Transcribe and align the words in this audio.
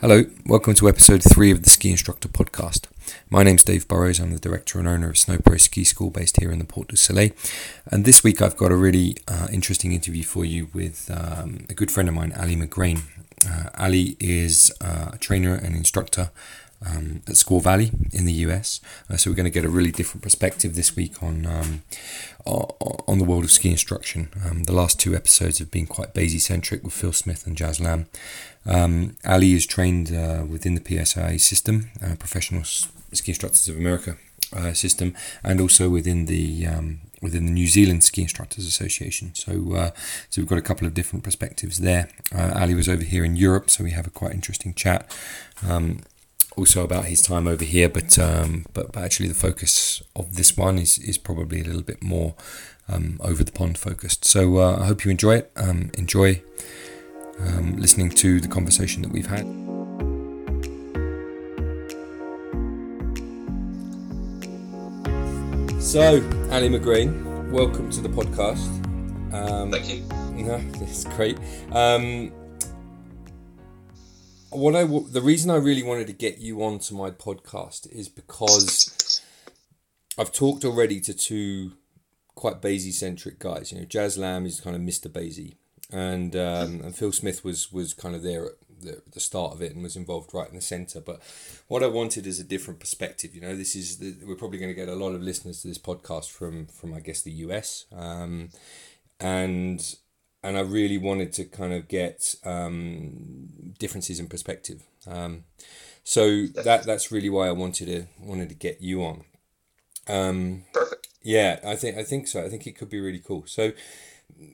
Hello, 0.00 0.24
welcome 0.46 0.72
to 0.76 0.88
episode 0.88 1.22
three 1.22 1.50
of 1.50 1.62
the 1.62 1.68
Ski 1.68 1.90
Instructor 1.90 2.26
Podcast. 2.26 2.86
My 3.28 3.42
name's 3.42 3.62
Dave 3.62 3.86
Burrows. 3.86 4.18
I'm 4.18 4.32
the 4.32 4.38
director 4.38 4.78
and 4.78 4.88
owner 4.88 5.10
of 5.10 5.16
SnowPros 5.16 5.60
Ski 5.60 5.84
School 5.84 6.08
based 6.08 6.40
here 6.40 6.50
in 6.50 6.58
the 6.58 6.64
Portes 6.64 6.88
du 6.88 6.96
Soleil. 6.96 7.32
And 7.88 8.06
this 8.06 8.24
week 8.24 8.40
I've 8.40 8.56
got 8.56 8.72
a 8.72 8.76
really 8.76 9.18
uh, 9.28 9.48
interesting 9.52 9.92
interview 9.92 10.22
for 10.22 10.46
you 10.46 10.70
with 10.72 11.10
um, 11.10 11.66
a 11.68 11.74
good 11.74 11.90
friend 11.90 12.08
of 12.08 12.14
mine, 12.14 12.32
Ali 12.40 12.56
MacGrain. 12.56 13.02
Uh, 13.46 13.68
Ali 13.76 14.16
is 14.18 14.72
uh, 14.80 15.10
a 15.12 15.18
trainer 15.18 15.54
and 15.54 15.76
instructor 15.76 16.30
um, 16.86 17.22
at 17.26 17.34
Squaw 17.34 17.62
Valley 17.62 17.90
in 18.12 18.24
the 18.24 18.32
US. 18.44 18.80
Uh, 19.08 19.16
so 19.16 19.30
we're 19.30 19.36
going 19.36 19.44
to 19.44 19.50
get 19.50 19.64
a 19.64 19.68
really 19.68 19.92
different 19.92 20.22
perspective 20.22 20.74
this 20.74 20.96
week 20.96 21.22
on 21.22 21.46
um, 21.46 21.82
on 22.46 23.18
the 23.18 23.24
world 23.24 23.44
of 23.44 23.50
ski 23.50 23.70
instruction. 23.70 24.30
Um, 24.44 24.64
the 24.64 24.72
last 24.72 24.98
two 24.98 25.14
episodes 25.14 25.58
have 25.58 25.70
been 25.70 25.86
quite 25.86 26.14
BASI 26.14 26.38
centric 26.38 26.82
with 26.82 26.94
Phil 26.94 27.12
Smith 27.12 27.46
and 27.46 27.56
Jazz 27.56 27.80
Lamb. 27.80 28.06
Um, 28.66 29.16
Ali 29.24 29.52
is 29.52 29.66
trained 29.66 30.12
uh, 30.12 30.44
within 30.48 30.74
the 30.74 30.80
PSIA 30.80 31.40
system, 31.40 31.90
uh, 32.02 32.16
Professional 32.16 32.64
Ski 32.64 33.32
Instructors 33.32 33.68
of 33.68 33.76
America 33.76 34.16
uh, 34.54 34.72
system, 34.72 35.14
and 35.42 35.60
also 35.60 35.88
within 35.88 36.26
the 36.26 36.66
um, 36.66 37.00
within 37.22 37.46
the 37.46 37.52
New 37.52 37.66
Zealand 37.66 38.02
Ski 38.04 38.22
Instructors 38.22 38.66
Association. 38.66 39.34
So, 39.34 39.74
uh, 39.74 39.90
so 40.30 40.40
we've 40.40 40.48
got 40.48 40.58
a 40.58 40.62
couple 40.62 40.86
of 40.86 40.94
different 40.94 41.22
perspectives 41.22 41.78
there. 41.78 42.08
Uh, 42.34 42.52
Ali 42.54 42.74
was 42.74 42.88
over 42.88 43.04
here 43.04 43.24
in 43.24 43.36
Europe, 43.36 43.68
so 43.68 43.84
we 43.84 43.90
have 43.90 44.06
a 44.06 44.10
quite 44.10 44.32
interesting 44.32 44.72
chat. 44.74 45.14
Um, 45.66 46.00
also 46.56 46.84
about 46.84 47.06
his 47.06 47.22
time 47.22 47.46
over 47.46 47.64
here, 47.64 47.88
but, 47.88 48.18
um, 48.18 48.66
but 48.72 48.92
but 48.92 49.02
actually 49.02 49.28
the 49.28 49.34
focus 49.34 50.02
of 50.16 50.36
this 50.36 50.56
one 50.56 50.78
is 50.78 50.98
is 50.98 51.18
probably 51.18 51.60
a 51.60 51.64
little 51.64 51.82
bit 51.82 52.02
more 52.02 52.34
um, 52.88 53.18
over 53.20 53.44
the 53.44 53.52
pond 53.52 53.78
focused. 53.78 54.24
So 54.24 54.58
uh, 54.58 54.78
I 54.80 54.86
hope 54.86 55.04
you 55.04 55.10
enjoy 55.10 55.36
it. 55.36 55.52
Um, 55.56 55.90
enjoy 55.96 56.42
um, 57.40 57.76
listening 57.76 58.10
to 58.10 58.40
the 58.40 58.48
conversation 58.48 59.02
that 59.02 59.12
we've 59.12 59.26
had. 59.26 59.46
So, 65.80 66.22
Ali 66.52 66.68
MacGrain, 66.68 67.50
welcome 67.50 67.90
to 67.90 68.00
the 68.00 68.08
podcast. 68.08 68.68
Um, 69.32 69.70
Thank 69.70 69.92
you. 69.92 70.04
No, 70.40 70.58
it's 70.80 71.04
great. 71.04 71.36
Um, 71.70 72.32
what 74.50 74.74
I 74.74 74.84
the 74.84 75.22
reason 75.22 75.50
I 75.50 75.56
really 75.56 75.82
wanted 75.82 76.06
to 76.08 76.12
get 76.12 76.38
you 76.38 76.62
onto 76.62 76.94
my 76.94 77.10
podcast 77.10 77.90
is 77.92 78.08
because 78.08 79.20
I've 80.18 80.32
talked 80.32 80.64
already 80.64 81.00
to 81.00 81.14
two 81.14 81.72
quite 82.34 82.60
BASI 82.60 82.92
centric 82.92 83.38
guys. 83.38 83.72
You 83.72 83.78
know, 83.78 83.84
Jazz 83.84 84.18
Lamb 84.18 84.46
is 84.46 84.60
kind 84.60 84.74
of 84.74 84.82
Mr. 84.82 85.12
BASI, 85.12 85.56
and 85.92 86.34
um, 86.34 86.80
and 86.82 86.96
Phil 86.96 87.12
Smith 87.12 87.44
was 87.44 87.72
was 87.72 87.94
kind 87.94 88.14
of 88.14 88.22
there 88.22 88.46
at 88.46 88.52
the, 88.80 89.02
the 89.12 89.20
start 89.20 89.52
of 89.52 89.62
it 89.62 89.74
and 89.74 89.82
was 89.82 89.96
involved 89.96 90.34
right 90.34 90.48
in 90.48 90.56
the 90.56 90.60
center. 90.60 91.00
But 91.00 91.20
what 91.68 91.82
I 91.82 91.86
wanted 91.86 92.26
is 92.26 92.40
a 92.40 92.44
different 92.44 92.80
perspective. 92.80 93.34
You 93.34 93.40
know, 93.42 93.54
this 93.54 93.76
is 93.76 93.98
the, 93.98 94.16
we're 94.26 94.36
probably 94.36 94.58
going 94.58 94.70
to 94.70 94.74
get 94.74 94.88
a 94.88 94.94
lot 94.94 95.14
of 95.14 95.22
listeners 95.22 95.62
to 95.62 95.68
this 95.68 95.78
podcast 95.78 96.30
from 96.30 96.66
from 96.66 96.92
I 96.94 97.00
guess 97.00 97.22
the 97.22 97.32
US, 97.32 97.86
um, 97.92 98.50
and 99.20 99.96
and 100.42 100.56
I 100.56 100.60
really 100.60 100.98
wanted 100.98 101.32
to 101.34 101.44
kind 101.44 101.72
of 101.72 101.88
get 101.88 102.34
um, 102.44 103.74
differences 103.78 104.20
in 104.20 104.28
perspective. 104.28 104.82
Um, 105.06 105.44
so 106.04 106.46
that 106.46 106.84
that's 106.84 107.12
really 107.12 107.30
why 107.30 107.48
I 107.48 107.52
wanted 107.52 107.86
to 107.86 108.06
wanted 108.20 108.48
to 108.48 108.54
get 108.54 108.80
you 108.80 109.04
on. 109.04 109.24
Um, 110.08 110.64
Perfect. 110.72 111.08
Yeah, 111.22 111.60
I 111.64 111.76
think 111.76 111.96
I 111.98 112.02
think 112.02 112.26
so. 112.28 112.44
I 112.44 112.48
think 112.48 112.66
it 112.66 112.76
could 112.76 112.88
be 112.88 113.00
really 113.00 113.22
cool. 113.24 113.44
So 113.46 113.72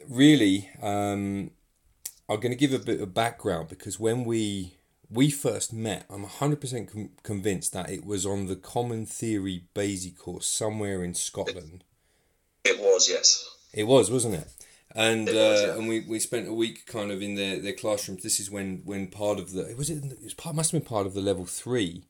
really, 0.08 0.68
um, 0.82 1.50
I'm 2.28 2.40
going 2.40 2.50
to 2.50 2.56
give 2.56 2.72
a 2.72 2.78
bit 2.78 3.00
of 3.00 3.14
background 3.14 3.68
because 3.68 4.00
when 4.00 4.24
we 4.24 4.76
we 5.08 5.30
first 5.30 5.72
met, 5.72 6.04
I'm 6.10 6.24
100% 6.24 6.92
com- 6.92 7.10
convinced 7.22 7.72
that 7.72 7.90
it 7.90 8.04
was 8.04 8.26
on 8.26 8.46
the 8.46 8.56
Common 8.56 9.06
Theory 9.06 9.64
BASI 9.74 10.10
course 10.10 10.46
somewhere 10.46 11.04
in 11.04 11.14
Scotland. 11.14 11.84
It, 12.64 12.70
it 12.70 12.80
was, 12.80 13.08
yes. 13.08 13.48
It 13.72 13.84
was, 13.84 14.10
wasn't 14.10 14.34
it? 14.34 14.48
And 14.96 15.26
was, 15.26 15.36
uh, 15.36 15.64
yeah. 15.66 15.74
and 15.74 15.88
we, 15.88 16.00
we 16.00 16.18
spent 16.18 16.48
a 16.48 16.54
week 16.54 16.86
kind 16.86 17.12
of 17.12 17.20
in 17.20 17.34
their, 17.34 17.60
their 17.60 17.74
classrooms. 17.74 18.22
This 18.22 18.40
is 18.40 18.50
when, 18.50 18.80
when 18.84 19.08
part 19.08 19.38
of 19.38 19.52
the 19.52 19.74
was 19.76 19.90
it, 19.90 20.02
it 20.02 20.22
was 20.24 20.34
part 20.34 20.56
must 20.56 20.72
have 20.72 20.80
been 20.80 20.88
part 20.88 21.06
of 21.06 21.12
the 21.12 21.20
level 21.20 21.44
three 21.44 22.04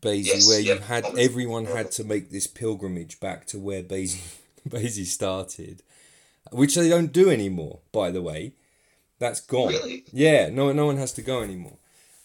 BASI 0.00 0.22
yes, 0.22 0.48
where 0.48 0.60
yep. 0.60 0.78
you 0.78 0.84
had 0.84 1.04
everyone 1.18 1.66
had 1.66 1.90
to 1.92 2.04
make 2.04 2.30
this 2.30 2.46
pilgrimage 2.46 3.18
back 3.18 3.44
to 3.46 3.58
where 3.58 3.82
BASI 3.82 4.20
BASI 4.66 5.04
started 5.04 5.82
which 6.50 6.74
they 6.74 6.88
don't 6.88 7.12
do 7.12 7.30
anymore, 7.30 7.80
by 7.92 8.10
the 8.10 8.22
way. 8.22 8.52
That's 9.18 9.40
gone. 9.40 9.68
Really? 9.68 10.04
Yeah, 10.12 10.48
no, 10.48 10.72
no 10.72 10.86
one 10.86 10.96
has 10.96 11.12
to 11.14 11.22
go 11.22 11.42
anymore. 11.42 11.76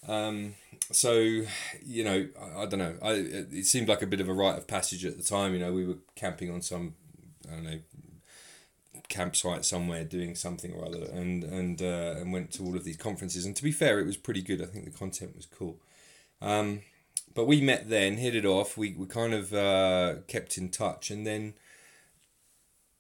Um, 0.08 0.56
so 0.92 1.14
you 1.14 2.03
know, 2.03 2.28
I, 2.40 2.62
I, 2.62 2.66
don't 2.66 2.80
know. 2.80 2.96
I 3.02 3.12
it 3.12 3.66
seemed 3.66 3.88
like 3.88 4.02
a 4.02 4.08
bit 4.08 4.22
of 4.22 4.30
a 4.30 4.34
rite 4.34 4.58
of 4.58 4.68
passage 4.68 5.06
at 5.06 5.18
the 5.18 5.24
time. 5.24 5.53
You 5.53 5.59
know, 5.59 5.74
we 5.74 5.86
were 5.86 5.97
camping 6.16 6.52
on 6.52 6.62
some, 6.62 6.96
I 7.50 7.56
don't 7.56 7.64
know, 7.64 7.80
campsite 9.10 9.66
somewhere 9.66 10.04
doing 10.04 10.36
something 10.36 10.74
or 10.74 10.86
other, 10.86 11.04
and 11.12 11.44
and 11.44 11.82
uh, 11.82 12.16
and 12.18 12.34
went 12.34 12.52
to 12.54 12.64
all 12.64 12.76
of 12.76 12.84
these 12.84 12.98
conferences. 12.98 13.46
And 13.46 13.56
to 13.56 13.64
be 13.64 13.72
fair, 13.72 14.00
it 14.00 14.06
was 14.06 14.18
pretty 14.18 14.42
good. 14.42 14.62
I 14.62 14.66
think 14.66 14.86
the 14.86 14.98
content 14.98 15.36
was 15.36 15.46
cool. 15.46 15.80
Um, 16.42 16.82
but 17.34 17.46
we 17.46 17.62
met 17.62 17.90
then, 17.90 18.18
hit 18.18 18.36
it 18.36 18.46
off. 18.46 18.78
We 18.78 18.94
we 18.94 19.06
kind 19.06 19.34
of 19.34 19.54
uh, 19.54 20.16
kept 20.28 20.58
in 20.58 20.70
touch, 20.70 21.12
and 21.12 21.26
then 21.26 21.54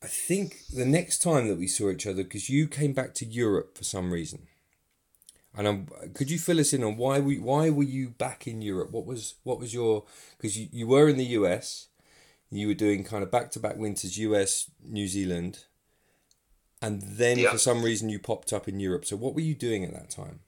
I 0.03 0.07
think 0.07 0.67
the 0.67 0.85
next 0.85 1.19
time 1.19 1.47
that 1.47 1.57
we 1.57 1.67
saw 1.67 1.89
each 1.89 2.05
other, 2.05 2.23
because 2.23 2.49
you 2.49 2.67
came 2.67 2.93
back 2.93 3.13
to 3.15 3.25
Europe 3.25 3.77
for 3.77 3.83
some 3.83 4.11
reason, 4.11 4.47
and 5.57 5.67
I'm, 5.67 5.87
could 6.13 6.29
you 6.29 6.37
fill 6.37 6.59
us 6.59 6.73
in 6.73 6.83
on 6.83 6.97
why 6.97 7.19
we 7.19 7.39
why 7.39 7.69
were 7.69 7.83
you 7.83 8.09
back 8.09 8.45
in 8.45 8.61
Europe? 8.61 8.91
What 8.91 9.05
was 9.05 9.35
what 9.43 9.59
was 9.59 9.73
your 9.73 10.03
because 10.37 10.57
you, 10.57 10.67
you 10.71 10.87
were 10.87 11.07
in 11.07 11.17
the 11.17 11.25
US, 11.39 11.87
you 12.51 12.67
were 12.67 12.73
doing 12.73 13.03
kind 13.03 13.23
of 13.23 13.31
back 13.31 13.51
to 13.51 13.59
back 13.59 13.77
winters, 13.77 14.17
US, 14.17 14.69
New 14.83 15.07
Zealand, 15.07 15.65
and 16.81 17.01
then 17.01 17.39
yeah. 17.39 17.51
for 17.51 17.57
some 17.57 17.83
reason 17.83 18.09
you 18.09 18.19
popped 18.19 18.53
up 18.53 18.67
in 18.67 18.79
Europe. 18.79 19.05
So 19.05 19.15
what 19.15 19.33
were 19.33 19.41
you 19.41 19.55
doing 19.55 19.83
at 19.83 19.93
that 19.93 20.09
time? 20.09 20.39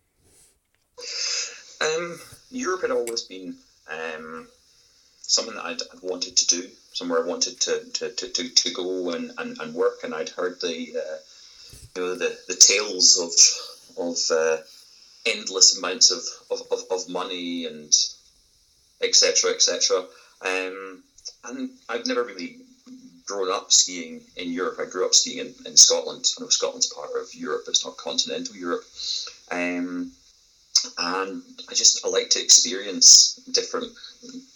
Um, 1.82 2.20
Europe 2.52 2.82
had 2.82 2.92
always 2.92 3.22
been 3.22 3.56
um, 3.90 4.48
something 5.22 5.56
that 5.56 5.66
I'd, 5.66 5.82
I'd 5.94 6.02
wanted 6.02 6.38
to 6.38 6.48
do 6.48 6.70
somewhere 6.94 7.24
I 7.24 7.28
wanted 7.28 7.60
to, 7.62 7.84
to, 7.94 8.10
to, 8.10 8.28
to, 8.30 8.50
to 8.50 8.74
go 8.74 9.12
and, 9.12 9.32
and, 9.38 9.60
and 9.60 9.74
work. 9.74 10.00
And 10.04 10.14
I'd 10.14 10.30
heard 10.30 10.60
the 10.62 10.98
uh, 10.98 11.18
you 11.96 12.02
know 12.02 12.16
the, 12.16 12.38
the 12.48 12.56
tales 12.56 13.18
of 13.18 14.08
of 14.08 14.18
uh, 14.32 14.58
endless 15.26 15.78
amounts 15.78 16.12
of, 16.12 16.22
of, 16.52 16.68
of, 16.72 16.80
of 16.92 17.10
money 17.10 17.66
and 17.66 17.94
etc. 19.02 19.52
etc. 19.52 20.06
Um, 20.42 21.04
and 21.44 21.70
I've 21.90 22.06
never 22.06 22.24
really 22.24 22.58
grown 23.28 23.52
up 23.52 23.72
skiing 23.72 24.22
in 24.36 24.52
Europe. 24.52 24.80
I 24.80 24.86
grew 24.86 25.06
up 25.06 25.14
skiing 25.14 25.40
in, 25.40 25.54
in 25.66 25.78
Scotland. 25.78 26.26
I 26.38 26.42
know 26.42 26.50
Scotland's 26.50 26.92
part 26.94 27.10
of 27.20 27.34
Europe, 27.36 27.66
it's 27.68 27.86
not 27.86 27.98
continental 27.98 28.56
Europe. 28.56 28.84
Um, 29.52 30.12
and 30.98 31.44
I 31.70 31.74
just 31.74 32.06
I 32.06 32.10
like 32.10 32.30
to 32.32 32.42
experience 32.42 33.36
different 33.52 33.92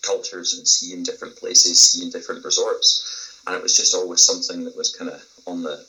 cultures 0.01 0.53
and 0.57 0.67
see 0.67 0.93
in 0.93 1.03
different 1.03 1.35
places, 1.37 1.79
see 1.79 2.03
in 2.05 2.11
different 2.11 2.45
resorts, 2.45 3.41
and 3.45 3.55
it 3.55 3.63
was 3.63 3.75
just 3.75 3.95
always 3.95 4.23
something 4.23 4.65
that 4.65 4.77
was 4.77 4.95
kind 4.95 5.09
of 5.09 5.23
on 5.47 5.63
the 5.63 5.85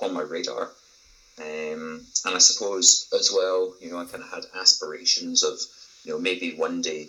on 0.00 0.14
my 0.14 0.22
radar. 0.22 0.70
Um, 1.38 2.06
and 2.24 2.34
I 2.34 2.38
suppose 2.38 3.08
as 3.12 3.32
well, 3.34 3.74
you 3.80 3.90
know, 3.90 3.98
I 3.98 4.04
kind 4.04 4.22
of 4.22 4.30
had 4.30 4.44
aspirations 4.60 5.42
of, 5.42 5.58
you 6.04 6.12
know, 6.12 6.18
maybe 6.18 6.54
one 6.54 6.80
day, 6.80 7.08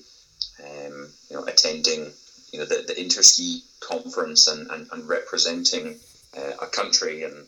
um, 0.64 1.09
you 1.30 1.35
know, 1.35 1.44
attending, 1.46 2.12
you 2.56 2.62
know, 2.62 2.66
the, 2.66 2.86
the 2.88 2.94
Interski 2.94 3.60
conference 3.82 4.48
and, 4.48 4.72
and, 4.72 4.88
and 4.94 5.10
representing 5.10 6.00
uh, 6.38 6.53
a 6.62 6.68
country 6.68 7.24
and, 7.24 7.46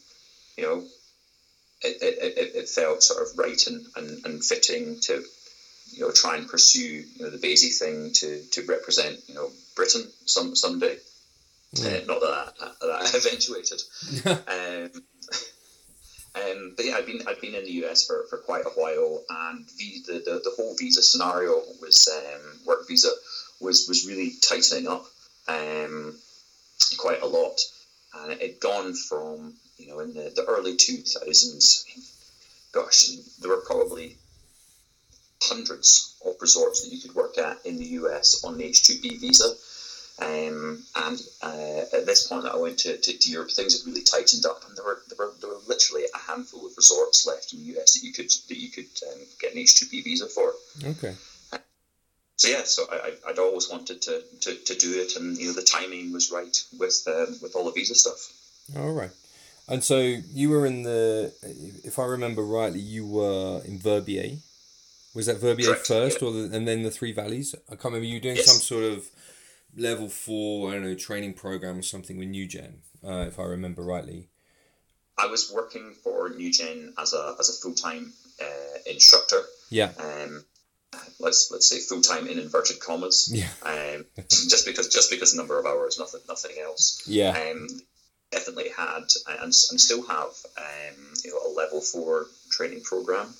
you 0.57 0.63
know, 0.65 0.83
it, 1.81 1.97
it, 2.01 2.55
it, 2.55 2.69
felt 2.69 3.03
sort 3.03 3.21
of 3.21 3.37
right 3.37 3.67
and, 3.67 3.85
and, 3.95 4.25
and 4.25 4.43
fitting 4.43 4.99
to 4.99 5.23
you 5.91 6.01
know 6.01 6.11
try 6.11 6.35
and 6.35 6.49
pursue 6.49 7.05
you 7.15 7.23
know 7.23 7.29
the 7.29 7.37
BASI 7.37 7.69
thing 7.69 8.11
to 8.13 8.41
to 8.51 8.65
represent 8.65 9.15
you 9.27 9.35
know 9.35 9.51
Britain 9.75 10.03
some 10.25 10.55
someday. 10.55 10.97
Uh, 11.79 12.01
not 12.07 12.19
that 12.19 12.53
that, 12.59 12.79
that 12.81 13.15
eventuated. 13.15 13.81
um, 14.25 15.03
um, 16.35 16.73
but 16.75 16.85
yeah, 16.85 16.95
I've 16.95 17.05
been 17.05 17.21
I've 17.27 17.41
been 17.41 17.55
in 17.55 17.63
the 17.63 17.85
US 17.85 18.07
for, 18.07 18.25
for 18.29 18.37
quite 18.39 18.65
a 18.65 18.69
while, 18.69 19.23
and 19.29 19.65
the, 19.77 20.01
the, 20.07 20.13
the, 20.13 20.41
the 20.43 20.53
whole 20.55 20.75
visa 20.75 21.03
scenario 21.03 21.61
was 21.79 22.07
um, 22.07 22.59
work 22.65 22.87
visa 22.87 23.09
was 23.59 23.87
was 23.87 24.07
really 24.07 24.33
tightening 24.41 24.87
up 24.87 25.05
um, 25.47 26.17
quite 26.97 27.21
a 27.21 27.27
lot, 27.27 27.59
and 28.19 28.33
it 28.33 28.41
had 28.41 28.59
gone 28.59 28.93
from 28.93 29.53
you 29.77 29.87
know 29.87 29.99
in 29.99 30.13
the, 30.13 30.31
the 30.35 30.45
early 30.45 30.75
two 30.75 30.97
thousands. 30.97 31.85
Gosh, 32.71 33.09
there 33.39 33.49
were 33.49 33.63
probably 33.65 34.17
hundreds 35.41 36.15
of 36.25 36.35
resorts 36.41 36.83
that 36.83 36.93
you 36.93 37.01
could 37.01 37.15
work 37.15 37.37
at 37.37 37.65
in 37.65 37.77
the 37.77 37.85
US 38.01 38.43
on 38.43 38.57
the 38.57 38.65
H2B 38.65 39.19
visa. 39.21 39.53
Um, 40.19 40.83
and 40.95 41.19
uh, 41.43 41.81
at 41.93 42.07
this 42.07 42.27
point 42.27 42.43
that 42.43 42.53
I 42.53 42.57
went 42.57 42.79
to, 42.79 42.97
to, 42.97 43.17
to, 43.17 43.29
Europe, 43.29 43.51
things 43.51 43.77
had 43.77 43.87
really 43.87 44.01
tightened 44.01 44.47
up, 44.47 44.63
and 44.67 44.75
there 44.75 44.83
were, 44.83 45.03
there 45.09 45.27
were 45.27 45.33
there 45.39 45.49
were 45.51 45.61
literally 45.67 46.05
a 46.11 46.17
handful 46.17 46.65
of 46.65 46.71
resorts 46.75 47.27
left 47.27 47.53
in 47.53 47.59
the 47.59 47.77
US 47.77 47.93
that 47.93 48.03
you 48.03 48.11
could 48.11 48.31
that 48.31 48.57
you 48.57 48.69
could 48.69 48.89
um, 49.13 49.19
get 49.39 49.53
an 49.53 49.59
H 49.59 49.75
two 49.75 49.85
B 49.91 50.01
visa 50.01 50.25
for. 50.25 50.53
Okay. 50.83 51.13
So 52.37 52.49
yeah, 52.49 52.63
so 52.63 52.85
I, 52.91 53.13
I'd 53.27 53.39
always 53.39 53.69
wanted 53.69 54.01
to, 54.03 54.21
to, 54.41 54.55
to 54.55 54.75
do 54.75 55.01
it, 55.01 55.15
and 55.15 55.35
you 55.37 55.47
know 55.47 55.53
the 55.53 55.63
timing 55.63 56.13
was 56.13 56.31
right 56.31 56.55
with 56.79 57.03
um, 57.07 57.35
with 57.41 57.55
all 57.55 57.65
the 57.65 57.71
visa 57.71 57.95
stuff. 57.95 58.31
All 58.75 58.93
right. 58.93 59.11
And 59.67 59.83
so 59.83 59.97
you 59.99 60.49
were 60.49 60.65
in 60.65 60.83
the, 60.83 61.33
if 61.83 61.99
I 61.99 62.05
remember 62.05 62.45
rightly, 62.45 62.79
you 62.79 63.05
were 63.05 63.61
in 63.65 63.79
Verbier. 63.79 64.37
Was 65.13 65.25
that 65.25 65.41
Verbier 65.41 65.67
Correct, 65.67 65.87
first, 65.87 66.21
yeah. 66.21 66.27
or 66.27 66.31
the, 66.31 66.55
and 66.55 66.67
then 66.67 66.83
the 66.83 66.91
Three 66.91 67.11
Valleys? 67.11 67.53
I 67.67 67.71
can't 67.71 67.85
remember. 67.85 68.05
You 68.05 68.21
doing 68.21 68.37
yes. 68.37 68.45
some 68.45 68.61
sort 68.61 68.83
of 68.83 69.09
level 69.75 70.07
four, 70.07 70.69
I 70.69 70.75
don't 70.75 70.83
know, 70.83 70.95
training 70.95 71.33
program 71.33 71.79
or 71.79 71.81
something 71.81 72.17
with 72.17 72.29
NewGen, 72.29 72.75
uh, 73.03 73.25
if 73.27 73.39
I 73.39 73.43
remember 73.43 73.83
rightly. 73.83 74.29
I 75.17 75.25
was 75.25 75.51
working 75.53 75.95
for 76.03 76.29
NewGen 76.29 76.93
as 76.99 77.13
a 77.13 77.35
as 77.39 77.49
a 77.49 77.53
full 77.53 77.73
time 77.73 78.13
uh, 78.41 78.77
instructor. 78.85 79.41
Yeah. 79.69 79.91
Um, 79.99 80.45
let's 81.19 81.49
let's 81.51 81.67
say 81.69 81.79
full 81.79 82.01
time 82.01 82.27
in 82.27 82.39
inverted 82.39 82.79
commas. 82.79 83.29
Yeah. 83.31 83.49
Um, 83.63 84.05
just 84.17 84.65
because 84.65 84.87
just 84.87 85.09
because 85.09 85.35
number 85.35 85.59
of 85.59 85.65
hours, 85.65 85.99
nothing 85.99 86.21
nothing 86.27 86.55
else. 86.61 87.03
Yeah. 87.07 87.31
Um, 87.31 87.67
definitely 88.31 88.69
had 88.75 89.03
and, 89.29 89.41
and 89.41 89.53
still 89.53 90.05
have 90.05 90.31
um, 90.57 91.13
you 91.23 91.31
know 91.31 91.39
a 91.45 91.51
level 91.55 91.81
four 91.81 92.27
training 92.49 92.81
program, 92.81 93.33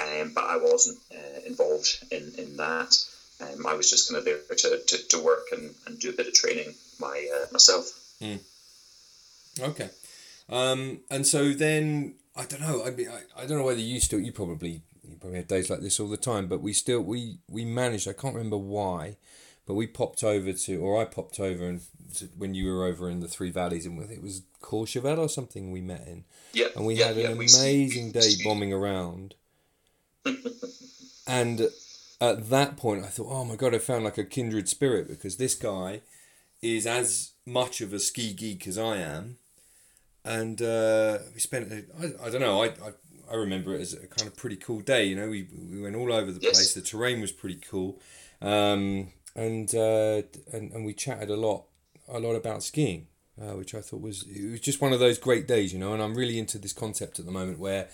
um, 0.00 0.32
but 0.34 0.44
I 0.44 0.56
wasn't 0.56 0.98
uh, 1.12 1.40
involved 1.46 2.04
in 2.10 2.32
in 2.38 2.56
that. 2.56 2.96
Um, 3.40 3.66
I 3.66 3.74
was 3.74 3.90
just 3.90 4.08
kind 4.08 4.18
of 4.18 4.24
there 4.24 4.38
to, 4.48 4.80
to, 4.86 5.08
to 5.08 5.22
work 5.22 5.48
and, 5.52 5.74
and 5.86 5.98
do 5.98 6.08
a 6.08 6.12
bit 6.12 6.26
of 6.26 6.32
training 6.32 6.74
my 6.98 7.28
uh, 7.34 7.46
myself. 7.52 7.92
Mm. 8.20 8.38
Okay, 9.60 9.90
um, 10.48 11.00
and 11.10 11.26
so 11.26 11.52
then 11.52 12.14
I 12.34 12.44
don't 12.44 12.60
know. 12.60 12.84
I 12.84 12.90
mean, 12.90 13.08
I, 13.08 13.42
I 13.42 13.46
don't 13.46 13.58
know 13.58 13.64
whether 13.64 13.80
you 13.80 14.00
still 14.00 14.20
you 14.20 14.32
probably 14.32 14.82
you 15.08 15.16
probably 15.16 15.38
have 15.38 15.48
days 15.48 15.70
like 15.70 15.80
this 15.80 16.00
all 16.00 16.08
the 16.08 16.16
time, 16.16 16.46
but 16.46 16.60
we 16.60 16.72
still 16.72 17.00
we 17.00 17.38
we 17.48 17.64
managed. 17.64 18.08
I 18.08 18.12
can't 18.12 18.34
remember 18.34 18.56
why, 18.58 19.16
but 19.66 19.74
we 19.74 19.86
popped 19.86 20.22
over 20.22 20.52
to, 20.52 20.76
or 20.76 21.00
I 21.00 21.04
popped 21.04 21.40
over 21.40 21.66
and 21.66 21.80
to, 22.16 22.26
when 22.36 22.54
you 22.54 22.72
were 22.72 22.84
over 22.84 23.10
in 23.10 23.20
the 23.20 23.28
Three 23.28 23.50
Valleys, 23.50 23.86
and 23.86 24.00
it 24.10 24.22
was 24.22 24.42
Courchevel 24.62 25.18
or 25.18 25.28
something 25.28 25.70
we 25.70 25.80
met 25.80 26.06
in. 26.06 26.24
Yeah, 26.52 26.68
and 26.76 26.86
we 26.86 26.94
yeah, 26.94 27.08
had 27.08 27.16
yeah, 27.16 27.30
an 27.30 27.32
amazing 27.32 28.12
day 28.12 28.32
bombing 28.44 28.72
around. 28.72 29.34
and 31.26 31.68
at 32.20 32.48
that 32.50 32.76
point, 32.76 33.04
I 33.04 33.08
thought, 33.08 33.28
oh 33.30 33.44
my 33.44 33.56
god, 33.56 33.74
I 33.74 33.78
found 33.78 34.04
like 34.04 34.18
a 34.18 34.24
kindred 34.24 34.68
spirit 34.68 35.08
because 35.08 35.36
this 35.36 35.54
guy 35.54 36.00
is 36.62 36.86
as 36.86 37.32
much 37.44 37.80
of 37.80 37.92
a 37.92 37.98
ski 37.98 38.32
geek 38.32 38.66
as 38.66 38.78
I 38.78 38.96
am, 38.98 39.38
and 40.24 40.60
uh, 40.62 41.18
we 41.34 41.40
spent. 41.40 41.72
I, 42.00 42.26
I 42.26 42.30
don't 42.30 42.40
know. 42.40 42.62
I, 42.62 42.66
I 42.66 42.92
I 43.30 43.34
remember 43.34 43.74
it 43.74 43.80
as 43.80 43.92
a 43.92 44.06
kind 44.06 44.28
of 44.28 44.36
pretty 44.36 44.56
cool 44.56 44.80
day. 44.80 45.04
You 45.04 45.16
know, 45.16 45.28
we 45.28 45.48
we 45.70 45.80
went 45.80 45.96
all 45.96 46.12
over 46.12 46.32
the 46.32 46.40
yes. 46.40 46.56
place. 46.56 46.74
The 46.74 46.82
terrain 46.82 47.20
was 47.20 47.32
pretty 47.32 47.56
cool, 47.56 48.00
um, 48.40 49.12
and 49.34 49.74
uh, 49.74 50.22
and 50.52 50.72
and 50.72 50.84
we 50.84 50.94
chatted 50.94 51.30
a 51.30 51.36
lot 51.36 51.64
a 52.08 52.20
lot 52.20 52.34
about 52.34 52.62
skiing, 52.62 53.08
uh, 53.40 53.56
which 53.56 53.74
I 53.74 53.80
thought 53.80 54.00
was 54.00 54.24
it 54.24 54.50
was 54.50 54.60
just 54.60 54.80
one 54.80 54.92
of 54.92 55.00
those 55.00 55.18
great 55.18 55.46
days. 55.46 55.72
You 55.72 55.78
know, 55.78 55.92
and 55.92 56.02
I'm 56.02 56.14
really 56.14 56.38
into 56.38 56.58
this 56.58 56.72
concept 56.72 57.18
at 57.18 57.26
the 57.26 57.32
moment 57.32 57.58
where 57.58 57.88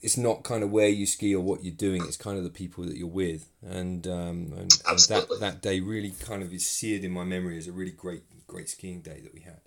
it's 0.00 0.16
not 0.16 0.44
kind 0.44 0.62
of 0.62 0.70
where 0.70 0.88
you 0.88 1.06
ski 1.06 1.34
or 1.34 1.42
what 1.42 1.64
you're 1.64 1.74
doing. 1.74 2.02
It's 2.04 2.16
kind 2.16 2.38
of 2.38 2.44
the 2.44 2.50
people 2.50 2.84
that 2.84 2.96
you're 2.96 3.08
with, 3.08 3.48
and 3.62 4.06
um, 4.06 4.52
and, 4.56 4.82
and 4.88 4.98
that 5.08 5.28
that 5.40 5.62
day 5.62 5.80
really 5.80 6.12
kind 6.20 6.42
of 6.42 6.52
is 6.52 6.66
seared 6.66 7.04
in 7.04 7.12
my 7.12 7.24
memory 7.24 7.58
as 7.58 7.66
a 7.66 7.72
really 7.72 7.92
great 7.92 8.22
great 8.46 8.68
skiing 8.68 9.00
day 9.00 9.20
that 9.20 9.34
we 9.34 9.40
had. 9.40 9.60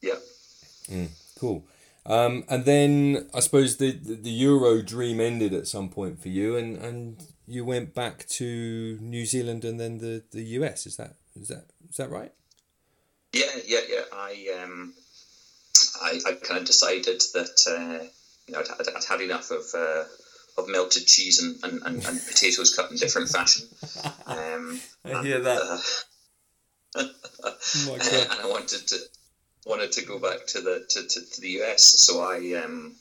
Yeah. 0.00 0.16
Mm, 0.88 1.08
cool. 1.38 1.66
Um, 2.04 2.44
and 2.48 2.64
then 2.64 3.28
I 3.32 3.40
suppose 3.40 3.76
the, 3.76 3.92
the, 3.92 4.14
the 4.14 4.30
Euro 4.30 4.82
dream 4.82 5.20
ended 5.20 5.54
at 5.54 5.68
some 5.68 5.88
point 5.88 6.20
for 6.20 6.28
you, 6.28 6.56
and, 6.56 6.76
and 6.76 7.22
you 7.46 7.64
went 7.64 7.94
back 7.94 8.26
to 8.28 8.98
New 9.00 9.24
Zealand 9.24 9.64
and 9.64 9.78
then 9.78 9.98
the, 9.98 10.24
the 10.32 10.42
US. 10.58 10.86
Is 10.86 10.96
that 10.96 11.14
is 11.40 11.48
that 11.48 11.66
is 11.88 11.96
that 11.96 12.10
right? 12.10 12.32
Yeah, 13.32 13.44
yeah, 13.66 13.80
yeah. 13.88 14.02
I 14.12 14.62
um, 14.62 14.94
I, 16.02 16.18
I 16.26 16.32
kind 16.34 16.60
of 16.60 16.66
decided 16.66 17.20
that 17.34 17.66
uh, 17.68 18.04
you 18.46 18.54
know 18.54 18.60
I'd, 18.60 18.80
I'd, 18.80 18.94
I'd 18.96 19.04
had 19.04 19.20
enough 19.20 19.50
of 19.50 19.64
uh, 19.74 20.04
of 20.58 20.68
melted 20.68 21.06
cheese 21.06 21.42
and, 21.42 21.58
and, 21.62 21.82
and, 21.84 22.06
and 22.06 22.20
potatoes 22.28 22.74
cut 22.74 22.90
in 22.90 22.96
different 22.96 23.28
fashion. 23.28 23.66
Um, 24.24 24.80
I 25.04 25.22
hear 25.22 25.40
that. 25.40 25.60
Uh, 25.60 25.78
oh 26.96 27.94
and 27.94 28.40
I 28.40 28.46
wanted 28.48 28.86
to 28.88 28.96
wanted 29.66 29.92
to 29.92 30.04
go 30.04 30.18
back 30.18 30.46
to 30.48 30.60
the 30.60 30.84
to, 30.88 31.02
to, 31.06 31.30
to 31.30 31.40
the 31.40 31.62
US, 31.62 31.84
so 31.84 32.20
I 32.20 32.62
um, 32.62 32.94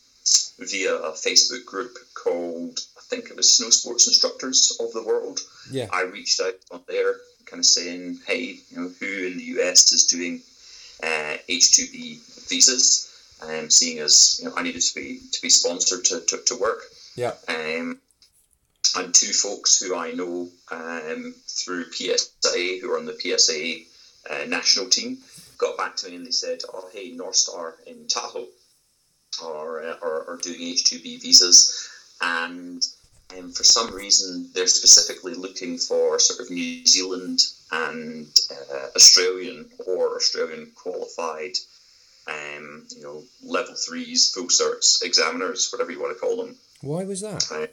via 0.60 0.96
a 0.96 1.12
Facebook 1.12 1.66
group 1.66 1.98
called 2.14 2.80
I 2.98 3.02
think 3.10 3.30
it 3.30 3.36
was 3.36 3.56
Snow 3.56 3.70
Sports 3.70 4.08
Instructors 4.08 4.78
of 4.80 4.92
the 4.94 5.04
World. 5.04 5.40
Yeah, 5.70 5.88
I 5.92 6.04
reached 6.04 6.40
out 6.42 6.56
on 6.72 6.82
there, 6.88 7.16
kind 7.46 7.60
of 7.60 7.66
saying, 7.66 8.20
hey, 8.28 8.60
you 8.70 8.78
know, 8.78 8.92
who 9.00 9.28
in 9.28 9.38
the 9.38 9.60
US 9.60 9.92
is 9.92 10.06
doing 10.06 10.42
uh, 11.04 11.38
H 11.50 11.74
two 11.74 11.88
B 11.92 12.20
visas? 12.48 13.08
Um, 13.42 13.72
seeing 13.72 13.98
as 14.00 14.40
you 14.42 14.50
know, 14.50 14.56
I 14.56 14.62
needed 14.62 14.82
to 14.82 14.96
be 14.96 15.20
to 15.32 15.42
be 15.42 15.50
sponsored 15.50 16.06
to, 16.06 16.22
to, 16.22 16.38
to 16.46 16.56
work. 16.58 16.84
Yeah. 17.16 17.34
Um, 17.48 18.00
and 18.96 19.14
two 19.14 19.32
folks 19.32 19.80
who 19.80 19.96
I 19.96 20.12
know 20.12 20.50
um, 20.70 21.34
through 21.48 21.86
PSIA, 21.92 22.82
who 22.82 22.92
are 22.92 22.98
on 22.98 23.06
the 23.06 23.14
PSIA 23.14 23.86
uh, 24.30 24.46
national 24.48 24.90
team, 24.90 25.18
got 25.62 25.78
back 25.78 25.96
to 25.98 26.10
me 26.10 26.16
and 26.18 26.26
they 26.26 26.32
said, 26.32 26.60
"Oh, 26.74 26.90
hey, 26.92 27.16
Northstar 27.16 27.74
in 27.86 28.08
Tahoe 28.08 28.48
are 29.42 29.82
uh, 29.82 29.96
are, 30.02 30.30
are 30.30 30.40
doing 30.42 30.62
H 30.62 30.84
two 30.84 31.00
B 31.00 31.18
visas, 31.18 31.90
and 32.20 32.86
um, 33.38 33.52
for 33.54 33.64
some 33.64 33.94
reason 33.94 34.50
they're 34.54 34.68
specifically 34.68 35.36
looking 35.36 35.78
for 35.78 36.20
sort 36.20 36.42
of 36.42 36.52
New 36.52 36.86
Zealand 36.86 37.40
and 37.72 38.28
uh, 38.52 38.88
Australian 38.96 39.70
or 39.88 40.16
Australian 40.18 40.72
qualified." 40.76 41.56
Um, 42.28 42.86
you 42.96 43.02
know, 43.02 43.24
level 43.44 43.74
threes, 43.74 44.32
full 44.32 44.46
certs, 44.46 45.04
examiners, 45.04 45.70
whatever 45.72 45.92
you 45.92 46.00
want 46.00 46.16
to 46.16 46.20
call 46.20 46.38
them. 46.38 46.56
Why 46.82 47.04
was 47.04 47.22
that? 47.22 47.52
Uh, 47.52 47.66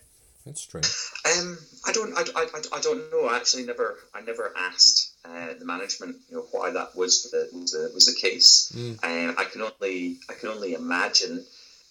That's 0.46 0.62
strange. 0.62 0.88
Um, 1.26 1.58
I 1.87 1.93
don't, 1.93 2.17
I, 2.17 2.25
I, 2.35 2.79
I 2.79 2.81
don't 2.81 3.12
know. 3.12 3.26
I 3.26 3.37
actually 3.37 3.67
never, 3.67 3.99
I 4.14 4.23
never 4.23 4.55
asked 4.56 5.08
uh, 5.25 5.55
the 5.59 5.65
management, 5.65 6.17
you 6.31 6.37
know, 6.37 6.47
why 6.53 6.70
that 6.70 6.97
was 6.97 7.31
the 7.31 7.49
was 7.53 7.73
the, 7.73 7.91
was 7.94 8.06
the 8.06 8.19
case. 8.20 8.73
Mm. 8.75 9.05
Um, 9.05 9.35
I 9.38 9.44
can 9.44 9.62
only 9.62 10.19
I 10.28 10.35
can 10.35 10.50
only 10.50 10.75
imagine. 10.75 11.45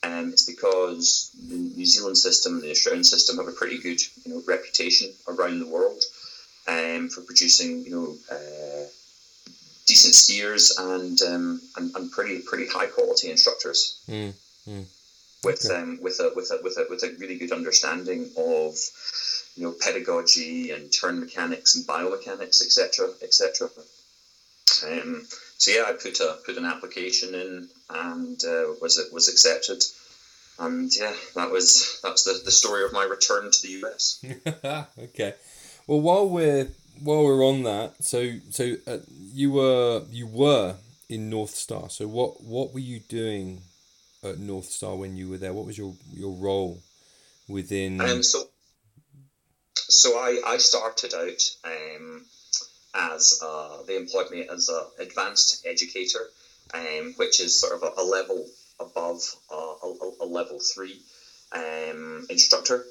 Um, 0.03 0.29
it's 0.29 0.45
because 0.45 1.31
the 1.47 1.55
New 1.55 1.85
Zealand 1.85 2.17
system 2.17 2.53
and 2.53 2.61
the 2.61 2.69
Australian 2.69 3.03
system 3.03 3.37
have 3.37 3.47
a 3.47 3.51
pretty 3.51 3.79
good, 3.79 3.99
you 4.23 4.31
know, 4.31 4.43
reputation 4.47 5.11
around 5.27 5.59
the 5.59 5.67
world 5.67 6.03
um, 6.67 7.09
for 7.09 7.21
producing, 7.21 7.83
you 7.83 7.91
know, 7.91 8.15
uh, 8.31 8.85
decent 9.87 10.13
skiers 10.13 10.71
and, 10.77 11.19
um, 11.23 11.61
and 11.77 11.95
and 11.95 12.11
pretty 12.11 12.41
pretty 12.41 12.67
high 12.67 12.85
quality 12.85 13.31
instructors. 13.31 13.99
Mm. 14.07 14.33
Mm. 14.69 14.85
With 15.43 15.65
okay. 15.65 15.75
um, 15.75 15.99
with 16.01 16.19
a 16.19 16.31
with 16.35 16.49
a 16.51 16.59
with 16.63 16.77
a 16.77 16.87
with 16.89 17.03
a 17.03 17.15
really 17.19 17.37
good 17.37 17.51
understanding 17.51 18.29
of 18.37 18.75
you 19.57 19.63
know, 19.63 19.71
pedagogy 19.71 20.71
and 20.71 20.93
turn 20.93 21.19
mechanics 21.19 21.75
and 21.75 21.85
biomechanics, 21.85 22.61
etc., 22.61 23.09
etc. 23.23 23.69
Um, 24.85 25.25
so 25.57 25.71
yeah, 25.71 25.85
I 25.87 25.93
put 25.93 26.19
a 26.19 26.37
put 26.45 26.57
an 26.57 26.65
application 26.65 27.33
in 27.33 27.67
and 27.89 28.39
uh, 28.43 28.73
was 28.79 28.99
it 28.99 29.11
was 29.11 29.27
accepted, 29.27 29.83
and 30.59 30.91
yeah, 30.95 31.13
that 31.35 31.49
was 31.49 31.99
that's 32.03 32.23
the, 32.23 32.39
the 32.45 32.51
story 32.51 32.85
of 32.85 32.93
my 32.93 33.03
return 33.03 33.49
to 33.49 33.61
the 33.61 33.83
US. 33.83 34.23
okay, 34.99 35.33
well 35.87 36.01
while 36.01 36.29
we're 36.29 36.67
while 37.01 37.23
we're 37.23 37.45
on 37.45 37.63
that, 37.63 37.95
so 37.99 38.33
so 38.51 38.75
uh, 38.85 38.99
you 39.33 39.51
were 39.51 40.03
you 40.11 40.27
were 40.27 40.75
in 41.09 41.31
Northstar. 41.31 41.91
So 41.91 42.07
what 42.07 42.43
what 42.43 42.73
were 42.73 42.79
you 42.79 42.99
doing 42.99 43.63
at 44.23 44.35
Northstar 44.35 44.97
when 44.97 45.15
you 45.15 45.29
were 45.29 45.37
there? 45.37 45.53
What 45.53 45.65
was 45.65 45.77
your 45.77 45.95
your 46.13 46.33
role 46.33 46.81
within? 47.47 48.01
Um, 48.01 48.23
so 48.23 48.47
so 49.75 50.17
I, 50.17 50.41
I 50.45 50.57
started 50.57 51.13
out 51.13 51.41
um, 51.63 52.25
as 52.93 53.39
uh, 53.43 53.83
they 53.87 53.95
employed 53.95 54.31
me 54.31 54.47
as 54.51 54.69
an 54.69 54.83
advanced 54.99 55.65
educator, 55.65 56.27
um, 56.73 57.13
which 57.17 57.39
is 57.39 57.59
sort 57.59 57.73
of 57.73 57.83
a, 57.83 58.01
a 58.01 58.03
level 58.03 58.45
above 58.79 59.21
a, 59.51 59.73
a, 60.21 60.25
level 60.25 60.59
three 60.59 60.99
um, 61.51 62.27
instructor, 62.29 62.85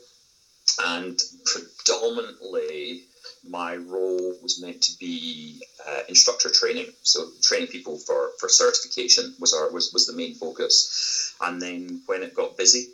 and 0.85 1.21
predominantly 1.45 3.03
my 3.49 3.77
role 3.77 4.35
was 4.43 4.61
meant 4.61 4.83
to 4.83 4.99
be 4.99 5.63
uh, 5.87 6.01
instructor 6.09 6.51
training. 6.51 6.87
So 7.03 7.27
training 7.43 7.69
people 7.69 7.99
for, 7.99 8.31
for 8.39 8.49
certification 8.49 9.35
was 9.39 9.55
our 9.55 9.71
was, 9.71 9.93
was 9.93 10.07
the 10.07 10.17
main 10.17 10.35
focus. 10.35 11.35
And 11.41 11.61
then 11.61 12.03
when 12.07 12.23
it 12.23 12.35
got 12.35 12.57
busy 12.57 12.89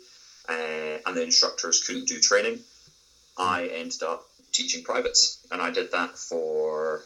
uh, 0.49 0.97
and 1.05 1.15
the 1.15 1.23
instructors 1.23 1.83
couldn't 1.85 2.07
do 2.07 2.19
training, 2.19 2.59
I 3.37 3.67
ended 3.67 4.03
up 4.03 4.25
teaching 4.51 4.83
privates, 4.83 5.45
and 5.51 5.61
I 5.61 5.71
did 5.71 5.91
that 5.91 6.17
for 6.17 7.03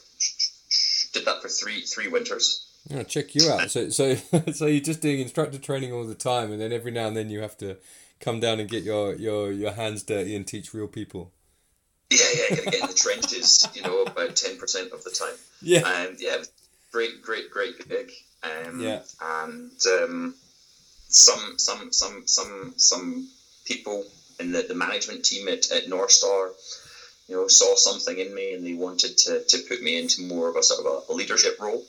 did 1.13 1.25
that 1.25 1.41
for 1.41 1.48
three 1.48 1.81
three 1.81 2.07
winters. 2.07 2.65
Oh, 2.93 3.03
check 3.03 3.34
you 3.36 3.50
out. 3.50 3.72
So 3.72 3.89
so 3.89 4.15
so 4.53 4.65
you're 4.65 4.81
just 4.81 5.01
doing 5.01 5.19
instructor 5.19 5.57
training 5.57 5.93
all 5.93 6.05
the 6.05 6.15
time, 6.15 6.51
and 6.51 6.62
then 6.62 6.72
every 6.72 6.91
now 6.91 7.07
and 7.07 7.17
then 7.17 7.29
you 7.29 7.41
have 7.41 7.57
to 7.57 7.77
come 8.19 8.39
down 8.39 8.60
and 8.60 8.69
get 8.69 8.84
your 8.84 9.15
your 9.15 9.51
your 9.51 9.72
hands 9.72 10.03
dirty 10.03 10.36
and 10.36 10.46
teach 10.46 10.74
real 10.74 10.88
people. 10.88 11.31
Yeah, 12.09 12.25
yeah, 12.33 12.55
gotta 12.55 12.71
get 12.71 12.81
in 12.81 12.87
the 12.87 12.93
trenches. 12.93 13.67
You 13.73 13.81
know, 13.81 14.03
about 14.03 14.35
ten 14.35 14.57
percent 14.57 14.91
of 14.93 15.03
the 15.03 15.11
time. 15.11 15.35
Yeah. 15.61 15.81
And 15.85 16.19
yeah, 16.19 16.37
great, 16.91 17.21
great, 17.21 17.51
great 17.51 17.87
gig. 17.87 18.11
Um, 18.43 18.81
Yeah. 18.81 19.01
And 19.21 19.71
um, 19.99 20.35
some 21.09 21.57
some 21.57 21.91
some 21.91 22.23
some 22.25 22.73
some 22.77 23.29
people 23.65 24.05
in 24.39 24.51
the, 24.51 24.63
the 24.67 24.75
management 24.75 25.25
team 25.25 25.47
at, 25.47 25.71
at 25.71 25.87
Northstar, 25.87 26.51
you 27.27 27.35
know, 27.35 27.47
saw 27.47 27.75
something 27.75 28.17
in 28.17 28.33
me 28.33 28.53
and 28.53 28.65
they 28.65 28.73
wanted 28.73 29.17
to, 29.17 29.43
to 29.43 29.57
put 29.67 29.81
me 29.81 29.99
into 29.99 30.21
more 30.21 30.49
of 30.49 30.55
a 30.55 30.63
sort 30.63 30.85
of 30.85 31.03
a, 31.09 31.13
leadership 31.13 31.59
role. 31.59 31.83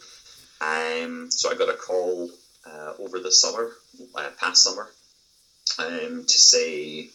Um, 0.61 1.31
so 1.31 1.51
I 1.51 1.55
got 1.55 1.69
a 1.69 1.75
call 1.75 2.31
uh, 2.67 2.95
over 2.99 3.21
the 3.21 3.31
summer, 3.31 3.71
uh, 4.15 4.31
past 4.41 4.65
summer, 4.65 4.89
um, 5.79 6.25
to 6.27 6.39
say 6.39 7.03
um, 7.03 7.11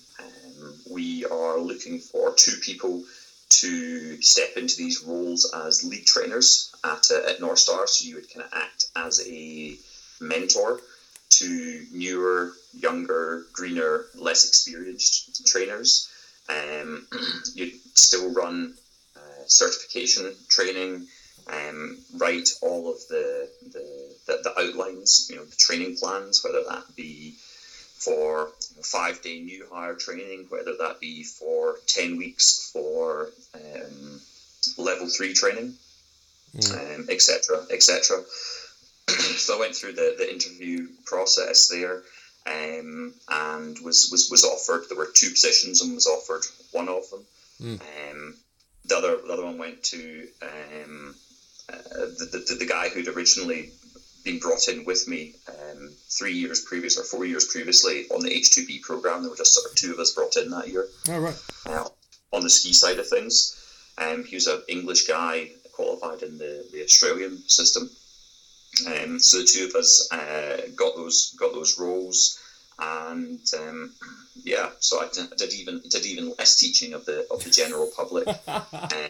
we 0.89 1.25
are 1.25 1.59
looking 1.59 1.99
for 1.99 2.33
two 2.35 2.57
people 2.61 3.03
to 3.49 4.21
step 4.21 4.57
into 4.57 4.77
these 4.77 5.03
roles 5.03 5.51
as 5.53 5.83
lead 5.83 6.05
trainers 6.05 6.73
at, 6.83 7.05
uh, 7.11 7.29
at 7.29 7.39
Northstar. 7.39 7.87
So 7.87 8.07
you 8.07 8.15
would 8.15 8.33
kind 8.33 8.45
of 8.45 8.51
act 8.53 8.85
as 8.95 9.25
a 9.27 9.75
mentor 10.19 10.79
to 11.29 11.85
newer, 11.91 12.53
younger, 12.73 13.45
greener, 13.53 14.05
less 14.15 14.47
experienced 14.47 15.45
trainers. 15.45 16.09
Um, 16.49 17.07
you'd 17.53 17.79
still 17.95 18.31
run 18.33 18.73
uh, 19.15 19.45
certification 19.45 20.33
training, 20.49 21.07
um, 21.47 21.97
write 22.15 22.49
all 22.61 22.91
of 22.91 22.99
the, 23.09 23.49
the, 23.71 24.15
the, 24.27 24.39
the 24.43 24.59
outlines, 24.59 25.27
you 25.29 25.35
know, 25.35 25.45
the 25.45 25.55
training 25.55 25.97
plans, 25.97 26.43
whether 26.43 26.63
that 26.69 26.95
be 26.95 27.35
for 27.97 28.51
five 28.81 29.21
day 29.21 29.39
new 29.39 29.65
hire 29.71 29.95
training, 29.95 30.45
whether 30.49 30.75
that 30.77 30.99
be 30.99 31.23
for 31.23 31.77
10 31.87 32.17
weeks 32.17 32.69
for 32.71 33.29
um, 33.55 34.21
level 34.77 35.07
three 35.07 35.33
training, 35.33 35.73
um, 36.71 37.07
etc. 37.09 37.65
etc. 37.71 38.23
so 39.09 39.55
I 39.55 39.59
went 39.59 39.75
through 39.75 39.93
the, 39.93 40.15
the 40.17 40.31
interview 40.31 40.87
process 41.05 41.67
there 41.67 42.03
um, 42.45 43.13
and 43.29 43.77
was, 43.79 44.09
was, 44.11 44.29
was 44.29 44.43
offered, 44.43 44.85
there 44.89 44.97
were 44.97 45.11
two 45.13 45.29
positions 45.29 45.81
and 45.81 45.93
was 45.93 46.07
offered 46.07 46.43
one 46.71 46.89
of 46.89 47.09
them. 47.09 47.25
Um, 47.81 48.35
the 48.85 48.97
other 48.97 49.17
the 49.25 49.33
other 49.33 49.45
one 49.45 49.57
went 49.57 49.81
to 49.83 50.27
um, 50.41 51.15
uh, 51.71 51.77
the, 51.85 52.43
the, 52.47 52.55
the 52.55 52.65
guy 52.65 52.89
who'd 52.89 53.07
originally 53.07 53.71
been 54.23 54.39
brought 54.39 54.67
in 54.67 54.85
with 54.85 55.07
me 55.07 55.35
um, 55.49 55.91
three 56.09 56.33
years 56.33 56.61
previous 56.61 56.97
or 56.97 57.03
four 57.03 57.25
years 57.25 57.45
previously 57.47 58.05
on 58.09 58.21
the 58.21 58.29
H2B 58.29 58.81
program. 58.81 59.21
There 59.21 59.29
were 59.29 59.37
just 59.37 59.53
sort 59.53 59.69
of 59.69 59.75
two 59.75 59.91
of 59.93 59.99
us 59.99 60.11
brought 60.11 60.35
in 60.37 60.49
that 60.51 60.67
year 60.67 60.87
All 61.09 61.19
right. 61.19 61.35
uh, 61.65 61.87
on 62.31 62.43
the 62.43 62.49
ski 62.49 62.73
side 62.73 62.99
of 62.99 63.07
things. 63.07 63.59
Um, 63.97 64.23
he 64.23 64.35
was 64.35 64.47
an 64.47 64.61
English 64.67 65.07
guy 65.07 65.49
qualified 65.73 66.23
in 66.23 66.37
the, 66.37 66.65
the 66.71 66.83
Australian 66.83 67.37
system. 67.47 67.89
Um, 68.87 69.19
so 69.19 69.39
the 69.39 69.45
two 69.45 69.65
of 69.65 69.75
us 69.75 70.11
uh, 70.11 70.61
got 70.75 70.95
those 70.95 71.35
got 71.37 71.53
those 71.53 71.77
roles, 71.79 72.39
and 72.79 73.39
um, 73.59 73.93
yeah, 74.43 74.71
so 74.79 74.99
I 74.99 75.09
did, 75.13 75.31
I 75.31 75.35
did 75.35 75.53
even 75.53 75.79
did 75.91 76.07
even 76.07 76.33
less 76.39 76.55
teaching 76.59 76.93
of 76.93 77.05
the 77.05 77.27
of 77.29 77.43
the 77.43 77.51
general 77.51 77.91
public. 77.95 78.27
Uh, 78.47 78.61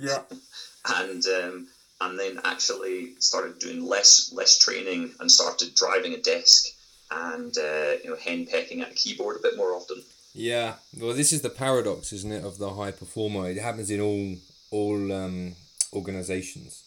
Yeah. 0.00 0.22
and 0.86 1.24
um, 1.26 1.68
and 2.00 2.18
then 2.18 2.40
actually 2.44 3.14
started 3.18 3.58
doing 3.58 3.84
less 3.84 4.32
less 4.32 4.58
training 4.58 5.12
and 5.20 5.30
started 5.30 5.74
driving 5.74 6.14
a 6.14 6.18
desk 6.18 6.66
and 7.10 7.56
uh, 7.58 7.92
you 8.02 8.10
know 8.10 8.16
henpecking 8.16 8.80
at 8.80 8.92
a 8.92 8.94
keyboard 8.94 9.36
a 9.36 9.42
bit 9.42 9.56
more 9.56 9.72
often. 9.72 10.02
Yeah. 10.32 10.74
Well, 10.96 11.14
this 11.14 11.32
is 11.32 11.42
the 11.42 11.50
paradox, 11.50 12.12
isn't 12.12 12.30
it, 12.30 12.44
of 12.44 12.58
the 12.58 12.74
high 12.74 12.92
performer? 12.92 13.50
It 13.50 13.58
happens 13.58 13.90
in 13.90 14.00
all 14.00 14.36
all 14.70 15.12
um, 15.12 15.54
organizations. 15.92 16.84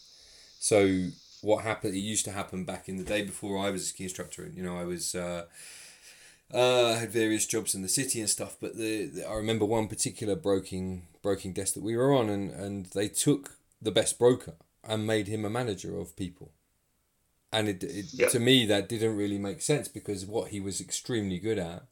So 0.58 1.08
what 1.42 1.64
happened? 1.64 1.94
It 1.94 2.00
used 2.00 2.24
to 2.24 2.32
happen 2.32 2.64
back 2.64 2.88
in 2.88 2.96
the 2.96 3.04
day 3.04 3.22
before 3.22 3.58
I 3.58 3.70
was 3.70 3.82
a 3.82 3.86
ski 3.86 4.04
instructor. 4.04 4.50
You 4.54 4.62
know, 4.62 4.76
I 4.76 4.84
was. 4.84 5.14
Uh, 5.14 5.44
uh, 6.52 6.94
had 6.96 7.10
various 7.10 7.46
jobs 7.46 7.74
in 7.74 7.82
the 7.82 7.88
city 7.88 8.20
and 8.20 8.28
stuff, 8.28 8.56
but 8.60 8.76
the, 8.76 9.06
the 9.06 9.28
I 9.28 9.34
remember 9.34 9.64
one 9.64 9.88
particular 9.88 10.36
broking 10.36 11.06
broking 11.22 11.52
desk 11.52 11.74
that 11.74 11.82
we 11.82 11.96
were 11.96 12.14
on, 12.14 12.28
and, 12.28 12.50
and 12.50 12.86
they 12.94 13.08
took 13.08 13.56
the 13.82 13.90
best 13.90 14.18
broker 14.18 14.52
and 14.86 15.06
made 15.06 15.28
him 15.28 15.44
a 15.44 15.50
manager 15.50 15.98
of 15.98 16.16
people. 16.16 16.52
And 17.52 17.68
it, 17.68 17.84
it 17.84 18.06
Yeah. 18.12 18.28
to 18.28 18.40
me 18.40 18.66
that 18.66 18.88
didn't 18.88 19.16
really 19.16 19.38
make 19.38 19.62
sense 19.62 19.88
because 19.88 20.26
what 20.26 20.50
he 20.50 20.60
was 20.60 20.80
extremely 20.80 21.38
good 21.38 21.58
at 21.58 21.84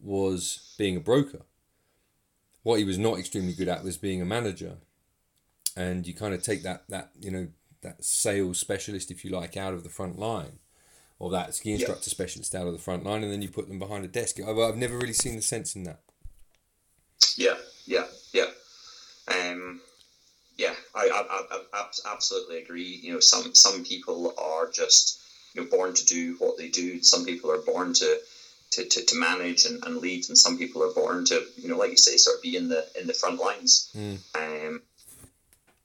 was 0.00 0.74
being 0.78 0.96
a 0.96 1.00
broker. 1.00 1.42
What 2.62 2.78
he 2.78 2.84
was 2.84 2.98
not 2.98 3.18
extremely 3.18 3.52
good 3.52 3.68
at 3.68 3.84
was 3.84 3.96
being 3.96 4.20
a 4.22 4.26
manager. 4.26 4.78
And 5.76 6.06
you 6.06 6.14
kind 6.14 6.34
of 6.34 6.42
take 6.42 6.62
that 6.62 6.84
that 6.88 7.10
you 7.20 7.30
know 7.30 7.48
that 7.82 8.04
sales 8.04 8.58
specialist, 8.58 9.10
if 9.10 9.24
you 9.24 9.30
like, 9.30 9.56
out 9.56 9.72
of 9.72 9.82
the 9.82 9.88
front 9.88 10.18
line, 10.18 10.58
or 11.18 11.30
that 11.30 11.54
ski 11.54 11.72
instructor 11.72 12.10
specialist 12.10 12.54
out 12.54 12.66
of 12.66 12.72
the 12.72 12.78
front 12.78 13.04
line, 13.04 13.22
and 13.22 13.32
then 13.32 13.40
you 13.42 13.48
put 13.48 13.68
them 13.68 13.78
behind 13.78 14.04
a 14.04 14.08
desk. 14.08 14.38
I've, 14.40 14.58
I've 14.58 14.76
never 14.76 14.98
really 14.98 15.12
seen 15.14 15.36
the 15.36 15.42
sense 15.42 15.74
in 15.74 15.84
that. 15.84 16.00
Yeah, 17.36 17.54
yeah, 17.54 17.54
yeah. 17.54 17.69
Yeah, 20.60 20.74
I, 20.94 21.08
I, 21.08 21.56
I, 21.56 21.58
I 21.72 22.12
absolutely 22.12 22.58
agree. 22.58 23.00
You 23.02 23.14
know, 23.14 23.20
some 23.20 23.54
some 23.54 23.82
people 23.82 24.34
are 24.36 24.70
just 24.70 25.18
you 25.54 25.62
know 25.62 25.70
born 25.70 25.94
to 25.94 26.04
do 26.04 26.36
what 26.38 26.58
they 26.58 26.68
do. 26.68 27.02
Some 27.02 27.24
people 27.24 27.50
are 27.50 27.62
born 27.62 27.94
to 27.94 28.18
to, 28.72 28.84
to, 28.84 29.06
to 29.06 29.16
manage 29.16 29.64
and, 29.64 29.82
and 29.86 29.96
lead, 29.96 30.28
and 30.28 30.36
some 30.36 30.58
people 30.58 30.82
are 30.82 30.92
born 30.92 31.24
to 31.24 31.42
you 31.56 31.68
know, 31.68 31.78
like 31.78 31.92
you 31.92 31.96
say, 31.96 32.18
sort 32.18 32.36
of 32.36 32.42
be 32.42 32.56
in 32.56 32.68
the 32.68 32.86
in 33.00 33.06
the 33.06 33.14
front 33.14 33.40
lines. 33.40 33.90
Um, 34.34 34.82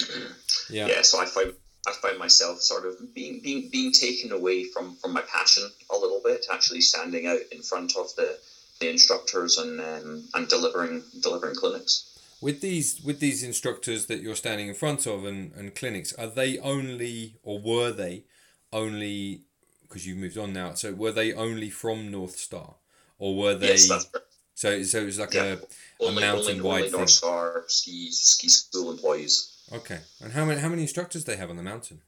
Yeah. 0.67 0.87
yeah, 0.87 1.03
so 1.03 1.21
I 1.21 1.25
find 1.25 1.53
I 1.87 1.91
find 2.01 2.17
myself 2.17 2.59
sort 2.59 2.87
of 2.87 3.13
being 3.13 3.39
being 3.41 3.69
being 3.69 3.91
taken 3.91 4.31
away 4.31 4.63
from 4.63 4.95
from 4.95 5.13
my 5.13 5.21
passion 5.21 5.63
a 5.91 5.95
little 5.95 6.21
bit, 6.23 6.47
actually 6.51 6.81
standing 6.81 7.27
out 7.27 7.39
in 7.51 7.61
front 7.61 7.95
of 7.95 8.13
the 8.15 8.37
the 8.79 8.89
instructors 8.89 9.57
and 9.57 9.79
um, 9.79 10.27
and 10.33 10.47
delivering 10.47 11.03
delivering 11.21 11.55
clinics. 11.55 12.14
With 12.45 12.61
these 12.61 13.01
with 13.01 13.19
these 13.21 13.41
instructors 13.41 14.05
that 14.05 14.21
you're 14.21 14.35
standing 14.35 14.67
in 14.67 14.75
front 14.75 15.07
of 15.07 15.25
and, 15.25 15.51
and 15.53 15.73
clinics, 15.73 16.13
are 16.13 16.27
they 16.27 16.59
only 16.59 17.37
or 17.41 17.57
were 17.57 17.91
they 17.91 18.25
only 18.71 19.41
because 19.81 20.05
you've 20.05 20.19
moved 20.19 20.37
on 20.37 20.53
now? 20.53 20.75
So 20.75 20.93
were 20.93 21.11
they 21.11 21.33
only 21.33 21.71
from 21.71 22.11
Northstar, 22.11 22.75
or 23.17 23.35
were 23.35 23.55
they? 23.55 23.69
yes, 23.69 23.87
that's 23.87 24.07
so 24.53 24.83
so 24.83 24.99
it 24.99 25.05
was 25.05 25.17
like 25.17 25.33
Yeah. 25.33 25.55
a, 25.99 26.05
a 26.05 26.11
mountain 26.11 26.61
wide 26.61 26.83
thing. 26.83 26.91
North 26.91 27.09
Star 27.09 27.63
ski 27.67 28.11
ski 28.11 28.47
school 28.49 28.91
employees. 28.91 29.51
Okay, 29.73 30.01
and 30.21 30.31
how 30.33 30.45
many 30.45 30.61
how 30.61 30.69
many 30.69 30.83
instructors 30.83 31.23
do 31.23 31.31
they 31.31 31.39
have 31.39 31.49
on 31.49 31.55
the 31.57 31.63
mountain? 31.63 32.03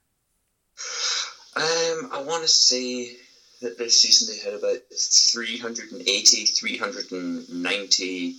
Um, 1.56 2.12
I 2.13 2.22
want 2.24 2.44
to 2.44 2.48
say 2.48 3.17
that 3.63 3.79
this 3.79 4.03
season 4.03 4.36
they 4.36 4.39
had 4.39 4.53
about 4.53 4.84
380, 4.94 6.46
390 6.46 8.36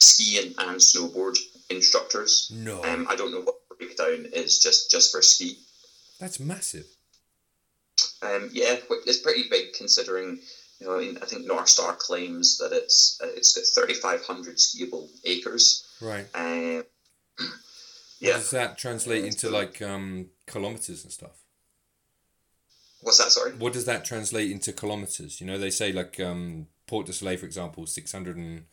ski 0.00 0.38
and, 0.38 0.54
and 0.58 0.80
snowboard 0.80 1.36
instructors. 1.70 2.50
No, 2.54 2.82
Um, 2.84 3.06
I 3.08 3.16
don't 3.16 3.32
know 3.32 3.40
what 3.40 3.56
breakdown 3.78 4.26
is 4.32 4.58
just 4.58 4.90
just 4.90 5.10
for 5.12 5.22
ski. 5.22 5.58
that's 6.18 6.40
massive. 6.40 6.86
Um, 8.22 8.50
yeah, 8.52 8.76
it's 9.06 9.18
pretty 9.18 9.48
big 9.48 9.72
considering. 9.74 10.40
You 10.80 10.86
know, 10.86 10.96
I 10.96 11.00
mean, 11.00 11.18
I 11.20 11.26
think 11.26 11.46
Northstar 11.48 11.98
claims 11.98 12.58
that 12.58 12.72
it's 12.72 13.18
uh, 13.22 13.26
it's 13.36 13.52
got 13.74 13.86
3,500 13.86 14.56
skiable 14.56 15.08
acres. 15.24 15.84
Right. 16.00 16.26
Um, 16.34 16.84
What 17.36 17.48
yeah, 18.20 18.32
does 18.34 18.50
that 18.50 18.78
translate 18.78 19.24
into 19.24 19.50
like 19.50 19.80
um 19.82 20.30
kilometers 20.46 21.02
and 21.04 21.12
stuff? 21.12 21.36
what's 23.00 23.18
that? 23.18 23.30
Sorry. 23.30 23.52
What 23.52 23.72
does 23.72 23.84
that 23.84 24.04
translate 24.04 24.50
into 24.50 24.72
kilometers? 24.72 25.40
You 25.40 25.46
know, 25.46 25.58
they 25.58 25.70
say 25.70 25.92
like 25.92 26.18
um 26.20 26.66
Portes 26.86 27.06
du 27.06 27.12
Soleil, 27.12 27.38
for 27.38 27.46
example, 27.46 27.86
six 27.86 28.12
hundred 28.12 28.36
and 28.36 28.64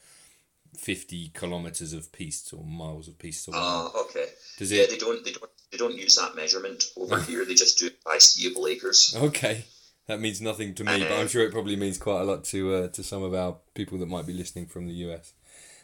fifty 0.77 1.29
kilometers 1.29 1.94
of 1.94 2.12
pistes 2.12 2.53
or 2.53 2.63
miles 2.63 3.08
of. 3.08 3.15
Or 3.15 3.51
whatever. 3.51 3.55
Ah, 3.55 3.91
okay. 4.05 4.27
Does 4.58 4.72
Yeah, 4.72 4.84
it? 4.84 4.89
they 4.91 4.98
don't 4.98 5.24
they 5.25 5.32
don't 5.32 5.51
they 5.72 5.77
don't 5.77 5.96
use 5.96 6.15
that 6.15 6.36
measurement 6.36 6.84
over 6.96 7.20
here. 7.22 7.46
They 7.46 7.53
just 7.55 7.79
do 7.79 7.88
it 7.88 8.03
by 8.03 8.17
skiable 8.17 8.70
acres. 8.70 9.15
Okay, 9.22 9.65
that 10.08 10.20
means 10.20 10.41
nothing 10.41 10.74
to 10.75 10.84
me, 10.84 11.00
but 11.00 11.12
I'm 11.12 11.25
Uh, 11.25 11.27
sure 11.27 11.44
it 11.44 11.51
probably 11.51 11.75
means 11.75 11.98
quite 11.98 12.22
a 12.22 12.24
lot 12.24 12.44
to 12.46 12.75
uh, 12.75 12.88
to 12.89 13.03
some 13.03 13.24
of 13.24 13.34
our 13.34 13.58
people 13.74 13.98
that 14.00 14.05
might 14.08 14.27
be 14.27 14.34
listening 14.34 14.67
from 14.67 14.88
the 14.88 14.94
US. 15.05 15.34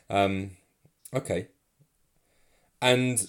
Um, 0.10 0.52
okay, 1.14 1.48
and 2.82 3.28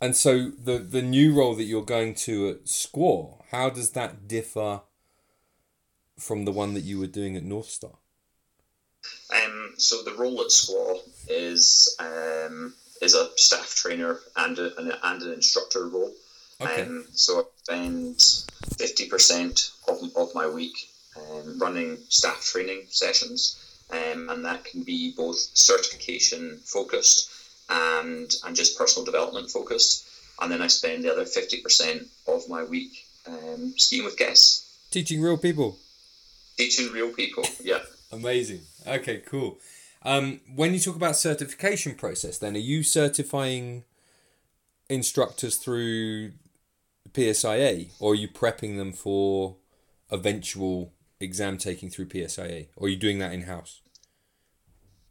and 0.00 0.16
so 0.16 0.50
the 0.50 0.78
the 0.78 1.02
new 1.02 1.34
role 1.34 1.54
that 1.54 1.64
you're 1.64 1.84
going 1.84 2.14
to 2.26 2.48
at 2.50 2.64
Squaw, 2.64 3.42
how 3.50 3.70
does 3.70 3.90
that 3.90 4.26
differ 4.28 4.80
from 6.18 6.44
the 6.44 6.52
one 6.52 6.74
that 6.74 6.84
you 6.84 6.98
were 6.98 7.06
doing 7.06 7.36
at 7.36 7.44
Northstar? 7.44 7.96
Um, 9.72 9.78
so 9.78 10.02
the 10.02 10.14
role 10.14 10.40
at 10.40 10.48
Squaw 10.48 11.00
is 11.28 11.96
um, 11.98 12.74
is 13.00 13.14
a 13.14 13.30
staff 13.36 13.74
trainer 13.74 14.18
and 14.36 14.58
a, 14.58 14.78
and, 14.78 14.92
and 15.02 15.22
an 15.22 15.32
instructor 15.32 15.86
role. 15.88 16.12
Okay. 16.60 16.82
Um, 16.82 17.06
so 17.12 17.40
I 17.40 17.42
spend 17.64 18.16
50% 18.18 19.72
of, 19.88 20.16
of 20.16 20.34
my 20.34 20.46
week 20.46 20.88
um, 21.16 21.58
running 21.58 21.98
staff 22.08 22.40
training 22.44 22.82
sessions, 22.88 23.58
um, 23.90 24.28
and 24.28 24.44
that 24.44 24.64
can 24.64 24.82
be 24.84 25.12
both 25.16 25.36
certification 25.54 26.60
focused 26.64 27.30
and, 27.68 28.32
and 28.44 28.54
just 28.54 28.78
personal 28.78 29.04
development 29.04 29.50
focused. 29.50 30.06
And 30.40 30.52
then 30.52 30.62
I 30.62 30.68
spend 30.68 31.02
the 31.02 31.12
other 31.12 31.24
50% 31.24 32.06
of 32.28 32.48
my 32.48 32.62
week 32.64 33.06
um, 33.26 33.74
skiing 33.76 34.04
with 34.04 34.16
guests, 34.16 34.68
Teaching 34.90 35.20
real 35.22 35.38
people. 35.38 35.78
teaching 36.56 36.92
real 36.92 37.10
people. 37.12 37.44
Yeah. 37.62 37.78
Amazing. 38.12 38.60
Okay, 38.86 39.22
cool. 39.26 39.58
Um, 40.02 40.40
when 40.54 40.74
you 40.74 40.80
talk 40.80 40.96
about 40.96 41.16
certification 41.16 41.94
process, 41.94 42.38
then 42.38 42.54
are 42.54 42.58
you 42.58 42.82
certifying 42.82 43.84
instructors 44.88 45.56
through 45.56 46.32
PSIA, 47.12 47.90
or 47.98 48.12
are 48.12 48.16
you 48.16 48.28
prepping 48.28 48.76
them 48.76 48.92
for 48.92 49.56
eventual 50.10 50.92
exam 51.20 51.56
taking 51.56 51.88
through 51.88 52.06
PSIA, 52.06 52.68
or 52.76 52.86
are 52.86 52.90
you 52.90 52.96
doing 52.96 53.18
that 53.18 53.32
in 53.32 53.42
house? 53.42 53.80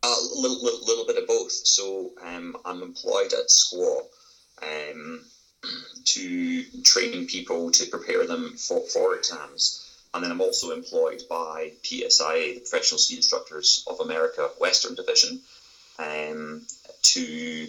A 0.03 0.13
little, 0.35 0.63
little, 0.63 0.85
little 0.85 1.05
bit 1.05 1.17
of 1.17 1.27
both. 1.27 1.51
So 1.51 2.11
um, 2.23 2.57
I'm 2.65 2.81
employed 2.81 3.33
at 3.33 3.47
Squaw 3.49 4.01
um, 4.61 5.23
to 6.05 6.63
train 6.83 7.27
people 7.27 7.71
to 7.71 7.85
prepare 7.87 8.27
them 8.27 8.55
for, 8.57 8.81
for 8.87 9.15
exams. 9.15 9.90
And 10.13 10.23
then 10.23 10.31
I'm 10.31 10.41
also 10.41 10.71
employed 10.71 11.21
by 11.29 11.71
PSIA, 11.83 12.55
the 12.55 12.59
Professional 12.59 12.99
Ski 12.99 13.15
Instructors 13.15 13.85
of 13.87 13.99
America 14.01 14.49
Western 14.59 14.95
Division, 14.95 15.39
um, 15.99 16.65
to 17.03 17.67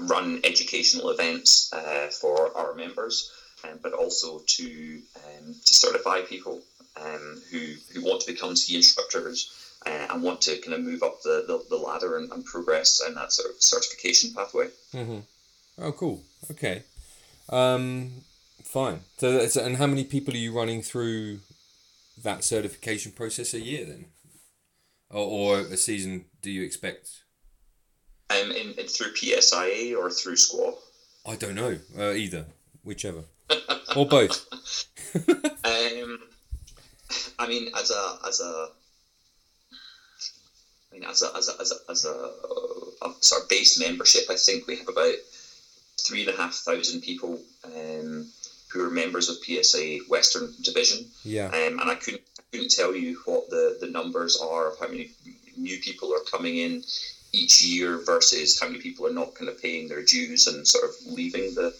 run 0.00 0.40
educational 0.44 1.10
events 1.10 1.72
uh, 1.72 2.08
for 2.08 2.56
our 2.56 2.74
members, 2.74 3.30
um, 3.64 3.78
but 3.82 3.92
also 3.92 4.40
to 4.46 5.02
um, 5.16 5.54
to 5.66 5.74
certify 5.74 6.22
people 6.22 6.62
um, 6.96 7.42
who 7.50 7.74
who 7.92 8.02
want 8.02 8.22
to 8.22 8.32
become 8.32 8.56
ski 8.56 8.76
instructors 8.76 9.52
uh, 9.86 10.06
and 10.10 10.22
want 10.22 10.40
to 10.42 10.56
kind 10.58 10.74
of 10.74 10.80
move 10.80 11.02
up 11.02 11.22
the, 11.22 11.44
the, 11.46 11.62
the 11.68 11.76
ladder 11.76 12.16
and, 12.16 12.30
and 12.32 12.44
progress 12.44 13.02
in 13.06 13.14
that 13.14 13.32
sort 13.32 13.50
of 13.50 13.60
certification 13.60 14.32
pathway. 14.34 14.68
Mm-hmm. 14.94 15.18
Oh, 15.78 15.92
cool. 15.92 16.22
Okay. 16.50 16.84
Um, 17.48 18.12
fine. 18.62 19.00
So, 19.18 19.46
and 19.60 19.76
how 19.76 19.86
many 19.86 20.04
people 20.04 20.34
are 20.34 20.38
you 20.38 20.56
running 20.56 20.82
through 20.82 21.40
that 22.22 22.44
certification 22.44 23.12
process 23.12 23.54
a 23.54 23.60
year 23.60 23.84
then, 23.84 24.06
or, 25.10 25.58
or 25.58 25.60
a 25.60 25.76
season? 25.76 26.26
Do 26.40 26.50
you 26.50 26.62
expect? 26.62 27.22
Um, 28.30 28.50
in, 28.50 28.72
in 28.78 28.86
through 28.86 29.14
PSIA 29.14 29.96
or 29.96 30.10
through 30.10 30.36
Squaw. 30.36 30.74
I 31.26 31.36
don't 31.36 31.54
know. 31.54 31.78
Uh, 31.96 32.12
either, 32.12 32.46
whichever, 32.82 33.24
or 33.96 34.06
both. 34.06 34.46
Um, 35.64 36.18
I 37.38 37.46
mean, 37.46 37.70
as 37.76 37.90
a 37.90 38.18
as 38.26 38.40
a, 38.40 38.68
I 40.90 40.94
mean, 40.94 41.04
as 41.04 41.22
a 41.22 41.36
as 41.36 41.48
a 41.48 41.60
as 41.60 41.72
a, 41.72 41.90
as 41.90 42.04
a, 42.04 43.06
a 43.06 43.14
sort 43.20 43.42
of 43.42 43.48
base 43.48 43.78
membership, 43.78 44.24
I 44.30 44.36
think 44.36 44.66
we 44.66 44.76
have 44.78 44.88
about 44.88 45.14
three 46.00 46.22
and 46.26 46.30
a 46.30 46.36
half 46.36 46.54
thousand 46.54 47.02
people 47.02 47.38
um, 47.64 48.28
who 48.72 48.84
are 48.84 48.90
members 48.90 49.28
of 49.28 49.36
PSIA 49.42 50.08
Western 50.08 50.52
Division. 50.62 51.06
Yeah. 51.24 51.46
Um, 51.46 51.78
and 51.80 51.90
I 51.90 51.94
couldn't 51.94 52.22
couldn't 52.52 52.70
tell 52.70 52.94
you 52.94 53.18
what 53.24 53.48
the, 53.48 53.78
the 53.80 53.88
numbers 53.88 54.36
are 54.36 54.72
of 54.72 54.78
how 54.78 54.86
many 54.86 55.10
new 55.56 55.78
people 55.78 56.12
are 56.12 56.20
coming 56.30 56.58
in 56.58 56.82
each 57.32 57.64
year 57.64 57.98
versus 58.04 58.60
how 58.60 58.68
many 58.68 58.78
people 58.78 59.06
are 59.06 59.12
not 59.12 59.34
kind 59.34 59.48
of 59.48 59.60
paying 59.60 59.88
their 59.88 60.02
dues 60.02 60.46
and 60.46 60.68
sort 60.68 60.84
of 60.84 60.90
leaving 61.06 61.54
the. 61.54 61.74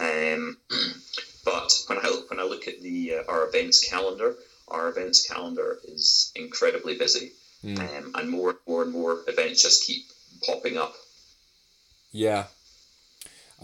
Um, 0.00 0.56
but 1.44 1.82
when 1.88 1.98
I 1.98 2.22
when 2.28 2.38
I 2.38 2.44
look 2.44 2.68
at 2.68 2.80
the 2.80 3.14
uh, 3.16 3.30
our 3.30 3.48
events 3.48 3.88
calendar, 3.88 4.36
our 4.68 4.88
events 4.88 5.26
calendar 5.26 5.78
is 5.84 6.32
incredibly 6.36 6.96
busy, 6.96 7.32
um, 7.64 8.12
and 8.14 8.30
more 8.30 8.56
more 8.68 8.82
and 8.82 8.92
more 8.92 9.22
events 9.26 9.62
just 9.62 9.84
keep 9.84 10.04
popping 10.46 10.78
up. 10.78 10.94
Yeah. 12.12 12.44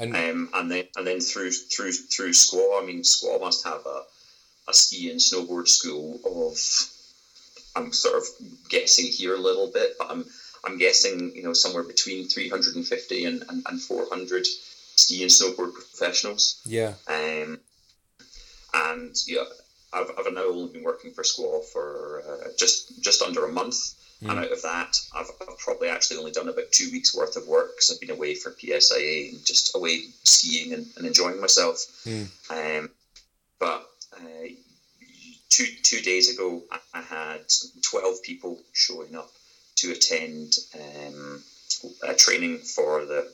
And 0.01 0.17
Um, 0.17 0.49
and 0.55 0.71
then 0.71 0.85
and 0.97 1.07
then 1.07 1.21
through 1.21 1.53
through 1.53 1.93
through 1.93 2.31
Squaw, 2.31 2.83
I 2.83 2.87
mean 2.87 3.03
Squaw 3.03 3.41
must 3.41 3.65
have 3.65 3.85
a, 3.87 4.03
a 4.69 4.75
ski 4.75 5.11
and 5.11 5.21
snowboard 5.21 5.69
school 5.69 6.21
of 6.25 6.57
I'm 7.77 7.93
sort 7.93 8.17
of 8.17 8.25
guessing 8.69 9.07
here 9.07 9.35
a 9.35 9.39
little 9.41 9.71
bit, 9.71 9.97
but 9.99 10.11
I'm 10.11 10.25
I'm 10.65 10.79
guessing 10.79 11.33
you 11.35 11.43
know 11.43 11.53
somewhere 11.53 11.83
between 11.83 12.29
350 12.29 13.25
and, 13.25 13.45
and, 13.49 13.63
and 13.67 13.81
400 13.81 14.47
ski 14.97 15.23
and 15.23 15.31
snowboard 15.31 15.75
professionals. 15.75 16.61
yeah. 16.65 16.95
Um, 17.09 17.61
and 18.73 19.17
yeah, 19.27 19.45
I've, 19.93 20.11
I've 20.19 20.33
now 20.33 20.45
only 20.45 20.73
been 20.73 20.85
working 20.85 21.13
for 21.13 21.23
Squaw 21.23 21.65
for 21.65 22.23
uh, 22.27 22.49
just 22.59 23.01
just 23.03 23.23
under 23.23 23.45
a 23.45 23.53
month, 23.53 23.95
and 24.23 24.39
out 24.39 24.53
of 24.53 24.63
that, 24.63 24.97
I've, 25.15 25.31
I've 25.41 25.59
probably 25.59 25.89
actually 25.89 26.19
only 26.19 26.33
done 26.33 26.49
about 26.49 26.73
two 26.73 26.91
weeks 26.91 27.15
worth 27.15 27.37
of 27.37 27.47
work 27.49 27.71
because 27.75 27.91
I've 27.91 28.01
been 28.01 28.11
away 28.17 28.35
for 28.35 28.51
PSIA 28.51 29.31
and 29.31 29.45
just 29.45 29.75
away 29.75 30.03
skiing 30.25 30.73
and, 30.75 30.87
and 30.97 31.07
enjoying 31.07 31.41
myself. 31.41 31.79
Um, 32.51 32.91
but 33.59 33.87
uh, 34.17 34.49
two 35.49 35.67
two 35.83 36.01
days 36.01 36.35
ago, 36.35 36.63
I, 36.95 37.01
had 37.01 37.41
twelve 37.83 38.23
people 38.23 38.59
showing 38.73 39.17
up 39.17 39.31
to 39.77 39.93
attend 39.93 40.55
um, 40.75 41.43
a 42.07 42.15
training 42.15 42.59
for 42.59 43.05
the 43.05 43.27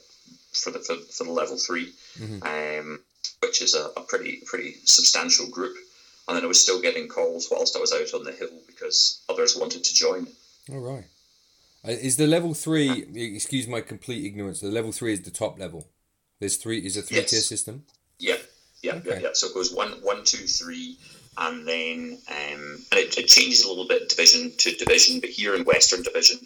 for 0.52 0.70
the 0.70 0.78
for, 0.78 0.96
for 0.96 1.24
the 1.24 1.32
level 1.32 1.56
3 1.58 1.92
um, 2.42 3.00
which 3.40 3.60
is 3.62 3.74
a, 3.74 3.90
a 3.96 4.00
pretty 4.02 4.42
pretty 4.46 4.76
substantial 4.84 5.46
group. 5.48 5.76
And 6.28 6.36
then 6.36 6.44
I 6.44 6.48
was 6.48 6.60
still 6.60 6.80
getting 6.80 7.06
calls 7.08 7.48
whilst 7.50 7.76
I 7.76 7.80
was 7.80 7.92
out 7.92 8.14
on 8.14 8.24
the 8.24 8.32
hill 8.32 8.50
because 8.66 9.20
others 9.28 9.56
wanted 9.56 9.84
to 9.84 9.94
join. 9.94 10.26
All 10.70 10.80
right. 10.80 11.04
Uh, 11.86 11.92
Is 11.92 12.16
the 12.16 12.26
level 12.26 12.54
three? 12.54 13.04
Excuse 13.14 13.68
my 13.68 13.80
complete 13.80 14.24
ignorance. 14.24 14.60
The 14.60 14.68
level 14.68 14.92
three 14.92 15.12
is 15.12 15.22
the 15.22 15.30
top 15.30 15.58
level. 15.58 15.86
There's 16.40 16.56
three. 16.56 16.78
Is 16.84 16.96
a 16.96 17.02
three 17.02 17.22
tier 17.22 17.40
system. 17.40 17.84
Yeah, 18.18 18.36
yeah, 18.82 18.94
Okay. 18.96 19.10
yeah, 19.10 19.18
yeah. 19.20 19.28
So 19.34 19.48
it 19.48 19.54
goes 19.54 19.72
one, 19.72 19.90
one, 20.02 20.24
two, 20.24 20.46
three, 20.46 20.96
and 21.38 21.66
then 21.66 22.18
um, 22.28 22.84
and 22.90 22.98
it, 23.00 23.16
it 23.16 23.28
changes 23.28 23.64
a 23.64 23.68
little 23.68 23.86
bit 23.86 24.08
division 24.08 24.52
to 24.58 24.72
division. 24.74 25.20
But 25.20 25.30
here 25.30 25.54
in 25.54 25.64
Western 25.64 26.02
Division, 26.02 26.40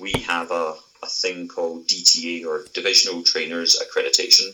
we 0.00 0.12
have 0.26 0.50
a, 0.50 0.74
a 1.02 1.06
thing 1.06 1.46
called 1.48 1.86
DTA 1.86 2.46
or 2.46 2.64
Divisional 2.72 3.22
Trainers 3.22 3.78
Accreditation, 3.82 4.48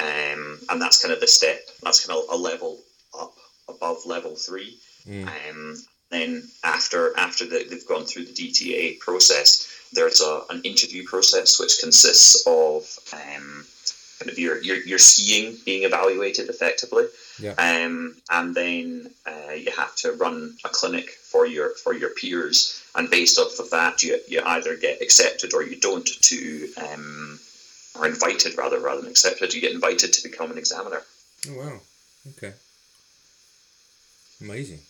um, 0.00 0.60
and 0.70 0.80
that's 0.80 1.02
kind 1.02 1.12
of 1.12 1.20
the 1.20 1.26
step. 1.26 1.60
That's 1.82 2.06
kind 2.06 2.18
of 2.18 2.24
a 2.30 2.36
level 2.40 2.78
up 3.18 3.34
above 3.68 3.98
level 4.06 4.36
three. 4.36 4.78
Um, 5.08 5.76
then 6.14 6.48
after 6.62 7.16
after 7.18 7.44
the, 7.44 7.66
they've 7.68 7.86
gone 7.86 8.04
through 8.04 8.26
the 8.26 8.32
DTA 8.32 8.98
process, 9.00 9.68
there's 9.92 10.20
a, 10.20 10.42
an 10.50 10.62
interview 10.62 11.04
process 11.04 11.58
which 11.58 11.78
consists 11.80 12.46
of 12.46 12.98
um, 13.12 13.64
kind 14.18 14.30
of 14.30 14.38
your, 14.38 14.62
your, 14.62 14.76
your 14.84 14.98
skiing 14.98 15.56
being 15.64 15.84
evaluated 15.84 16.48
effectively. 16.48 17.04
Yeah. 17.38 17.52
Um, 17.52 18.16
and 18.30 18.54
then 18.54 19.10
uh, 19.26 19.52
you 19.52 19.70
have 19.72 19.94
to 19.96 20.12
run 20.12 20.56
a 20.64 20.68
clinic 20.68 21.10
for 21.10 21.46
your 21.46 21.70
for 21.74 21.92
your 21.92 22.10
peers, 22.10 22.82
and 22.94 23.10
based 23.10 23.38
off 23.38 23.58
of 23.58 23.70
that, 23.70 24.02
you, 24.02 24.20
you 24.28 24.40
either 24.44 24.76
get 24.76 25.02
accepted 25.02 25.52
or 25.52 25.64
you 25.64 25.80
don't 25.80 26.06
to, 26.06 26.68
um, 26.76 27.40
or 27.98 28.06
invited 28.06 28.56
rather 28.56 28.78
rather 28.78 29.00
than 29.00 29.10
accepted. 29.10 29.52
You 29.52 29.60
get 29.60 29.72
invited 29.72 30.12
to 30.12 30.28
become 30.28 30.52
an 30.52 30.58
examiner. 30.58 31.02
Oh 31.48 31.58
wow. 31.58 31.80
Okay. 32.36 32.52
Amazing. 34.40 34.80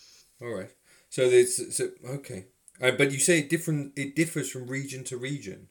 All 0.43 0.49
right. 0.49 0.71
So 1.15 1.31
there's 1.31 1.77
so 1.77 1.91
okay. 2.19 2.47
Uh, 2.83 2.91
but 2.91 3.13
you 3.13 3.21
say 3.21 3.39
it 3.39 3.49
different. 3.49 3.93
It 3.95 4.17
differs 4.17 4.51
from 4.51 4.67
region 4.67 5.05
to 5.05 5.17
region. 5.17 5.69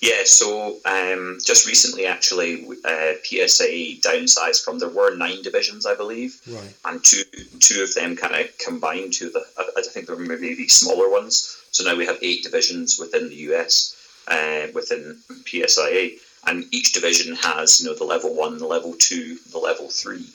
Yeah, 0.00 0.22
so 0.26 0.78
um, 0.84 1.38
just 1.44 1.66
recently, 1.66 2.06
actually, 2.06 2.64
uh, 2.84 3.14
PSIA 3.26 4.00
downsized 4.00 4.64
from 4.64 4.78
there 4.78 4.90
were 4.90 5.16
nine 5.16 5.42
divisions, 5.42 5.86
I 5.86 5.96
believe, 5.96 6.40
Right. 6.46 6.72
and 6.84 7.04
two 7.04 7.24
two 7.58 7.82
of 7.82 7.92
them 7.96 8.14
kind 8.14 8.36
of 8.36 8.56
combined 8.58 9.12
to 9.14 9.28
the. 9.28 9.44
I 9.58 9.64
I 9.78 9.82
think 9.82 10.06
there 10.06 10.14
were 10.14 10.22
maybe 10.22 10.68
smaller 10.68 11.10
ones. 11.10 11.58
So 11.72 11.82
now 11.82 11.96
we 11.96 12.06
have 12.06 12.18
eight 12.22 12.44
divisions 12.44 12.96
within 12.96 13.28
the 13.30 13.40
US, 13.50 13.96
uh, 14.28 14.68
within 14.72 15.18
PSIA, 15.46 16.12
and 16.46 16.64
each 16.70 16.92
division 16.92 17.34
has 17.34 17.80
you 17.80 17.86
know 17.88 17.96
the 17.96 18.04
level 18.14 18.36
one, 18.36 18.58
the 18.58 18.68
level 18.68 18.94
two, 18.94 19.38
the 19.50 19.58
level 19.58 19.88
three, 19.90 20.26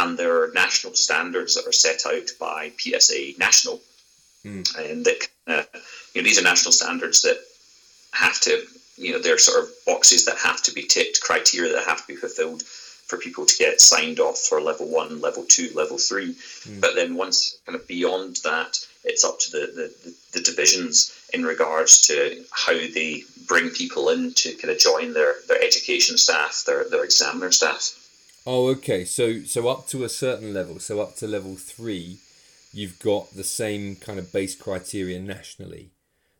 and 0.00 0.18
there 0.18 0.42
are 0.42 0.50
national 0.54 0.94
standards 0.94 1.54
that 1.54 1.66
are 1.66 1.72
set 1.72 2.06
out 2.06 2.28
by 2.38 2.70
PSIA 2.70 3.38
National, 3.38 3.80
and 4.78 5.04
that 5.04 5.28
uh, 5.46 5.62
you 6.14 6.22
know 6.22 6.26
these 6.28 6.38
are 6.38 6.42
national 6.42 6.72
standards 6.72 7.22
that 7.22 7.38
have 8.12 8.40
to, 8.40 8.62
you 8.96 9.12
know, 9.12 9.18
they're 9.18 9.38
sort 9.38 9.62
of 9.62 9.70
boxes 9.86 10.24
that 10.24 10.36
have 10.38 10.62
to 10.62 10.72
be 10.72 10.82
ticked, 10.82 11.20
criteria 11.20 11.72
that 11.72 11.84
have 11.86 12.00
to 12.00 12.06
be 12.06 12.16
fulfilled 12.16 12.62
for 12.62 13.18
people 13.18 13.44
to 13.44 13.56
get 13.58 13.80
signed 13.80 14.20
off 14.20 14.38
for 14.38 14.60
level 14.60 14.88
one, 14.88 15.20
level 15.20 15.44
two, 15.48 15.70
level 15.74 15.98
three. 15.98 16.36
But 16.80 16.94
then 16.94 17.14
once 17.16 17.58
kind 17.66 17.76
of 17.78 17.86
beyond 17.88 18.36
that, 18.44 18.78
it's 19.04 19.24
up 19.24 19.38
to 19.40 19.50
the, 19.50 19.58
the, 19.58 20.14
the 20.32 20.40
divisions 20.44 21.12
in 21.32 21.44
regards 21.44 22.00
to 22.08 22.44
how 22.50 22.72
they 22.72 23.24
bring 23.46 23.70
people 23.70 24.10
in 24.10 24.32
to 24.34 24.54
kind 24.54 24.70
of 24.70 24.78
join 24.78 25.12
their, 25.12 25.34
their 25.48 25.62
education 25.62 26.16
staff, 26.16 26.62
their, 26.66 26.88
their 26.88 27.04
examiner 27.04 27.50
staff. 27.50 27.99
Oh, 28.46 28.68
okay. 28.68 29.04
So 29.04 29.42
so 29.42 29.68
up 29.68 29.86
to 29.88 30.04
a 30.04 30.08
certain 30.08 30.52
level, 30.54 30.78
so 30.80 31.00
up 31.00 31.16
to 31.16 31.26
level 31.26 31.56
three, 31.56 32.18
you've 32.72 32.98
got 32.98 33.34
the 33.34 33.44
same 33.44 33.96
kind 33.96 34.18
of 34.18 34.32
base 34.32 34.54
criteria 34.54 35.20
nationally 35.20 35.90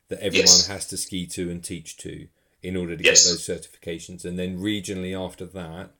that 0.09 0.21
everyone 0.21 0.47
Yes. 0.47 0.67
has 0.67 0.87
to 0.89 0.97
ski 0.97 1.27
to 1.29 1.51
and 1.51 1.63
teach 1.63 1.97
to 1.99 2.29
in 2.63 2.77
order 2.77 2.97
to 2.97 3.03
Yes. 3.05 3.25
get 3.25 3.31
those 3.31 3.47
certifications, 3.47 4.25
and 4.25 4.39
then 4.39 4.59
regionally 4.59 5.19
after 5.19 5.47
that, 5.47 5.91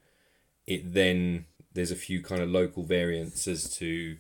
it 0.67 0.93
then 0.95 1.47
there's 1.73 1.91
a 1.91 1.97
few 1.97 2.23
kind 2.23 2.43
of 2.43 2.49
local 2.51 2.83
variants 2.83 3.47
as 3.47 3.73
to 3.77 4.17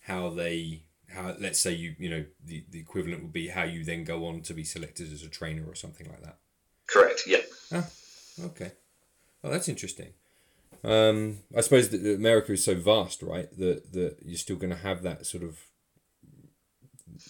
how 0.00 0.30
they 0.30 0.82
how 1.08 1.36
let's 1.38 1.60
say 1.60 1.72
you 1.72 1.94
you 1.98 2.08
know 2.10 2.24
the, 2.44 2.64
the 2.70 2.80
equivalent 2.80 3.22
would 3.22 3.32
be 3.32 3.48
how 3.48 3.62
you 3.62 3.84
then 3.84 4.04
go 4.04 4.26
on 4.26 4.40
to 4.42 4.54
be 4.54 4.64
selected 4.64 5.12
as 5.12 5.22
a 5.22 5.28
trainer 5.28 5.64
or 5.66 5.74
something 5.74 6.08
like 6.08 6.22
that. 6.22 6.38
Correct. 6.86 7.22
Yeah. 7.26 7.40
ah, 7.72 7.88
Okay. 8.42 8.72
Oh, 9.42 9.50
that's 9.50 9.68
interesting. 9.68 10.12
Um, 10.84 11.38
I 11.56 11.62
suppose 11.62 11.88
that 11.90 12.04
America 12.16 12.52
is 12.52 12.64
so 12.64 12.74
vast, 12.74 13.22
right? 13.22 13.48
That 13.58 13.92
that 13.92 14.16
you're 14.24 14.36
still 14.38 14.56
going 14.56 14.72
to 14.72 14.76
have 14.82 15.02
that 15.02 15.26
sort 15.26 15.42
of. 15.42 15.58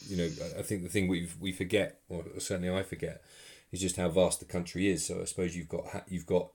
You 0.09 0.17
know, 0.17 0.31
I- 0.59 0.63
think 0.63 0.83
the 0.83 0.89
thing 0.89 1.09
we 1.09 1.29
we 1.41 1.53
forget, 1.53 2.01
or 2.09 2.25
certainly 2.39 2.71
I 2.71 2.83
forget, 2.83 3.23
is 3.73 3.81
just 3.81 3.97
how 3.97 4.09
vast 4.09 4.41
the 4.41 4.47
country 4.47 4.89
is. 4.89 5.07
So 5.07 5.21
I 5.21 5.25
suppose 5.25 5.57
you've 5.57 5.69
got 5.69 6.05
you've 6.09 6.27
got. 6.27 6.49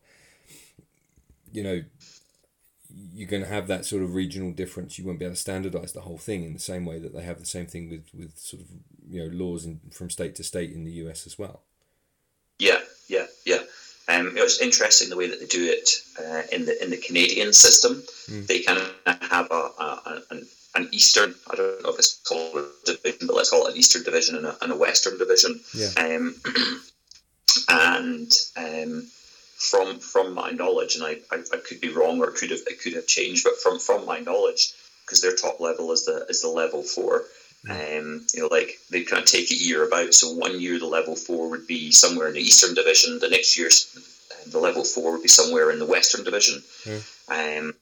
You 1.51 1.63
know, 1.63 1.83
you're 3.13 3.29
going 3.29 3.43
to 3.43 3.49
have 3.49 3.67
that 3.67 3.85
sort 3.85 4.01
of 4.03 4.15
regional 4.15 4.51
difference. 4.51 4.97
You 4.97 5.05
won't 5.05 5.19
be 5.19 5.25
able 5.25 5.35
to 5.35 5.41
standardize 5.41 5.93
the 5.93 6.01
whole 6.01 6.17
thing 6.17 6.43
in 6.43 6.53
the 6.53 6.59
same 6.59 6.85
way 6.85 6.99
that 6.99 7.13
they 7.13 7.21
have 7.23 7.39
the 7.39 7.45
same 7.45 7.67
thing 7.67 7.89
with 7.89 8.05
with 8.13 8.37
sort 8.37 8.63
of 8.63 8.67
you 9.09 9.21
know 9.23 9.35
laws 9.35 9.65
in, 9.65 9.79
from 9.91 10.09
state 10.09 10.35
to 10.35 10.43
state 10.43 10.71
in 10.71 10.83
the 10.85 10.91
US 10.93 11.27
as 11.27 11.37
well. 11.37 11.61
Um, 14.19 14.37
it 14.37 14.41
was 14.41 14.61
interesting 14.61 15.09
the 15.09 15.17
way 15.17 15.27
that 15.27 15.39
they 15.39 15.45
do 15.45 15.71
it 15.71 15.89
uh, 16.19 16.43
in 16.51 16.65
the 16.65 16.83
in 16.83 16.89
the 16.89 16.97
Canadian 16.97 17.53
system. 17.53 18.03
They 18.47 18.61
kind 18.61 18.79
of 18.79 19.21
have 19.21 19.51
a, 19.51 19.71
a, 19.79 20.21
an, 20.31 20.47
an 20.75 20.89
eastern. 20.91 21.35
I 21.49 21.55
don't 21.55 21.83
know 21.83 21.89
if 21.89 21.99
it's 21.99 22.19
called 22.27 22.55
a 22.55 22.67
division, 22.85 23.27
but 23.27 23.35
let's 23.35 23.49
call 23.49 23.67
it 23.67 23.71
an 23.71 23.77
eastern 23.77 24.03
division 24.03 24.35
and 24.35 24.45
a, 24.45 24.57
and 24.61 24.71
a 24.71 24.77
western 24.77 25.17
division. 25.17 25.59
Yeah. 25.73 25.89
Um, 25.97 26.35
and 27.69 28.31
um, 28.55 29.07
from 29.57 29.99
from 29.99 30.33
my 30.33 30.51
knowledge, 30.51 30.95
and 30.95 31.03
I, 31.03 31.17
I, 31.31 31.41
I 31.53 31.57
could 31.57 31.81
be 31.81 31.89
wrong 31.89 32.19
or 32.19 32.29
it 32.29 32.35
could 32.35 32.51
have 32.51 32.61
it 32.67 32.81
could 32.81 32.93
have 32.93 33.07
changed, 33.07 33.43
but 33.43 33.57
from 33.57 33.79
from 33.79 34.05
my 34.05 34.19
knowledge, 34.19 34.73
because 35.05 35.21
their 35.21 35.35
top 35.35 35.59
level 35.59 35.91
is 35.91 36.05
the 36.05 36.25
is 36.29 36.41
the 36.41 36.49
level 36.49 36.83
four. 36.83 37.25
Um, 37.67 38.25
you 38.33 38.41
know, 38.41 38.47
like 38.49 38.79
they 38.89 39.03
kind 39.03 39.21
of 39.21 39.27
take 39.27 39.51
it 39.51 39.59
year 39.59 39.85
about. 39.85 40.13
So 40.13 40.31
one 40.31 40.61
year 40.61 40.79
the 40.79 40.85
level 40.85 41.15
four 41.15 41.49
would 41.49 41.67
be 41.67 41.91
somewhere 41.91 42.27
in 42.29 42.33
the 42.33 42.41
Eastern 42.41 42.73
Division. 42.73 43.19
The 43.19 43.29
next 43.29 43.57
year's 43.57 43.95
uh, 44.31 44.49
the 44.49 44.59
level 44.59 44.85
four 44.85 45.11
would 45.13 45.21
be 45.21 45.27
somewhere 45.27 45.69
in 45.71 45.79
the 45.79 45.85
Western 45.85 46.23
Division. 46.23 46.63
Um, 47.27 47.73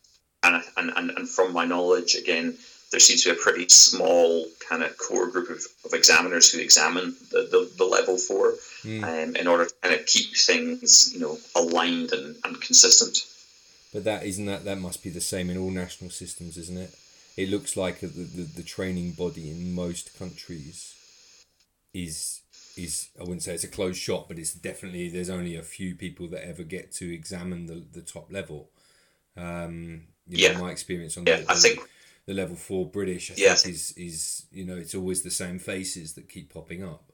and, 0.44 0.64
and, 0.78 0.92
and 0.96 1.12
and 1.12 1.30
from 1.30 1.54
my 1.54 1.66
knowledge, 1.66 2.16
again, 2.16 2.58
there 2.92 3.00
seems 3.00 3.24
to 3.24 3.34
be 3.34 3.40
a 3.40 3.44
pretty 3.44 3.68
small 3.70 4.48
kind 4.68 4.82
of 4.82 4.98
core 4.98 5.30
group 5.30 5.50
of, 5.50 5.62
of 5.86 5.94
examiners 5.94 6.52
who 6.52 6.60
examine 6.60 7.16
the, 7.32 7.48
the, 7.52 7.72
the 7.78 7.84
level 7.86 8.18
four 8.18 8.54
um, 9.04 9.36
in 9.36 9.48
order 9.48 9.66
to 9.66 9.74
kind 9.82 9.94
of 9.94 10.06
keep 10.06 10.36
things, 10.36 11.12
you 11.14 11.20
know, 11.20 11.38
aligned 11.56 12.14
and, 12.14 12.36
and 12.44 12.62
consistent. 12.62 13.18
But 13.94 14.06
that 14.06 14.26
isn't 14.26 14.46
that 14.46 14.66
that 14.66 14.80
must 14.80 15.04
be 15.04 15.10
the 15.10 15.22
same 15.22 15.50
in 15.50 15.58
all 15.58 15.72
national 15.72 16.10
systems, 16.10 16.58
isn't 16.58 16.78
it? 16.78 16.94
It 17.38 17.50
looks 17.50 17.78
like 17.78 18.00
the, 18.00 18.08
the, 18.08 18.44
the 18.44 18.64
training 18.64 19.12
body 19.12 19.50
in 19.52 19.74
most 19.74 20.18
countries 20.18 20.96
is 21.94 22.42
is 22.76 23.10
I 23.20 23.24
wouldn't 23.24 23.42
say 23.44 23.54
it's 23.56 23.64
a 23.64 23.68
closed 23.68 24.00
shop, 24.00 24.28
but 24.28 24.38
it's 24.38 24.54
definitely 24.54 25.10
there's 25.10 25.30
only 25.30 25.56
a 25.56 25.64
few 25.64 25.96
people 25.96 26.28
that 26.30 26.48
ever 26.48 26.64
get 26.64 26.92
to 26.94 27.12
examine 27.14 27.66
the, 27.68 27.84
the 27.92 28.02
top 28.02 28.32
level. 28.32 28.70
Um, 29.36 30.08
you 30.28 30.48
know, 30.48 30.54
Yeah. 30.54 30.60
my 30.60 30.72
experience 30.72 31.18
on 31.18 31.26
Yeah, 31.26 31.38
the, 31.42 31.52
I 31.52 31.56
think- 31.56 31.80
the 32.26 32.34
level 32.34 32.56
four 32.56 32.86
British, 32.90 33.32
I 33.32 33.36
Yeah. 33.38 33.56
think 33.56 33.76
is 33.76 33.92
is 33.98 34.46
you 34.52 34.66
know 34.66 34.76
it's 34.78 34.96
always 34.96 35.22
the 35.24 35.32
same 35.32 35.60
faces 35.60 36.14
that 36.14 36.30
keep 36.30 36.54
popping 36.54 36.84
up. 36.84 37.07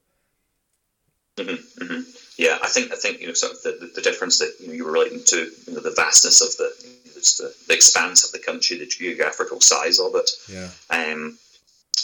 Hmm 1.38 2.02
Yeah, 2.38 2.58
I 2.62 2.68
think 2.70 2.92
I 2.92 2.96
think 2.96 3.22
you 3.22 3.28
know 3.28 3.34
sort 3.34 3.54
of 3.54 3.62
the, 3.64 3.72
the, 3.80 3.92
the 3.96 4.02
difference 4.02 4.40
that 4.40 4.54
you 4.60 4.68
know 4.68 4.74
you 4.74 4.86
were 4.86 4.92
relating 4.92 5.24
to 5.26 5.38
you 5.68 5.74
know 5.74 5.80
the 5.82 5.92
vastness 5.96 6.42
of 6.42 6.56
the 6.58 6.70
the, 7.16 7.54
the 7.68 7.74
expanse 7.74 8.26
of 8.26 8.32
the 8.34 8.40
country, 8.40 8.78
the 8.78 8.86
geographical 8.86 9.62
size 9.62 9.98
of 10.00 10.12
it. 10.16 10.30
Yeah, 10.50 10.70
Um, 10.90 11.38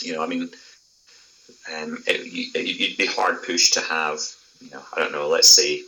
you 0.00 0.14
know, 0.14 0.22
I 0.22 0.26
mean, 0.26 0.48
um, 1.76 2.02
it, 2.06 2.24
you- 2.26 2.50
you'd 2.62 2.96
be 2.96 3.06
hard 3.06 3.42
pushed 3.42 3.74
to 3.74 3.80
have 3.82 4.18
you 4.60 4.70
know 4.70 4.82
I 4.94 5.00
don't 5.00 5.12
know, 5.12 5.28
let's 5.28 5.48
say 5.48 5.82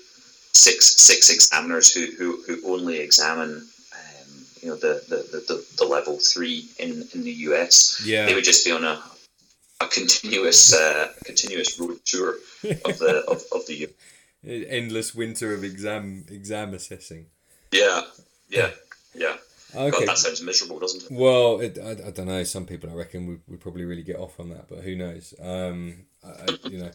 six 0.53 0.95
six 1.03 1.31
examiners 1.31 1.93
who 1.93 2.07
who, 2.19 2.43
who 2.47 2.73
only 2.75 2.99
examine. 2.99 3.67
um, 3.95 4.31
You 4.61 4.69
know 4.71 4.77
the, 4.77 5.03
the, 5.09 5.17
the, 5.33 5.39
the, 5.49 5.67
the 5.79 5.85
level 5.85 6.19
three 6.19 6.69
in, 6.79 7.09
in 7.15 7.23
the 7.25 7.33
US. 7.51 8.01
yeah. 8.05 8.27
They 8.27 8.35
would 8.35 8.45
just 8.45 8.65
be 8.65 8.71
on 8.73 8.85
a, 8.85 9.03
a 9.85 9.89
continuous 9.89 10.73
uh, 10.75 11.09
continuous 11.25 11.79
road 11.79 11.99
tour 12.05 12.35
of 12.65 12.99
the 12.99 13.25
of, 13.29 13.43
of 13.53 13.67
the 13.67 13.89
Endless 14.45 15.15
winter 15.15 15.55
of 15.55 15.63
exam 15.63 16.25
exam 16.29 16.75
assessing. 16.75 17.27
Yeah, 17.71 18.03
yeah, 18.49 18.71
yeah. 19.15 19.37
Okay. 19.75 20.01
God, 20.01 20.09
that 20.09 20.19
sounds 20.19 20.43
miserable, 20.43 20.79
doesn't 20.81 21.05
it? 21.05 21.17
Well, 21.17 21.61
it, 21.61 21.79
I, 21.79 22.09
I 22.09 22.11
don't 22.11 22.27
know. 22.27 22.43
Some 22.45 22.67
people, 22.67 22.91
I 22.91 22.95
reckon, 22.95 23.27
would, 23.27 23.41
would 23.49 23.61
probably 23.61 23.85
really 23.85 24.03
get 24.03 24.17
off 24.17 24.39
on 24.39 24.51
that, 24.51 24.69
but 24.69 24.81
who 24.81 24.97
knows? 24.97 25.33
Um, 25.41 26.07
I- 26.25 26.59
you 26.69 26.79
know. 26.79 26.91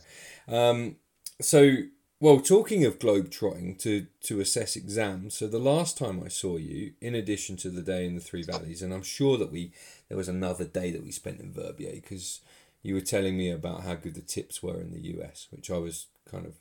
Um, 0.53 0.97
so, 1.41 1.75
well, 2.19 2.39
talking 2.39 2.83
of 2.85 2.99
globe 2.99 3.31
trotting 3.31 3.75
to 3.77 4.07
to 4.23 4.39
assess 4.41 4.75
exams. 4.75 5.35
So 5.35 5.47
the 5.47 5.57
last 5.59 5.97
time 5.97 6.21
I 6.23 6.27
saw 6.27 6.57
you, 6.57 6.93
in 6.99 7.15
addition 7.15 7.55
to 7.57 7.69
the 7.69 7.81
day 7.81 8.05
in 8.05 8.15
the 8.15 8.21
Three 8.21 8.43
Valleys, 8.43 8.81
and 8.81 8.93
I'm 8.93 9.03
sure 9.03 9.37
that 9.37 9.51
we 9.51 9.71
there 10.09 10.17
was 10.17 10.27
another 10.27 10.65
day 10.65 10.91
that 10.91 11.03
we 11.03 11.11
spent 11.11 11.39
in 11.39 11.53
Verbier 11.53 11.93
because 11.93 12.41
you 12.83 12.93
were 12.93 13.01
telling 13.01 13.37
me 13.37 13.49
about 13.49 13.83
how 13.83 13.95
good 13.95 14.15
the 14.15 14.21
tips 14.21 14.61
were 14.63 14.79
in 14.79 14.91
the 14.91 15.01
US, 15.17 15.47
which 15.51 15.69
I 15.69 15.77
was 15.77 16.07
kind 16.29 16.45
of 16.45 16.53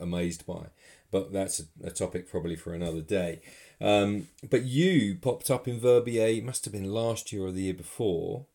amazed 0.00 0.46
by. 0.46 0.66
But 1.10 1.32
that's 1.32 1.60
a, 1.60 1.64
a 1.84 1.90
topic 1.90 2.28
probably 2.28 2.56
for 2.56 2.74
another 2.74 3.00
day. 3.00 3.40
Um, 3.80 4.28
but 4.48 4.64
you 4.64 5.16
popped 5.20 5.50
up 5.50 5.68
in 5.68 5.78
Verbier, 5.78 6.42
must 6.42 6.64
have 6.64 6.72
been 6.72 6.92
last 6.92 7.32
year 7.32 7.44
or 7.44 7.52
the 7.52 7.62
year 7.62 7.74
before. 7.74 8.46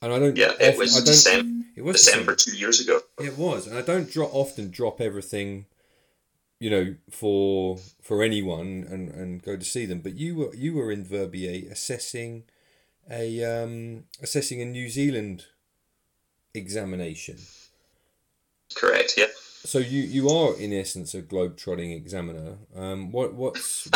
And 0.00 0.12
I 0.12 0.18
don't. 0.18 0.36
Yeah, 0.36 0.52
it 0.60 0.74
often- 0.74 0.78
was 0.78 1.04
December, 1.04 1.64
It 1.76 1.84
was 1.84 2.04
December 2.04 2.34
two 2.34 2.56
years 2.56 2.80
ago. 2.80 3.00
It 3.18 3.36
was, 3.36 3.66
and 3.66 3.76
I 3.76 3.82
don't 3.82 4.10
drop 4.10 4.30
often 4.32 4.70
drop 4.70 5.00
everything, 5.00 5.66
you 6.60 6.70
know, 6.70 6.94
for 7.10 7.78
for 8.00 8.22
anyone 8.22 8.86
and, 8.88 9.08
and 9.08 9.42
go 9.42 9.56
to 9.56 9.64
see 9.64 9.86
them. 9.86 10.00
But 10.00 10.14
you 10.14 10.36
were 10.36 10.54
you 10.54 10.74
were 10.74 10.92
in 10.92 11.04
Verbier 11.04 11.68
assessing 11.70 12.44
a 13.10 13.42
um, 13.44 14.04
assessing 14.22 14.60
a 14.60 14.64
New 14.64 14.88
Zealand 14.88 15.46
examination. 16.54 17.38
Correct. 18.74 19.14
Yeah. 19.16 19.26
So 19.64 19.78
you, 19.78 20.02
you 20.02 20.28
are 20.28 20.56
in 20.58 20.72
essence 20.72 21.14
a 21.14 21.20
globe-trotting 21.20 21.92
examiner. 21.92 22.58
Um, 22.76 23.10
what 23.10 23.34
what's 23.34 23.88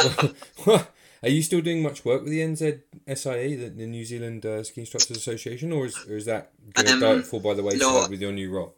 what, 0.65 0.91
are 1.23 1.29
you 1.29 1.43
still 1.43 1.61
doing 1.61 1.83
much 1.83 2.05
work 2.05 2.23
with 2.23 2.31
the 2.31 2.41
NZSIA, 2.41 3.59
the, 3.59 3.69
the 3.69 3.87
New 3.87 4.05
Zealand 4.05 4.45
uh, 4.45 4.65
Ski 4.65 4.81
Instructors 4.83 5.17
Association, 5.17 5.73
or 5.73 5.87
is 5.87 5.97
or 6.07 6.17
is 6.17 6.25
that 6.27 6.51
going 6.75 7.03
Um, 7.03 7.23
fall 7.23 7.41
by 7.41 7.55
the 7.55 7.62
wayside 7.62 7.81
no. 7.81 8.07
with 8.09 8.21
your 8.21 8.33
new 8.33 8.51
role? 8.51 8.75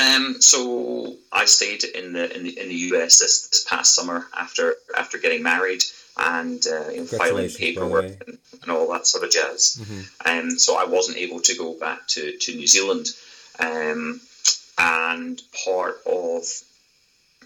Um. 0.00 0.40
So 0.40 1.16
I 1.32 1.44
stayed 1.44 1.84
in 1.84 2.12
the 2.12 2.24
in 2.36 2.44
the 2.44 2.58
in 2.58 2.68
the 2.68 2.74
US 2.74 3.18
this, 3.18 3.48
this 3.48 3.64
past 3.64 3.94
summer 3.94 4.26
after 4.36 4.74
after 4.96 5.18
getting 5.18 5.42
married 5.42 5.82
and 6.16 6.64
uh, 6.66 6.88
you 6.90 7.00
know, 7.00 7.04
filing 7.06 7.48
Congratulations, 7.48 7.54
by 7.54 7.58
the 7.58 7.72
paperwork 7.72 8.28
and, 8.28 8.38
and 8.62 8.70
all 8.70 8.88
that 8.92 9.06
sort 9.06 9.24
of 9.24 9.30
jazz. 9.30 9.80
Um. 10.24 10.50
So 10.58 10.76
I 10.76 10.84
wasn't 10.84 11.18
able 11.18 11.40
to 11.40 11.56
go 11.56 11.78
back 11.78 12.06
to 12.08 12.36
to 12.36 12.56
New 12.56 12.66
Zealand. 12.66 13.06
Um. 13.58 14.20
And 14.78 15.40
part 15.66 15.96
of 16.06 16.42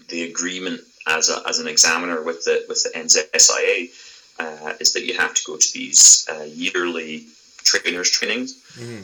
the 0.07 0.23
agreement 0.23 0.81
as 1.07 1.29
a, 1.29 1.41
as 1.47 1.59
an 1.59 1.67
examiner 1.67 2.21
with 2.21 2.45
the 2.45 2.65
with 2.69 2.81
the 2.83 2.97
NZSIA 2.97 3.89
uh, 4.39 4.73
is 4.79 4.93
that 4.93 5.05
you 5.05 5.15
have 5.15 5.33
to 5.33 5.41
go 5.45 5.57
to 5.57 5.73
these 5.73 6.27
uh, 6.31 6.43
yearly 6.43 7.25
trainers 7.65 8.09
trainings, 8.09 8.53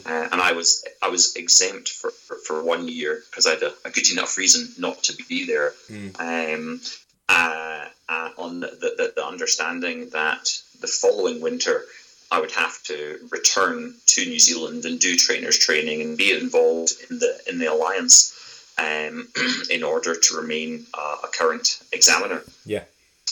uh, 0.06 0.28
and 0.32 0.40
I 0.40 0.52
was 0.52 0.84
I 1.02 1.08
was 1.08 1.36
exempt 1.36 1.90
for, 1.90 2.10
for, 2.10 2.36
for 2.36 2.62
one 2.62 2.88
year 2.88 3.22
because 3.30 3.46
I 3.46 3.50
had 3.50 3.62
a, 3.62 3.72
a 3.84 3.90
good 3.90 4.10
enough 4.10 4.38
reason 4.38 4.68
not 4.78 5.02
to 5.04 5.16
be 5.28 5.46
there. 5.46 5.74
Um, 6.18 6.80
uh, 7.28 7.86
uh, 8.08 8.30
on 8.36 8.60
the, 8.60 8.66
the, 8.66 9.12
the 9.16 9.24
understanding 9.24 10.10
that 10.10 10.48
the 10.80 10.86
following 10.86 11.40
winter 11.40 11.84
I 12.32 12.40
would 12.40 12.52
have 12.52 12.82
to 12.84 13.18
return 13.30 13.94
to 14.06 14.24
New 14.24 14.38
Zealand 14.38 14.86
and 14.86 14.98
do 14.98 15.16
trainers 15.16 15.58
training 15.58 16.00
and 16.00 16.16
be 16.16 16.32
involved 16.32 16.92
in 17.10 17.18
the 17.18 17.38
in 17.46 17.58
the 17.58 17.66
alliance 17.66 18.72
um, 18.78 19.28
in 19.70 19.82
order 19.82 20.14
to 20.14 20.36
remain 20.36 20.86
uh, 20.94 21.16
a 21.24 21.28
current 21.28 21.82
examiner. 21.92 22.42
Yeah. 22.64 22.84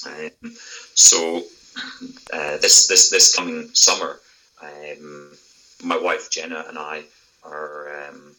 Um, 0.07 0.55
so 0.95 1.45
uh, 2.33 2.59
this 2.59 2.89
this 2.89 3.09
this 3.09 3.35
coming 3.35 3.71
summer, 3.73 4.21
um, 4.63 5.33
my 5.83 5.99
wife 5.99 6.31
Jenna 6.31 6.65
and 6.69 6.79
I 6.79 7.03
are 7.43 8.09
um, 8.09 8.37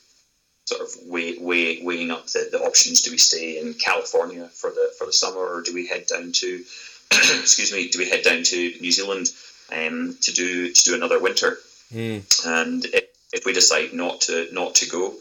sort 0.66 0.82
of 0.82 0.90
weigh, 1.08 1.38
weigh, 1.40 1.82
weighing 1.82 2.12
up 2.12 2.28
the, 2.28 2.50
the 2.52 2.62
options. 2.62 3.02
Do 3.02 3.12
we 3.12 3.18
stay 3.18 3.60
in 3.60 3.74
California 3.74 4.48
for 4.48 4.70
the 4.70 4.92
for 4.98 5.06
the 5.06 5.14
summer, 5.14 5.40
or 5.40 5.62
do 5.62 5.74
we 5.74 5.88
head 5.88 6.06
down 6.08 6.32
to 6.34 6.64
excuse 7.12 7.74
me, 7.74 7.90
do 7.90 8.00
we 8.00 8.10
head 8.10 8.24
down 8.24 8.44
to 8.44 8.74
New 8.80 8.92
Zealand 8.92 9.28
um, 9.72 10.18
to 10.22 10.32
do 10.32 10.72
to 10.72 10.84
do 10.84 10.96
another 10.96 11.20
winter? 11.20 11.58
Mm. 11.94 12.24
And 12.46 12.86
if, 12.86 13.06
if 13.34 13.46
we 13.46 13.54
decide 13.54 13.94
not 13.94 14.22
to 14.22 14.48
not 14.52 14.76
to 14.76 14.90
go, 14.90 15.14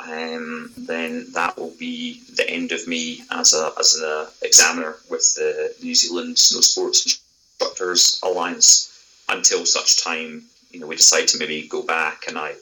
um, 0.00 0.72
then 0.76 1.32
that 1.32 1.56
will 1.56 1.74
be 1.78 2.22
the 2.34 2.48
end 2.48 2.72
of 2.72 2.86
me 2.86 3.22
as 3.30 3.54
a 3.54 3.72
as 3.78 3.96
an 3.96 4.26
examiner 4.42 4.96
with 5.10 5.34
the 5.34 5.74
New 5.82 5.94
Zealand 5.94 6.38
Snow 6.38 6.60
Sports 6.60 7.20
Instructors 7.58 8.20
Alliance 8.22 8.91
until 9.32 9.64
such 9.66 10.02
time 10.02 10.42
you 10.70 10.80
know 10.80 10.86
we 10.86 10.96
decide 10.96 11.28
to 11.28 11.38
maybe 11.38 11.68
go 11.68 11.82
back 11.82 12.24
and 12.28 12.38
I 12.38 12.54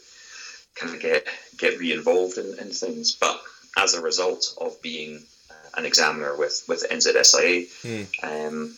kind 0.75 0.95
of 0.95 1.01
get 1.01 1.27
get 1.59 1.79
re-involved 1.79 2.39
in, 2.39 2.47
in 2.59 2.71
things. 2.71 3.13
But 3.13 3.41
as 3.77 3.95
a 3.95 4.01
result 4.01 4.55
of 4.61 4.81
being 4.83 5.23
uh, 5.51 5.79
an 5.79 5.85
examiner 5.85 6.37
with 6.37 6.65
with 6.69 6.87
NZSIA, 6.91 7.69
Mm. 7.85 8.07
um, 8.23 8.77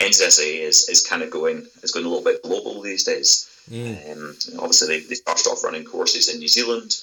NZSIA 0.00 0.60
is, 0.62 0.88
is 0.88 1.06
kind 1.06 1.22
of 1.22 1.30
going 1.30 1.66
is 1.82 1.92
going 1.92 2.06
a 2.06 2.08
little 2.08 2.24
bit 2.24 2.42
global 2.42 2.80
these 2.80 3.04
days. 3.04 3.48
Mm. 3.70 4.12
Um, 4.12 4.36
obviously, 4.58 4.88
they, 4.88 5.00
they 5.06 5.14
started 5.14 5.46
off 5.48 5.62
running 5.62 5.84
courses 5.84 6.28
in 6.28 6.40
New 6.40 6.48
Zealand. 6.48 6.96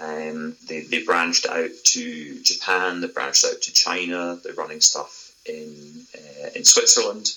Um, 0.00 0.56
they, 0.68 0.80
they 0.82 1.02
branched 1.02 1.46
out 1.46 1.70
to 1.94 2.42
Japan. 2.42 3.00
They 3.00 3.08
branched 3.08 3.44
out 3.44 3.60
to 3.62 3.72
China. 3.72 4.38
They're 4.42 4.54
running 4.54 4.80
stuff 4.80 5.32
in 5.44 6.06
uh, 6.14 6.48
in 6.54 6.64
Switzerland. 6.64 7.28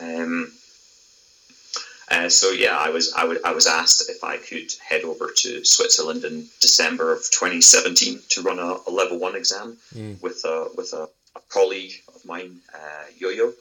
Um, 0.00 0.52
uh, 2.12 2.28
so 2.28 2.50
yeah, 2.50 2.76
I 2.76 2.90
was 2.90 3.12
I, 3.14 3.52
was 3.52 3.66
asked 3.66 4.08
if 4.10 4.22
I 4.22 4.36
could 4.36 4.70
head 4.88 5.02
over 5.04 5.30
to 5.42 5.64
Switzerland 5.64 6.24
in 6.24 6.46
December 6.60 7.12
of 7.12 7.20
2017 7.30 8.20
to 8.30 8.42
run 8.42 8.58
a, 8.58 8.76
a 8.86 8.90
level 8.90 9.18
one 9.18 9.34
exam 9.36 9.78
Mm. 9.94 10.20
with 10.22 10.44
a 10.44 10.68
with 10.76 10.92
a, 10.92 11.08
a 11.36 11.40
colleague 11.48 11.92
of 12.14 12.24
mine, 12.24 12.60
uh, 12.74 13.04
Yo-Yo. 13.18 13.52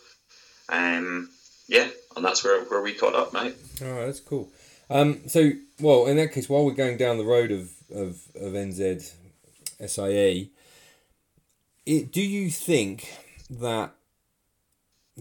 Um, 0.69 1.29
yeah, 1.67 1.87
and 2.15 2.23
that's 2.25 2.43
where, 2.43 2.61
where 2.65 2.81
we 2.81 2.93
caught 2.93 3.15
up, 3.15 3.33
mate. 3.33 3.55
Oh, 3.81 4.05
that's 4.05 4.19
cool. 4.19 4.49
Um, 4.89 5.21
so, 5.27 5.51
well, 5.79 6.05
in 6.07 6.17
that 6.17 6.33
case, 6.33 6.49
while 6.49 6.65
we're 6.65 6.73
going 6.73 6.97
down 6.97 7.17
the 7.17 7.23
road 7.25 7.51
of, 7.51 7.71
of, 7.93 8.09
of 8.35 8.53
NZ 8.53 9.13
SIA, 9.85 10.47
it, 11.85 12.11
do 12.11 12.21
you 12.21 12.49
think 12.49 13.09
that 13.49 13.91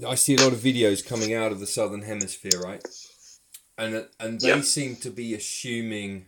I 0.09 0.15
see 0.17 0.35
a 0.37 0.41
lot 0.41 0.53
of 0.53 0.59
videos 0.61 1.07
coming 1.07 1.35
out 1.35 1.53
of 1.53 1.61
the 1.61 1.67
southern 1.67 2.03
hemisphere, 2.03 2.61
right? 2.61 2.83
And 3.81 4.07
and 4.21 4.39
they 4.41 4.49
Yeah. 4.49 4.61
seem 4.61 4.97
to 4.97 5.11
be 5.11 5.33
assuming, 5.35 6.27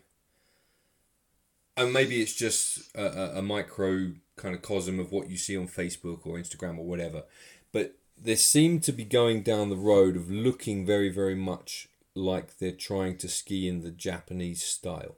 and 1.77 1.93
maybe 1.93 2.23
it's 2.23 2.35
just 2.35 2.91
a, 2.95 3.39
a, 3.39 3.43
micro 3.43 4.13
kind 4.37 4.55
of 4.55 4.63
cosm 4.63 4.99
of 4.99 5.13
what 5.13 5.29
you 5.29 5.37
see 5.37 5.55
on 5.57 5.69
Facebook 5.69 6.27
or 6.27 6.39
Instagram 6.39 6.79
or 6.79 6.87
whatever, 6.87 7.25
but 7.71 7.95
they 8.17 8.37
seem 8.37 8.81
to 8.81 8.93
be 8.93 9.05
going 9.05 9.43
down 9.43 9.69
the 9.69 9.77
road 9.77 10.17
of 10.17 10.31
looking 10.31 10.87
very, 10.87 11.11
very 11.11 11.35
much 11.35 11.89
like 12.15 12.57
they're 12.59 12.73
trying 12.73 13.19
to 13.19 13.29
ski 13.29 13.69
in 13.69 13.83
the 13.83 13.91
Japanese 13.91 14.63
style 14.63 15.17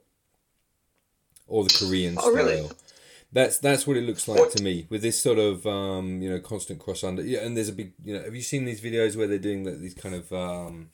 or 1.47 1.63
the 1.63 1.73
Korean 1.73 2.17
Oh, 2.17 2.21
style. 2.31 2.33
really? 2.33 2.69
That's 3.31 3.57
that's 3.59 3.87
what 3.87 3.97
it 3.97 4.03
looks 4.03 4.27
like 4.27 4.49
to 4.51 4.63
me 4.63 4.87
with 4.89 5.01
this 5.01 5.21
sort 5.21 5.39
of 5.39 5.65
um, 5.65 6.21
you 6.21 6.29
know 6.29 6.39
constant 6.39 6.79
cross 6.79 7.03
under. 7.03 7.21
Yeah, 7.21 7.39
and 7.45 7.55
there's 7.55 7.69
a 7.69 7.73
big 7.73 7.93
you 8.03 8.13
know. 8.13 8.23
Have 8.23 8.35
you 8.35 8.41
seen 8.41 8.65
these 8.65 8.81
videos 8.81 9.15
where 9.15 9.27
they're 9.27 9.37
doing 9.37 9.63
the, 9.63 9.71
these 9.71 9.93
kind 9.93 10.15
of 10.15 10.31
um, 10.31 10.89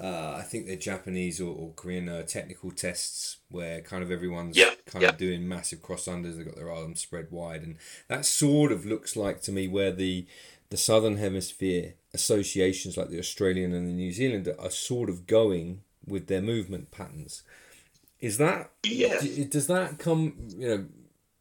uh, 0.00 0.36
I 0.38 0.42
think 0.42 0.66
they're 0.66 0.76
Japanese 0.76 1.40
or, 1.40 1.54
or 1.54 1.72
Korean 1.74 2.08
uh, 2.08 2.22
technical 2.22 2.70
tests 2.70 3.38
where 3.48 3.80
kind 3.80 4.02
of 4.02 4.10
everyone's 4.10 4.56
Yeah, 4.56 4.72
kind 4.86 5.02
yeah. 5.02 5.10
of 5.10 5.16
doing 5.16 5.48
massive 5.48 5.82
cross 5.82 6.06
unders. 6.06 6.36
They've 6.36 6.44
got 6.46 6.56
their 6.56 6.70
arms 6.72 7.00
spread 7.00 7.28
wide, 7.30 7.62
and 7.62 7.76
that 8.08 8.26
sort 8.26 8.72
of 8.72 8.84
looks 8.84 9.16
like 9.16 9.40
to 9.42 9.52
me 9.52 9.68
where 9.68 9.92
the 9.92 10.26
the 10.68 10.76
southern 10.76 11.16
hemisphere 11.16 11.94
associations 12.12 12.96
like 12.96 13.08
the 13.08 13.18
Australian 13.20 13.72
and 13.72 13.86
the 13.86 13.92
New 13.92 14.12
Zealand 14.12 14.52
are 14.58 14.70
sort 14.70 15.08
of 15.08 15.26
going 15.26 15.82
with 16.06 16.26
their 16.26 16.42
movement 16.42 16.90
patterns. 16.90 17.42
Is 18.20 18.38
that 18.38 18.70
Yeah. 18.82 19.20
does 19.48 19.66
that 19.68 19.98
come 19.98 20.48
you 20.56 20.68
know 20.68 20.86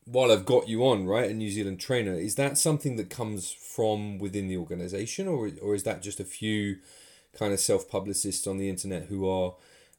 while 0.06 0.32
I've 0.32 0.46
got 0.46 0.68
you 0.70 0.86
on 0.86 1.08
right 1.08 1.30
a 1.32 1.34
New 1.34 1.50
Zealand 1.50 1.80
trainer 1.80 2.14
is 2.14 2.36
that 2.36 2.58
something 2.58 2.96
that 2.98 3.10
comes 3.10 3.52
from 3.52 4.20
within 4.20 4.48
the 4.48 4.58
organization 4.58 5.28
or 5.28 5.50
or 5.62 5.74
is 5.74 5.84
that 5.84 6.02
just 6.04 6.20
a 6.20 6.26
few 6.26 6.78
kind 7.38 7.54
of 7.54 7.60
self 7.60 7.90
publicists 7.90 8.48
on 8.48 8.58
the 8.58 8.70
internet 8.70 9.04
who 9.06 9.28
are 9.30 9.56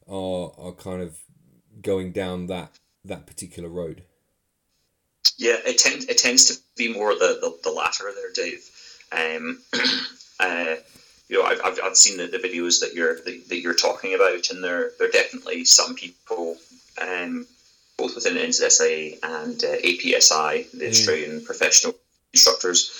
are 0.09 0.51
are 0.57 0.71
kind 0.73 1.01
of 1.01 1.17
going 1.81 2.11
down 2.11 2.47
that 2.47 2.79
that 3.05 3.25
particular 3.25 3.69
road 3.69 4.03
Yeah, 5.37 5.57
it 5.65 5.77
tends 5.77 6.05
it 6.05 6.17
tends 6.17 6.45
to 6.45 6.55
be 6.75 6.91
more 6.93 7.13
the, 7.13 7.37
the, 7.41 7.57
the 7.63 7.71
latter 7.71 8.11
there, 8.15 8.31
Dave. 8.33 8.69
Um, 9.11 9.61
uh, 10.39 10.75
you 11.29 11.37
know, 11.39 11.43
I've, 11.45 11.61
I've, 11.63 11.79
I've 11.83 11.97
seen 11.97 12.17
the, 12.17 12.27
the 12.27 12.39
videos 12.39 12.79
that 12.81 12.93
you're 12.93 13.15
that, 13.15 13.49
that 13.49 13.59
you're 13.59 13.73
talking 13.73 14.13
about, 14.15 14.49
and 14.49 14.63
there 14.63 14.91
there 14.97 15.07
are 15.09 15.11
definitely 15.11 15.65
some 15.65 15.95
people, 15.95 16.57
um, 17.01 17.45
both 17.97 18.15
within 18.15 18.35
NZSIA 18.35 19.19
and 19.23 19.63
uh, 19.63 19.77
APSI, 19.77 20.71
the 20.71 20.85
Mm. 20.85 20.89
Australian 20.89 21.45
Professional 21.45 21.95
Instructors, 22.33 22.91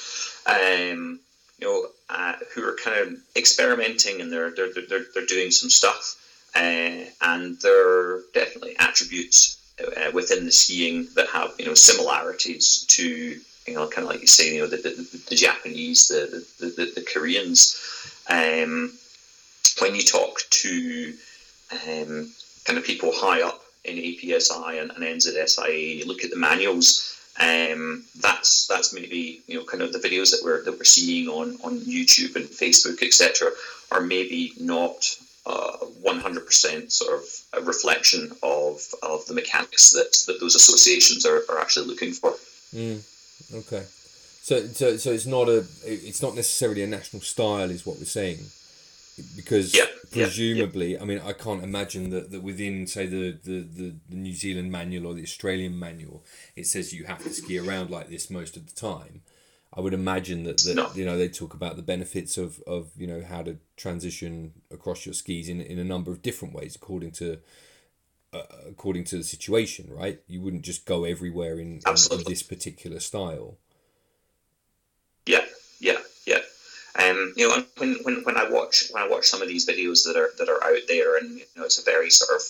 um, 0.46 1.20
you 1.60 1.68
know, 1.68 1.88
uh, 2.10 2.34
who 2.54 2.64
are 2.64 2.76
kind 2.76 3.00
of 3.00 3.20
experimenting 3.36 4.22
and 4.22 4.32
they're 4.32 4.52
they're 4.52 4.72
they're, 4.90 5.06
they're 5.14 5.26
doing 5.26 5.52
some 5.52 5.70
stuff, 5.70 6.16
uh, 6.56 7.06
and 7.22 7.60
there 7.62 7.90
are 7.90 8.22
definitely 8.34 8.76
attributes 8.80 9.58
uh, 9.80 10.12
within 10.14 10.46
the 10.46 10.52
skiing 10.52 11.08
that 11.16 11.28
have 11.28 11.54
you 11.58 11.66
know 11.66 11.74
similarities 11.74 12.86
to 12.88 13.40
you 13.68 13.74
know 13.74 13.88
kind 13.88 14.08
of 14.08 14.12
like 14.12 14.22
you 14.22 14.28
say 14.28 14.56
you 14.56 14.62
know 14.62 14.68
the, 14.68 14.78
the, 14.78 15.24
the 15.30 15.36
Japanese 15.36 16.08
the 16.08 16.46
the, 16.60 16.66
the, 16.66 16.92
the 16.96 17.02
Koreans. 17.02 17.84
Um, 18.30 18.94
when 19.80 19.96
you 19.96 20.02
talk 20.02 20.40
to 20.50 21.14
um, 21.72 22.32
kind 22.66 22.78
of 22.78 22.84
people 22.84 23.12
high 23.14 23.42
up 23.42 23.62
in 23.84 23.96
APSI 23.96 24.82
and, 24.82 24.92
and 24.92 25.04
NZSIA 25.04 25.98
you 25.98 26.06
look 26.06 26.24
at 26.24 26.30
the 26.30 26.38
manuals 26.38 27.17
um, 27.40 28.04
that's 28.20 28.68
that's 28.68 28.94
maybe 28.94 29.42
you 29.48 29.56
know 29.58 29.66
kind 29.66 29.84
of 29.84 29.94
the 29.94 30.00
videos 30.00 30.32
that 30.32 30.42
we're 30.44 30.64
that 30.64 30.78
we're 30.78 30.84
seeing 30.84 31.28
on 31.28 31.58
on 31.64 31.80
YouTube 31.80 32.36
and 32.36 32.46
Facebook 32.46 33.04
etc 33.04 33.52
are 33.92 34.02
maybe 34.02 34.54
not 34.60 35.18
uh, 35.46 35.78
100% 36.04 36.92
sort 36.92 37.14
of 37.14 37.24
a 37.54 37.66
reflection 37.66 38.32
of, 38.44 38.82
of 39.02 39.26
the 39.28 39.34
mechanics 39.34 39.92
that, 39.92 40.12
that 40.28 40.42
those 40.42 40.56
associations 40.56 41.26
are, 41.26 41.42
are 41.50 41.60
actually 41.60 41.88
looking 41.88 42.12
for. 42.12 42.32
Mm, 42.76 43.02
okay. 43.54 43.86
So, 44.42 44.68
so, 44.68 44.98
so 44.98 45.12
it's 45.12 45.26
not 45.26 45.48
a, 45.48 45.66
it's 45.86 46.22
not 46.22 46.36
necessarily 46.36 46.84
a 46.84 46.88
national 46.88 47.22
style, 47.22 47.72
is 47.72 47.86
what 47.86 47.98
we're 47.98 48.06
saying, 48.06 48.40
because 49.36 49.76
presumably, 50.12 51.00
I 51.00 51.04
mean, 51.06 51.20
I 51.24 51.34
can't 51.34 51.64
imagine 51.64 52.10
that, 52.12 52.32
that 52.32 52.42
within, 52.44 52.88
say, 52.88 53.06
the, 53.08 53.32
the, 53.44 53.62
the, 53.62 53.96
the 54.10 54.16
New 54.16 54.34
Zealand 54.34 54.72
manual 54.72 55.08
or 55.08 55.14
the 55.14 55.24
Australian 55.24 55.78
manual, 55.78 56.24
it 56.56 56.68
says 56.68 56.94
you 56.94 57.06
have 57.06 57.24
to 57.24 57.30
ski 57.34 57.58
around 57.60 57.90
like 57.90 58.10
this 58.10 58.30
most 58.30 58.58
of 58.58 58.68
the 58.68 58.74
time. 58.74 59.22
I 59.74 59.82
would 59.82 59.94
imagine 59.94 60.44
that, 60.46 60.58
that 60.60 60.76
No. 60.76 60.90
you 60.96 61.06
know 61.06 61.18
they 61.18 61.28
talk 61.30 61.54
about 61.54 61.76
the 61.76 61.82
benefits 61.84 62.38
of, 62.38 62.62
of 62.66 62.90
you 62.98 63.06
know 63.06 63.22
how 63.22 63.44
to 63.44 63.58
transition 63.76 64.54
across 64.72 65.06
your 65.06 65.14
skis 65.14 65.50
in, 65.50 65.62
in 65.62 65.78
a 65.78 65.84
number 65.84 66.10
of 66.12 66.22
different 66.22 66.54
ways 66.54 66.76
according 66.76 67.12
to 67.12 67.38
uh, 68.34 68.42
according 68.68 69.04
to 69.06 69.18
the 69.18 69.24
situation, 69.24 69.90
right? 69.94 70.22
You 70.28 70.42
wouldn't 70.42 70.64
just 70.64 70.86
go 70.86 71.04
everywhere 71.04 71.60
in, 71.60 71.82
in, 71.86 71.96
in 72.20 72.24
this 72.26 72.44
particular 72.44 73.00
style. 73.00 73.58
Yeah, 75.26 75.46
yeah, 75.80 76.00
yeah. 76.26 76.40
Um, 77.10 77.34
you 77.36 77.48
know, 77.48 77.64
when, 77.78 77.96
when, 78.04 78.24
when 78.24 78.38
I 78.38 78.50
watch 78.50 78.86
when 78.92 79.04
I 79.04 79.08
watch 79.08 79.26
some 79.26 79.42
of 79.42 79.48
these 79.48 79.68
videos 79.68 80.06
that 80.06 80.18
are 80.18 80.32
that 80.38 80.50
are 80.50 80.64
out 80.64 80.88
there, 80.88 81.18
and 81.18 81.38
you 81.38 81.46
know, 81.56 81.64
it's 81.64 81.80
a 81.80 81.84
very 81.84 82.10
sort 82.10 82.40
of 82.40 82.44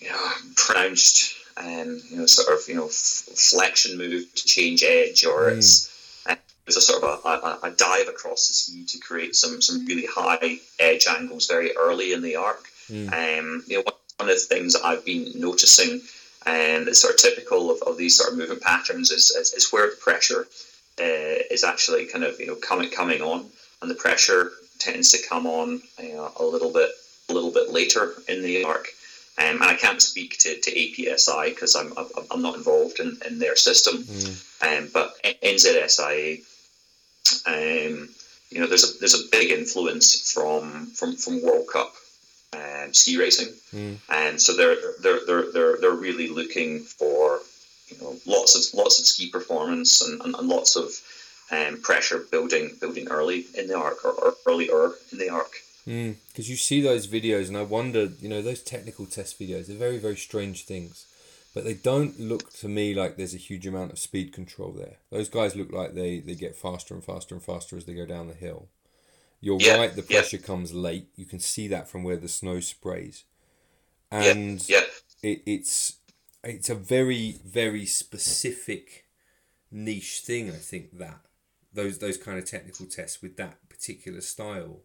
you 0.00 0.08
know 0.10 0.30
pronounced 0.56 1.34
um, 1.56 2.00
you 2.10 2.18
know 2.18 2.26
sort 2.26 2.48
of 2.58 2.68
you 2.68 2.74
know 2.74 2.86
f- 2.86 2.92
flexion 2.92 3.96
move 3.98 4.32
to 4.34 4.44
change 4.44 4.82
edge, 4.82 5.24
or 5.24 5.50
Mm. 5.50 5.58
it's 5.58 6.22
uh, 6.26 6.36
there's 6.64 6.76
a 6.76 6.80
sort 6.80 7.02
of 7.02 7.20
a, 7.24 7.28
a, 7.28 7.58
a 7.64 7.70
dive 7.70 8.08
across 8.08 8.48
the 8.48 8.54
ski 8.54 8.84
to 8.84 8.98
create 8.98 9.34
some 9.36 9.62
some 9.62 9.86
really 9.86 10.06
high 10.06 10.58
edge 10.78 11.06
angles 11.06 11.46
very 11.46 11.76
early 11.76 12.12
in 12.12 12.22
the 12.22 12.36
arc. 12.36 12.64
Mm. 12.90 13.12
Um, 13.12 13.64
you 13.66 13.78
know, 13.78 13.82
one, 13.84 13.94
of 14.18 14.26
the 14.28 14.36
things 14.36 14.72
that 14.72 14.84
I've 14.84 15.04
been 15.04 15.32
noticing, 15.34 16.00
and 16.46 16.88
it's 16.88 17.00
sort 17.00 17.14
of 17.14 17.20
typical 17.20 17.70
of, 17.70 17.82
of 17.82 17.96
these 17.98 18.16
sort 18.16 18.30
of 18.32 18.38
movement 18.38 18.62
patterns, 18.62 19.10
is, 19.10 19.30
is, 19.30 19.52
is 19.54 19.72
where 19.72 19.90
the 19.90 19.96
pressure 19.96 20.46
uh, 20.98 21.38
is 21.50 21.64
actually 21.64 22.06
kind 22.06 22.24
of 22.24 22.38
you 22.40 22.46
know 22.46 22.54
coming 22.56 22.90
coming 22.90 23.22
on, 23.22 23.46
and 23.86 23.90
the 23.94 24.02
pressure 24.02 24.50
tends 24.80 25.12
to 25.12 25.28
come 25.28 25.46
on 25.46 25.80
uh, 26.02 26.28
a 26.40 26.44
little 26.44 26.72
bit 26.72 26.90
a 27.28 27.32
little 27.32 27.52
bit 27.52 27.70
later 27.72 28.14
in 28.28 28.42
the 28.42 28.64
arc. 28.64 28.88
Um, 29.38 29.62
and 29.62 29.64
I 29.64 29.74
can't 29.74 30.02
speak 30.02 30.38
to, 30.38 30.60
to 30.60 30.70
APSI 30.70 31.50
because 31.50 31.76
I'm, 31.76 31.92
I'm 32.32 32.42
not 32.42 32.56
involved 32.56 32.98
in, 33.00 33.18
in 33.28 33.38
their 33.38 33.54
system. 33.54 33.98
Mm. 34.02 34.78
Um, 34.78 34.88
but 34.92 35.14
NZSIA, 35.42 36.40
um, 37.46 38.08
you 38.50 38.60
know, 38.60 38.66
there's 38.66 38.96
a 38.96 38.98
there's 38.98 39.14
a 39.14 39.28
big 39.30 39.50
influence 39.50 40.32
from 40.32 40.86
from, 40.86 41.16
from 41.16 41.42
World 41.42 41.66
Cup 41.72 41.92
um, 42.54 42.92
ski 42.92 43.18
racing, 43.18 43.52
Mm. 43.74 43.96
and 44.08 44.40
so 44.40 44.56
they're 44.56 44.76
they're 45.02 45.20
they're 45.26 45.52
they're 45.52 45.76
they're 45.80 45.90
really 46.08 46.28
looking 46.28 46.80
for 46.80 47.40
you 47.88 47.98
know 48.00 48.16
lots 48.26 48.54
of 48.56 48.62
lots 48.78 48.98
of 48.98 49.06
ski 49.06 49.28
performance 49.30 50.00
and, 50.00 50.20
and, 50.22 50.34
and 50.34 50.48
lots 50.48 50.76
of 50.76 50.90
um, 51.50 51.80
pressure 51.80 52.24
building 52.30 52.76
building 52.80 53.08
early 53.08 53.46
in 53.56 53.68
the 53.68 53.76
arc 53.76 54.04
or, 54.04 54.12
or 54.12 54.34
earlier 54.46 54.92
in 55.12 55.18
the 55.18 55.28
arc. 55.28 55.52
Because 55.84 56.46
mm, 56.46 56.48
you 56.48 56.56
see 56.56 56.80
those 56.80 57.06
videos, 57.06 57.46
and 57.46 57.56
I 57.56 57.62
wonder, 57.62 58.08
you 58.20 58.28
know, 58.28 58.42
those 58.42 58.62
technical 58.62 59.06
test 59.06 59.38
videos, 59.38 59.66
they're 59.66 59.76
very, 59.76 59.98
very 59.98 60.16
strange 60.16 60.64
things. 60.64 61.06
But 61.54 61.64
they 61.64 61.74
don't 61.74 62.18
look 62.20 62.52
to 62.54 62.68
me 62.68 62.92
like 62.92 63.16
there's 63.16 63.34
a 63.34 63.38
huge 63.38 63.66
amount 63.66 63.92
of 63.92 63.98
speed 63.98 64.32
control 64.32 64.72
there. 64.72 64.96
Those 65.10 65.30
guys 65.30 65.56
look 65.56 65.72
like 65.72 65.94
they, 65.94 66.18
they 66.18 66.34
get 66.34 66.54
faster 66.54 66.92
and 66.92 67.02
faster 67.02 67.34
and 67.34 67.42
faster 67.42 67.76
as 67.76 67.86
they 67.86 67.94
go 67.94 68.04
down 68.04 68.28
the 68.28 68.34
hill. 68.34 68.68
You're 69.40 69.60
yeah, 69.60 69.78
right, 69.78 69.94
the 69.94 70.02
pressure 70.02 70.36
yeah. 70.36 70.46
comes 70.46 70.74
late. 70.74 71.06
You 71.16 71.24
can 71.24 71.38
see 71.38 71.66
that 71.68 71.88
from 71.88 72.02
where 72.02 72.16
the 72.16 72.28
snow 72.28 72.60
sprays. 72.60 73.24
And 74.10 74.68
yeah, 74.68 74.82
It, 75.22 75.42
it's 75.46 75.96
it's 76.44 76.68
a 76.68 76.74
very, 76.74 77.38
very 77.44 77.86
specific 77.86 79.06
niche 79.70 80.20
thing, 80.24 80.50
I 80.50 80.56
think, 80.56 80.98
that 80.98 81.20
those 81.76 81.98
those 81.98 82.16
kind 82.16 82.38
of 82.38 82.44
technical 82.44 82.86
tests 82.86 83.22
with 83.22 83.36
that 83.36 83.56
particular 83.68 84.20
style 84.20 84.80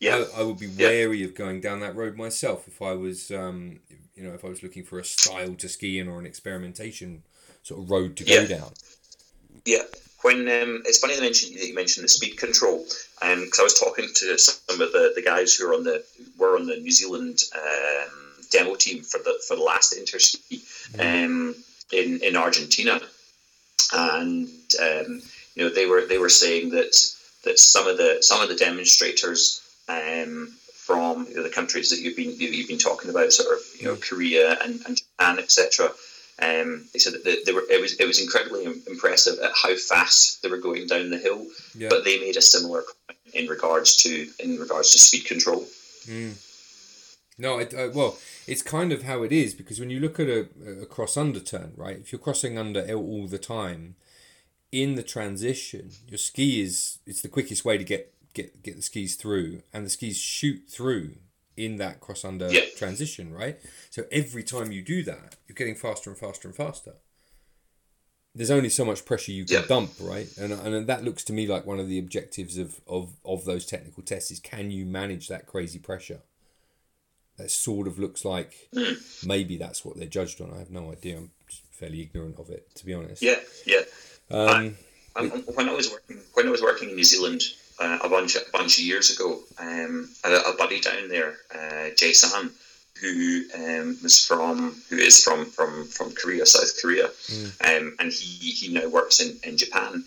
yeah. 0.00 0.24
I, 0.36 0.40
I, 0.40 0.42
would 0.44 0.58
be 0.58 0.68
wary 0.68 1.18
yeah. 1.18 1.26
of 1.26 1.34
going 1.34 1.60
down 1.60 1.80
that 1.80 1.96
road 1.96 2.16
myself 2.16 2.68
if 2.68 2.80
I 2.80 2.92
was, 2.92 3.30
um, 3.30 3.80
you 4.14 4.22
know, 4.22 4.32
if 4.32 4.44
I 4.44 4.48
was 4.48 4.62
looking 4.62 4.84
for 4.84 4.98
a 4.98 5.04
style 5.04 5.54
to 5.54 5.68
ski 5.68 5.98
in 5.98 6.08
or 6.08 6.18
an 6.18 6.26
experimentation 6.26 7.22
sort 7.62 7.82
of 7.82 7.90
road 7.90 8.16
to 8.18 8.24
yeah. 8.24 8.42
go 8.42 8.46
down. 8.46 8.72
Yeah. 9.64 9.82
When 10.22 10.40
um, 10.48 10.82
it's 10.84 10.98
funny 10.98 11.14
that 11.14 11.20
you 11.20 11.26
mentioned 11.26 11.56
that 11.56 11.66
you 11.68 11.74
mentioned 11.74 12.04
the 12.04 12.08
speed 12.08 12.38
control, 12.38 12.84
because 13.20 13.22
um, 13.22 13.60
I 13.60 13.62
was 13.62 13.78
talking 13.78 14.08
to 14.12 14.38
some 14.38 14.80
of 14.80 14.92
the, 14.92 15.12
the 15.14 15.22
guys 15.22 15.54
who 15.54 15.68
are 15.68 15.74
on 15.74 15.84
the 15.84 16.04
were 16.36 16.56
on 16.56 16.66
the 16.66 16.76
New 16.76 16.90
Zealand 16.90 17.38
um, 17.54 18.34
demo 18.50 18.74
team 18.74 19.02
for 19.02 19.18
the 19.18 19.40
for 19.46 19.54
the 19.54 19.62
last 19.62 19.94
interski 19.94 20.58
mm. 20.92 21.24
um, 21.24 21.54
in 21.92 22.20
in 22.24 22.34
Argentina, 22.34 23.00
and 23.92 24.48
um, 24.82 25.22
you 25.58 25.64
know 25.64 25.74
they 25.74 25.86
were 25.86 26.06
they 26.06 26.18
were 26.18 26.28
saying 26.28 26.70
that 26.70 26.96
that 27.44 27.58
some 27.58 27.88
of 27.88 27.96
the 27.96 28.18
some 28.20 28.40
of 28.40 28.48
the 28.48 28.54
demonstrators 28.54 29.60
um, 29.88 30.54
from 30.72 31.26
you 31.28 31.34
know, 31.34 31.42
the 31.42 31.50
countries 31.50 31.90
that 31.90 31.98
you've 31.98 32.16
been 32.16 32.34
you've 32.38 32.68
been 32.68 32.78
talking 32.78 33.10
about, 33.10 33.32
sort 33.32 33.58
of 33.58 33.64
you 33.78 33.86
know 33.86 33.96
Korea 33.96 34.56
and, 34.62 34.80
and 34.86 34.96
Japan, 34.96 35.38
etc. 35.38 35.90
Um, 36.40 36.84
they 36.92 37.00
said 37.00 37.14
that 37.14 37.24
they, 37.24 37.42
they, 37.44 37.52
were 37.52 37.64
it 37.68 37.80
was 37.80 37.94
it 37.94 38.06
was 38.06 38.22
incredibly 38.22 38.64
impressive 38.64 39.40
at 39.40 39.50
how 39.60 39.74
fast 39.74 40.42
they 40.42 40.48
were 40.48 40.58
going 40.58 40.86
down 40.86 41.10
the 41.10 41.18
hill, 41.18 41.44
yeah. 41.76 41.88
but 41.90 42.04
they 42.04 42.20
made 42.20 42.36
a 42.36 42.42
similar 42.42 42.84
in 43.34 43.48
regards 43.48 43.96
to 44.04 44.28
in 44.38 44.58
regards 44.58 44.92
to 44.92 44.98
speed 44.98 45.24
control. 45.24 45.66
Mm. 46.06 46.44
No, 47.40 47.58
it, 47.58 47.72
uh, 47.72 47.90
well, 47.94 48.18
it's 48.48 48.62
kind 48.62 48.92
of 48.92 49.02
how 49.02 49.22
it 49.22 49.30
is 49.30 49.54
because 49.54 49.78
when 49.78 49.90
you 49.90 50.00
look 50.00 50.18
at 50.18 50.28
a, 50.28 50.48
a 50.82 50.86
cross 50.86 51.16
under 51.16 51.40
turn, 51.40 51.72
right? 51.76 51.98
If 51.98 52.12
you're 52.12 52.18
crossing 52.18 52.58
under 52.58 52.82
all 52.92 53.28
the 53.28 53.38
time, 53.38 53.94
in 54.72 54.94
the 54.94 55.02
transition, 55.02 55.90
your 56.06 56.18
ski 56.18 56.60
is 56.60 56.98
it's 57.06 57.22
the 57.22 57.28
quickest 57.28 57.64
way 57.64 57.78
to 57.78 57.84
get 57.84 58.14
get 58.34 58.62
get 58.62 58.76
the 58.76 58.82
skis 58.82 59.16
through, 59.16 59.62
and 59.72 59.86
the 59.86 59.90
skis 59.90 60.18
shoot 60.18 60.62
through 60.68 61.16
in 61.56 61.76
that 61.76 62.00
cross 62.00 62.24
under 62.24 62.50
yeah. 62.50 62.60
transition, 62.76 63.32
right? 63.32 63.58
So 63.90 64.04
every 64.12 64.44
time 64.44 64.70
you 64.70 64.80
do 64.82 65.02
that, 65.04 65.36
you're 65.46 65.56
getting 65.56 65.74
faster 65.74 66.10
and 66.10 66.18
faster 66.18 66.46
and 66.46 66.56
faster. 66.56 66.94
There's 68.34 68.50
only 68.50 68.68
so 68.68 68.84
much 68.84 69.04
pressure 69.04 69.32
you 69.32 69.44
can 69.44 69.62
yeah. 69.62 69.66
dump, 69.66 69.90
right? 70.00 70.28
And 70.38 70.52
and 70.52 70.86
that 70.86 71.02
looks 71.02 71.24
to 71.24 71.32
me 71.32 71.46
like 71.46 71.66
one 71.66 71.80
of 71.80 71.88
the 71.88 71.98
objectives 71.98 72.56
of, 72.58 72.80
of 72.86 73.16
of 73.24 73.44
those 73.44 73.66
technical 73.66 74.02
tests 74.02 74.30
is 74.30 74.38
can 74.38 74.70
you 74.70 74.86
manage 74.86 75.28
that 75.28 75.46
crazy 75.46 75.78
pressure? 75.78 76.20
That 77.36 77.50
sort 77.50 77.86
of 77.86 77.98
looks 77.98 78.24
like 78.24 78.68
mm. 78.74 79.26
maybe 79.26 79.56
that's 79.56 79.84
what 79.84 79.96
they're 79.96 80.08
judged 80.08 80.40
on. 80.40 80.52
I 80.52 80.58
have 80.58 80.70
no 80.70 80.90
idea. 80.92 81.18
I'm 81.18 81.30
fairly 81.70 82.02
ignorant 82.02 82.38
of 82.38 82.50
it, 82.50 82.74
to 82.74 82.84
be 82.84 82.94
honest. 82.94 83.22
Yeah, 83.22 83.38
yeah. 83.64 83.82
Um, 84.30 84.76
I, 85.16 85.24
I, 85.24 85.26
when 85.26 85.68
I 85.68 85.72
was 85.72 85.90
working 85.90 86.18
when 86.34 86.46
I 86.46 86.50
was 86.50 86.62
working 86.62 86.90
in 86.90 86.96
New 86.96 87.04
Zealand, 87.04 87.42
uh, 87.78 87.98
a 88.02 88.08
bunch 88.08 88.36
a 88.36 88.40
bunch 88.52 88.78
of 88.78 88.84
years 88.84 89.10
ago. 89.10 89.40
Um, 89.58 90.10
a, 90.24 90.32
a 90.32 90.56
buddy 90.56 90.80
down 90.80 91.08
there, 91.08 91.36
uh, 91.54 91.90
Jason, 91.96 92.50
who 93.00 93.42
um, 93.54 93.98
was 94.02 94.24
from 94.24 94.80
who 94.90 94.96
is 94.96 95.22
from 95.22 95.46
from 95.46 95.86
from 95.86 96.12
Korea, 96.12 96.46
South 96.46 96.80
Korea, 96.80 97.08
mm. 97.08 97.78
um, 97.78 97.96
and 97.98 98.12
he 98.12 98.50
he 98.50 98.72
now 98.72 98.88
works 98.88 99.20
in 99.20 99.38
in 99.44 99.56
Japan, 99.56 100.04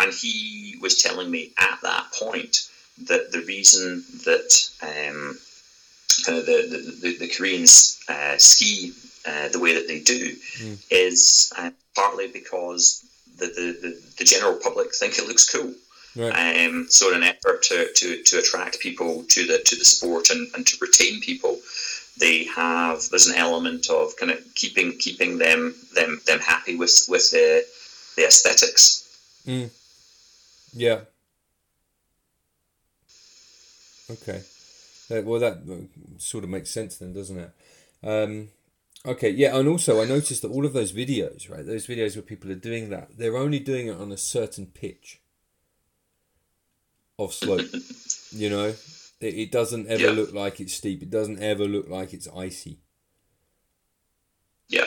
and 0.00 0.12
he 0.12 0.76
was 0.80 1.02
telling 1.02 1.30
me 1.30 1.52
at 1.58 1.78
that 1.82 2.06
point 2.12 2.68
that 3.06 3.32
the 3.32 3.42
reason 3.42 4.04
that 4.24 4.70
um, 4.82 5.38
kind 6.24 6.38
of 6.38 6.46
the 6.46 6.66
the, 6.70 7.08
the, 7.08 7.18
the 7.18 7.28
Koreans 7.28 8.00
uh, 8.08 8.36
ski 8.38 8.92
uh, 9.26 9.48
the 9.48 9.60
way 9.60 9.74
that 9.74 9.86
they 9.86 10.00
do 10.00 10.34
mm. 10.34 10.86
is 10.90 11.52
uh, 11.58 11.70
partly 11.94 12.28
because 12.28 13.04
the, 13.46 13.78
the, 13.82 14.02
the, 14.18 14.24
general 14.24 14.54
public 14.54 14.94
think 14.94 15.18
it 15.18 15.26
looks 15.26 15.48
cool. 15.50 15.74
Right. 16.16 16.66
Um, 16.66 16.86
so 16.88 17.10
in 17.10 17.16
an 17.16 17.22
effort 17.22 17.62
to, 17.64 17.88
to, 17.94 18.22
to 18.22 18.38
attract 18.38 18.80
people 18.80 19.24
to 19.28 19.46
the 19.46 19.58
to 19.64 19.76
the 19.76 19.84
sport 19.84 20.30
and, 20.30 20.48
and 20.54 20.66
to 20.66 20.76
retain 20.80 21.20
people, 21.20 21.58
they 22.18 22.44
have 22.44 23.08
there's 23.10 23.26
an 23.26 23.36
element 23.36 23.88
of 23.90 24.16
kind 24.16 24.32
of 24.32 24.38
keeping 24.54 24.98
keeping 24.98 25.38
them 25.38 25.74
them 25.94 26.20
them 26.26 26.40
happy 26.40 26.76
with 26.76 27.06
with 27.08 27.30
the 27.30 27.64
the 28.16 28.26
aesthetics. 28.26 29.06
Mm. 29.46 29.70
Yeah. 30.74 31.00
Okay. 34.10 34.42
Uh, 35.10 35.22
well, 35.22 35.40
that 35.40 35.58
sort 36.18 36.44
of 36.44 36.50
makes 36.50 36.70
sense 36.70 36.98
then, 36.98 37.12
doesn't 37.12 37.38
it? 37.38 37.50
Um, 38.02 38.48
okay, 39.06 39.30
yeah, 39.30 39.56
and 39.56 39.68
also 39.68 40.00
I 40.02 40.04
noticed 40.04 40.42
that 40.42 40.50
all 40.50 40.66
of 40.66 40.72
those 40.72 40.92
videos, 40.92 41.50
right, 41.50 41.64
those 41.64 41.86
videos 41.86 42.16
where 42.16 42.22
people 42.22 42.50
are 42.50 42.56
doing 42.56 42.90
that, 42.90 43.16
they're 43.16 43.36
only 43.36 43.58
doing 43.58 43.88
it 43.88 43.96
on 43.96 44.12
a 44.12 44.16
certain 44.16 44.66
pitch 44.66 45.20
of 47.18 47.32
slope. 47.32 47.68
you 48.30 48.50
know, 48.50 48.74
it, 49.20 49.34
it 49.34 49.52
doesn't 49.52 49.88
ever 49.88 50.04
yeah. 50.04 50.10
look 50.10 50.32
like 50.32 50.60
it's 50.60 50.74
steep. 50.74 51.02
It 51.02 51.10
doesn't 51.10 51.42
ever 51.42 51.64
look 51.64 51.88
like 51.88 52.12
it's 52.12 52.28
icy. 52.34 52.78
Yeah. 54.68 54.86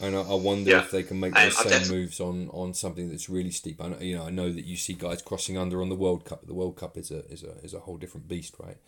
And 0.00 0.16
I, 0.16 0.20
I 0.20 0.34
wonder 0.34 0.70
yeah. 0.70 0.78
if 0.78 0.90
they 0.90 1.02
can 1.02 1.20
make 1.20 1.34
those 1.34 1.58
um, 1.58 1.68
same 1.68 1.88
moves 1.88 2.20
on, 2.20 2.48
on 2.50 2.72
something 2.72 3.10
that's 3.10 3.28
really 3.28 3.50
steep. 3.50 3.82
I 3.82 3.88
know, 3.88 3.98
you 3.98 4.16
know, 4.16 4.24
I 4.24 4.30
know 4.30 4.50
that 4.50 4.64
you 4.64 4.76
see 4.76 4.94
guys 4.94 5.20
crossing 5.20 5.58
under 5.58 5.82
on 5.82 5.88
the 5.88 5.94
World 5.94 6.24
Cup. 6.24 6.46
The 6.46 6.54
World 6.54 6.76
Cup 6.76 6.96
is 6.96 7.10
a 7.10 7.26
is 7.30 7.42
a 7.42 7.52
is 7.62 7.74
a 7.74 7.80
whole 7.80 7.98
different 7.98 8.26
beast, 8.26 8.54
right? 8.58 8.78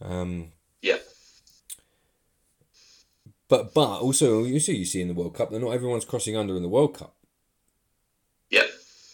Um, 0.00 0.52
yeah. 0.82 0.96
But 3.48 3.74
but 3.74 4.00
also 4.00 4.44
you 4.44 4.60
see 4.60 4.76
you 4.76 4.84
see 4.84 5.02
in 5.02 5.08
the 5.08 5.14
World 5.14 5.34
Cup 5.34 5.50
that 5.50 5.60
not 5.60 5.70
everyone's 5.70 6.04
crossing 6.04 6.36
under 6.36 6.56
in 6.56 6.62
the 6.62 6.68
World 6.68 6.94
Cup. 6.94 7.14
Yeah. 8.50 8.62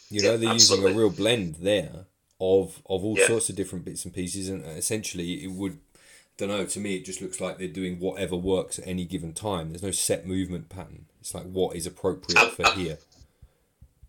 You 0.08 0.22
know, 0.22 0.32
yeah, 0.32 0.36
they're 0.36 0.50
absolutely. 0.50 0.86
using 0.90 0.96
a 0.96 1.00
real 1.00 1.10
blend 1.10 1.56
there 1.56 2.06
of 2.40 2.82
of 2.86 3.04
all 3.04 3.18
yeah. 3.18 3.26
sorts 3.26 3.48
of 3.48 3.56
different 3.56 3.84
bits 3.84 4.04
and 4.04 4.14
pieces, 4.14 4.48
and 4.48 4.64
essentially 4.64 5.44
it 5.44 5.50
would. 5.50 5.78
Don't 6.36 6.48
know. 6.48 6.64
To 6.64 6.80
me, 6.80 6.96
it 6.96 7.04
just 7.04 7.20
looks 7.20 7.40
like 7.40 7.58
they're 7.58 7.68
doing 7.68 7.98
whatever 8.00 8.34
works 8.34 8.78
at 8.78 8.86
any 8.86 9.04
given 9.04 9.34
time. 9.34 9.70
There's 9.70 9.82
no 9.82 9.90
set 9.90 10.26
movement 10.26 10.70
pattern. 10.70 11.06
It's 11.20 11.34
like 11.34 11.44
what 11.44 11.76
is 11.76 11.86
appropriate 11.86 12.38
uh, 12.38 12.48
for 12.48 12.66
uh, 12.66 12.72
here. 12.72 12.98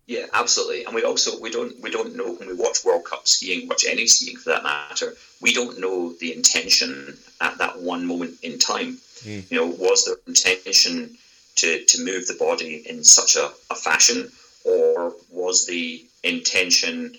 Yeah, 0.06 0.26
absolutely. 0.32 0.84
And 0.84 0.94
we 0.94 1.04
also 1.04 1.38
we 1.40 1.50
don't 1.50 1.80
we 1.82 1.90
don't 1.90 2.16
know 2.16 2.32
when 2.32 2.48
we 2.48 2.54
watch 2.54 2.84
World 2.84 3.04
Cup 3.04 3.28
skiing, 3.28 3.68
watch 3.68 3.84
any 3.88 4.06
skiing 4.06 4.36
for 4.36 4.50
that 4.50 4.62
matter. 4.62 5.14
We 5.40 5.52
don't 5.52 5.78
know 5.78 6.12
the 6.14 6.34
intention 6.34 7.18
at 7.40 7.58
that 7.58 7.80
one 7.80 8.06
moment 8.06 8.38
in 8.42 8.58
time. 8.58 8.98
Mm. 9.24 9.50
You 9.50 9.56
know, 9.58 9.66
was 9.66 10.06
there 10.06 10.16
intention 10.26 11.16
to 11.56 11.84
to 11.84 12.04
move 12.04 12.26
the 12.26 12.34
body 12.34 12.82
in 12.88 13.04
such 13.04 13.36
a, 13.36 13.50
a 13.70 13.74
fashion, 13.74 14.30
or 14.64 15.14
was 15.30 15.66
the 15.66 16.04
intention 16.22 17.16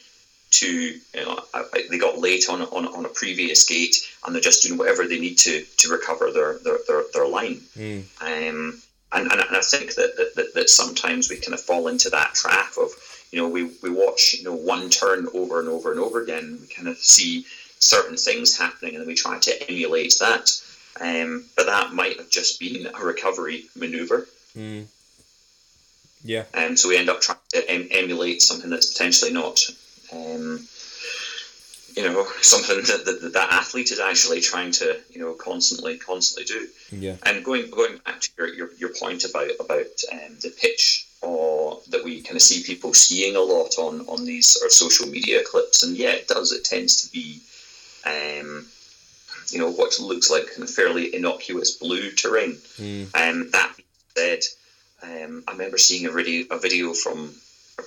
to 0.54 0.68
you 0.68 1.02
know 1.16 1.40
they 1.90 1.98
got 1.98 2.20
late 2.20 2.48
on 2.50 2.62
on, 2.62 2.88
on 2.88 3.06
a 3.06 3.10
previous 3.10 3.66
gate 3.66 3.96
and 4.26 4.34
they're 4.34 4.42
just 4.42 4.64
doing 4.64 4.78
whatever 4.78 5.08
they 5.08 5.20
need 5.20 5.38
to 5.38 5.66
to 5.78 5.90
recover 5.90 6.32
their 6.32 6.60
their, 6.60 6.78
their, 6.88 7.04
their 7.14 7.28
line 7.28 7.60
mm. 7.76 8.04
um, 8.22 8.80
and, 9.16 9.32
and, 9.32 9.42
and 9.42 9.58
I 9.58 9.62
think 9.62 9.94
that, 9.96 10.16
that, 10.36 10.54
that 10.54 10.70
sometimes 10.70 11.30
we 11.30 11.38
kind 11.38 11.54
of 11.54 11.62
fall 11.62 11.88
into 11.88 12.10
that 12.12 12.34
trap 12.34 12.74
of 12.80 12.92
you 13.32 13.40
know 13.40 13.48
we, 13.48 13.72
we 13.82 13.90
watch 13.90 14.36
you 14.36 14.44
know 14.44 14.54
one 14.54 14.90
turn 14.90 15.28
over 15.34 15.60
and 15.60 15.70
over 15.70 15.92
and 15.92 16.00
over 16.00 16.22
again 16.22 16.60
we 16.62 16.68
kind 16.68 16.88
of 16.88 16.98
see 16.98 17.46
certain 17.80 18.16
things 18.16 18.58
happening 18.58 18.96
and 18.96 19.08
we 19.08 19.16
try 19.16 19.40
to 19.40 19.70
emulate 19.70 20.16
that 20.20 20.50
um, 21.02 21.46
but 21.56 21.66
that 21.66 21.94
might 21.94 22.18
have 22.18 22.30
just 22.30 22.60
been 22.60 22.88
a 22.88 23.04
recovery 23.04 23.66
maneuver 23.76 24.28
mm. 24.56 24.86
Yeah. 26.24 26.46
And 26.54 26.72
um, 26.72 26.78
so 26.78 26.90
we 26.90 26.98
end 26.98 27.10
up 27.10 27.22
trying 27.22 27.38
to 27.50 27.70
em- 27.70 27.90
emulate 27.92 28.42
something 28.42 28.70
that's 28.70 28.92
potentially 28.92 29.34
not, 29.34 29.62
um, 30.14 30.66
you 31.96 32.04
know, 32.04 32.26
something 32.42 32.78
that, 32.78 33.04
that 33.06 33.34
that 33.34 33.52
athlete 33.52 33.92
is 33.92 34.00
actually 34.00 34.40
trying 34.40 34.72
to, 34.74 35.00
you 35.12 35.20
know, 35.20 35.34
constantly, 35.34 35.98
constantly 35.98 36.46
do. 36.46 36.68
Yeah. 36.92 37.16
And 37.24 37.44
going 37.44 37.70
going 37.70 37.98
back 37.98 38.22
to 38.22 38.30
your, 38.38 38.54
your, 38.54 38.74
your 38.76 38.94
point 38.94 39.26
about 39.26 39.52
about 39.60 39.92
um, 40.12 40.38
the 40.42 40.54
pitch 40.58 41.08
or 41.22 41.80
that 41.90 42.04
we 42.04 42.22
kind 42.22 42.36
of 42.36 42.42
see 42.42 42.64
people 42.64 42.94
skiing 42.94 43.36
a 43.36 43.42
lot 43.42 43.78
on 43.78 44.02
on 44.08 44.26
these 44.26 44.48
sort 44.48 44.66
of 44.66 44.72
social 44.72 45.08
media 45.08 45.42
clips, 45.44 45.84
and 45.84 45.98
yeah, 45.98 46.12
it 46.12 46.28
does. 46.28 46.54
It 46.54 46.64
tends 46.64 47.04
to 47.04 47.12
be, 47.12 47.42
um, 48.06 48.66
you 49.50 49.60
know, 49.60 49.72
what 49.72 50.00
looks 50.00 50.30
like 50.30 50.48
kind 50.48 50.64
of 50.64 50.70
fairly 50.70 51.14
innocuous 51.16 51.78
blue 51.78 52.12
terrain. 52.12 52.54
Mm. 52.78 53.10
And 53.14 53.42
um, 53.44 53.50
that 53.54 53.74
said 54.16 54.40
um, 55.02 55.44
I 55.48 55.52
remember 55.54 55.78
seeing 55.78 56.06
a 56.06 56.12
video, 56.12 56.46
a 56.52 56.60
video 56.60 56.94
from 56.94 57.34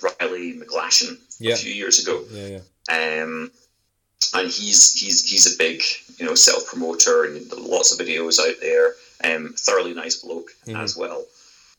Reilly 0.03 0.59
McGlashan 0.59 1.19
Yeah. 1.39 1.55
a 1.55 1.57
few 1.57 1.73
years 1.73 1.99
ago. 2.01 2.23
Yeah, 2.31 2.59
yeah. 2.89 3.23
Um, 3.23 3.51
and 4.35 4.51
he's 4.51 4.93
he's 4.99 5.29
he's 5.29 5.53
a 5.55 5.57
big 5.59 5.83
you 6.19 6.27
know 6.27 6.35
self 6.35 6.67
promoter 6.67 7.25
and 7.25 7.51
lots 7.53 7.93
of 7.93 8.05
videos 8.05 8.39
out 8.39 8.57
there. 8.61 8.95
Um, 9.25 9.55
thoroughly 9.57 9.95
nice 9.95 10.17
bloke 10.17 10.51
Mhm. 10.67 10.83
as 10.83 10.97
well. 10.97 11.25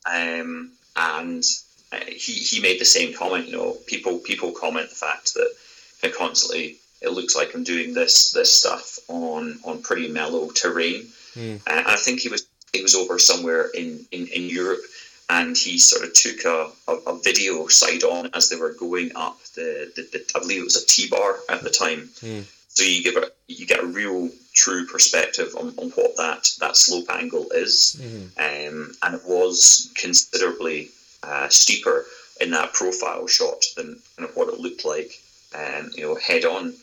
Um, 0.05 0.71
and 0.95 1.43
uh, 1.91 1.97
he 2.07 2.34
he 2.34 2.59
made 2.61 2.80
the 2.80 2.86
same 2.86 3.13
comment. 3.13 3.47
You 3.47 3.57
know, 3.57 3.78
people 3.86 4.17
people 4.19 4.51
comment 4.51 4.89
the 4.89 4.95
fact 4.95 5.34
that 5.36 5.49
uh, 6.03 6.09
constantly 6.17 6.78
it 7.02 7.10
looks 7.12 7.36
like 7.36 7.54
I'm 7.54 7.64
doing 7.64 7.93
this 7.93 8.32
this 8.32 8.52
stuff 8.52 9.00
on 9.08 9.60
on 9.64 9.82
pretty 9.82 10.08
mellow 10.10 10.50
terrain. 10.52 11.08
Mm. 11.36 11.62
And 11.68 11.88
I 11.88 11.95
think 11.95 12.20
he 12.20 12.30
was 12.30 12.48
he 12.74 12.82
was 12.82 12.95
over 12.95 13.18
somewhere 13.20 13.70
in, 13.74 14.06
in, 14.12 14.28
in 14.28 14.50
Europe, 14.50 14.82
and 15.30 15.56
he 15.56 15.78
sort 15.78 16.04
of 16.04 16.14
took 16.14 16.43
a, 16.45 16.70
a, 16.88 16.93
a 17.12 17.20
video 17.20 17.68
side 17.68 18.04
on 18.04 18.30
as 18.34 18.50
they 18.50 18.56
were 18.58 18.74
going 18.74 19.12
up 19.16 19.39
the, 19.56 19.91
the, 19.95 20.02
the 20.12 20.32
I 20.36 20.39
believe 20.39 20.62
it 20.62 20.66
was 20.66 20.82
a 20.82 20.86
T 20.86 21.08
bar 21.10 21.38
at 21.50 21.62
the 21.64 21.70
time. 21.70 22.10
Mm. 22.22 22.43
So 22.70 22.84
you 22.84 23.04
give 23.04 23.16
a 23.16 23.28
you 23.48 23.66
get 23.66 23.84
a 23.84 23.88
real 23.88 24.30
true 24.54 24.86
perspective 24.88 25.56
on, 25.58 25.74
on 25.78 25.89
what 25.91 26.16
that 26.18 26.50
that 26.60 26.76
slope 26.76 27.10
angle 27.10 27.48
is, 27.52 27.95
Mhm. 28.00 28.28
um, 28.38 28.95
and 29.04 29.16
it 29.16 29.22
was 29.26 29.91
considerably 29.95 30.89
uh, 31.24 31.48
steeper 31.50 32.06
in 32.39 32.52
that 32.52 32.74
profile 32.74 33.28
shot 33.28 33.64
than 33.76 34.00
kind 34.16 34.30
of 34.30 34.36
what 34.36 34.50
it 34.50 34.60
looked 34.60 34.86
like, 34.86 35.12
um, 35.56 35.91
you 35.95 36.04
know, 36.04 36.16
head 36.16 36.45
on. 36.45 36.74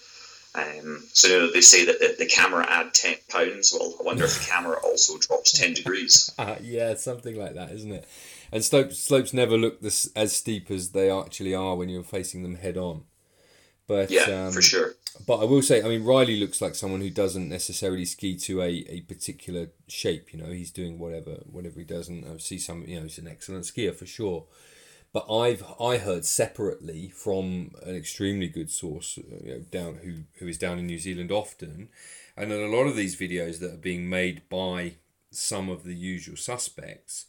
Um, 0.54 1.02
so 1.12 1.48
they 1.50 1.60
say 1.60 1.84
that 1.86 1.98
the, 1.98 2.14
the 2.18 2.26
camera 2.26 2.64
add 2.68 2.94
ten 2.94 3.16
pounds. 3.28 3.74
Well, 3.76 3.94
I 4.00 4.04
wonder 4.04 4.24
if 4.24 4.38
the 4.38 4.50
camera 4.50 4.78
also 4.84 5.18
drops 5.18 5.52
ten 5.52 5.74
degrees. 5.74 6.32
Uh, 6.38 6.56
yeah, 6.60 6.94
something 6.94 7.36
like 7.36 7.54
that, 7.54 7.72
isn't 7.72 7.90
it? 7.90 8.06
And 8.52 8.64
slopes 8.64 8.98
slopes 8.98 9.32
never 9.32 9.56
look 9.58 9.80
this 9.80 10.08
as 10.14 10.32
steep 10.32 10.70
as 10.70 10.90
they 10.90 11.10
actually 11.10 11.54
are 11.54 11.74
when 11.74 11.88
you're 11.88 12.04
facing 12.04 12.42
them 12.42 12.54
head 12.56 12.76
on. 12.76 13.02
But 13.86 14.10
Yeah, 14.10 14.46
um, 14.46 14.52
for 14.52 14.62
sure. 14.62 14.94
But 15.26 15.38
I 15.38 15.44
will 15.44 15.62
say, 15.62 15.82
I 15.82 15.88
mean, 15.88 16.04
Reilly 16.04 16.40
looks 16.40 16.60
like 16.60 16.74
someone 16.74 17.00
who 17.00 17.10
doesn't 17.10 17.48
necessarily 17.48 18.04
ski 18.04 18.36
to 18.38 18.62
a, 18.62 18.84
a 18.88 19.00
particular 19.02 19.68
shape. 19.86 20.32
You 20.32 20.40
know, 20.40 20.50
he's 20.50 20.70
doing 20.70 20.98
whatever 20.98 21.42
whatever 21.50 21.78
he 21.80 21.84
does, 21.84 22.08
and 22.08 22.24
I 22.26 22.36
see 22.38 22.58
some. 22.58 22.84
You 22.86 22.96
know, 22.96 23.02
he's 23.02 23.18
an 23.18 23.28
excellent 23.28 23.64
skier 23.64 23.94
for 23.94 24.06
sure. 24.06 24.44
But 25.14 25.32
I've 25.32 25.64
I 25.80 25.98
heard 25.98 26.26
separately 26.26 27.08
from 27.08 27.70
an 27.84 27.94
extremely 27.94 28.48
good 28.48 28.68
source, 28.68 29.16
uh, 29.16 29.36
you 29.44 29.52
know, 29.52 29.60
down 29.70 30.00
who 30.02 30.24
who 30.40 30.48
is 30.48 30.58
down 30.58 30.80
in 30.80 30.88
New 30.88 30.98
Zealand 30.98 31.30
often, 31.30 31.88
and 32.36 32.52
in 32.52 32.60
a 32.60 32.76
lot 32.76 32.88
of 32.88 32.96
these 32.96 33.16
videos 33.16 33.60
that 33.60 33.72
are 33.72 33.78
being 33.78 34.10
made 34.10 34.42
by 34.50 34.96
some 35.30 35.68
of 35.70 35.84
the 35.84 35.94
usual 35.94 36.36
suspects 36.36 37.26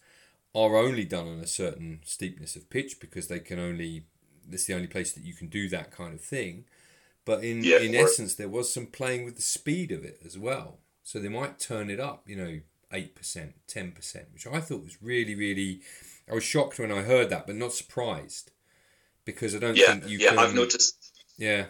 are 0.56 0.78
only 0.78 1.06
done 1.06 1.28
on 1.28 1.40
a 1.40 1.48
certain 1.48 2.00
steepness 2.04 2.56
of 2.56 2.72
pitch 2.72 3.00
because 3.00 3.28
they 3.28 3.40
can 3.40 3.60
only. 3.60 4.08
It's 4.52 4.66
the 4.66 4.74
only 4.74 4.88
place 4.88 5.14
that 5.14 5.24
you 5.24 5.36
can 5.36 5.48
do 5.48 5.70
that 5.70 5.92
kind 5.92 6.14
of 6.16 6.22
thing. 6.22 6.66
But 7.24 7.44
in, 7.44 7.64
Yeah, 7.64 7.80
in 7.80 7.96
essence, 7.96 8.36
there 8.36 8.50
was 8.50 8.74
some 8.74 8.88
playing 8.88 9.26
with 9.26 9.36
the 9.36 9.42
speed 9.42 9.92
of 9.92 10.04
it 10.04 10.22
as 10.26 10.38
well. 10.38 10.80
So 11.04 11.20
they 11.20 11.30
might 11.30 11.60
turn 11.60 11.90
it 11.90 12.00
up, 12.00 12.24
you 12.28 12.36
know, 12.36 12.60
8%, 12.92 13.54
10%, 13.68 14.34
which 14.34 14.48
I 14.48 14.60
thought 14.60 14.84
was 14.84 15.02
really, 15.02 15.36
really. 15.36 15.82
I 16.30 16.34
was 16.34 16.44
shocked 16.44 16.80
when 16.80 16.92
I 16.92 17.02
heard 17.02 17.30
that, 17.30 17.48
but 17.48 17.56
not 17.56 17.74
surprised. 17.74 18.52
Because 19.26 19.56
I 19.56 19.60
don't 19.60 19.76
Yeah, 19.76 19.88
think 19.88 20.08
you 20.08 20.20
yeah. 20.20 20.30
can. 20.30 20.40
I've 20.40 20.54
noticed. 20.54 20.96
Yeah, 21.38 21.66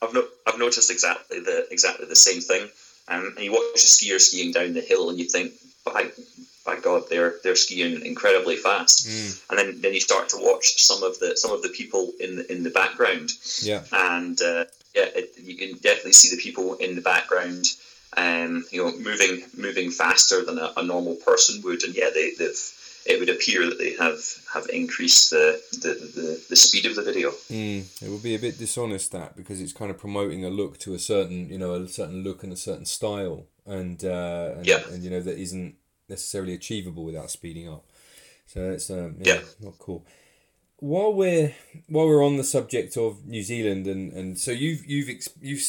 I've 0.00 0.14
no, 0.14 0.26
I've 0.46 0.58
noticed 0.58 0.90
exactly 0.90 1.40
the 1.40 1.66
exactly 1.70 2.06
the 2.06 2.16
same 2.16 2.40
thing. 2.40 2.68
Um, 3.08 3.34
and 3.36 3.44
you 3.44 3.52
watch 3.52 3.62
a 3.74 3.86
skier 3.86 4.20
skiing 4.20 4.52
down 4.52 4.72
the 4.72 4.80
hill, 4.80 5.10
and 5.10 5.18
you 5.18 5.26
think, 5.26 5.52
by 5.84 6.10
by 6.64 6.80
God, 6.80 7.04
they're 7.10 7.34
they're 7.42 7.56
skiing 7.56 8.04
incredibly 8.04 8.56
fast. 8.56 9.06
Mm. 9.06 9.50
And 9.50 9.58
then, 9.58 9.80
then 9.80 9.94
you 9.94 10.00
start 10.00 10.30
to 10.30 10.38
watch 10.38 10.80
some 10.82 11.02
of 11.02 11.18
the 11.18 11.36
some 11.36 11.52
of 11.52 11.62
the 11.62 11.68
people 11.68 12.12
in 12.20 12.36
the, 12.36 12.52
in 12.52 12.62
the 12.62 12.70
background, 12.70 13.30
yeah, 13.62 13.82
and 13.92 14.40
uh, 14.40 14.64
yeah, 14.94 15.08
it, 15.14 15.34
you 15.38 15.56
can 15.56 15.76
definitely 15.78 16.12
see 16.12 16.34
the 16.34 16.42
people 16.42 16.74
in 16.76 16.94
the 16.94 17.02
background, 17.02 17.66
um, 18.16 18.64
you 18.70 18.82
know, 18.82 18.96
moving 18.98 19.42
moving 19.56 19.90
faster 19.90 20.44
than 20.44 20.58
a, 20.58 20.72
a 20.78 20.82
normal 20.82 21.16
person 21.16 21.60
would. 21.62 21.82
And 21.84 21.94
yeah, 21.94 22.10
they, 22.12 22.32
they've 22.38 22.74
it 23.06 23.18
would 23.20 23.28
appear 23.28 23.66
that 23.66 23.78
they 23.78 23.94
have 23.94 24.20
have 24.52 24.68
increased 24.70 25.30
the 25.30 25.60
the, 25.72 25.88
the, 26.14 26.44
the 26.50 26.56
speed 26.56 26.86
of 26.86 26.94
the 26.96 27.02
video. 27.02 27.30
mm. 27.50 27.84
it 28.02 28.10
would 28.10 28.22
be 28.22 28.34
a 28.34 28.38
bit 28.38 28.58
dishonest 28.58 29.12
that 29.12 29.36
because 29.36 29.60
it's 29.60 29.72
kind 29.72 29.90
of 29.90 29.98
promoting 29.98 30.44
a 30.44 30.50
look 30.50 30.78
to 30.78 30.94
a 30.94 30.98
certain, 30.98 31.48
you 31.48 31.58
know, 31.58 31.74
a 31.74 31.88
certain 31.88 32.22
look 32.22 32.42
and 32.42 32.52
a 32.52 32.56
certain 32.56 32.84
style, 32.84 33.46
and 33.66 34.04
uh, 34.04 34.54
and, 34.56 34.66
Yeah. 34.66 34.82
and 34.90 35.02
you 35.02 35.10
know 35.10 35.20
that 35.20 35.38
isn't 35.38 35.76
necessarily 36.08 36.54
achievable 36.54 37.04
without 37.04 37.30
speeding 37.30 37.68
up. 37.68 37.84
So 38.46 38.70
it's 38.70 38.88
um, 38.90 39.16
yeah, 39.18 39.34
Yeah. 39.34 39.40
not 39.60 39.78
cool. 39.78 40.06
While 40.80 41.12
we're 41.12 41.54
while 41.88 42.06
we're 42.06 42.24
on 42.24 42.36
the 42.36 42.44
subject 42.44 42.96
of 42.96 43.26
New 43.26 43.42
Zealand 43.42 43.86
and, 43.86 44.12
and 44.12 44.38
so 44.38 44.52
you've 44.52 44.86
you've 44.86 45.08
you've 45.40 45.62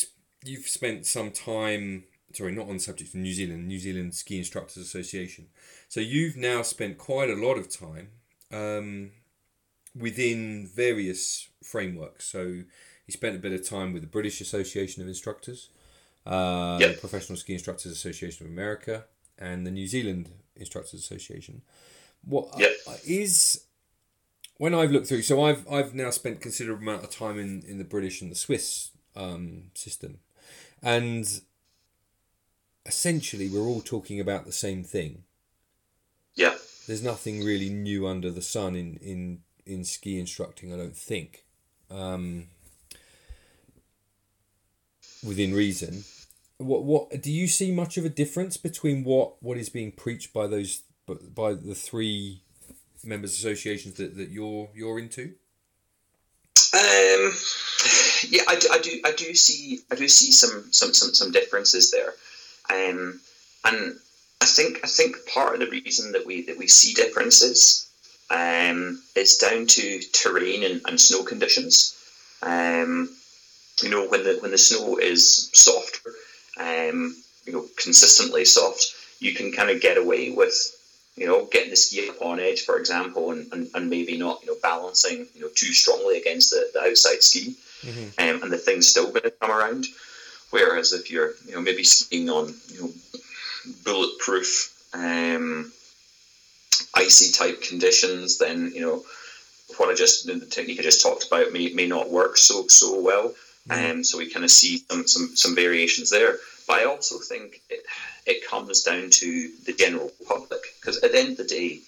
you've 0.45 0.67
spent 0.67 1.05
some 1.07 1.31
time 1.31 2.03
sorry 2.33 2.51
not 2.51 2.67
on 2.67 2.75
the 2.75 2.79
subject 2.79 3.13
of 3.13 3.19
New 3.19 3.33
Zealand 3.33 3.67
New 3.67 3.79
Zealand 3.79 4.15
Ski 4.15 4.37
Instructors 4.37 4.77
Association 4.77 5.47
so 5.87 5.99
you've 5.99 6.37
now 6.37 6.61
spent 6.61 6.97
quite 6.97 7.29
a 7.29 7.35
lot 7.35 7.57
of 7.57 7.69
time 7.69 8.09
um, 8.51 9.11
within 9.95 10.67
various 10.73 11.49
frameworks 11.63 12.25
so 12.25 12.41
you 12.41 13.11
spent 13.11 13.35
a 13.35 13.39
bit 13.39 13.51
of 13.53 13.67
time 13.67 13.93
with 13.93 14.01
the 14.01 14.07
British 14.07 14.41
Association 14.41 15.01
of 15.01 15.07
Instructors 15.07 15.69
uh, 16.25 16.77
Yep. 16.79 16.95
the 16.95 16.99
Professional 16.99 17.37
Ski 17.37 17.53
Instructors 17.53 17.91
Association 17.91 18.45
of 18.45 18.51
America 18.51 19.05
and 19.37 19.65
the 19.65 19.71
New 19.71 19.87
Zealand 19.87 20.29
Instructors 20.55 20.99
Association 20.99 21.61
what 22.23 22.49
Yep. 22.57 22.71
is 23.07 23.65
when 24.57 24.75
I've 24.75 24.91
looked 24.91 25.07
through, 25.07 25.21
so 25.21 25.41
I've 25.41 25.65
I've 25.71 25.95
now 25.95 26.09
spent 26.09 26.41
considerable 26.41 26.81
amount 26.83 27.05
of 27.05 27.09
time 27.09 27.39
in, 27.39 27.63
in 27.65 27.77
the 27.77 27.85
British 27.85 28.21
and 28.21 28.29
the 28.29 28.35
Swiss 28.35 28.91
um, 29.15 29.71
system, 29.73 30.19
and 30.83 31.41
essentially 32.89 33.47
we're 33.47 33.69
all 33.71 33.81
talking 33.81 34.19
about 34.19 34.45
the 34.45 34.51
same 34.51 34.83
thing. 34.83 35.23
Yeah, 36.35 36.55
There's 36.87 37.03
nothing 37.03 37.43
really 37.43 37.69
new 37.69 38.07
under 38.07 38.31
the 38.31 38.41
sun 38.41 38.75
in 38.75 38.97
in, 38.97 39.39
in 39.65 39.83
ski 39.83 40.19
instructing. 40.19 40.73
I 40.73 40.77
don't 40.77 40.97
think, 40.97 41.45
um, 41.89 42.47
within 45.23 45.53
reason. 45.53 46.03
What 46.57 46.83
what 46.83 47.21
do 47.21 47.31
you 47.31 47.47
see 47.47 47.71
much 47.71 47.97
of 47.97 48.05
a 48.05 48.09
difference 48.09 48.57
between 48.57 49.03
what 49.03 49.41
what 49.41 49.57
is 49.57 49.69
being 49.69 49.91
preached 49.91 50.33
by 50.33 50.47
those 50.47 50.81
by 51.07 51.53
the 51.53 51.75
three 51.75 52.41
members 53.03 53.33
associations 53.33 53.95
that, 53.95 54.17
that 54.17 54.29
you're 54.29 54.69
you're 54.73 54.99
into? 54.99 55.35
Um, 56.71 57.31
yeah, 58.29 58.43
I 58.47 58.55
do, 58.59 58.67
I 58.71 58.79
do, 58.79 59.01
I 59.05 59.11
do 59.11 59.33
see, 59.33 59.79
I 59.91 59.95
do 59.95 60.07
see 60.07 60.31
some, 60.31 60.65
some, 60.71 60.93
some, 60.93 61.13
some 61.13 61.31
differences 61.31 61.89
there, 61.91 62.13
um, 62.69 63.19
and 63.65 63.95
I 64.41 64.45
think, 64.45 64.79
I 64.83 64.87
think 64.87 65.17
part 65.33 65.53
of 65.53 65.59
the 65.59 65.69
reason 65.69 66.13
that 66.13 66.25
we 66.25 66.43
that 66.43 66.57
we 66.57 66.67
see 66.67 66.93
differences 66.93 67.89
um, 68.29 69.01
is 69.15 69.37
down 69.37 69.67
to 69.67 69.99
terrain 70.13 70.63
and, 70.63 70.81
and 70.85 70.99
snow 70.99 71.23
conditions. 71.23 71.95
Um, 72.41 73.09
you 73.81 73.89
know, 73.89 74.07
when 74.07 74.23
the 74.23 74.37
when 74.41 74.51
the 74.51 74.57
snow 74.57 74.97
is 74.97 75.49
softer, 75.53 76.11
um, 76.57 77.15
you 77.45 77.53
know, 77.53 77.65
consistently 77.77 78.45
soft, 78.45 78.93
you 79.19 79.33
can 79.33 79.51
kind 79.51 79.69
of 79.69 79.81
get 79.81 79.97
away 79.97 80.31
with 80.31 80.75
you 81.15 81.27
know, 81.27 81.43
getting 81.51 81.69
the 81.69 81.75
ski 81.75 82.07
up 82.07 82.21
on 82.21 82.39
edge, 82.39 82.61
for 82.61 82.77
example, 82.79 83.31
and, 83.31 83.51
and, 83.51 83.69
and 83.73 83.89
maybe 83.89 84.15
not, 84.17 84.39
you 84.41 84.47
know, 84.47 84.55
balancing, 84.63 85.27
you 85.35 85.41
know, 85.41 85.49
too 85.53 85.73
strongly 85.73 86.17
against 86.17 86.51
the, 86.51 86.69
the 86.73 86.79
outside 86.79 87.21
ski, 87.21 87.57
Mhm. 87.83 88.13
um, 88.19 88.43
and 88.43 88.53
the 88.53 88.57
thing's 88.57 88.87
still 88.87 89.09
going 89.09 89.23
to 89.23 89.31
come 89.31 89.51
around. 89.51 89.85
Whereas 90.51 90.93
if 90.93 91.11
you're, 91.11 91.33
you 91.45 91.53
know, 91.53 91.61
maybe 91.61 91.83
skiing 91.83 92.29
on, 92.29 92.53
you 92.73 92.81
know, 92.81 92.89
bulletproof, 93.83 94.75
um, 94.93 95.71
icy 96.95 97.31
type 97.31 97.61
conditions, 97.61 98.37
then 98.37 98.71
you 98.73 98.81
know, 98.81 99.03
what 99.77 99.89
I 99.89 99.95
just 99.95 100.25
the 100.25 100.45
technique 100.45 100.79
I 100.79 100.83
just 100.83 101.01
talked 101.01 101.27
about 101.27 101.53
may, 101.53 101.69
may 101.73 101.87
not 101.87 102.09
work 102.09 102.37
so 102.37 102.67
so 102.67 102.99
well. 103.01 103.33
Um, 103.69 104.03
so 104.03 104.17
we 104.17 104.31
kind 104.31 104.43
of 104.43 104.51
see 104.51 104.83
some, 104.89 105.07
some 105.07 105.35
some 105.35 105.55
variations 105.55 106.09
there. 106.09 106.37
But 106.67 106.79
I 106.79 106.85
also 106.85 107.17
think 107.17 107.61
it, 107.69 107.85
it 108.25 108.47
comes 108.47 108.83
down 108.83 109.09
to 109.09 109.51
the 109.65 109.73
general 109.73 110.11
public 110.27 110.61
because 110.79 110.97
at 111.03 111.11
the 111.11 111.19
end 111.19 111.31
of 111.31 111.37
the 111.37 111.43
day, 111.43 111.79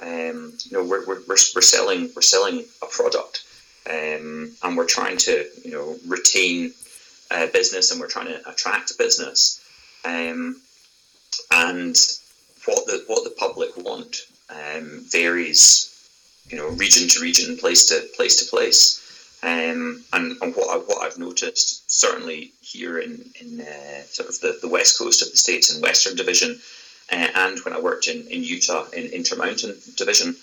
um, 0.00 0.52
you 0.64 0.76
know, 0.76 0.84
we're, 0.84 1.06
we're, 1.06 1.20
we're, 1.26 1.36
we're 1.54 1.62
selling 1.62 2.10
we're 2.14 2.22
selling 2.22 2.64
a 2.82 2.86
product, 2.86 3.44
um, 3.88 4.52
and 4.62 4.76
we're 4.76 4.86
trying 4.86 5.16
to 5.18 5.46
you 5.64 5.72
know 5.72 5.96
retain 6.06 6.72
uh, 7.30 7.46
business 7.48 7.90
and 7.90 8.00
we're 8.00 8.08
trying 8.08 8.26
to 8.26 8.48
attract 8.48 8.98
business, 8.98 9.60
um, 10.04 10.60
and 11.50 11.96
what 12.64 12.86
the 12.86 13.04
what 13.06 13.24
the 13.24 13.34
public 13.38 13.76
want 13.76 14.22
um, 14.50 15.04
varies, 15.10 16.08
you 16.48 16.56
know, 16.56 16.68
region 16.68 17.08
to 17.08 17.20
region, 17.20 17.56
place 17.56 17.86
to 17.86 18.06
place 18.16 18.44
to 18.44 18.50
place. 18.50 19.02
Um, 19.42 20.02
and, 20.12 20.36
and 20.40 20.56
what, 20.56 20.70
I, 20.70 20.78
what 20.78 21.02
I've 21.02 21.18
noticed, 21.18 21.88
certainly 21.90 22.52
here 22.62 22.98
in, 22.98 23.30
in 23.40 23.60
uh, 23.60 24.02
sort 24.08 24.28
of 24.30 24.40
the, 24.40 24.58
the 24.60 24.68
west 24.68 24.98
coast 24.98 25.22
of 25.22 25.30
the 25.30 25.36
states 25.36 25.72
in 25.72 25.82
Western 25.82 26.16
Division, 26.16 26.58
uh, 27.12 27.28
and 27.34 27.58
when 27.60 27.74
I 27.74 27.78
worked 27.78 28.08
in, 28.08 28.26
in 28.28 28.42
Utah 28.42 28.88
in 28.90 29.04
Intermountain 29.06 29.76
Division, 29.94 30.34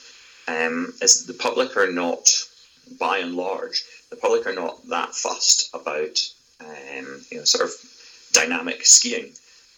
um, 0.47 0.93
is 1.01 1.25
the 1.25 1.33
public 1.33 1.75
are 1.75 1.91
not 1.91 2.29
by 2.99 3.17
and 3.17 3.35
large, 3.35 3.83
the 4.09 4.15
public 4.15 4.45
are 4.45 4.53
not 4.53 4.87
that 4.89 5.15
fussed 5.15 5.69
about 5.73 6.19
um, 6.59 7.21
you 7.29 7.37
know 7.37 7.43
sort 7.43 7.63
of 7.65 7.71
dynamic 8.31 8.85
skiing, 8.85 9.31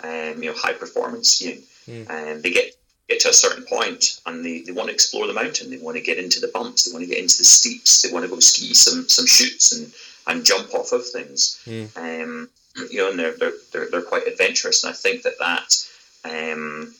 um, 0.03 0.41
you 0.41 0.49
know 0.49 0.57
high 0.57 0.73
performance 0.73 1.29
skiing, 1.29 1.61
mm. 1.87 2.09
and 2.09 2.43
they 2.43 2.51
get 2.51 2.75
get 3.07 3.19
to 3.19 3.29
a 3.29 3.33
certain 3.33 3.63
point 3.65 4.19
and 4.25 4.43
they, 4.43 4.61
they 4.61 4.71
want 4.71 4.89
to 4.89 4.93
explore 4.93 5.27
the 5.27 5.33
mountain. 5.33 5.69
They 5.69 5.77
want 5.77 5.95
to 5.95 6.01
get 6.01 6.17
into 6.17 6.39
the 6.39 6.47
bumps. 6.47 6.85
They 6.85 6.91
want 6.91 7.03
to 7.03 7.09
get 7.09 7.19
into 7.19 7.37
the 7.37 7.43
steeps. 7.43 8.01
They 8.01 8.11
want 8.11 8.25
to 8.25 8.29
go 8.29 8.39
ski 8.39 8.73
some 8.73 9.07
some 9.07 9.27
chutes 9.27 9.71
and, 9.73 9.93
and 10.27 10.45
jump 10.45 10.73
off 10.73 10.91
of 10.91 11.07
things. 11.07 11.61
Mm. 11.65 11.95
Um, 11.97 12.49
you 12.91 12.97
know, 12.97 13.09
and 13.09 13.19
they're, 13.19 13.37
they're, 13.37 13.53
they're, 13.71 13.89
they're, 13.89 14.01
quite 14.01 14.27
adventurous. 14.27 14.83
And 14.83 14.91
I 14.91 14.95
think 14.95 15.23
that 15.23 15.39
that, 15.39 16.53
um, 16.53 16.93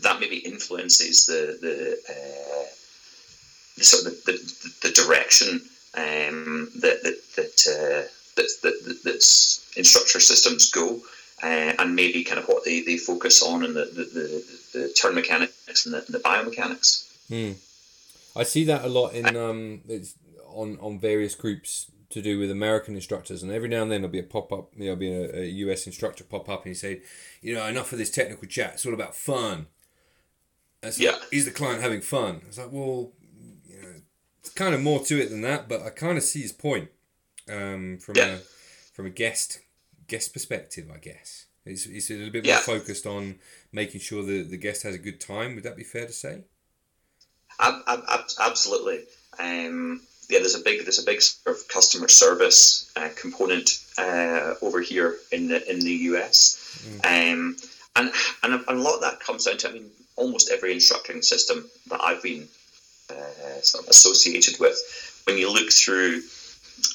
that 0.00 0.20
maybe 0.20 0.36
influences 0.36 1.26
the, 1.26 1.58
the, 1.60 1.98
uh, 2.08 2.64
the 3.76 3.84
sort 3.84 4.06
of 4.06 4.24
the, 4.24 4.32
the, 4.32 4.88
the 4.88 4.94
direction 4.94 5.60
um, 5.96 6.70
that, 6.80 7.02
that, 7.02 7.18
that, 7.36 8.06
uh, 8.06 8.08
that, 8.36 8.50
that, 8.62 9.00
that 9.04 9.60
instructor 9.76 10.20
systems 10.20 10.70
go 10.70 11.00
uh, 11.42 11.72
and 11.78 11.94
maybe 11.94 12.24
kind 12.24 12.38
of 12.38 12.46
what 12.46 12.64
they, 12.64 12.80
they 12.82 12.96
focus 12.96 13.42
on 13.42 13.64
and 13.64 13.74
the, 13.74 13.84
the, 13.84 14.04
the, 14.04 14.78
the 14.78 14.92
turn 14.94 15.14
mechanics 15.14 15.84
and 15.84 15.94
the, 15.94 16.04
the 16.08 16.18
biomechanics. 16.18 17.12
Mm. 17.30 17.56
I 18.36 18.42
see 18.42 18.64
that 18.64 18.84
a 18.84 18.88
lot 18.88 19.14
in 19.14 19.36
um, 19.36 19.80
on 20.48 20.78
on 20.80 20.98
various 20.98 21.34
groups 21.34 21.90
to 22.10 22.22
do 22.22 22.38
with 22.38 22.50
American 22.50 22.94
instructors, 22.94 23.42
and 23.42 23.50
every 23.50 23.68
now 23.68 23.82
and 23.82 23.90
then 23.90 24.02
there'll 24.02 24.12
be 24.12 24.18
a 24.18 24.22
pop 24.22 24.52
up, 24.52 24.72
there'll 24.76 24.96
be 24.96 25.12
a, 25.12 25.40
a 25.40 25.44
US 25.46 25.86
instructor 25.86 26.22
pop 26.22 26.48
up, 26.48 26.64
and 26.64 26.70
he 26.70 26.74
say, 26.74 27.02
you 27.40 27.54
know, 27.54 27.66
enough 27.66 27.92
of 27.92 27.98
this 27.98 28.10
technical 28.10 28.46
chat. 28.46 28.74
It's 28.74 28.86
all 28.86 28.94
about 28.94 29.16
fun. 29.16 29.66
That's 30.82 31.00
yeah. 31.00 31.12
Like, 31.12 31.22
is 31.32 31.46
the 31.46 31.50
client 31.50 31.82
having 31.82 32.02
fun? 32.02 32.42
It's 32.46 32.58
like, 32.58 32.70
well, 32.70 33.12
you 33.66 33.82
know, 33.82 33.94
it's 34.40 34.50
kind 34.50 34.74
of 34.74 34.82
more 34.82 35.00
to 35.00 35.20
it 35.20 35.30
than 35.30 35.40
that, 35.42 35.68
but 35.68 35.82
I 35.82 35.90
kind 35.90 36.16
of 36.16 36.22
see 36.22 36.42
his 36.42 36.52
point 36.52 36.90
um, 37.50 37.98
from 37.98 38.16
yeah. 38.16 38.26
a 38.26 38.38
from 38.92 39.06
a 39.06 39.10
guest 39.10 39.60
guest 40.06 40.32
perspective, 40.32 40.90
I 40.92 40.98
guess. 40.98 41.46
It's, 41.64 41.86
it's 41.86 42.10
a 42.10 42.14
little 42.14 42.30
bit 42.30 42.46
yeah. 42.46 42.54
more 42.54 42.78
focused 42.78 43.06
on 43.06 43.36
making 43.72 44.00
sure 44.00 44.22
that 44.22 44.50
the 44.50 44.56
guest 44.56 44.84
has 44.84 44.94
a 44.94 44.98
good 44.98 45.20
time. 45.20 45.56
Would 45.56 45.64
that 45.64 45.76
be 45.76 45.82
fair 45.82 46.06
to 46.06 46.12
say? 46.12 46.44
Ab- 47.58 47.82
ab- 47.88 48.28
absolutely. 48.40 49.00
Um, 49.38 50.00
yeah, 50.28 50.40
there's 50.40 50.54
a 50.54 50.60
big 50.60 50.84
there's 50.84 51.00
a 51.00 51.04
big 51.04 51.22
sort 51.22 51.56
of 51.56 51.68
customer 51.68 52.08
service 52.08 52.90
uh, 52.96 53.08
component 53.16 53.84
uh, 53.98 54.54
over 54.62 54.80
here 54.80 55.16
in 55.32 55.48
the 55.48 55.70
in 55.70 55.80
the 55.80 55.92
US, 55.92 56.84
mm. 56.84 57.04
um, 57.04 57.56
and 57.94 58.12
and 58.42 58.54
a, 58.54 58.70
and 58.70 58.78
a 58.78 58.82
lot 58.82 58.96
of 58.96 59.00
that 59.02 59.20
comes 59.20 59.44
down 59.44 59.58
to 59.58 59.68
I 59.68 59.72
mean 59.72 59.90
almost 60.16 60.50
every 60.50 60.72
instructing 60.72 61.22
system 61.22 61.68
that 61.88 62.00
I've 62.02 62.22
been 62.22 62.48
uh, 63.10 63.60
sort 63.60 63.84
of 63.84 63.90
associated 63.90 64.58
with. 64.58 64.76
When 65.24 65.38
you 65.38 65.52
look 65.52 65.72
through 65.72 66.22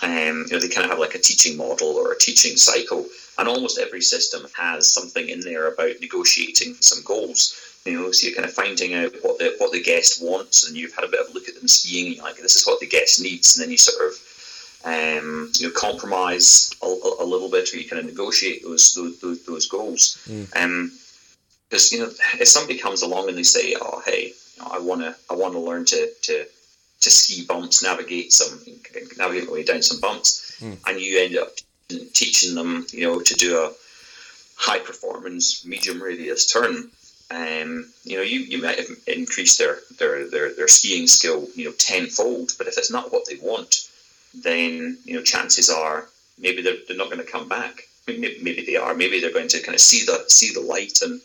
um, 0.01 0.45
you 0.47 0.53
know, 0.53 0.59
they 0.59 0.69
kind 0.69 0.85
of 0.85 0.91
have 0.91 0.99
like 0.99 1.15
a 1.15 1.19
teaching 1.19 1.57
model 1.57 1.89
or 1.89 2.11
a 2.11 2.17
teaching 2.17 2.55
cycle, 2.57 3.05
and 3.37 3.47
almost 3.47 3.79
every 3.79 4.01
system 4.01 4.45
has 4.57 4.91
something 4.91 5.29
in 5.29 5.41
there 5.41 5.71
about 5.71 5.99
negotiating 6.01 6.75
some 6.75 7.03
goals. 7.03 7.55
You 7.85 7.99
know, 7.99 8.11
so 8.11 8.27
you're 8.27 8.35
kind 8.35 8.47
of 8.47 8.53
finding 8.53 8.93
out 8.93 9.13
what 9.21 9.39
the 9.39 9.55
what 9.57 9.71
the 9.71 9.81
guest 9.81 10.23
wants, 10.23 10.67
and 10.67 10.77
you've 10.77 10.93
had 10.93 11.05
a 11.05 11.07
bit 11.07 11.21
of 11.21 11.29
a 11.29 11.33
look 11.33 11.47
at 11.47 11.55
them 11.55 11.67
skiing, 11.67 12.13
you're 12.13 12.23
like, 12.23 12.37
this 12.37 12.55
is 12.55 12.65
what 12.65 12.79
the 12.79 12.87
guest 12.87 13.21
needs, 13.21 13.55
and 13.55 13.63
then 13.63 13.71
you 13.71 13.77
sort 13.77 14.09
of 14.09 14.15
um, 14.83 15.51
you 15.57 15.67
know 15.67 15.73
compromise 15.73 16.71
a, 16.81 16.85
a, 16.85 17.25
little 17.25 17.49
bit, 17.49 17.73
or 17.73 17.77
you 17.77 17.87
kind 17.87 17.99
of 17.99 18.05
negotiate 18.05 18.63
those 18.63 18.93
those, 18.93 19.43
those 19.45 19.67
goals. 19.67 20.23
Mm. 20.27 20.63
Um, 20.63 20.91
because 21.69 21.91
you 21.93 21.99
know, 21.99 22.11
if 22.39 22.47
somebody 22.47 22.77
comes 22.77 23.01
along 23.01 23.29
and 23.29 23.37
they 23.37 23.43
say, 23.43 23.75
"Oh, 23.79 24.01
hey, 24.05 24.33
you 24.55 24.63
know, 24.63 24.69
I 24.71 24.79
want 24.79 25.01
to 25.01 25.15
I 25.29 25.35
want 25.35 25.53
to 25.53 25.59
learn 25.59 25.85
to 25.85 26.09
to 26.23 26.45
to 27.01 27.09
ski 27.09 27.45
bumps, 27.45 27.83
navigate 27.83 28.31
some, 28.31 28.59
navigate 29.17 29.47
my 29.47 29.53
way 29.53 29.63
down 29.63 29.81
some 29.81 29.99
bumps, 29.99 30.55
mm. 30.59 30.77
and 30.87 30.99
you 30.99 31.19
end 31.19 31.37
up 31.37 31.49
teaching 32.13 32.55
them, 32.55 32.85
you 32.91 33.05
know, 33.05 33.19
to 33.19 33.33
do 33.33 33.57
a 33.57 33.71
high 34.55 34.79
performance 34.79 35.65
medium 35.65 36.01
radius 36.01 36.45
turn. 36.51 36.89
Um, 37.31 37.91
you 38.03 38.17
know, 38.17 38.23
you, 38.23 38.39
you 38.39 38.61
might 38.61 38.77
have 38.77 38.89
increased 39.07 39.57
their, 39.57 39.79
their, 39.99 40.29
their, 40.29 40.53
their 40.53 40.67
skiing 40.67 41.07
skill, 41.07 41.47
you 41.55 41.65
know, 41.65 41.71
tenfold, 41.77 42.51
but 42.57 42.67
if 42.67 42.77
it's 42.77 42.91
not 42.91 43.11
what 43.11 43.25
they 43.25 43.37
want, 43.41 43.89
then, 44.33 44.97
you 45.05 45.15
know, 45.15 45.23
chances 45.23 45.69
are 45.69 46.07
maybe 46.37 46.61
they're, 46.61 46.77
they're 46.87 46.97
not 46.97 47.09
going 47.09 47.25
to 47.25 47.31
come 47.31 47.47
back. 47.47 47.83
Maybe, 48.07 48.37
maybe 48.41 48.65
they 48.65 48.75
are. 48.75 48.93
Maybe 48.93 49.21
they're 49.21 49.31
going 49.31 49.47
to 49.49 49.61
kind 49.61 49.75
of 49.75 49.79
see 49.79 50.05
the 50.05 50.25
see 50.27 50.53
the 50.53 50.59
light, 50.59 50.99
and 51.03 51.21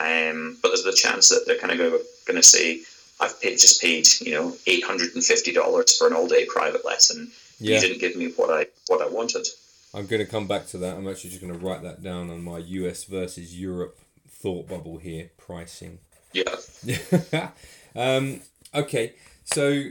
um, 0.00 0.56
but 0.62 0.68
there's 0.68 0.82
the 0.82 0.92
chance 0.92 1.28
that 1.28 1.44
they're 1.46 1.58
kind 1.58 1.78
of 1.78 1.78
going 2.26 2.36
to 2.36 2.42
say, 2.42 2.80
I've 3.20 3.40
paid, 3.40 3.52
just 3.52 3.80
paid 3.80 4.06
you 4.20 4.32
know 4.32 4.56
eight 4.66 4.84
hundred 4.84 5.14
and 5.14 5.24
fifty 5.24 5.52
dollars 5.52 5.96
for 5.96 6.06
an 6.06 6.12
all 6.12 6.28
day 6.28 6.46
private 6.46 6.84
lesson. 6.84 7.30
Yeah. 7.58 7.76
You 7.76 7.80
didn't 7.80 8.00
give 8.00 8.16
me 8.16 8.32
what 8.36 8.50
I 8.50 8.66
what 8.88 9.00
I 9.00 9.08
wanted. 9.08 9.46
I'm 9.94 10.06
going 10.06 10.24
to 10.24 10.30
come 10.30 10.48
back 10.48 10.66
to 10.68 10.78
that. 10.78 10.96
I'm 10.96 11.08
actually 11.08 11.30
just 11.30 11.40
going 11.40 11.52
to 11.52 11.58
write 11.58 11.82
that 11.82 12.02
down 12.02 12.28
on 12.28 12.42
my 12.42 12.58
US 12.58 13.04
versus 13.04 13.58
Europe 13.58 13.96
thought 14.28 14.68
bubble 14.68 14.98
here. 14.98 15.30
Pricing. 15.38 16.00
Yeah. 16.32 16.56
um, 17.94 18.40
okay. 18.74 19.14
So, 19.44 19.84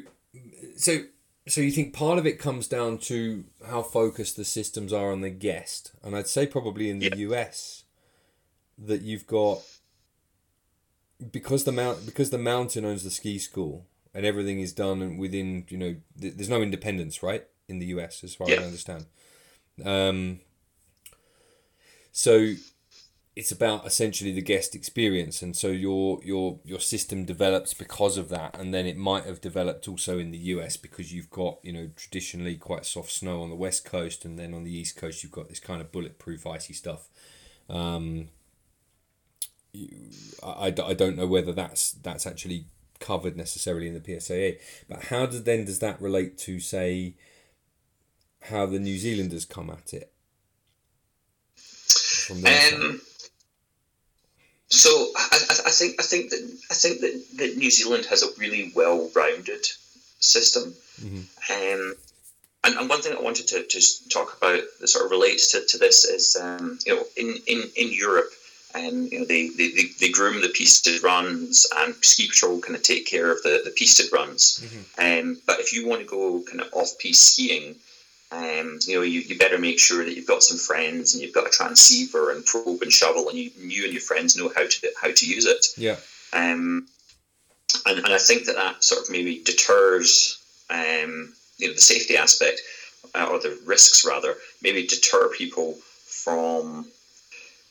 so, 0.76 1.04
so 1.48 1.62
you 1.62 1.72
think 1.72 1.94
part 1.94 2.20
of 2.20 2.28
it 2.28 2.38
comes 2.38 2.68
down 2.68 2.98
to 3.00 3.46
how 3.66 3.82
focused 3.82 4.36
the 4.36 4.44
systems 4.44 4.92
are 4.92 5.12
on 5.12 5.22
the 5.22 5.30
guest, 5.30 5.94
and 6.04 6.16
I'd 6.16 6.28
say 6.28 6.46
probably 6.48 6.90
in 6.90 7.00
the 7.00 7.10
yeah. 7.16 7.30
US 7.30 7.84
that 8.78 9.02
you've 9.02 9.28
got 9.28 9.62
because 11.32 11.64
the 11.64 11.72
mount 11.72 12.06
because 12.06 12.30
the 12.30 12.38
mountain 12.38 12.86
owns 12.86 13.04
the 13.04 13.12
ski 13.12 13.38
school 13.38 13.86
and 14.14 14.26
everything 14.26 14.60
is 14.60 14.74
done 14.74 15.18
within 15.18 15.66
you 15.70 15.78
know 15.78 15.96
th- 16.20 16.36
there's 16.36 16.50
no 16.50 16.62
independence 16.62 17.24
right 17.24 17.46
in 17.68 17.80
the 17.80 17.88
US 17.88 18.24
as 18.24 18.36
far 18.36 18.50
yeah. 18.50 18.56
as 18.56 18.62
I 18.62 18.66
understand. 18.66 19.06
Um, 19.84 20.40
so 22.12 22.54
it's 23.36 23.52
about 23.52 23.86
essentially 23.86 24.32
the 24.32 24.42
guest 24.42 24.76
experience 24.76 25.42
and 25.42 25.56
so 25.56 25.70
your 25.70 26.20
your 26.24 26.60
your 26.64 26.80
system 26.80 27.26
develops 27.26 27.74
because 27.74 28.18
of 28.18 28.30
that 28.30 28.56
and 28.60 28.74
then 28.74 28.86
it 28.86 28.96
might 28.96 29.26
have 29.26 29.42
developed 29.42 29.88
also 29.88 30.20
in 30.20 30.30
the 30.30 30.38
US 30.38 30.78
because 30.78 31.12
you've 31.12 31.32
got 31.32 31.58
you 31.64 31.74
know 31.74 31.90
traditionally 31.96 32.56
quite 32.56 32.86
soft 32.86 33.12
snow 33.12 33.42
on 33.42 33.50
the 33.50 33.56
west 33.56 33.86
coast 33.86 34.24
and 34.24 34.38
then 34.38 34.54
on 34.54 34.64
the 34.64 34.76
east 34.76 34.96
coast 34.96 35.24
you've 35.24 35.32
got 35.32 35.50
this 35.50 35.60
kind 35.60 35.82
of 35.82 35.92
bulletproof 35.92 36.46
icy 36.46 36.74
stuff 36.74 37.10
um, 37.70 38.30
I, 40.44 40.68
I 40.68 40.94
don't 40.94 41.18
know 41.18 41.28
whether 41.28 41.52
that's 41.52 41.92
that's 41.92 42.28
actually 42.28 42.66
covered 43.00 43.36
necessarily 43.36 43.88
in 43.88 43.94
the 43.94 44.00
PSIA. 44.00 44.60
But 44.90 45.06
how 45.06 45.26
does 45.26 45.44
then 45.44 45.66
does 45.66 45.80
that 45.80 46.02
relate 46.02 46.38
to 46.40 46.60
say 46.60 47.16
how 48.44 48.66
the 48.66 48.80
New 48.80 48.98
Zealanders 48.98 49.46
come 49.46 49.70
at 49.70 49.94
it? 49.94 50.12
Um, 52.30 53.02
so 54.68 54.90
I, 55.18 55.38
I 55.66 55.70
think 55.70 55.96
I 56.00 56.04
think 56.04 56.30
that 56.32 56.60
I 56.72 56.74
think 56.74 57.02
that, 57.02 57.26
that 57.38 57.58
New 57.58 57.70
Zealand 57.70 58.06
has 58.06 58.24
a 58.24 58.40
really 58.40 58.72
well 58.76 59.10
rounded 59.16 59.66
system. 60.20 60.74
Mm-hmm. 61.02 61.18
Um, 61.52 61.96
and, 62.66 62.78
and, 62.78 62.90
one 62.90 63.02
thing 63.02 63.14
I 63.14 63.22
wanted 63.22 63.48
to 63.50 63.68
just 63.68 64.10
talk 64.10 64.38
about 64.38 64.62
that 64.80 64.88
sort 64.88 65.06
of 65.06 65.12
relates 65.12 65.52
to, 65.52 65.66
to 65.68 65.78
this 65.78 66.06
is 66.06 66.38
um, 66.42 66.80
you 66.86 66.96
know 66.96 67.04
in, 67.18 67.36
in, 67.46 67.64
in 67.76 67.92
Europe 67.92 68.32
and 68.74 69.12
you 69.12 69.20
know 69.20 69.26
they, 69.26 69.50
they, 69.50 69.70
they, 70.00 70.10
groom 70.10 70.42
the 70.42 70.50
pisted 70.50 71.04
runs 71.04 71.68
and 71.78 71.94
ski 72.04 72.28
patrol 72.28 72.60
kind 72.60 72.76
of 72.76 72.84
take 72.84 73.06
care 73.06 73.32
of 73.32 73.42
the, 73.44 73.62
the 73.64 73.72
pisted 73.72 74.12
runs. 74.12 74.60
Mm-hmm. 74.64 75.30
um, 75.30 75.42
but 75.46 75.60
if 75.60 75.74
you 75.74 75.88
want 75.88 76.02
to 76.02 76.08
go 76.08 76.42
kind 76.42 76.62
of 76.62 76.68
off-piste 76.74 77.34
skiing 77.34 77.76
um, 78.32 78.80
you 78.88 78.96
know 78.96 79.02
you, 79.02 79.22
you 79.22 79.38
better 79.38 79.60
make 79.60 79.80
sure 79.80 80.04
that 80.04 80.16
you've 80.16 80.28
got 80.28 80.44
some 80.44 80.58
friends 80.58 81.14
and 81.14 81.22
you've 81.22 81.34
got 81.34 81.48
a 81.48 81.52
transceiver 81.52 82.32
and 82.32 82.46
probe 82.46 82.82
and 82.82 82.92
shovel 82.92 83.30
and 83.30 83.38
you, 83.38 83.52
you 83.58 83.84
and 83.84 83.94
your 83.94 84.02
friends 84.02 84.36
know 84.36 84.52
how 84.56 84.66
to 84.68 84.92
how 85.00 85.12
to 85.12 85.28
use 85.28 85.46
it. 85.46 85.66
Yeah. 85.78 85.98
Um, 86.34 86.88
and, 87.86 88.00
and 88.00 88.14
I 88.14 88.18
think 88.18 88.46
that 88.46 88.56
that 88.56 88.84
sort 88.84 89.04
of 89.04 89.12
maybe 89.12 89.42
deters 89.44 90.40
um, 90.70 91.34
you 91.58 91.68
know 91.68 91.74
the 91.74 91.82
safety 91.82 92.18
aspect 92.18 92.62
uh, 93.14 93.28
or 93.30 93.40
the 93.40 93.60
risks 93.66 94.06
rather 94.06 94.36
maybe 94.62 94.88
deter 94.88 95.30
people 95.30 95.78
from 96.06 96.86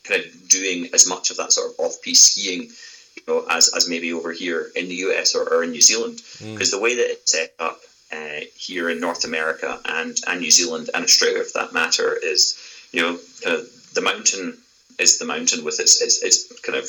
kind 0.03 0.23
of 0.23 0.49
doing 0.49 0.89
as 0.93 1.07
much 1.07 1.31
of 1.31 1.37
that 1.37 1.51
sort 1.51 1.71
of 1.71 1.79
off-piste 1.79 2.31
skiing, 2.31 2.63
you 2.63 3.23
know, 3.27 3.45
as, 3.49 3.71
as 3.75 3.89
maybe 3.89 4.13
over 4.13 4.31
here 4.31 4.71
in 4.75 4.87
the 4.87 4.95
US 4.95 5.35
or, 5.35 5.43
or 5.51 5.63
in 5.63 5.71
New 5.71 5.81
Zealand. 5.81 6.21
Because 6.39 6.69
mm. 6.69 6.71
the 6.71 6.79
way 6.79 6.95
that 6.95 7.09
it's 7.09 7.31
set 7.31 7.53
up 7.59 7.79
uh, 8.11 8.41
here 8.55 8.89
in 8.89 8.99
North 8.99 9.23
America 9.25 9.79
and, 9.85 10.17
and 10.27 10.41
New 10.41 10.51
Zealand 10.51 10.89
and 10.93 11.03
Australia, 11.03 11.43
for 11.43 11.59
that 11.59 11.73
matter, 11.73 12.17
is, 12.21 12.59
you 12.91 13.01
know, 13.01 13.17
kind 13.43 13.57
of 13.57 13.93
the 13.93 14.01
mountain 14.01 14.57
is 14.99 15.17
the 15.17 15.25
mountain 15.25 15.63
with 15.63 15.79
its, 15.79 16.01
its, 16.01 16.21
its 16.21 16.59
kind 16.61 16.77
of 16.77 16.87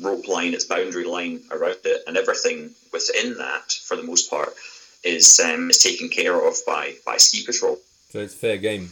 rope 0.00 0.28
line, 0.28 0.54
its 0.54 0.64
boundary 0.64 1.04
line 1.04 1.42
around 1.50 1.76
it, 1.84 2.02
and 2.06 2.16
everything 2.16 2.70
within 2.92 3.36
that, 3.38 3.72
for 3.72 3.96
the 3.96 4.02
most 4.02 4.30
part, 4.30 4.54
is 5.02 5.40
um, 5.40 5.70
is 5.70 5.78
taken 5.78 6.08
care 6.08 6.34
of 6.34 6.56
by 6.66 6.94
by 7.04 7.16
ski 7.16 7.44
patrol. 7.44 7.78
So 8.10 8.20
it's 8.20 8.34
fair 8.34 8.56
game. 8.56 8.88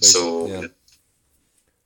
Basically. 0.00 0.08
So 0.08 0.46
yeah. 0.46 0.66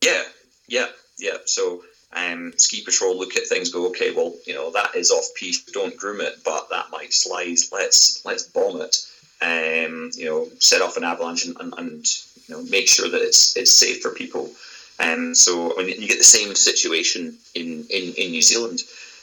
yeah, 0.04 0.22
yeah, 0.66 0.86
yeah. 1.18 1.38
So 1.46 1.82
um, 2.12 2.52
ski 2.56 2.82
patrol 2.84 3.18
look 3.18 3.36
at 3.36 3.46
things, 3.46 3.70
go, 3.70 3.88
okay, 3.88 4.12
well, 4.12 4.34
you 4.46 4.54
know, 4.54 4.70
that 4.72 4.94
is 4.94 5.10
off 5.10 5.28
piste. 5.38 5.72
Don't 5.72 5.96
groom 5.96 6.20
it, 6.20 6.42
but 6.44 6.70
that 6.70 6.90
might 6.90 7.12
slide. 7.12 7.58
Let's 7.72 8.24
let's 8.24 8.44
bomb 8.44 8.80
it. 8.80 8.96
um, 9.40 10.10
you 10.14 10.24
know, 10.26 10.48
set 10.58 10.82
off 10.82 10.96
an 10.96 11.04
avalanche 11.04 11.46
and, 11.46 11.56
and, 11.60 11.74
and, 11.78 12.06
you 12.48 12.54
know 12.54 12.62
make 12.70 12.88
sure 12.88 13.08
that 13.08 13.20
it's 13.20 13.56
it's 13.56 13.70
safe 13.70 14.00
for 14.00 14.10
people. 14.10 14.50
Um, 14.98 15.34
so 15.34 15.78
I 15.78 15.84
mean, 15.84 16.00
you 16.00 16.08
get 16.08 16.18
the 16.18 16.24
same 16.24 16.54
situation 16.54 17.36
in 17.54 17.84
in, 17.90 18.14
in 18.16 18.30
New 18.30 18.42
Zealand. 18.42 18.80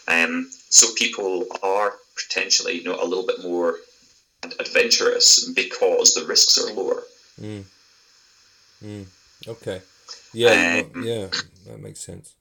Um, 0.07 0.49
so 0.69 0.87
people 0.95 1.47
are 1.63 1.93
potentially 2.15 2.73
you 2.77 2.83
know 2.83 3.01
a 3.01 3.05
little 3.05 3.25
bit 3.25 3.41
more 3.43 3.77
adventurous 4.59 5.49
because 5.49 6.13
the 6.13 6.25
risks 6.25 6.57
are 6.59 6.71
lower. 6.71 7.01
Mm. 7.41 7.63
Mm. 8.83 9.05
Okay. 9.47 9.81
Yeah. 10.33 10.83
Um, 10.93 11.03
yeah. 11.03 11.27
That 11.67 11.79
makes 11.79 11.99
sense. 11.99 12.35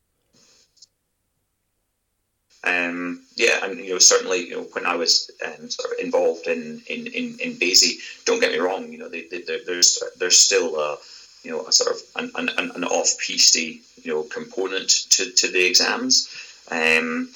Um, 2.64 3.20
yeah, 3.36 3.62
and 3.62 3.78
you 3.78 3.92
know 3.92 3.98
certainly 3.98 4.48
you 4.48 4.56
know 4.56 4.62
when 4.72 4.86
I 4.86 4.96
was 4.96 5.30
um, 5.44 5.68
sort 5.68 5.92
of 5.92 5.98
involved 5.98 6.46
in 6.46 6.80
in 6.88 7.06
in, 7.08 7.38
in 7.38 7.58
BASI, 7.58 7.98
don't 8.24 8.40
get 8.40 8.52
me 8.52 8.58
wrong, 8.58 8.90
you 8.90 8.98
know 8.98 9.08
they, 9.08 9.26
they, 9.30 9.42
there's 9.66 10.02
there's 10.18 10.38
still 10.38 10.80
a 10.80 10.96
you 11.42 11.50
know 11.50 11.66
a 11.66 11.72
sort 11.72 11.94
of 11.94 12.02
an, 12.16 12.30
an, 12.56 12.70
an 12.74 12.84
off 12.84 13.18
piste 13.18 13.56
you 13.56 13.80
know 14.06 14.22
component 14.22 14.88
to, 15.10 15.30
to 15.32 15.48
the 15.48 15.66
exams, 15.66 16.28
um, 16.70 17.28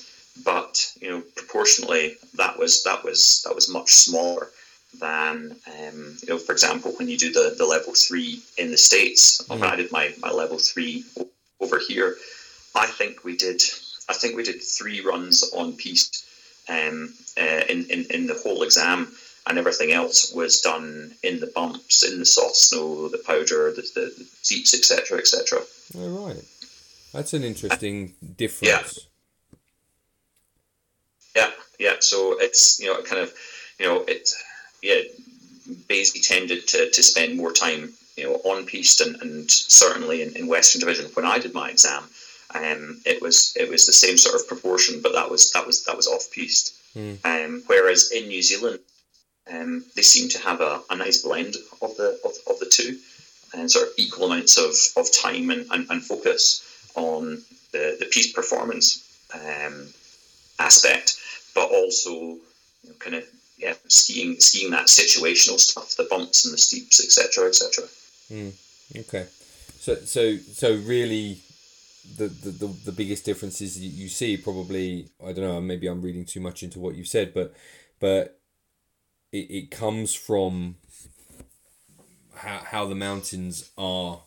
but 0.45 0.93
you 0.99 1.11
know 1.11 1.23
proportionally 1.37 2.17
that 2.35 2.59
was 2.59 2.83
that 2.85 3.05
was 3.05 3.43
that 3.45 3.55
was 3.55 3.69
much 3.69 3.93
smaller 3.93 4.49
than 5.01 5.57
um, 5.67 6.17
you 6.23 6.29
know 6.29 6.39
for 6.39 6.53
example 6.53 6.93
when 6.93 7.09
you 7.09 7.19
do 7.19 7.33
the, 7.33 7.55
the 7.57 7.67
level 7.67 7.93
three 7.95 8.41
in 8.57 8.71
the 8.71 8.79
states. 8.79 9.43
Mm. 9.43 9.61
When 9.61 9.71
I 9.71 9.77
did 9.77 9.93
my, 9.93 10.15
my 10.21 10.31
level 10.31 10.59
three 10.59 11.05
over 11.61 11.79
here, 11.79 12.17
I 12.75 12.87
think 12.87 13.25
we 13.25 13.37
did 13.37 13.63
I 14.09 14.15
think 14.15 14.37
we 14.37 14.43
did 14.43 14.63
three 14.63 15.01
runs 15.01 15.43
on 15.53 15.75
piste 15.75 16.25
um, 16.69 17.15
uh, 17.39 17.63
in, 17.69 17.85
in, 17.91 18.07
in 18.11 18.27
the 18.27 18.39
whole 18.43 18.63
exam, 18.63 19.13
and 19.47 19.59
everything 19.59 19.93
else 19.93 20.33
was 20.33 20.61
done 20.61 21.13
in 21.23 21.41
the 21.41 21.47
bumps, 21.47 22.03
in 22.03 22.19
the 22.19 22.27
soft 22.27 22.57
snow, 22.57 23.09
the 23.09 23.19
powder, 23.19 23.73
the, 23.73 23.83
the, 23.95 24.13
the 24.17 24.27
seats, 24.43 24.75
etc., 24.75 25.19
etc. 25.19 25.61
All 25.97 26.27
right, 26.27 26.45
that's 27.13 27.33
an 27.33 27.45
interesting 27.45 28.15
difference. 28.37 29.09
Yeah. 31.35 31.43
yeah, 31.45 31.51
yeah. 31.79 31.97
So 32.01 32.39
it's 32.39 32.81
you 32.81 32.87
know 32.87 33.03
kind 33.03 33.23
of 33.23 33.33
you 33.79 33.87
know 33.87 34.05
it 34.07 34.31
yeah 34.83 35.01
basically 35.87 36.21
tended 36.23 36.67
to, 36.67 36.91
to 36.91 37.03
spend 37.03 37.37
more 37.37 37.53
time 37.53 37.93
you 38.17 38.25
know 38.25 38.35
on 38.45 38.65
piste 38.65 39.01
and, 39.01 39.21
and 39.23 39.51
certainly 39.51 40.23
in, 40.23 40.37
in 40.37 40.47
Western 40.47 40.81
Division 40.81 41.07
when 41.15 41.27
I 41.27 41.39
did 41.39 41.55
my 41.55 41.71
exam 41.71 42.05
um, 42.55 43.01
it 43.05 43.21
was 43.21 43.55
it 43.57 43.69
was 43.69 43.87
the 43.87 43.93
same 43.93 44.17
sort 44.17 44.35
of 44.35 44.49
proportion, 44.49 45.01
but 45.03 45.13
that 45.13 45.31
was 45.31 45.53
that 45.53 45.67
was 45.67 45.85
that 45.85 45.97
was 45.97 46.07
off 46.07 46.31
piste. 46.33 46.75
Mm. 46.97 47.19
Um, 47.25 47.63
whereas 47.67 48.11
in 48.11 48.29
New 48.29 48.43
Zealand, 48.43 48.81
um, 49.53 49.85
they 49.95 50.03
seem 50.03 50.29
to 50.31 50.39
have 50.39 50.61
a, 50.61 50.81
a 50.89 50.97
nice 50.97 51.23
blend 51.23 51.57
of 51.83 51.97
the 51.97 52.19
of, 52.25 52.33
of 52.51 52.59
the 52.59 52.71
two, 52.71 52.99
and 53.53 53.71
sort 53.71 53.89
of 53.89 53.95
equal 53.99 54.33
amounts 54.33 54.57
of, 54.57 54.75
of 55.01 55.13
time 55.13 55.51
and, 55.51 55.67
and, 55.71 55.91
and 55.91 56.03
focus 56.03 56.65
on 56.95 57.43
the, 57.73 57.97
the 58.01 58.09
piste 58.11 58.35
performance 58.35 59.05
um, 59.35 59.87
aspect, 60.59 61.17
but 61.55 61.71
also 61.71 62.11
you 62.11 62.41
know, 62.87 62.95
kind 62.99 63.17
of 63.17 63.25
yeah 63.59 63.75
skiing 63.89 64.39
skiing 64.41 64.71
that 64.71 64.87
situational 64.87 65.59
stuff, 65.59 65.97
the 65.97 66.07
bumps 66.11 66.45
and 66.45 66.55
the 66.55 66.59
steeps, 66.59 67.03
etc., 67.05 67.49
etc. 67.49 67.85
Mm. 68.31 68.53
Okay, 68.97 69.27
so 69.79 69.97
so 69.97 70.37
so 70.37 70.77
really 70.77 71.41
the, 72.17 72.29
the, 72.29 72.67
the, 72.87 72.93
biggest 72.93 73.25
differences 73.25 73.79
you, 73.79 74.09
see 74.09 74.37
probably 74.37 75.09
I 75.23 75.33
don't 75.33 75.45
know 75.45 75.61
maybe 75.61 75.87
I'm 75.87 76.03
reading 76.03 76.25
too 76.25 76.41
much 76.41 76.63
into 76.63 76.79
what 76.79 76.95
you've 76.95 77.09
said 77.09 77.35
but 77.35 77.55
but 78.01 78.41
it, 79.33 79.51
it 79.51 79.71
comes 79.71 80.15
from 80.15 80.77
how, 82.35 82.61
how 82.65 82.87
the 82.87 82.95
mountains 82.95 83.71
are 83.77 84.23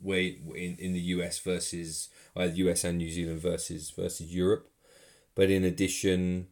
way 0.00 0.38
in, 0.54 0.76
in 0.78 0.92
the 0.92 1.00
US 1.00 1.38
versus 1.38 2.08
uh, 2.36 2.48
US 2.54 2.84
and 2.84 2.98
New 2.98 3.10
Zealand 3.10 3.40
versus 3.40 3.90
versus 3.90 4.34
Europe 4.34 4.70
but 5.34 5.50
in 5.50 5.64
addition 5.64 6.46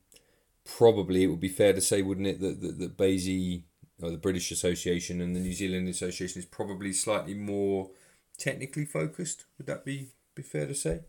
probably 0.64 1.24
it 1.24 1.26
would 1.28 1.40
be 1.40 1.48
fair 1.48 1.72
to 1.72 1.80
say 1.80 2.02
wouldn't 2.02 2.26
it 2.26 2.40
that 2.40 2.60
that, 2.60 2.78
that 2.78 2.96
BASI 2.96 3.64
or 4.02 4.10
the 4.10 4.16
British 4.16 4.50
Association 4.50 5.20
and 5.20 5.36
the 5.36 5.40
New 5.40 5.52
Zealand 5.52 5.88
Association 5.88 6.40
is 6.40 6.46
probably 6.46 6.92
slightly 6.92 7.34
more 7.34 7.90
technically 8.38 8.84
focused 8.84 9.44
would 9.58 9.66
that 9.66 9.84
be 9.84 10.08
be 10.34 10.42
fair 10.42 10.66
to 10.66 10.74
say? 10.74 11.00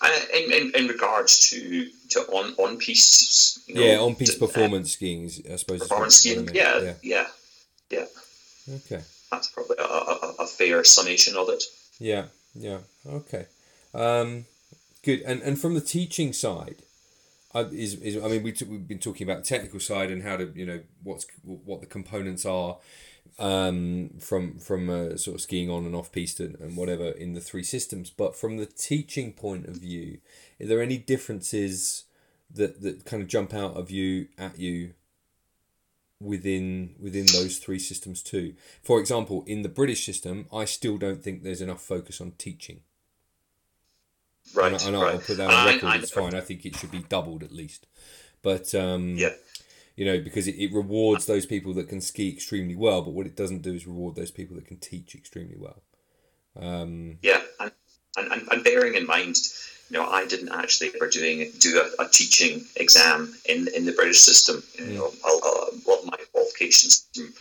Uh, 0.00 0.10
in, 0.34 0.52
in, 0.52 0.72
in 0.74 0.86
regards 0.88 1.50
to 1.50 1.88
to 2.10 2.20
on 2.32 2.54
on 2.54 2.76
piste, 2.78 3.68
you 3.68 3.74
know, 3.74 3.82
yeah, 3.82 3.98
on 3.98 4.14
piste 4.14 4.42
uh, 4.42 4.46
performance 4.46 4.88
uh, 4.88 4.94
skiing, 4.94 5.30
I 5.50 5.56
suppose. 5.56 5.80
Performance 5.80 6.16
skiing, 6.16 6.48
yeah, 6.52 6.80
yeah, 6.80 6.94
yeah, 7.02 7.26
yeah. 7.90 8.04
Okay, 8.74 9.02
that's 9.30 9.48
probably 9.48 9.76
a, 9.78 9.82
a, 9.84 10.34
a, 10.40 10.46
fair 10.46 10.82
summation 10.82 11.36
of 11.36 11.48
it. 11.50 11.62
Yeah, 12.00 12.26
yeah, 12.54 12.78
okay, 13.06 13.46
um, 13.94 14.46
good. 15.04 15.22
And 15.22 15.40
and 15.42 15.60
from 15.60 15.74
the 15.74 15.80
teaching 15.80 16.32
side, 16.32 16.82
is, 17.60 17.94
is 17.94 18.22
I 18.22 18.28
mean 18.28 18.42
we 18.42 18.52
t- 18.52 18.64
we've 18.64 18.86
been 18.86 18.98
talking 18.98 19.28
about 19.28 19.42
the 19.42 19.48
technical 19.48 19.80
side 19.80 20.10
and 20.10 20.22
how 20.22 20.36
to 20.36 20.52
you 20.54 20.66
know 20.66 20.80
what's 21.02 21.26
what 21.44 21.80
the 21.80 21.86
components 21.86 22.46
are 22.46 22.78
um, 23.38 24.10
from 24.18 24.58
from 24.58 24.90
uh, 24.90 25.16
sort 25.16 25.36
of 25.36 25.40
skiing 25.40 25.70
on 25.70 25.84
and 25.84 25.94
off 25.94 26.12
piste 26.12 26.40
and, 26.40 26.56
and 26.56 26.76
whatever 26.76 27.10
in 27.10 27.34
the 27.34 27.40
three 27.40 27.62
systems. 27.62 28.10
But 28.10 28.36
from 28.36 28.56
the 28.56 28.66
teaching 28.66 29.32
point 29.32 29.66
of 29.66 29.76
view, 29.76 30.18
are 30.60 30.66
there 30.66 30.82
any 30.82 30.98
differences 30.98 32.04
that, 32.50 32.82
that 32.82 33.04
kind 33.04 33.22
of 33.22 33.28
jump 33.28 33.54
out 33.54 33.76
of 33.76 33.90
you 33.90 34.28
at 34.36 34.58
you 34.58 34.94
within 36.20 36.94
within 37.00 37.26
those 37.26 37.58
three 37.58 37.78
systems 37.78 38.22
too? 38.22 38.54
For 38.82 39.00
example, 39.00 39.44
in 39.46 39.62
the 39.62 39.68
British 39.68 40.04
system, 40.04 40.46
I 40.52 40.64
still 40.64 40.98
don't 40.98 41.22
think 41.22 41.42
there's 41.42 41.62
enough 41.62 41.82
focus 41.82 42.20
on 42.20 42.32
teaching. 42.32 42.80
Right, 44.54 44.86
and, 44.86 44.96
right. 44.96 45.14
I'll 45.14 45.18
put 45.18 45.36
that 45.38 45.50
on 45.50 45.66
record. 45.66 45.84
I, 45.84 45.94
I, 45.94 45.96
it's 45.96 46.10
fine. 46.10 46.34
I 46.34 46.40
think 46.40 46.66
it 46.66 46.76
should 46.76 46.90
be 46.90 47.04
doubled 47.08 47.42
at 47.42 47.52
least. 47.52 47.86
But 48.42 48.74
um, 48.74 49.14
yeah 49.16 49.30
you 49.96 50.04
know, 50.04 50.20
because 50.20 50.46
it, 50.46 50.56
it 50.56 50.72
rewards 50.72 51.26
those 51.26 51.46
people 51.46 51.74
that 51.74 51.88
can 51.88 52.00
ski 52.00 52.28
extremely 52.28 52.74
well, 52.74 53.02
but 53.02 53.12
what 53.12 53.26
it 53.26 53.36
doesn't 53.36 53.62
do 53.62 53.72
is 53.72 53.86
reward 53.86 54.14
those 54.14 54.30
people 54.30 54.56
that 54.56 54.66
can 54.66 54.78
teach 54.78 55.14
extremely 55.14 55.56
well. 55.58 55.82
Um, 56.58 57.18
yeah, 57.22 57.40
and, 57.60 57.72
and, 58.16 58.48
and 58.50 58.64
bearing 58.64 58.94
in 58.94 59.06
mind, 59.06 59.36
you 59.90 59.98
know, 59.98 60.08
I 60.08 60.26
didn't 60.26 60.50
actually 60.50 60.90
ever 60.94 61.08
doing 61.08 61.50
do 61.58 61.80
a, 61.80 62.02
a 62.02 62.08
teaching 62.08 62.64
exam 62.76 63.34
in 63.46 63.68
in 63.74 63.84
the 63.84 63.92
British 63.92 64.20
system. 64.20 64.62
You 64.78 64.84
mm. 64.84 64.94
know, 64.94 65.06
a, 65.06 65.28
a 65.28 65.90
lot 65.90 66.00
of 66.00 66.06
my 66.06 66.18
qualifications 66.32 67.06
from 67.14 67.32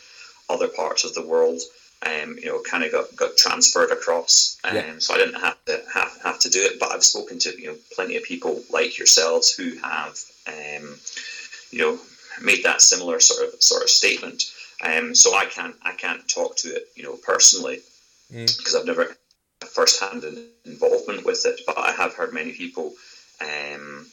other 0.50 0.68
parts 0.68 1.06
of 1.06 1.14
the 1.14 1.26
world, 1.26 1.62
um, 2.06 2.38
you 2.38 2.48
know, 2.48 2.62
kind 2.62 2.84
of 2.84 2.92
got, 2.92 3.16
got 3.16 3.38
transferred 3.38 3.92
across. 3.92 4.58
Um, 4.64 4.76
yeah. 4.76 4.94
So 5.00 5.14
I 5.14 5.18
didn't 5.18 5.42
have 5.42 5.64
to 5.66 5.84
have, 5.94 6.18
have 6.24 6.40
to 6.40 6.50
do 6.50 6.62
it, 6.62 6.80
but 6.80 6.92
I've 6.92 7.04
spoken 7.04 7.40
to 7.40 7.62
you 7.62 7.68
know 7.68 7.78
plenty 7.94 8.16
of 8.18 8.24
people 8.24 8.62
like 8.70 8.98
yourselves 8.98 9.54
who 9.54 9.78
have, 9.78 10.18
um, 10.48 10.98
you 11.72 11.80
know, 11.80 12.00
made 12.42 12.64
that 12.64 12.82
similar 12.82 13.20
sort 13.20 13.54
of 13.54 13.62
sort 13.62 13.84
of 13.84 13.90
statement. 13.90 14.44
Um, 14.84 15.14
so 15.14 15.36
I 15.36 15.46
can't 15.46 15.76
I 15.84 15.94
can't 15.94 16.28
talk 16.28 16.56
to 16.58 16.76
it, 16.76 16.88
you 16.96 17.04
know, 17.04 17.18
personally 17.24 17.82
because 18.32 18.74
mm. 18.74 18.80
I've 18.80 18.86
never 18.86 19.16
first-hand 19.66 20.24
involvement 20.66 21.26
with 21.26 21.46
it, 21.46 21.62
but 21.66 21.78
I 21.78 21.92
have 21.92 22.14
heard 22.14 22.34
many 22.34 22.52
people, 22.52 22.94
um, 23.42 24.08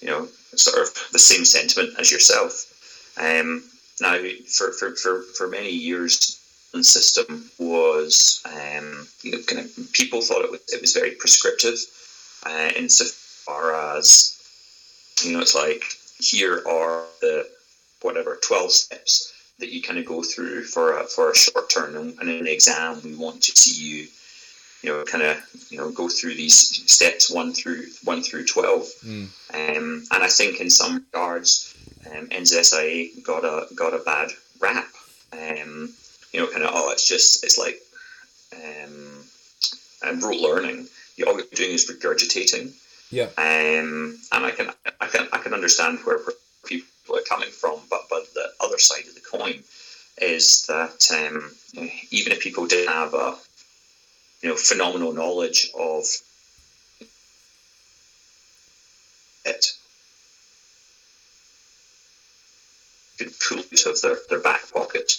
you 0.00 0.08
know, 0.08 0.28
sort 0.54 0.82
of 0.82 0.94
the 1.12 1.18
same 1.18 1.44
sentiment 1.44 1.94
as 1.98 2.10
yourself. 2.10 3.14
Um, 3.16 3.62
now, 4.00 4.18
for, 4.48 4.72
for, 4.72 4.96
for, 4.96 5.22
for 5.22 5.48
many 5.48 5.70
years, 5.70 6.40
system 6.82 7.50
was, 7.58 8.42
um, 8.46 9.06
you 9.22 9.32
know, 9.32 9.38
kind 9.46 9.64
of 9.64 9.92
people 9.92 10.20
thought 10.20 10.44
it 10.44 10.50
was 10.50 10.60
it 10.68 10.80
was 10.80 10.92
very 10.92 11.12
prescriptive, 11.12 11.78
uh, 12.46 12.70
insofar 12.76 13.96
as, 13.96 14.38
you 15.22 15.32
know, 15.32 15.40
it's 15.40 15.54
like 15.54 15.82
here 16.18 16.62
are 16.66 17.04
the 17.20 17.48
whatever 18.02 18.38
12 18.42 18.70
steps 18.70 19.32
that 19.58 19.72
you 19.72 19.80
kind 19.82 19.98
of 19.98 20.04
go 20.04 20.22
through 20.22 20.64
for 20.64 20.98
a, 20.98 21.04
for 21.04 21.30
a 21.30 21.36
short 21.36 21.70
term 21.70 21.96
and, 21.96 22.18
and 22.20 22.28
in 22.28 22.44
the 22.44 22.52
exam 22.52 23.00
we 23.04 23.14
want 23.14 23.42
to 23.42 23.52
see 23.52 23.82
you 23.82 24.06
you 24.82 24.90
know 24.90 25.04
kind 25.04 25.22
of 25.22 25.36
you 25.70 25.78
know 25.78 25.90
go 25.90 26.08
through 26.08 26.34
these 26.34 26.54
steps 26.90 27.30
one 27.30 27.52
through 27.52 27.84
one 28.04 28.22
through 28.22 28.44
12 28.44 28.82
mm. 29.04 29.22
um, 29.54 30.04
and 30.12 30.22
I 30.22 30.28
think 30.28 30.60
in 30.60 30.70
some 30.70 30.96
regards 30.96 31.74
um, 32.06 32.28
NZSIA 32.28 33.22
got 33.22 33.44
a 33.44 33.66
got 33.74 33.94
a 33.94 33.98
bad 33.98 34.30
rap 34.60 34.88
um, 35.32 35.92
you 36.34 36.40
know 36.40 36.48
kind 36.48 36.64
of 36.64 36.70
oh 36.74 36.90
it's 36.90 37.06
just 37.06 37.44
it's 37.44 37.56
like 37.56 37.80
um, 38.52 39.24
and 40.02 40.22
rote 40.22 40.40
learning. 40.40 40.88
You, 41.16 41.26
all 41.26 41.34
you're 41.34 41.46
doing 41.54 41.70
is 41.70 41.90
regurgitating. 41.90 42.72
Yeah. 43.10 43.28
Um, 43.38 44.18
and 44.32 44.44
I 44.44 44.50
can 44.50 44.70
I 45.00 45.06
can 45.06 45.28
I 45.32 45.38
can 45.38 45.54
understand 45.54 46.00
where, 46.00 46.18
where 46.18 46.34
people 46.66 47.16
are 47.16 47.22
coming 47.22 47.50
from, 47.50 47.78
but 47.88 48.02
but 48.10 48.34
the 48.34 48.50
other 48.60 48.78
side 48.78 49.06
of 49.06 49.14
the 49.14 49.20
coin 49.20 49.62
is 50.18 50.66
that 50.66 51.08
um, 51.12 51.54
even 52.10 52.32
if 52.32 52.40
people 52.40 52.66
did 52.66 52.88
have 52.88 53.14
a 53.14 53.36
you 54.42 54.48
know 54.48 54.56
phenomenal 54.56 55.12
knowledge 55.12 55.70
of 55.78 56.04
it 59.44 59.66
could 63.18 63.32
pull 63.38 63.58
out 63.58 63.86
of 63.86 64.02
their, 64.02 64.16
their 64.28 64.40
back 64.40 64.72
pocket, 64.72 65.12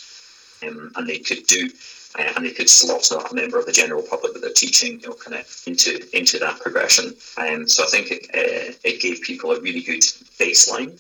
um, 0.64 0.92
and 0.96 1.08
they 1.08 1.20
could 1.20 1.46
do 1.48 1.70
uh, 2.18 2.32
and 2.36 2.46
they 2.46 2.52
could 2.52 2.70
slot 2.70 3.12
a 3.12 3.34
member 3.34 3.60
of 3.60 3.66
the 3.66 3.72
general 3.72 4.02
public 4.02 4.34
that 4.34 4.42
they're 4.42 4.52
teaching, 4.54 5.00
you 5.02 5.10
know, 5.10 5.16
kind 5.16 5.36
of 5.36 5.64
into 5.68 6.00
into 6.18 6.40
that 6.40 6.60
progression. 6.60 7.14
Um, 7.38 7.68
so 7.68 7.84
I 7.84 7.88
think 7.88 8.12
it, 8.12 8.24
uh, 8.34 8.74
it 8.84 9.02
gave 9.02 9.22
people 9.22 9.52
a 9.52 9.60
really 9.60 9.82
good 9.82 10.04
baseline. 10.40 11.00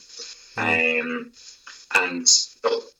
Um, 0.57 1.31
and 1.95 2.27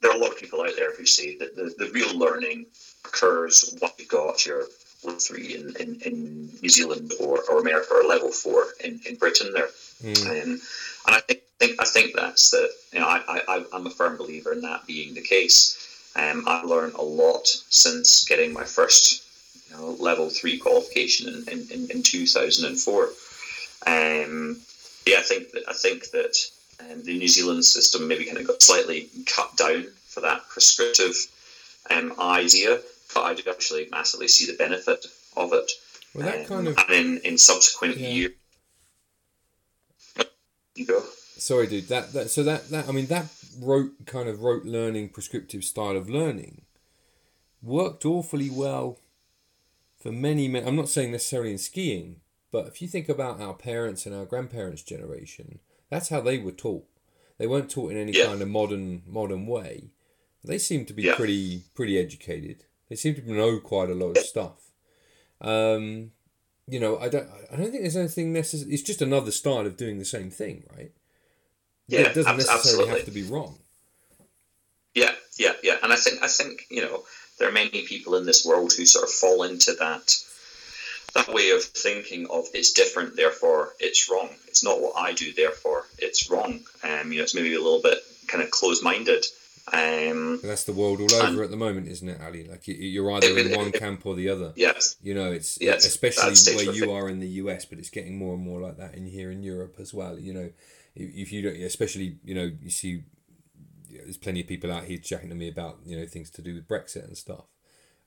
there 0.02 0.12
are 0.12 0.16
a 0.16 0.20
lot 0.20 0.32
of 0.32 0.38
people 0.38 0.62
out 0.62 0.76
there 0.76 0.96
who 0.96 1.06
say 1.06 1.38
that 1.38 1.56
the, 1.56 1.74
the 1.78 1.92
real 1.92 2.18
learning 2.18 2.66
occurs 3.04 3.76
once 3.82 3.94
you've 3.98 4.08
got 4.08 4.46
your 4.46 4.66
level 5.04 5.20
three 5.20 5.56
in, 5.56 5.76
in, 5.80 6.02
in 6.02 6.50
New 6.62 6.70
Zealand 6.70 7.14
or, 7.20 7.44
or 7.50 7.60
America 7.60 7.94
or 7.94 8.04
level 8.04 8.32
four 8.32 8.68
in, 8.84 9.00
in 9.08 9.16
Britain 9.16 9.52
there. 9.54 9.70
Mm. 10.04 10.26
Um, 10.26 10.62
and 11.08 11.16
I 11.16 11.20
think, 11.22 11.42
think 11.60 11.82
I 11.82 11.86
think 11.86 12.16
that's 12.16 12.52
the 12.52 12.70
you 12.92 13.00
know 13.00 13.08
I, 13.08 13.42
I 13.48 13.66
I'm 13.74 13.88
a 13.88 13.92
firm 13.92 14.18
believer 14.18 14.54
in 14.54 14.62
that 14.62 14.86
being 14.88 15.14
the 15.14 15.22
case. 15.22 15.85
Um, 16.16 16.46
I've 16.48 16.66
learned 16.66 16.94
a 16.94 17.02
lot 17.02 17.48
since 17.48 18.26
getting 18.26 18.54
my 18.54 18.64
first 18.64 19.24
you 19.70 19.76
know, 19.76 19.92
level 20.00 20.30
three 20.30 20.58
qualification 20.58 21.44
in, 21.52 21.68
in, 21.72 21.92
in 21.92 22.04
2004. 22.04 23.04
Um, 23.88 24.62
yeah, 25.06 25.18
I 25.18 25.22
think 25.22 25.52
that 25.52 25.64
I 25.68 25.74
think 25.74 26.10
that 26.12 26.36
um, 26.80 27.04
the 27.04 27.18
New 27.18 27.28
Zealand 27.28 27.66
system 27.66 28.08
maybe 28.08 28.26
kind 28.26 28.38
of 28.38 28.48
got 28.48 28.62
slightly 28.62 29.10
cut 29.26 29.56
down 29.58 29.86
for 30.08 30.22
that 30.22 30.48
prescriptive 30.50 31.16
um, 31.92 32.14
idea, 32.20 32.80
but 33.14 33.22
I 33.22 33.34
do 33.34 33.44
actually 33.50 33.88
massively 33.92 34.28
see 34.28 34.50
the 34.50 34.58
benefit 34.58 35.06
of 35.36 35.54
it. 35.54 35.72
Well, 36.14 36.26
that 36.26 36.40
um, 36.40 36.46
kind 36.46 36.68
of 36.70 36.78
and 36.78 36.92
in, 36.92 37.18
in 37.24 37.38
subsequent 37.38 37.98
yeah. 37.98 38.10
years. 38.10 38.32
You 40.76 40.86
go. 40.86 41.04
Sorry, 41.38 41.68
dude. 41.68 41.88
That, 41.90 42.12
that 42.14 42.30
so 42.30 42.44
that 42.44 42.70
that 42.70 42.90
I 42.90 42.92
mean 42.92 43.06
that 43.08 43.26
rote 43.60 44.06
kind 44.06 44.30
of 44.30 44.42
rote 44.42 44.66
learning 44.66 45.10
prescriptive 45.10 45.64
style 45.64 45.96
of 45.96 46.10
learning 46.10 46.64
worked 47.62 48.06
awfully 48.06 48.50
well 48.50 49.00
for 50.00 50.12
many 50.12 50.48
men. 50.48 50.68
I'm 50.68 50.76
not 50.76 50.90
saying 50.90 51.12
necessarily 51.12 51.52
in 51.52 51.58
skiing, 51.58 52.22
but 52.52 52.68
if 52.68 52.82
you 52.82 52.88
think 52.88 53.10
about 53.10 53.42
our 53.42 53.54
parents 53.54 54.06
and 54.06 54.14
our 54.14 54.26
grandparents' 54.26 54.84
generation, 54.84 55.60
that's 55.90 56.10
how 56.10 56.22
they 56.22 56.38
were 56.38 56.52
taught. 56.52 56.86
They 57.38 57.48
weren't 57.48 57.70
taught 57.70 57.92
in 57.92 57.98
any 57.98 58.14
yeah. 58.14 58.28
kind 58.28 58.42
of 58.42 58.48
modern 58.48 59.02
modern 59.08 59.48
way. 59.48 59.90
They 60.44 60.58
seem 60.58 60.86
to 60.86 60.94
be 60.94 61.04
yeah. 61.04 61.16
pretty 61.16 61.64
pretty 61.74 61.98
educated. 61.98 62.66
They 62.90 62.96
seem 62.96 63.16
to 63.16 63.34
know 63.34 63.60
quite 63.60 63.90
a 63.90 63.96
lot 63.96 64.18
of 64.18 64.20
stuff. 64.20 64.72
Um, 65.42 66.12
you 66.68 66.80
know, 66.80 66.98
I 66.98 67.10
don't 67.10 67.28
I 67.52 67.56
don't 67.56 67.72
think 67.72 67.82
there's 67.82 67.98
anything 67.98 68.32
necessary. 68.32 68.72
It's 68.74 68.84
just 68.84 69.02
another 69.02 69.32
style 69.32 69.66
of 69.66 69.76
doing 69.76 70.00
the 70.00 70.06
same 70.06 70.30
thing, 70.30 70.64
right? 70.76 70.92
Yeah, 71.88 72.02
it 72.02 72.16
doesn't 72.16 72.38
necessarily 72.38 72.90
absolutely. 72.90 72.96
have 72.96 73.06
to 73.06 73.12
be 73.12 73.24
wrong. 73.24 73.56
Yeah, 74.94 75.12
yeah, 75.38 75.54
yeah. 75.62 75.78
And 75.84 75.94
I 75.94 75.98
think 75.98 76.24
I 76.24 76.28
think 76.28 76.66
you 76.70 76.82
know 76.82 77.04
there 77.38 77.50
are 77.50 77.52
many 77.52 77.70
people 77.86 78.16
in 78.16 78.26
this 78.26 78.46
world 78.46 78.74
who 78.76 78.86
sort 78.86 79.04
of 79.04 79.12
fall 79.12 79.44
into 79.44 79.74
that 79.74 80.16
that 81.14 81.34
way 81.34 81.52
of 81.52 81.64
thinking 81.64 82.28
of 82.30 82.46
it's 82.54 82.74
different, 82.74 83.16
therefore 83.16 83.74
it's 83.80 84.10
wrong. 84.10 84.30
It's 84.48 84.64
not 84.64 84.82
what 84.82 84.94
I 84.98 85.14
do, 85.14 85.34
therefore 85.34 85.86
it's 85.98 86.30
wrong. 86.30 86.62
Um, 86.84 87.12
you 87.12 87.18
know, 87.18 87.24
it's 87.24 87.36
maybe 87.36 87.56
a 87.56 87.62
little 87.62 87.82
bit 87.82 88.00
kind 88.28 88.44
of 88.44 88.52
closed-minded. 88.52 89.26
Um, 89.74 90.40
that's 90.44 90.66
the 90.66 90.74
world 90.74 91.00
all 91.02 91.14
over 91.24 91.42
at 91.42 91.50
the 91.50 91.58
moment, 91.58 91.88
isn't 91.88 92.08
it, 92.08 92.22
Ali? 92.22 92.48
Like 92.48 92.68
you're 92.68 93.12
either 93.14 93.28
it, 93.28 93.48
in 93.48 93.58
one 93.58 93.70
it, 93.70 93.80
camp 93.80 94.06
or 94.06 94.14
the 94.14 94.30
other. 94.30 94.54
Yes. 94.56 94.96
You 95.02 95.16
know, 95.16 95.32
it's 95.32 95.60
yes, 95.60 95.86
especially 95.86 96.56
where 96.56 96.76
you 96.76 96.92
are 96.92 97.10
in 97.10 97.20
the 97.20 97.28
US, 97.28 97.66
but 97.66 97.80
it's 97.80 97.90
getting 97.90 98.18
more 98.18 98.36
and 98.36 98.44
more 98.44 98.62
like 98.62 98.78
that 98.78 98.94
in 98.94 99.08
here 99.08 99.32
in 99.32 99.42
Europe 99.42 99.78
as 99.80 99.94
well. 99.94 100.20
You 100.20 100.34
know, 100.34 100.50
if 100.96 101.32
you 101.32 101.42
don't, 101.42 101.62
especially 101.62 102.18
you 102.24 102.36
know, 102.36 102.52
you 102.62 102.70
see, 102.70 103.04
there's 103.90 104.18
plenty 104.18 104.42
of 104.42 104.48
people 104.48 104.72
out 104.72 104.86
here 104.86 104.98
chatting 104.98 105.30
to 105.30 105.36
me 105.36 105.50
about 105.50 105.80
you 105.86 106.00
know 106.00 106.06
things 106.06 106.30
to 106.32 106.42
do 106.42 106.54
with 106.54 106.68
Brexit 106.68 107.06
and 107.06 107.18
stuff 107.18 107.46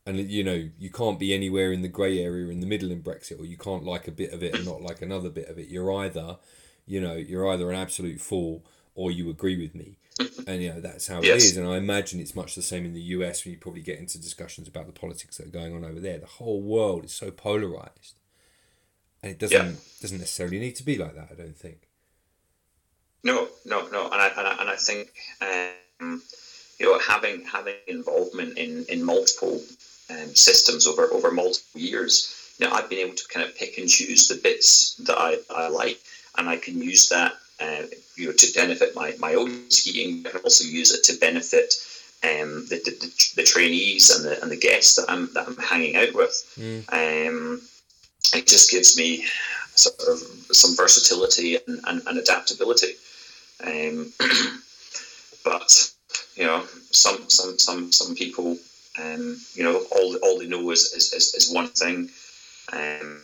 and 0.08 0.30
you 0.30 0.42
know 0.42 0.68
you 0.78 0.90
can't 0.90 1.18
be 1.18 1.34
anywhere 1.34 1.70
in 1.70 1.82
the 1.82 1.88
grey 1.88 2.18
area 2.18 2.48
in 2.48 2.60
the 2.60 2.66
middle 2.66 2.90
in 2.90 3.02
Brexit, 3.02 3.38
or 3.38 3.44
you 3.44 3.58
can't 3.58 3.84
like 3.84 4.08
a 4.08 4.12
bit 4.12 4.32
of 4.32 4.42
it 4.42 4.54
and 4.54 4.64
not 4.64 4.80
like 4.80 5.02
another 5.02 5.28
bit 5.28 5.48
of 5.48 5.58
it. 5.58 5.68
You're 5.68 5.92
either, 5.92 6.38
you 6.86 7.00
know, 7.00 7.14
you're 7.14 7.48
either 7.52 7.70
an 7.70 7.76
absolute 7.76 8.20
fool 8.20 8.64
or 8.94 9.10
you 9.10 9.28
agree 9.28 9.60
with 9.60 9.74
me, 9.74 9.98
and 10.46 10.62
you 10.62 10.72
know 10.72 10.80
that's 10.80 11.08
how 11.08 11.20
yes. 11.20 11.44
it 11.44 11.46
is. 11.48 11.56
And 11.58 11.68
I 11.68 11.76
imagine 11.76 12.20
it's 12.20 12.34
much 12.34 12.54
the 12.54 12.62
same 12.62 12.86
in 12.86 12.94
the 12.94 13.02
US 13.02 13.44
when 13.44 13.52
you 13.52 13.58
probably 13.58 13.82
get 13.82 13.98
into 13.98 14.18
discussions 14.18 14.66
about 14.66 14.86
the 14.86 14.98
politics 14.98 15.36
that 15.36 15.46
are 15.46 15.50
going 15.50 15.74
on 15.74 15.84
over 15.84 16.00
there. 16.00 16.18
The 16.18 16.26
whole 16.26 16.62
world 16.62 17.04
is 17.04 17.12
so 17.12 17.30
polarized, 17.30 18.18
and 19.22 19.30
it 19.30 19.38
doesn't 19.38 19.66
yeah. 19.66 19.76
doesn't 20.00 20.18
necessarily 20.18 20.58
need 20.58 20.76
to 20.76 20.84
be 20.84 20.96
like 20.96 21.16
that. 21.16 21.28
I 21.30 21.34
don't 21.34 21.56
think. 21.56 21.87
No, 23.24 23.48
no, 23.64 23.88
no, 23.88 24.04
and 24.04 24.14
I 24.14 24.28
and 24.28 24.46
I, 24.46 24.56
and 24.60 24.70
I 24.70 24.76
think. 24.76 25.12
Um, 25.40 26.22
you 26.78 26.86
know, 26.86 26.98
having 26.98 27.44
having 27.44 27.74
involvement 27.86 28.56
in, 28.56 28.84
in 28.88 29.04
multiple 29.04 29.60
um, 30.10 30.34
systems 30.34 30.86
over 30.86 31.04
over 31.12 31.30
multiple 31.30 31.80
years. 31.80 32.34
You 32.58 32.66
know, 32.66 32.72
I've 32.72 32.88
been 32.88 33.06
able 33.06 33.16
to 33.16 33.28
kind 33.28 33.46
of 33.46 33.56
pick 33.56 33.78
and 33.78 33.88
choose 33.88 34.28
the 34.28 34.36
bits 34.36 34.96
that 35.06 35.16
I, 35.18 35.38
I 35.54 35.68
like, 35.68 36.00
and 36.36 36.48
I 36.48 36.56
can 36.56 36.80
use 36.80 37.08
that 37.08 37.32
uh, 37.60 37.82
you 38.16 38.26
know 38.26 38.32
to 38.32 38.52
benefit 38.54 38.94
my, 38.94 39.14
my 39.18 39.34
own 39.34 39.70
skiing. 39.70 40.24
I 40.26 40.30
can 40.30 40.40
also 40.40 40.64
use 40.64 40.92
it 40.92 41.04
to 41.04 41.18
benefit 41.18 41.74
um, 42.24 42.66
the, 42.68 42.80
the, 42.84 43.32
the, 43.36 43.44
trainees 43.44 44.10
and 44.10 44.24
the 44.24 44.42
and 44.42 44.50
the 44.50 44.56
guests 44.56 44.96
that 44.96 45.06
I'm 45.08 45.32
that 45.34 45.46
I'm 45.46 45.56
hanging 45.56 45.96
out 45.96 46.14
with. 46.14 46.54
Mm. 46.56 47.28
Um, 47.28 47.60
it 48.34 48.46
just 48.46 48.70
gives 48.70 48.96
me 48.96 49.24
sort 49.74 50.00
of 50.08 50.18
some 50.54 50.76
versatility 50.76 51.56
and, 51.66 51.80
and, 51.86 52.02
and 52.06 52.18
adaptability. 52.18 52.94
Um, 53.64 54.12
but 55.44 55.90
you 56.36 56.44
know, 56.44 56.64
some 56.90 57.28
some 57.28 57.58
some 57.58 57.92
some 57.92 58.14
people 58.14 58.56
um, 58.98 59.36
you 59.54 59.62
know, 59.62 59.84
all 59.92 60.16
all 60.22 60.38
they 60.38 60.46
know 60.46 60.70
is 60.70 60.92
is, 60.92 61.12
is, 61.12 61.34
is 61.34 61.52
one 61.52 61.68
thing, 61.68 62.10
um, 62.72 63.20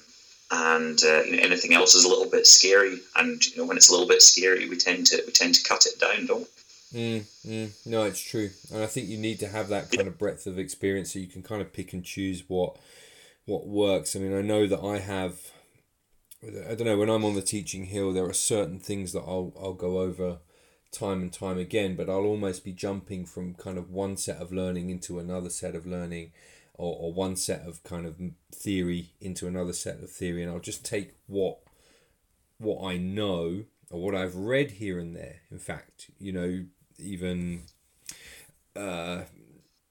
and 0.50 0.98
uh, 1.04 1.22
you 1.22 1.36
know, 1.36 1.42
anything 1.42 1.74
else 1.74 1.94
is 1.94 2.04
a 2.04 2.08
little 2.08 2.30
bit 2.30 2.46
scary. 2.46 3.00
And 3.16 3.44
you 3.44 3.58
know, 3.58 3.64
when 3.66 3.76
it's 3.76 3.88
a 3.88 3.92
little 3.92 4.08
bit 4.08 4.22
scary, 4.22 4.68
we 4.68 4.76
tend 4.76 5.06
to 5.08 5.22
we 5.26 5.32
tend 5.32 5.54
to 5.56 5.68
cut 5.68 5.86
it 5.86 5.98
down, 5.98 6.26
don't 6.26 6.48
we? 6.92 7.00
Mm, 7.00 7.24
mm. 7.46 7.86
No, 7.86 8.04
it's 8.04 8.20
true, 8.20 8.50
and 8.72 8.82
I 8.82 8.86
think 8.86 9.08
you 9.08 9.18
need 9.18 9.40
to 9.40 9.48
have 9.48 9.68
that 9.68 9.90
kind 9.90 10.06
of 10.06 10.18
breadth 10.18 10.46
of 10.46 10.58
experience 10.58 11.12
so 11.12 11.18
you 11.18 11.26
can 11.26 11.42
kind 11.42 11.60
of 11.60 11.72
pick 11.72 11.92
and 11.92 12.04
choose 12.04 12.44
what 12.46 12.76
what 13.46 13.66
works. 13.66 14.14
I 14.14 14.20
mean, 14.20 14.36
I 14.36 14.42
know 14.42 14.66
that 14.66 14.80
I 14.80 14.98
have. 14.98 15.50
I 16.70 16.74
don't 16.74 16.86
know 16.86 16.98
when 16.98 17.10
I'm 17.10 17.24
on 17.24 17.34
the 17.34 17.42
teaching 17.42 17.86
hill, 17.86 18.12
there 18.12 18.26
are 18.26 18.32
certain 18.34 18.78
things 18.78 19.12
that 19.12 19.20
I'll 19.20 19.52
I'll 19.60 19.74
go 19.74 20.00
over 20.00 20.38
time 20.92 21.22
and 21.22 21.32
time 21.32 21.58
again, 21.58 21.96
but 21.96 22.08
I'll 22.08 22.24
almost 22.24 22.64
be 22.64 22.72
jumping 22.72 23.26
from 23.26 23.54
kind 23.54 23.78
of 23.78 23.90
one 23.90 24.16
set 24.16 24.38
of 24.40 24.52
learning 24.52 24.90
into 24.90 25.18
another 25.18 25.50
set 25.50 25.74
of 25.74 25.86
learning 25.86 26.32
or, 26.74 26.96
or 26.98 27.12
one 27.12 27.36
set 27.36 27.62
of 27.66 27.82
kind 27.84 28.06
of 28.06 28.16
theory 28.52 29.10
into 29.20 29.46
another 29.46 29.72
set 29.72 30.02
of 30.02 30.10
theory 30.10 30.42
and 30.42 30.50
I'll 30.50 30.60
just 30.60 30.84
take 30.84 31.14
what 31.26 31.58
what 32.58 32.84
I 32.86 32.96
know 32.96 33.64
or 33.90 34.00
what 34.00 34.14
I've 34.14 34.36
read 34.36 34.72
here 34.72 34.98
and 34.98 35.14
there. 35.14 35.40
In 35.50 35.58
fact, 35.58 36.10
you 36.18 36.32
know, 36.32 36.64
even 36.98 37.62
uh, 38.76 39.22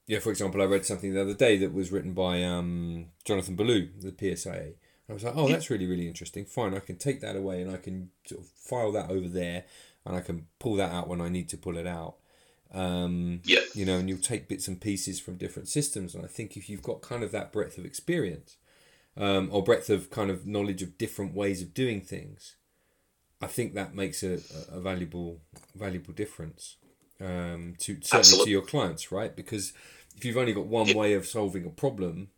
yeah, 0.06 0.18
for 0.18 0.30
example, 0.30 0.60
I 0.60 0.66
read 0.66 0.84
something 0.84 1.14
the 1.14 1.22
other 1.22 1.34
day 1.34 1.56
that 1.58 1.72
was 1.72 1.90
written 1.90 2.12
by 2.12 2.42
um, 2.42 3.06
Jonathan 3.24 3.56
Ballou, 3.56 3.88
the 3.98 4.12
PSIA. 4.12 4.74
I 5.08 5.12
was 5.12 5.24
like, 5.24 5.34
oh, 5.36 5.48
that's 5.48 5.68
really, 5.68 5.86
really 5.86 6.08
interesting. 6.08 6.46
Fine, 6.46 6.74
I 6.74 6.80
can 6.80 6.96
take 6.96 7.20
that 7.20 7.36
away 7.36 7.60
and 7.60 7.70
I 7.70 7.76
can 7.76 8.10
sort 8.26 8.40
of 8.40 8.48
file 8.48 8.92
that 8.92 9.10
over 9.10 9.28
there 9.28 9.64
and 10.06 10.16
I 10.16 10.20
can 10.20 10.46
pull 10.58 10.76
that 10.76 10.92
out 10.92 11.08
when 11.08 11.20
I 11.20 11.28
need 11.28 11.48
to 11.50 11.58
pull 11.58 11.76
it 11.76 11.86
out. 11.86 12.16
Um, 12.72 13.40
yeah. 13.44 13.60
You 13.74 13.84
know, 13.84 13.98
and 13.98 14.08
you'll 14.08 14.18
take 14.18 14.48
bits 14.48 14.66
and 14.66 14.80
pieces 14.80 15.20
from 15.20 15.36
different 15.36 15.68
systems. 15.68 16.14
And 16.14 16.24
I 16.24 16.28
think 16.28 16.56
if 16.56 16.68
you've 16.68 16.82
got 16.82 17.02
kind 17.02 17.22
of 17.22 17.32
that 17.32 17.52
breadth 17.52 17.78
of 17.78 17.84
experience 17.84 18.56
um, 19.16 19.48
or 19.52 19.62
breadth 19.62 19.90
of 19.90 20.10
kind 20.10 20.30
of 20.30 20.46
knowledge 20.46 20.82
of 20.82 20.98
different 20.98 21.34
ways 21.34 21.62
of 21.62 21.74
doing 21.74 22.00
things, 22.00 22.56
I 23.40 23.46
think 23.46 23.74
that 23.74 23.94
makes 23.94 24.22
a, 24.22 24.40
a 24.72 24.80
valuable 24.80 25.40
valuable 25.74 26.14
difference 26.14 26.76
um, 27.20 27.74
to 27.78 27.96
certainly 27.96 28.20
Absolutely. 28.20 28.44
to 28.46 28.50
your 28.50 28.62
clients, 28.62 29.12
right? 29.12 29.36
Because 29.36 29.72
if 30.16 30.24
you've 30.24 30.36
only 30.36 30.52
got 30.52 30.66
one 30.66 30.86
yeah. 30.86 30.96
way 30.96 31.14
of 31.14 31.26
solving 31.26 31.66
a 31.66 31.70
problem, 31.70 32.28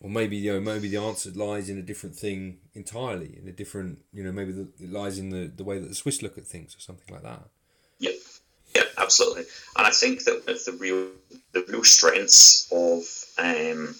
or 0.00 0.10
maybe 0.10 0.36
you 0.36 0.52
know 0.52 0.60
maybe 0.60 0.88
the 0.88 0.96
answer 0.96 1.30
lies 1.30 1.68
in 1.68 1.78
a 1.78 1.82
different 1.82 2.16
thing 2.16 2.58
entirely 2.74 3.38
in 3.40 3.48
a 3.48 3.52
different 3.52 3.98
you 4.12 4.24
know 4.24 4.32
maybe 4.32 4.52
the, 4.52 4.68
it 4.80 4.90
lies 4.90 5.18
in 5.18 5.30
the, 5.30 5.50
the 5.54 5.64
way 5.64 5.78
that 5.78 5.88
the 5.88 5.94
swiss 5.94 6.22
look 6.22 6.38
at 6.38 6.46
things 6.46 6.74
or 6.74 6.80
something 6.80 7.12
like 7.14 7.22
that. 7.22 7.48
Yeah 7.98 8.12
yeah 8.74 8.84
absolutely. 8.98 9.44
And 9.76 9.86
i 9.86 9.90
think 9.90 10.24
that 10.24 10.44
with 10.46 10.64
the 10.64 10.72
real 10.72 11.08
the 11.52 11.64
real 11.68 11.84
strengths 11.84 12.70
of 12.72 13.02
um, 13.38 13.94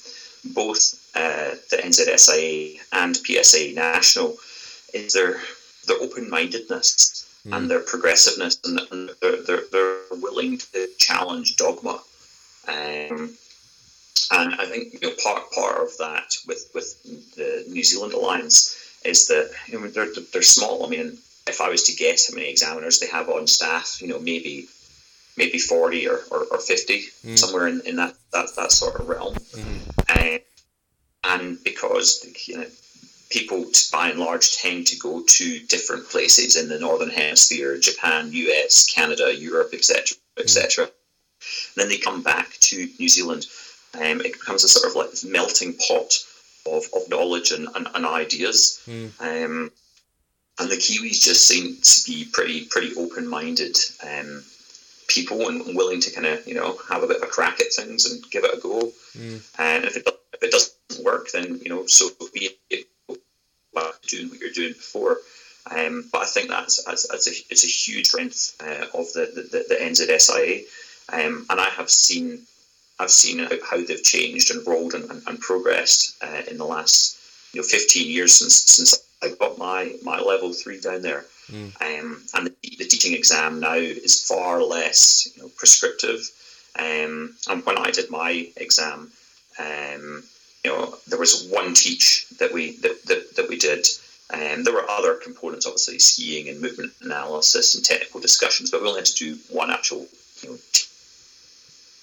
both 0.55 1.11
uh, 1.14 1.55
the 1.70 1.76
nzsia 1.76 2.78
and 2.92 3.16
psa 3.16 3.72
national 3.74 4.36
is 4.94 5.12
their 5.12 5.40
their 5.86 6.01
open-mindedness 6.01 7.42
mm. 7.46 7.57
and 7.57 7.70
their 7.70 7.80
progressiveness 7.80 8.61
and, 8.64 8.80
and 8.90 9.11
they're, 9.20 9.42
they're, 9.42 9.62
they're 9.72 10.01
willing 10.12 10.59
to 10.59 10.88
challenge 10.98 11.57
dogma. 11.57 12.01
Um, 12.68 13.36
and 14.30 14.54
I 14.54 14.66
think 14.66 14.94
you 14.94 15.00
know 15.02 15.14
part 15.22 15.50
part 15.52 15.82
of 15.82 15.96
that 15.98 16.34
with 16.46 16.70
with 16.74 17.34
the 17.34 17.64
New 17.68 17.84
Zealand 17.84 18.12
alliance 18.12 18.76
is 19.04 19.26
that 19.28 19.50
you 19.66 19.80
know 19.80 19.88
they're 19.88 20.12
they're 20.32 20.42
small. 20.42 20.84
I 20.84 20.88
mean, 20.88 21.18
if 21.46 21.61
I 21.61 21.68
was 21.68 21.84
to 21.84 21.96
guess 21.96 22.28
how 22.28 22.36
many 22.36 22.50
examiners 22.50 22.98
they 22.98 23.08
have 23.08 23.28
on 23.28 23.46
staff, 23.46 23.98
you 24.00 24.08
know 24.08 24.18
maybe 24.18 24.68
maybe 25.36 25.58
40 25.58 26.08
or, 26.08 26.20
or, 26.30 26.44
or 26.50 26.58
50, 26.58 27.00
mm. 27.00 27.38
somewhere 27.38 27.66
in, 27.66 27.80
in 27.86 27.96
that, 27.96 28.14
that, 28.32 28.48
that 28.56 28.72
sort 28.72 29.00
of 29.00 29.08
realm. 29.08 29.34
Mm. 29.34 29.78
Uh, 30.08 30.38
and 31.24 31.58
because 31.64 32.26
you 32.46 32.58
know, 32.58 32.66
people, 33.30 33.64
by 33.92 34.11
and 34.11 34.18
large, 34.18 34.56
tend 34.56 34.86
to 34.88 34.98
go 34.98 35.22
to 35.26 35.61
different 35.66 36.08
places 36.08 36.56
in 36.56 36.68
the 36.68 36.78
Northern 36.78 37.11
Hemisphere 37.11 37.78
Japan, 37.78 38.30
US, 38.32 38.92
Canada, 38.92 39.34
Europe, 39.34 39.70
etc. 39.72 40.16
etc. 40.38 40.86
Mm. 40.86 41.74
Then 41.74 41.88
they 41.88 41.98
come 41.98 42.22
back 42.22 42.50
to 42.61 42.88
New 42.98 43.08
Zealand. 43.08 43.46
Um, 43.95 44.20
it 44.20 44.32
becomes 44.32 44.64
a 44.64 44.68
sort 44.68 44.91
of 44.91 44.97
like 44.97 45.11
melting 45.24 45.74
pot 45.74 46.14
of, 46.66 46.84
of 46.95 47.09
knowledge 47.09 47.51
and, 47.51 47.68
and, 47.74 47.88
and 47.95 48.07
ideas. 48.07 48.80
Mm. 48.86 49.20
Um, 49.20 49.72
and 50.59 50.70
the 50.70 50.76
Kiwis 50.76 51.24
just 51.24 51.47
seem 51.47 51.76
to 51.82 52.03
be 52.07 52.28
pretty 52.30 52.66
pretty 52.66 52.95
open 52.97 53.26
minded 53.26 53.76
um, 54.07 54.45
people 55.09 55.49
and 55.49 55.74
willing 55.74 56.01
to 56.01 56.12
kind 56.12 56.26
of 56.26 56.47
you 56.47 56.55
know 56.55 56.76
have 56.88 57.03
a 57.03 57.07
bit 57.07 57.16
of 57.16 57.22
a 57.22 57.26
crack 57.26 57.61
at 57.61 57.72
things 57.72 58.05
and 58.11 58.22
give 58.30 58.45
it 58.45 58.57
a 58.57 58.61
go. 58.61 58.93
Mm. 59.16 59.55
And 59.59 59.84
if 59.84 59.97
it 59.97 60.07
if 60.34 60.43
it 60.43 60.51
doesn't 60.51 61.05
work, 61.05 61.30
then 61.32 61.61
you 61.62 61.70
know 61.70 61.86
so 61.86 62.11
be 62.34 62.51
it. 62.68 62.86
Doing 64.09 64.30
what 64.30 64.41
you're 64.41 64.51
doing 64.51 64.72
before. 64.72 65.18
Um, 65.70 66.09
but 66.11 66.22
I 66.22 66.24
think 66.24 66.49
that's, 66.49 66.82
that's, 66.82 67.07
that's 67.07 67.28
a, 67.28 67.30
it's 67.49 67.62
a 67.62 67.68
huge 67.68 68.09
strength 68.09 68.57
uh, 68.61 68.86
of 68.99 69.12
the, 69.12 69.30
the, 69.53 69.66
the 69.68 69.76
NZSIA. 69.76 70.62
Um, 71.12 71.47
and 71.49 71.61
I 71.61 71.68
have 71.70 71.88
seen 71.88 72.41
I've 73.01 73.11
seen 73.11 73.38
how, 73.38 73.48
how 73.68 73.82
they've 73.82 74.03
changed 74.03 74.51
and 74.51 74.66
rolled 74.66 74.92
and, 74.92 75.11
and, 75.11 75.22
and 75.26 75.40
progressed 75.40 76.22
uh, 76.22 76.42
in 76.51 76.59
the 76.59 76.66
last 76.66 77.18
you 77.55 77.61
know 77.61 77.66
15 77.66 78.11
years 78.11 78.34
since 78.34 78.62
since 78.64 79.03
I 79.22 79.30
got 79.40 79.59
my 79.59 79.94
my 80.03 80.20
level 80.20 80.53
three 80.53 80.80
down 80.80 81.03
there. 81.03 81.24
Mm. 81.51 81.72
Um, 81.80 82.22
and 82.34 82.46
the, 82.46 82.76
the, 82.78 82.84
teaching 82.84 83.14
exam 83.14 83.59
now 83.59 83.74
is 83.74 84.22
far 84.22 84.62
less 84.62 85.26
you 85.34 85.42
know, 85.42 85.48
prescriptive. 85.57 86.20
Um, 86.78 87.34
and 87.48 87.66
when 87.66 87.76
I 87.76 87.90
did 87.90 88.09
my 88.09 88.48
exam, 88.57 89.11
um, 89.59 90.22
you 90.62 90.70
know, 90.70 90.94
there 91.09 91.18
was 91.18 91.48
one 91.51 91.74
teach 91.74 92.28
that 92.38 92.53
we 92.53 92.76
that, 92.82 93.05
that, 93.07 93.36
that 93.36 93.48
we 93.48 93.59
did. 93.59 93.84
Um, 94.32 94.62
there 94.62 94.74
were 94.74 94.88
other 94.88 95.14
components, 95.14 95.66
obviously 95.66 95.98
skiing 95.98 96.48
and 96.48 96.61
movement 96.61 96.92
analysis 97.01 97.74
and 97.74 97.84
technical 97.84 98.20
discussions, 98.20 98.70
but 98.70 98.80
we 98.80 98.86
only 98.86 99.01
had 99.01 99.07
to 99.07 99.16
do 99.16 99.38
one 99.51 99.72
actual 99.72 100.07
you 100.42 100.51
know, 100.51 100.57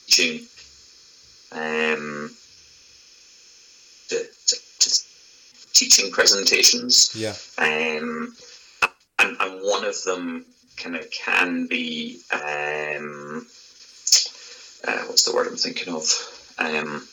teaching 0.08 0.46
um, 1.52 2.32
to, 4.10 4.26
to, 4.48 4.56
to 4.80 4.90
teaching 5.74 6.12
presentations. 6.12 7.12
Yeah. 7.16 7.36
Um, 7.58 8.36
and, 9.20 9.38
and 9.40 9.62
one 9.62 9.84
of 9.84 10.02
them 10.04 10.46
kind 10.78 10.96
of 10.96 11.10
can 11.12 11.68
be 11.68 12.22
um, 12.32 13.48
uh, 14.88 15.04
what's 15.06 15.24
the 15.24 15.34
word 15.34 15.48
I'm 15.48 15.58
thinking 15.58 15.94
of? 15.94 16.04
Um, 16.58 17.08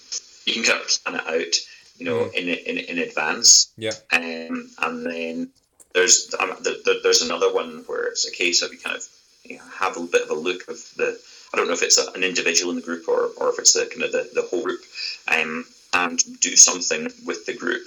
you 0.47 0.55
can 0.55 0.64
kind 0.64 0.80
of 0.80 1.05
plan 1.05 1.14
it 1.16 1.26
out, 1.26 1.55
you 1.99 2.07
know, 2.07 2.24
mm. 2.24 2.35
in, 2.35 2.49
in 2.49 2.78
in 2.78 2.99
advance. 2.99 3.72
Yeah. 3.76 3.93
Um, 4.12 4.70
and 4.78 5.07
then 5.07 5.51
there's 5.95 6.35
um, 6.39 6.51
the, 6.61 6.80
the, 6.85 7.01
there's 7.03 7.22
another 7.22 7.53
one 7.53 7.85
where 7.87 8.05
it's 8.05 8.26
a 8.26 8.32
case 8.32 8.62
of 8.62 8.72
you 8.72 8.78
kind 8.78 8.97
of 8.97 9.07
you 9.45 9.57
know, 9.57 9.62
have 9.78 9.97
a 9.97 10.01
bit 10.01 10.22
of 10.22 10.30
a 10.30 10.35
look 10.35 10.68
of 10.68 10.78
the. 10.97 11.18
I 11.55 11.57
don't 11.57 11.68
know 11.68 11.72
if 11.72 11.84
it's 11.84 11.98
a, 11.98 12.11
an 12.16 12.24
individual 12.24 12.70
in 12.70 12.76
the 12.76 12.82
group 12.82 13.07
or, 13.07 13.30
or 13.36 13.50
if 13.50 13.61
it's 13.61 13.74
the 13.74 13.86
kind 13.86 14.02
of 14.02 14.11
the, 14.11 14.28
the 14.34 14.42
whole 14.42 14.64
group, 14.64 14.80
um, 15.28 15.64
and 15.92 16.20
do 16.40 16.57
something 16.57 17.05
with 17.24 17.46
the 17.46 17.55
group 17.55 17.86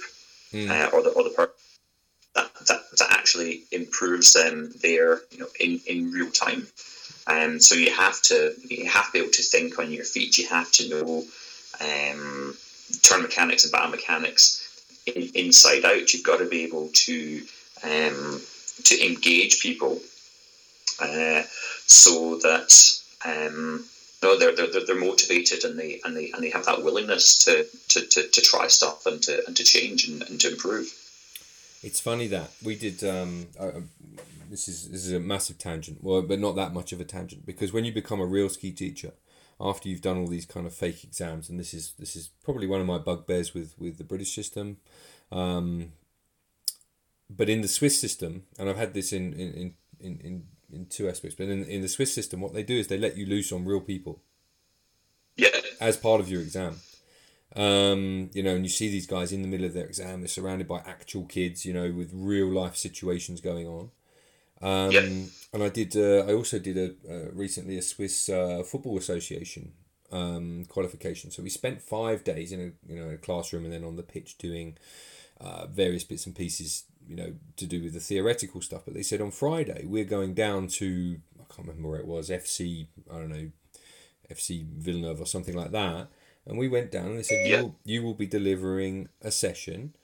mm. 0.54 0.70
uh, 0.70 0.88
or 0.96 1.02
the 1.02 1.10
or 1.10 1.24
the 1.24 1.28
person 1.28 1.52
that, 2.34 2.50
that, 2.66 2.80
that 2.96 3.10
actually 3.10 3.64
improves 3.70 4.32
them 4.32 4.72
there, 4.82 5.20
you 5.30 5.40
know, 5.40 5.48
in, 5.60 5.80
in 5.86 6.12
real 6.12 6.30
time. 6.30 6.66
Um, 7.26 7.60
so 7.60 7.74
you 7.74 7.92
have 7.92 8.22
to 8.22 8.54
you 8.70 8.86
have 8.86 9.08
to 9.08 9.12
be 9.12 9.18
able 9.18 9.32
to 9.32 9.42
think 9.42 9.78
on 9.78 9.92
your 9.92 10.04
feet. 10.04 10.38
You 10.38 10.48
have 10.48 10.72
to 10.72 10.88
know 10.88 11.24
um, 11.82 12.56
turn 13.02 13.20
mechanics 13.20 13.64
and 13.64 13.72
biomechanics 13.74 14.64
in, 15.04 15.28
inside 15.34 15.84
out. 15.84 16.14
You've 16.14 16.24
got 16.24 16.38
to 16.38 16.48
be 16.48 16.64
able 16.64 16.88
to 16.88 17.42
um, 17.84 18.40
to 18.84 19.06
engage 19.06 19.60
people 19.60 20.00
uh, 21.02 21.42
so 21.86 22.38
that 22.38 22.72
um, 23.24 23.84
no, 24.22 24.38
they're, 24.38 24.54
they're, 24.54 24.84
they're 24.84 24.98
motivated 24.98 25.64
and 25.64 25.78
they 25.78 26.00
and 26.04 26.16
they 26.16 26.30
and 26.32 26.42
they 26.42 26.50
have 26.50 26.66
that 26.66 26.82
willingness 26.82 27.38
to, 27.44 27.66
to, 27.88 28.06
to, 28.06 28.28
to 28.28 28.40
try 28.40 28.66
stuff 28.66 29.06
and 29.06 29.22
to 29.22 29.46
and 29.46 29.56
to 29.56 29.64
change 29.64 30.08
and, 30.08 30.22
and 30.22 30.40
to 30.40 30.50
improve. 30.50 30.92
It's 31.82 32.00
funny 32.00 32.26
that 32.28 32.50
we 32.62 32.76
did. 32.76 33.02
Um, 33.04 33.48
uh, 33.58 33.70
this 34.50 34.66
is 34.66 34.88
this 34.88 35.06
is 35.06 35.12
a 35.12 35.20
massive 35.20 35.58
tangent, 35.58 36.02
well, 36.02 36.22
but 36.22 36.40
not 36.40 36.56
that 36.56 36.72
much 36.72 36.92
of 36.92 37.00
a 37.00 37.04
tangent 37.04 37.46
because 37.46 37.72
when 37.72 37.84
you 37.84 37.92
become 37.92 38.20
a 38.20 38.26
real 38.26 38.48
ski 38.48 38.72
teacher, 38.72 39.12
after 39.60 39.88
you've 39.88 40.00
done 40.00 40.18
all 40.18 40.26
these 40.26 40.46
kind 40.46 40.66
of 40.66 40.74
fake 40.74 41.04
exams, 41.04 41.48
and 41.48 41.58
this 41.58 41.74
is 41.74 41.92
this 41.98 42.16
is 42.16 42.30
probably 42.42 42.66
one 42.66 42.80
of 42.80 42.86
my 42.86 42.98
bugbears 42.98 43.54
with 43.54 43.74
with 43.78 43.98
the 43.98 44.04
British 44.04 44.34
system, 44.34 44.78
um, 45.30 45.92
but 47.30 47.48
in 47.48 47.60
the 47.60 47.68
Swiss 47.68 48.00
system, 48.00 48.44
and 48.58 48.68
I've 48.68 48.76
had 48.78 48.94
this 48.94 49.12
in 49.12 49.32
in 49.34 49.74
in 50.00 50.20
in, 50.20 50.46
in 50.72 50.86
two 50.86 51.08
aspects, 51.08 51.36
but 51.36 51.48
in 51.48 51.64
in 51.64 51.82
the 51.82 51.88
Swiss 51.88 52.14
system, 52.14 52.40
what 52.40 52.54
they 52.54 52.62
do 52.62 52.76
is 52.76 52.88
they 52.88 52.98
let 52.98 53.16
you 53.16 53.26
loose 53.26 53.52
on 53.52 53.64
real 53.64 53.80
people. 53.80 54.20
Yeah. 55.36 55.48
As 55.80 55.96
part 55.96 56.20
of 56.20 56.28
your 56.28 56.42
exam. 56.42 56.80
Um, 57.56 58.30
you 58.34 58.42
know, 58.42 58.54
and 58.54 58.64
you 58.64 58.68
see 58.68 58.90
these 58.90 59.06
guys 59.06 59.32
in 59.32 59.42
the 59.42 59.48
middle 59.48 59.66
of 59.66 59.72
their 59.72 59.86
exam, 59.86 60.20
they're 60.20 60.28
surrounded 60.28 60.68
by 60.68 60.80
actual 60.80 61.24
kids, 61.24 61.64
you 61.64 61.72
know, 61.72 61.90
with 61.90 62.10
real 62.12 62.48
life 62.48 62.76
situations 62.76 63.40
going 63.40 63.66
on. 63.66 63.90
Um, 64.60 64.90
yeah. 64.90 65.00
And 65.52 65.62
I 65.62 65.68
did. 65.68 65.96
Uh, 65.96 66.24
I 66.28 66.34
also 66.34 66.58
did 66.58 66.76
a 66.76 66.88
uh, 67.08 67.30
recently 67.32 67.78
a 67.78 67.82
Swiss 67.82 68.28
uh, 68.28 68.62
Football 68.64 68.98
Association 68.98 69.72
um, 70.12 70.64
qualification. 70.68 71.30
So 71.30 71.42
we 71.42 71.50
spent 71.50 71.82
five 71.82 72.24
days 72.24 72.52
in 72.52 72.60
a 72.60 72.92
you 72.92 73.00
know 73.00 73.10
a 73.10 73.16
classroom 73.16 73.64
and 73.64 73.72
then 73.72 73.84
on 73.84 73.96
the 73.96 74.02
pitch 74.02 74.38
doing 74.38 74.76
uh, 75.40 75.66
various 75.66 76.04
bits 76.04 76.26
and 76.26 76.34
pieces. 76.34 76.84
You 77.08 77.16
know, 77.16 77.32
to 77.56 77.66
do 77.66 77.82
with 77.82 77.94
the 77.94 78.00
theoretical 78.00 78.60
stuff. 78.60 78.82
But 78.84 78.94
they 78.94 79.02
said 79.02 79.20
on 79.20 79.30
Friday 79.30 79.84
we're 79.86 80.04
going 80.04 80.34
down 80.34 80.68
to 80.68 81.18
I 81.40 81.54
can't 81.54 81.66
remember 81.68 81.88
where 81.88 82.00
it 82.00 82.06
was 82.06 82.30
FC. 82.30 82.86
I 83.10 83.14
don't 83.14 83.30
know, 83.30 83.50
FC 84.30 84.64
Villeneuve 84.66 85.20
or 85.20 85.26
something 85.26 85.56
like 85.56 85.72
that 85.72 86.08
and 86.48 86.58
we 86.58 86.66
went 86.66 86.90
down 86.90 87.08
and 87.08 87.18
they 87.18 87.22
said, 87.22 87.46
yeah. 87.46 87.60
you, 87.60 87.74
you 87.84 88.02
will 88.02 88.14
be 88.14 88.26
delivering 88.26 89.08
a 89.20 89.30
session 89.30 89.94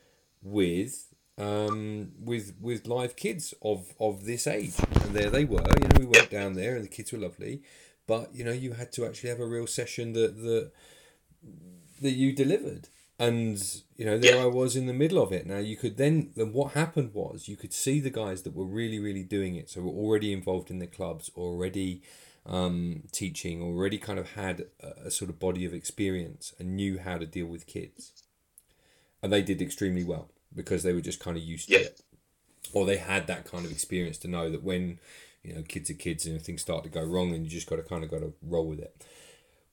with 0.42 1.06
um, 1.38 2.12
with 2.22 2.54
with 2.60 2.86
live 2.86 3.16
kids 3.16 3.54
of 3.62 3.92
of 3.98 4.24
this 4.24 4.46
age, 4.46 4.74
and 5.02 5.14
there 5.14 5.30
they 5.30 5.44
were. 5.44 5.64
You 5.80 5.88
know, 5.88 5.98
we 5.98 6.06
went 6.06 6.30
down 6.30 6.52
there, 6.52 6.76
and 6.76 6.84
the 6.84 6.88
kids 6.88 7.10
were 7.12 7.18
lovely, 7.18 7.62
but 8.06 8.32
you 8.32 8.44
know, 8.44 8.52
you 8.52 8.74
had 8.74 8.92
to 8.92 9.06
actually 9.06 9.30
have 9.30 9.40
a 9.40 9.46
real 9.46 9.66
session 9.66 10.12
that 10.12 10.36
that 10.42 10.70
that 12.02 12.12
you 12.12 12.32
delivered, 12.32 12.88
and 13.18 13.82
you 13.96 14.04
know, 14.04 14.18
there 14.18 14.36
yeah. 14.36 14.42
I 14.42 14.46
was 14.46 14.76
in 14.76 14.86
the 14.86 14.92
middle 14.92 15.22
of 15.22 15.32
it. 15.32 15.46
Now 15.46 15.58
you 15.58 15.76
could 15.76 15.96
then 15.96 16.30
then 16.34 16.52
what 16.52 16.72
happened 16.72 17.14
was 17.14 17.48
you 17.48 17.56
could 17.56 17.72
see 17.72 18.00
the 18.00 18.10
guys 18.10 18.42
that 18.42 18.54
were 18.54 18.64
really 18.64 18.98
really 18.98 19.22
doing 19.22 19.56
it, 19.56 19.70
so 19.70 19.80
were 19.82 19.90
already 19.90 20.32
involved 20.32 20.70
in 20.70 20.78
the 20.78 20.86
clubs, 20.86 21.30
already 21.36 22.02
um, 22.46 23.04
teaching 23.10 23.62
already 23.62 23.98
kind 23.98 24.18
of 24.18 24.32
had 24.32 24.66
a, 24.82 25.06
a, 25.06 25.10
sort 25.10 25.30
of 25.30 25.38
body 25.38 25.64
of 25.64 25.72
experience 25.72 26.52
and 26.58 26.76
knew 26.76 26.98
how 26.98 27.16
to 27.16 27.26
deal 27.26 27.46
with 27.46 27.66
kids. 27.66 28.22
And 29.22 29.32
they 29.32 29.42
did 29.42 29.62
extremely 29.62 30.04
well 30.04 30.28
because 30.54 30.82
they 30.82 30.92
were 30.92 31.00
just 31.00 31.20
kind 31.20 31.36
of 31.36 31.42
used 31.42 31.70
yeah. 31.70 31.78
to 31.78 31.84
it. 31.84 32.00
Or 32.72 32.84
they 32.84 32.98
had 32.98 33.26
that 33.28 33.44
kind 33.44 33.64
of 33.64 33.72
experience 33.72 34.18
to 34.18 34.28
know 34.28 34.50
that 34.50 34.62
when, 34.62 34.98
you 35.42 35.54
know, 35.54 35.62
kids 35.62 35.88
are 35.88 35.94
kids 35.94 36.26
and 36.26 36.40
things 36.40 36.60
start 36.60 36.84
to 36.84 36.90
go 36.90 37.02
wrong 37.02 37.32
and 37.34 37.44
you 37.44 37.50
just 37.50 37.68
got 37.68 37.76
to 37.76 37.82
kind 37.82 38.04
of 38.04 38.10
got 38.10 38.20
to 38.20 38.34
roll 38.42 38.66
with 38.66 38.80
it. 38.80 38.94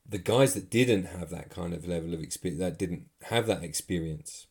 The 0.07 0.17
guys 0.17 0.53
that 0.55 0.69
didn't 0.69 1.05
have 1.05 1.29
that 1.29 1.49
kind 1.49 1.73
of 1.73 1.87
level 1.87 2.13
of 2.13 2.21
experience, 2.21 2.59
that 2.59 2.77
didn't 2.77 3.07
have 3.23 3.47
that 3.47 3.63
experience, 3.63 4.47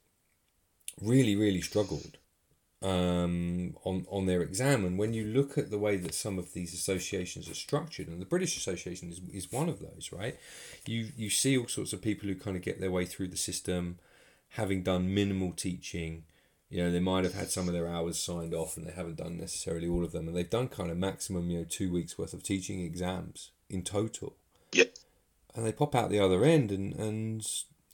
really, 1.01 1.37
really 1.37 1.61
struggled 1.61 2.17
um, 2.83 3.77
on 3.85 4.07
on 4.11 4.27
their 4.27 4.43
exam. 4.43 4.85
And 4.85 4.99
when 4.99 5.13
you 5.13 5.25
look 5.25 5.59
at 5.59 5.71
the 5.71 5.79
way 5.79 5.97
that 5.97 6.15
some 6.15 6.39
of 6.39 6.53
these 6.53 6.73
associations 6.73 7.49
are 7.49 7.55
structured, 7.55 8.09
and 8.09 8.21
the 8.21 8.27
British 8.27 8.57
Association 8.57 9.11
is, 9.11 9.21
is 9.33 9.53
one 9.53 9.69
of 9.69 9.81
those, 9.81 10.11
right? 10.13 10.39
You 10.87 11.09
you 11.17 11.31
see 11.31 11.57
all 11.57 11.69
sorts 11.69 11.93
of 11.93 12.03
people 12.03 12.29
who 12.29 12.35
kind 12.35 12.57
of 12.57 12.63
get 12.63 12.81
their 12.81 12.91
way 12.91 13.05
through 13.05 13.29
the 13.29 13.37
system, 13.37 13.99
having 14.51 14.83
done 14.83 15.15
minimal 15.15 15.53
teaching. 15.53 16.25
You 16.71 16.85
know, 16.85 16.93
they 16.93 17.01
might 17.01 17.25
have 17.25 17.35
had 17.35 17.51
some 17.51 17.67
of 17.67 17.75
their 17.75 17.89
hours 17.89 18.19
signed 18.19 18.55
off, 18.55 18.77
and 18.77 18.87
they 18.87 18.93
haven't 18.93 19.17
done 19.17 19.37
necessarily 19.37 19.89
all 19.89 20.05
of 20.05 20.13
them, 20.13 20.29
and 20.29 20.37
they've 20.37 20.49
done 20.49 20.69
kind 20.69 20.91
of 20.91 20.97
maximum, 20.97 21.51
you 21.51 21.59
know, 21.59 21.67
two 21.69 21.93
weeks 21.93 22.17
worth 22.17 22.33
of 22.33 22.45
teaching 22.45 22.81
exams 22.81 23.51
in 23.69 23.83
total. 23.83 24.37
Yep. 24.73 24.95
And 25.55 25.67
they 25.67 25.73
pop 25.73 25.95
out 25.95 26.11
the 26.11 26.21
other 26.21 26.45
end, 26.45 26.71
and 26.71 26.95
and 26.95 27.41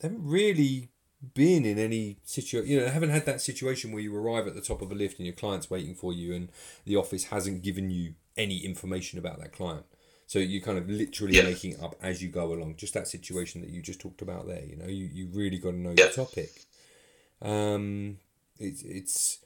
they 0.01 0.09
haven't 0.09 0.27
really 0.27 0.91
been 1.35 1.65
in 1.65 1.79
any 1.79 2.19
situation, 2.25 2.71
you 2.71 2.79
know, 2.79 2.89
haven't 2.89 3.11
had 3.11 3.27
that 3.27 3.41
situation 3.41 3.93
where 3.93 4.03
you 4.03 4.15
arrive 4.15 4.47
at 4.47 4.55
the 4.55 4.61
top 4.61 4.83
of 4.83 4.93
a 4.93 4.95
lift 4.95 5.19
and 5.19 5.27
your 5.27 5.35
client's 5.35 5.71
waiting 5.71 5.95
for 5.95 6.13
you 6.13 6.35
and 6.35 6.51
the 6.85 6.97
office 6.97 7.25
hasn't 7.25 7.63
given 7.63 7.91
you 7.91 8.15
any 8.37 8.59
information 8.59 9.19
about 9.19 9.41
that 9.41 9.53
client. 9.53 9.85
So 10.27 10.39
you're 10.39 10.63
kind 10.63 10.79
of 10.79 10.89
literally 10.89 11.37
yeah. 11.37 11.45
making 11.45 11.73
it 11.73 11.83
up 11.83 11.97
as 12.03 12.23
you 12.23 12.29
go 12.29 12.53
along. 12.53 12.77
Just 12.77 12.95
that 12.95 13.09
situation 13.09 13.61
that 13.63 13.71
you 13.71 13.81
just 13.81 14.01
talked 14.01 14.23
about 14.23 14.47
there, 14.47 14.63
you 14.65 14.77
know, 14.77 14.87
you, 14.87 15.09
you 15.13 15.29
really 15.33 15.59
got 15.59 15.71
to 15.71 15.77
know 15.77 15.95
yeah. 15.97 16.05
your 16.05 16.13
topic. 16.13 16.51
Um, 17.41 18.19
it's, 18.59 18.83
it's, 18.83 19.39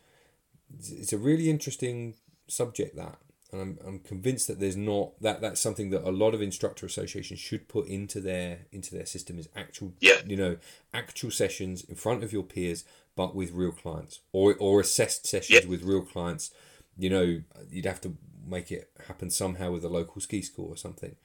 it's 0.78 1.12
a 1.12 1.18
really 1.18 1.50
interesting 1.50 2.14
subject 2.48 2.96
that, 2.96 3.18
and 3.52 3.60
I'm, 3.60 3.78
I'm 3.86 3.98
convinced 4.00 4.46
that 4.48 4.60
there's 4.60 4.76
not 4.76 5.20
that 5.20 5.40
that's 5.40 5.60
something 5.60 5.90
that 5.90 6.06
a 6.08 6.10
lot 6.10 6.34
of 6.34 6.42
instructor 6.42 6.86
associations 6.86 7.40
should 7.40 7.68
put 7.68 7.86
into 7.86 8.20
their 8.20 8.66
into 8.72 8.94
their 8.94 9.06
system 9.06 9.38
is 9.38 9.48
actual 9.56 9.92
Yeah. 10.00 10.20
you 10.26 10.36
know 10.36 10.56
actual 10.94 11.30
sessions 11.30 11.84
in 11.84 11.94
front 11.96 12.22
of 12.24 12.32
your 12.32 12.42
peers 12.44 12.84
but 13.16 13.34
with 13.34 13.52
real 13.52 13.72
clients 13.72 14.20
or 14.32 14.54
or 14.58 14.80
assessed 14.80 15.26
sessions 15.26 15.64
Yeah. 15.64 15.68
with 15.70 15.82
real 15.82 16.02
clients 16.02 16.52
you 16.96 17.10
know 17.10 17.42
you'd 17.70 17.86
have 17.86 18.00
to 18.02 18.16
make 18.46 18.70
it 18.72 18.90
happen 19.06 19.30
somehow 19.30 19.70
with 19.72 19.84
a 19.84 19.88
local 19.88 20.20
ski 20.20 20.42
school 20.42 20.68
or 20.68 20.76
something 20.76 21.16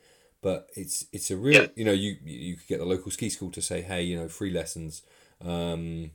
but 0.41 0.69
it's 0.75 1.05
it's 1.11 1.31
a 1.31 1.37
real 1.37 1.61
Yeah. 1.63 1.67
you 1.75 1.85
know 1.85 1.91
you 1.91 2.17
you 2.23 2.55
could 2.57 2.67
get 2.67 2.79
the 2.79 2.85
local 2.85 3.11
ski 3.11 3.29
school 3.29 3.51
to 3.51 3.61
say 3.61 3.81
hey 3.81 4.03
you 4.03 4.17
know 4.17 4.27
free 4.27 4.51
lessons 4.51 5.01
um 5.41 6.11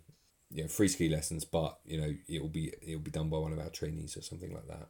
you 0.51 0.63
know 0.63 0.69
free 0.69 0.89
ski 0.89 1.09
lessons 1.09 1.45
but 1.45 1.79
you 1.85 2.01
know 2.01 2.15
it'll 2.29 2.49
be 2.49 2.73
it'll 2.83 3.01
be 3.01 3.11
done 3.11 3.29
by 3.29 3.39
one 3.39 3.53
of 3.53 3.59
our 3.59 3.69
trainees 3.71 4.17
or 4.17 4.23
something 4.23 4.53
like 4.53 4.67
that 4.69 4.89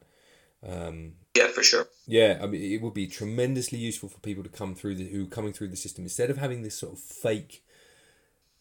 Um, 0.67 1.13
yeah, 1.35 1.47
for 1.47 1.63
sure. 1.63 1.87
yeah, 2.05 2.39
I 2.41 2.45
mean, 2.45 2.61
it 2.61 2.81
would 2.81 2.93
be 2.93 3.07
tremendously 3.07 3.79
useful 3.79 4.09
for 4.09 4.19
people 4.19 4.43
to 4.43 4.49
come 4.49 4.75
through 4.75 4.95
the 4.95 5.07
who 5.07 5.25
coming 5.27 5.53
through 5.53 5.69
the 5.69 5.77
system 5.77 6.03
instead 6.03 6.29
of 6.29 6.37
having 6.37 6.61
this 6.61 6.77
sort 6.77 6.93
of 6.93 6.99
fake, 6.99 7.63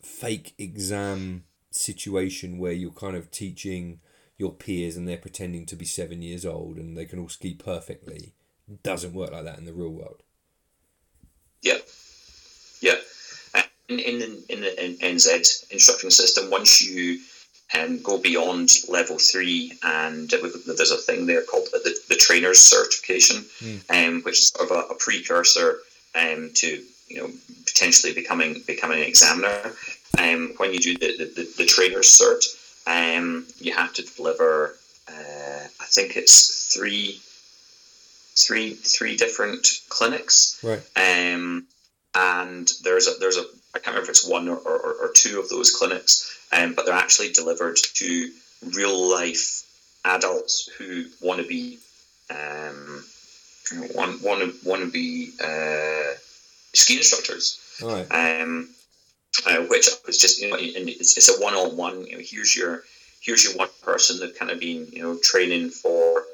fake 0.00 0.54
exam 0.56 1.44
situation 1.70 2.58
where 2.58 2.72
you're 2.72 2.90
kind 2.90 3.16
of 3.16 3.30
teaching 3.30 4.00
your 4.38 4.52
peers 4.52 4.96
and 4.96 5.06
they're 5.06 5.18
pretending 5.18 5.66
to 5.66 5.76
be 5.76 5.84
seven 5.84 6.22
years 6.22 6.46
old 6.46 6.78
and 6.78 6.96
they 6.96 7.04
can 7.04 7.18
all 7.18 7.28
ski 7.28 7.54
perfectly. 7.54 8.32
It 8.70 8.82
doesn't 8.82 9.12
work 9.12 9.32
like 9.32 9.44
that 9.44 9.58
in 9.58 9.66
the 9.66 9.72
real 9.72 9.90
world. 9.90 10.22
Yeah, 11.62 11.78
yeah. 12.80 12.96
In 13.88 13.98
in 13.98 14.42
in 14.48 14.60
the 14.60 14.84
in 14.84 14.96
NZ 14.96 15.70
instructing 15.72 16.10
system, 16.10 16.48
once 16.50 16.80
you 16.80 17.20
um, 17.78 18.02
go 18.02 18.18
beyond 18.18 18.70
level 18.88 19.18
three, 19.18 19.72
and 19.82 20.28
there's 20.30 20.90
a 20.90 20.96
thing 20.96 21.26
there 21.26 21.42
called 21.42 21.68
the, 21.72 21.94
the 22.08 22.16
trainer's 22.16 22.58
certification, 22.58 23.44
um, 23.90 24.22
which 24.22 24.38
is 24.38 24.48
sort 24.48 24.70
of 24.70 24.76
a, 24.76 24.92
a 24.92 24.94
precursor 24.96 25.78
um, 26.14 26.50
to 26.54 26.82
you 27.08 27.18
know 27.18 27.30
potentially 27.66 28.12
becoming 28.12 28.62
becoming 28.66 29.00
an 29.00 29.06
examiner. 29.06 29.72
Um, 30.18 30.54
when 30.56 30.72
you 30.72 30.80
do 30.80 30.98
the 30.98 31.16
the, 31.18 31.24
the, 31.24 31.54
the 31.58 31.66
trainer's 31.66 32.08
cert, 32.08 32.44
um, 32.86 33.46
you 33.58 33.72
have 33.74 33.92
to 33.94 34.02
deliver. 34.02 34.76
Uh, 35.08 35.64
I 35.80 35.86
think 35.86 36.16
it's 36.16 36.72
three, 36.72 37.20
three, 38.36 38.74
three 38.74 39.16
different 39.16 39.66
clinics 39.88 40.60
Right. 40.62 40.80
um, 40.96 41.66
and 42.14 42.70
there's 42.84 43.08
a 43.08 43.12
there's 43.18 43.36
a 43.36 43.44
I 43.74 43.78
can't 43.78 43.88
remember 43.88 44.04
if 44.04 44.10
it's 44.10 44.28
one 44.28 44.48
or, 44.48 44.56
or, 44.56 44.94
or 44.94 45.12
two 45.14 45.38
of 45.38 45.48
those 45.48 45.70
clinics, 45.70 46.46
um, 46.52 46.74
but 46.74 46.86
they're 46.86 46.94
actually 46.94 47.30
delivered 47.30 47.76
to 47.76 48.30
real 48.74 49.10
life 49.10 49.62
adults 50.04 50.68
who 50.78 51.04
want 51.20 51.40
to 51.40 51.46
be 51.46 51.78
um, 52.30 53.04
want 53.94 54.22
want 54.22 54.40
to 54.40 54.68
want 54.68 54.82
to 54.82 54.90
be 54.90 55.32
uh, 55.42 56.14
ski 56.74 56.96
instructors. 56.96 57.58
Right. 57.82 58.06
Um, 58.10 58.68
uh, 59.46 59.64
which 59.68 59.88
was 60.06 60.18
just 60.18 60.40
you 60.40 60.50
know, 60.50 60.56
and 60.56 60.88
it's, 60.88 61.16
it's 61.16 61.28
a 61.28 61.42
one 61.42 61.54
on 61.54 61.76
one. 61.76 62.06
Here's 62.08 62.54
your 62.54 62.82
here's 63.20 63.44
your 63.44 63.54
one 63.54 63.68
person 63.82 64.18
that 64.20 64.38
kind 64.38 64.50
of 64.50 64.60
been 64.60 64.88
you 64.92 65.02
know 65.02 65.18
training 65.22 65.70
for 65.70 66.24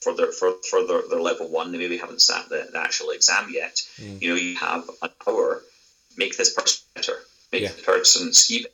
for 0.00 0.14
their 0.14 0.32
for, 0.32 0.52
for 0.68 0.86
their, 0.86 1.02
their 1.08 1.20
level 1.20 1.48
one. 1.48 1.72
They 1.72 1.78
maybe 1.78 1.96
haven't 1.96 2.22
sat 2.22 2.48
the, 2.48 2.68
the 2.70 2.78
actual 2.78 3.10
exam 3.10 3.48
yet. 3.50 3.76
Mm. 3.98 4.22
You 4.22 4.28
know, 4.28 4.36
you 4.36 4.56
have 4.56 4.88
an 5.02 5.10
hour. 5.26 5.62
Make 6.16 6.36
this 6.36 6.52
person 6.52 6.84
better. 6.94 7.18
Make 7.52 7.62
Yeah. 7.62 7.72
this 7.72 7.82
person 7.84 8.32
ski. 8.32 8.62
better. 8.62 8.72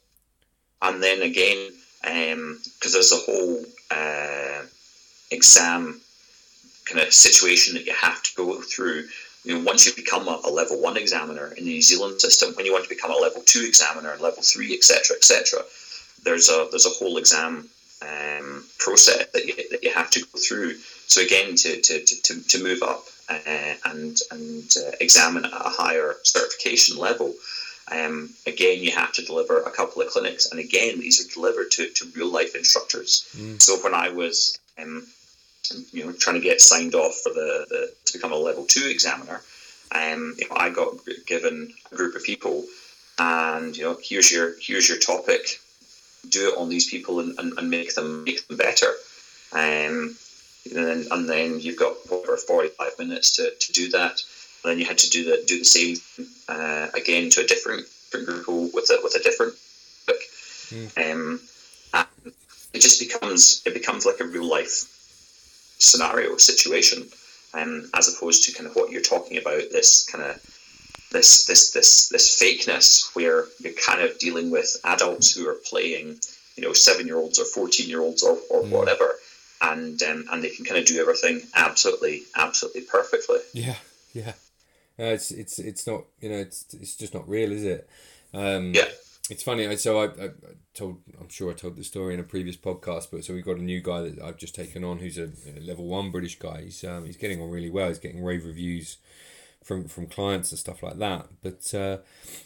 And 0.82 1.02
then 1.02 1.22
again, 1.22 1.70
because 2.02 2.92
there's 2.92 3.12
a 3.12 3.16
whole 3.16 3.64
uh, 3.90 4.62
exam 5.30 6.00
kind 6.86 7.00
of 7.00 7.12
situation 7.12 7.74
that 7.74 7.86
you 7.86 7.92
have 7.94 8.22
to 8.22 8.30
go 8.36 8.60
through. 8.60 9.08
You 9.44 9.54
know, 9.58 9.64
once 9.64 9.86
you 9.86 9.92
become 9.94 10.28
a, 10.28 10.40
a 10.44 10.50
level 10.50 10.80
one 10.80 10.96
examiner 10.96 11.48
in 11.56 11.64
the 11.64 11.70
New 11.72 11.82
Zealand 11.82 12.20
system, 12.20 12.54
when 12.54 12.66
you 12.66 12.72
want 12.72 12.84
to 12.84 12.88
become 12.88 13.10
a 13.10 13.16
level 13.16 13.42
two 13.44 13.64
examiner, 13.66 14.16
level 14.20 14.42
three, 14.42 14.72
etc., 14.74 15.16
etc., 15.16 15.60
there's 16.24 16.48
a 16.48 16.68
there's 16.70 16.86
a 16.86 16.90
whole 16.90 17.16
exam 17.16 17.68
um, 18.02 18.64
process 18.78 19.26
that 19.32 19.44
you, 19.44 19.54
that 19.70 19.82
you 19.82 19.92
have 19.92 20.10
to 20.10 20.20
go 20.20 20.38
through. 20.38 20.74
So 21.06 21.20
again, 21.22 21.54
to, 21.56 21.80
to, 21.80 22.04
to, 22.04 22.42
to 22.48 22.62
move 22.62 22.82
up 22.82 23.04
uh, 23.46 23.90
and 23.90 24.18
and 24.30 24.74
uh, 24.76 24.90
examine 25.00 25.44
at 25.44 25.52
a 25.52 25.68
higher 25.68 26.14
certification 26.22 26.96
level, 26.98 27.34
um, 27.90 28.30
again 28.46 28.82
you 28.82 28.90
have 28.92 29.12
to 29.12 29.24
deliver 29.24 29.60
a 29.60 29.70
couple 29.70 30.02
of 30.02 30.08
clinics, 30.08 30.50
and 30.50 30.60
again 30.60 31.00
these 31.00 31.24
are 31.24 31.34
delivered 31.34 31.70
to, 31.72 31.88
to 31.90 32.06
real 32.16 32.30
life 32.30 32.54
instructors. 32.54 33.28
So 33.58 33.76
when 33.82 33.94
I 33.94 34.08
was 34.10 34.58
um, 34.78 35.06
you 35.92 36.04
know 36.04 36.12
trying 36.12 36.36
to 36.36 36.42
get 36.42 36.60
signed 36.60 36.94
off 36.94 37.14
for 37.22 37.32
the, 37.32 37.66
the 37.68 37.92
to 38.06 38.12
become 38.14 38.32
a 38.32 38.36
level 38.36 38.64
two 38.64 38.86
examiner, 38.88 39.40
um, 39.94 40.34
you 40.38 40.48
know, 40.48 40.56
I 40.56 40.70
got 40.70 40.94
given 41.26 41.72
a 41.90 41.94
group 41.94 42.14
of 42.14 42.24
people, 42.24 42.64
and 43.18 43.76
you 43.76 43.84
know 43.84 43.98
here's 44.02 44.30
your 44.30 44.54
here's 44.60 44.88
your 44.88 44.98
topic, 44.98 45.58
do 46.28 46.50
it 46.50 46.58
on 46.58 46.68
these 46.68 46.88
people 46.88 47.20
and, 47.20 47.38
and, 47.38 47.58
and 47.58 47.70
make 47.70 47.94
them 47.94 48.24
make 48.24 48.46
them 48.46 48.56
better. 48.56 48.92
Um, 49.52 50.16
and 50.64 50.86
then, 50.86 51.06
and 51.10 51.28
then 51.28 51.60
you've 51.60 51.78
got 51.78 51.94
over 52.10 52.36
45 52.36 52.98
minutes 52.98 53.36
to, 53.36 53.50
to 53.58 53.72
do 53.72 53.90
that. 53.90 54.22
And 54.64 54.70
then 54.70 54.78
you 54.78 54.84
had 54.84 54.98
to 54.98 55.10
do 55.10 55.24
the 55.24 55.42
do 55.46 55.58
the 55.58 55.64
same 55.64 55.96
uh, 56.48 56.88
again 56.94 57.30
to 57.30 57.40
a 57.40 57.46
different, 57.46 57.86
different 58.12 58.44
group 58.44 58.72
with 58.74 58.90
a 58.90 59.00
with 59.02 59.16
a 59.16 59.22
different 59.22 59.54
book. 60.06 60.20
Um, 60.96 61.40
and 61.92 62.32
it 62.72 62.80
just 62.80 63.00
becomes 63.00 63.62
it 63.66 63.74
becomes 63.74 64.06
like 64.06 64.20
a 64.20 64.24
real 64.24 64.48
life 64.48 64.88
scenario 65.78 66.36
situation, 66.36 67.08
um, 67.54 67.90
as 67.94 68.14
opposed 68.14 68.44
to 68.44 68.52
kind 68.52 68.68
of 68.68 68.76
what 68.76 68.90
you're 68.90 69.02
talking 69.02 69.38
about. 69.38 69.62
This 69.72 70.08
kind 70.10 70.24
of 70.24 70.36
this 71.10 71.44
this 71.46 71.72
this 71.72 72.08
this 72.08 72.40
fakeness 72.40 73.14
where 73.16 73.46
you're 73.58 73.72
kind 73.72 74.00
of 74.00 74.18
dealing 74.18 74.50
with 74.50 74.76
adults 74.84 75.34
who 75.34 75.48
are 75.48 75.58
playing, 75.68 76.20
you 76.56 76.62
know, 76.62 76.72
seven 76.72 77.06
year 77.06 77.16
olds 77.16 77.40
or 77.40 77.44
fourteen 77.44 77.88
year 77.88 78.00
olds 78.00 78.22
or, 78.22 78.38
or 78.48 78.62
whatever, 78.62 79.18
and 79.62 80.02
um, 80.02 80.24
and 80.30 80.42
they 80.44 80.50
can 80.50 80.64
kind 80.64 80.78
of 80.80 80.86
do 80.86 81.00
everything 81.00 81.40
absolutely 81.54 82.22
absolutely 82.36 82.82
perfectly. 82.82 83.38
Yeah. 83.54 83.76
Yeah. 84.12 84.32
Uh, 84.98 85.04
it's 85.16 85.30
it's 85.30 85.58
it's 85.58 85.86
not 85.86 86.04
you 86.20 86.28
know 86.28 86.36
it's 86.36 86.66
it's 86.74 86.96
just 86.96 87.14
not 87.14 87.26
real, 87.28 87.50
is 87.52 87.64
it? 87.64 87.88
Um, 88.34 88.72
Yeah. 88.74 88.88
It's 89.30 89.42
funny. 89.44 89.66
I- 89.66 89.76
So 89.76 90.00
I, 90.00 90.04
I 90.06 90.24
I 90.26 90.54
told, 90.74 90.98
I'm 91.20 91.28
sure 91.28 91.50
I 91.50 91.54
told 91.54 91.76
the 91.76 91.84
story 91.84 92.12
in 92.14 92.20
a 92.20 92.24
previous 92.24 92.56
podcast, 92.56 93.08
but 93.12 93.24
so 93.24 93.32
we've 93.34 93.44
got 93.44 93.56
a 93.58 93.62
new 93.62 93.80
guy 93.80 94.00
that 94.02 94.20
I've 94.22 94.36
just 94.38 94.54
taken 94.54 94.84
on, 94.84 94.98
who's 94.98 95.16
a, 95.18 95.28
a 95.56 95.60
level 95.60 95.86
one 95.86 96.10
British 96.10 96.38
guy. 96.38 96.62
He's 96.62 96.82
um, 96.84 97.04
he's 97.06 97.16
getting 97.16 97.40
on 97.40 97.50
really 97.50 97.70
well. 97.70 97.88
He's 97.88 97.98
getting 98.00 98.22
rave 98.24 98.44
reviews 98.44 98.98
from 99.62 99.86
from 99.86 100.06
clients 100.08 100.50
and 100.50 100.58
stuff 100.58 100.82
like 100.82 100.98
that. 100.98 101.28
But 101.42 101.72
uh, 101.74 101.98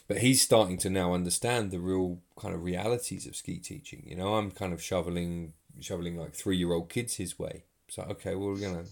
but 0.07 0.19
he's 0.19 0.41
starting 0.41 0.77
to 0.79 0.89
now 0.89 1.13
understand 1.13 1.71
the 1.71 1.79
real 1.79 2.19
kind 2.39 2.53
of 2.53 2.63
realities 2.63 3.25
of 3.27 3.35
ski 3.35 3.57
teaching. 3.57 4.03
You 4.05 4.15
know, 4.15 4.35
I'm 4.35 4.51
kind 4.51 4.71
of 4.73 4.81
shoveling 4.81 5.53
shoveling 5.81 6.17
like 6.17 6.33
three 6.33 6.57
year 6.57 6.73
old 6.73 6.89
kids 6.89 7.15
his 7.15 7.37
way. 7.37 7.63
So 7.89 8.03
okay, 8.03 8.35
well, 8.35 8.57
you 8.57 8.71
know, 8.71 8.83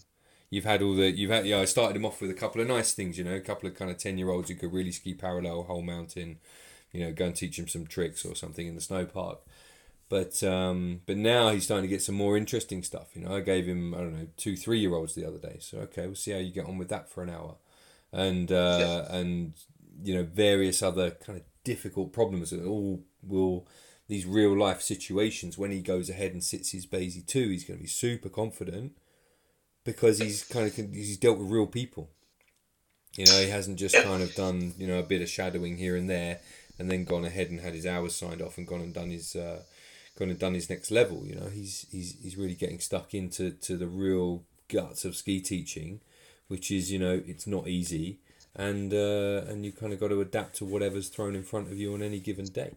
you've 0.50 0.66
had 0.66 0.82
all 0.82 0.96
the 0.96 1.12
you've 1.12 1.32
had 1.32 1.46
yeah. 1.46 1.60
I 1.60 1.66
started 1.66 1.96
him 1.96 2.06
off 2.06 2.22
with 2.22 2.32
a 2.32 2.36
couple 2.36 2.62
of 2.62 2.68
nice 2.68 2.94
things. 2.94 3.18
You 3.18 3.24
know, 3.24 3.36
a 3.36 3.42
couple 3.42 3.68
of 3.68 3.76
kind 3.76 3.92
of 3.92 3.98
ten 3.98 4.18
year 4.18 4.30
olds 4.30 4.50
who 4.50 4.56
could 4.56 4.74
really 4.74 4.92
ski 4.92 5.14
parallel 5.14 5.64
whole 5.64 5.82
mountain 5.82 6.38
you 6.96 7.06
know, 7.06 7.12
go 7.12 7.26
and 7.26 7.36
teach 7.36 7.60
him 7.60 7.68
some 7.68 7.86
tricks 7.86 8.26
or 8.26 8.36
something 8.36 8.68
in 8.68 8.76
the 8.76 8.82
snow 8.82 9.06
park. 9.06 9.40
But 10.08 10.42
um, 10.44 11.02
but 11.06 11.18
now 11.18 11.50
he's 11.50 11.66
starting 11.66 11.84
to 11.84 11.94
get 11.94 12.02
some 12.02 12.16
more 12.16 12.38
interesting 12.38 12.84
stuff. 12.84 13.10
You 13.16 13.24
know, 13.24 13.36
I 13.36 13.42
gave 13.42 13.66
him 13.66 13.94
I 13.94 13.98
don't 13.98 14.14
know 14.14 14.28
two 14.38 14.56
three 14.56 14.80
year 14.80 14.94
olds 14.94 15.16
the 15.16 15.28
other 15.28 15.40
day. 15.40 15.58
So 15.60 15.80
okay, 15.80 16.06
we'll 16.06 16.16
see 16.16 16.32
how 16.32 16.38
you 16.38 16.52
get 16.52 16.68
on 16.68 16.78
with 16.78 16.90
that 16.90 17.10
for 17.10 17.24
an 17.24 17.30
hour, 17.30 17.56
and 18.14 18.52
uh, 18.52 19.06
and 19.10 19.54
you 20.04 20.14
know 20.14 20.24
various 20.24 20.84
other 20.84 21.12
kind 21.12 21.40
of 21.40 21.46
difficult 21.64 22.14
problems 22.14 22.52
that 22.52 22.64
all 22.64 23.04
will 23.24 23.68
these 24.08 24.26
real 24.26 24.58
life 24.58 24.82
situations. 24.82 25.58
When 25.58 25.72
he 25.72 25.82
goes 25.82 26.10
ahead 26.10 26.34
and 26.34 26.44
sits 26.44 26.72
his 26.72 26.86
BASI 26.86 27.24
two, 27.26 27.50
he's 27.50 27.66
going 27.66 27.80
to 27.80 27.84
be 27.84 27.90
super 27.90 28.30
confident 28.30 28.94
because 29.84 30.20
he's 30.20 30.44
kind 30.44 30.68
of 30.68 30.76
he's 30.76 31.18
dealt 31.18 31.38
with 31.38 31.50
real 31.50 31.68
people. 31.68 32.10
You 33.16 33.26
know, 33.26 33.40
he 33.40 33.50
hasn't 33.50 33.80
just 33.80 33.96
kind 33.96 34.22
of 34.22 34.36
done 34.36 34.74
you 34.78 34.88
know 34.88 35.00
a 35.00 35.04
bit 35.04 35.22
of 35.22 35.30
shadowing 35.30 35.78
here 35.78 35.96
and 35.96 36.10
there, 36.10 36.40
and 36.78 36.92
then 36.92 37.06
gone 37.06 37.26
ahead 37.26 37.50
and 37.50 37.62
had 37.62 37.74
his 37.74 37.86
hours 37.86 38.16
signed 38.16 38.42
off 38.42 38.58
and 38.58 38.68
gone 38.68 38.82
and 38.82 38.94
done 38.94 39.10
his 39.10 39.36
uh, 39.36 39.62
gone 40.18 40.30
and 40.30 40.40
done 40.40 40.54
his 40.54 40.70
next 40.70 40.92
level. 40.92 41.26
You 41.26 41.36
know, 41.36 41.48
he's 41.48 41.86
he's 41.92 42.18
he's 42.22 42.38
really 42.38 42.56
getting 42.56 42.80
stuck 42.80 43.14
into 43.14 43.52
to 43.52 43.78
the 43.78 43.88
real 43.88 44.44
guts 44.68 45.06
of 45.06 45.16
ski 45.16 45.40
teaching, 45.40 46.02
which 46.48 46.72
is 46.72 46.92
you 46.92 47.00
know 47.00 47.22
it's 47.26 47.48
not 47.48 47.68
easy, 47.68 48.20
and 48.56 48.94
uh, 48.94 49.50
and 49.50 49.66
you 49.66 49.72
kind 49.72 49.94
of 49.94 50.00
got 50.00 50.10
to 50.10 50.22
adapt 50.22 50.58
to 50.58 50.66
whatever's 50.66 51.10
thrown 51.10 51.36
in 51.36 51.44
front 51.44 51.68
of 51.72 51.78
you 51.78 51.94
on 51.94 52.02
any 52.02 52.20
given 52.20 52.46
day. 52.46 52.74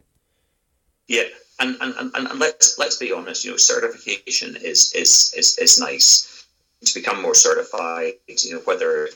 Yeah, 1.08 1.24
and, 1.58 1.76
and, 1.80 1.94
and, 1.98 2.10
and 2.14 2.38
let's 2.38 2.78
let's 2.78 2.96
be 2.96 3.12
honest. 3.12 3.44
You 3.44 3.52
know, 3.52 3.56
certification 3.56 4.56
is 4.56 4.92
is 4.94 5.34
is, 5.36 5.58
is 5.58 5.80
nice 5.80 6.46
to 6.84 6.94
become 6.94 7.22
more 7.22 7.34
certified. 7.34 8.14
You 8.28 8.54
know, 8.54 8.60
whether 8.60 9.08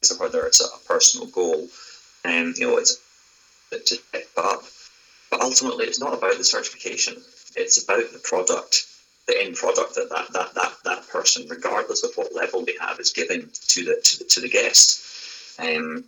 it's 0.00 0.18
whether 0.18 0.44
it's 0.46 0.60
a 0.60 0.86
personal 0.86 1.28
goal, 1.28 1.68
and 2.24 2.56
you 2.56 2.66
know, 2.66 2.76
it's 2.76 3.00
to 3.70 3.96
pick 4.12 4.28
up. 4.36 4.64
But 5.30 5.40
ultimately, 5.40 5.86
it's 5.86 6.00
not 6.00 6.12
about 6.12 6.36
the 6.36 6.44
certification. 6.44 7.14
It's 7.56 7.82
about 7.82 8.12
the 8.12 8.18
product, 8.18 8.86
the 9.26 9.40
end 9.40 9.54
product 9.56 9.94
that 9.94 10.10
that 10.10 10.32
that 10.32 10.54
that, 10.54 10.72
that 10.84 11.08
person, 11.08 11.46
regardless 11.48 12.02
of 12.02 12.10
what 12.16 12.34
level 12.34 12.64
they 12.64 12.74
have, 12.80 12.98
is 12.98 13.12
giving 13.12 13.48
to 13.68 13.84
the 13.84 14.00
to 14.02 14.18
the, 14.18 14.24
to 14.24 14.40
the 14.40 14.48
guest. 14.48 14.98
Um, 15.58 16.04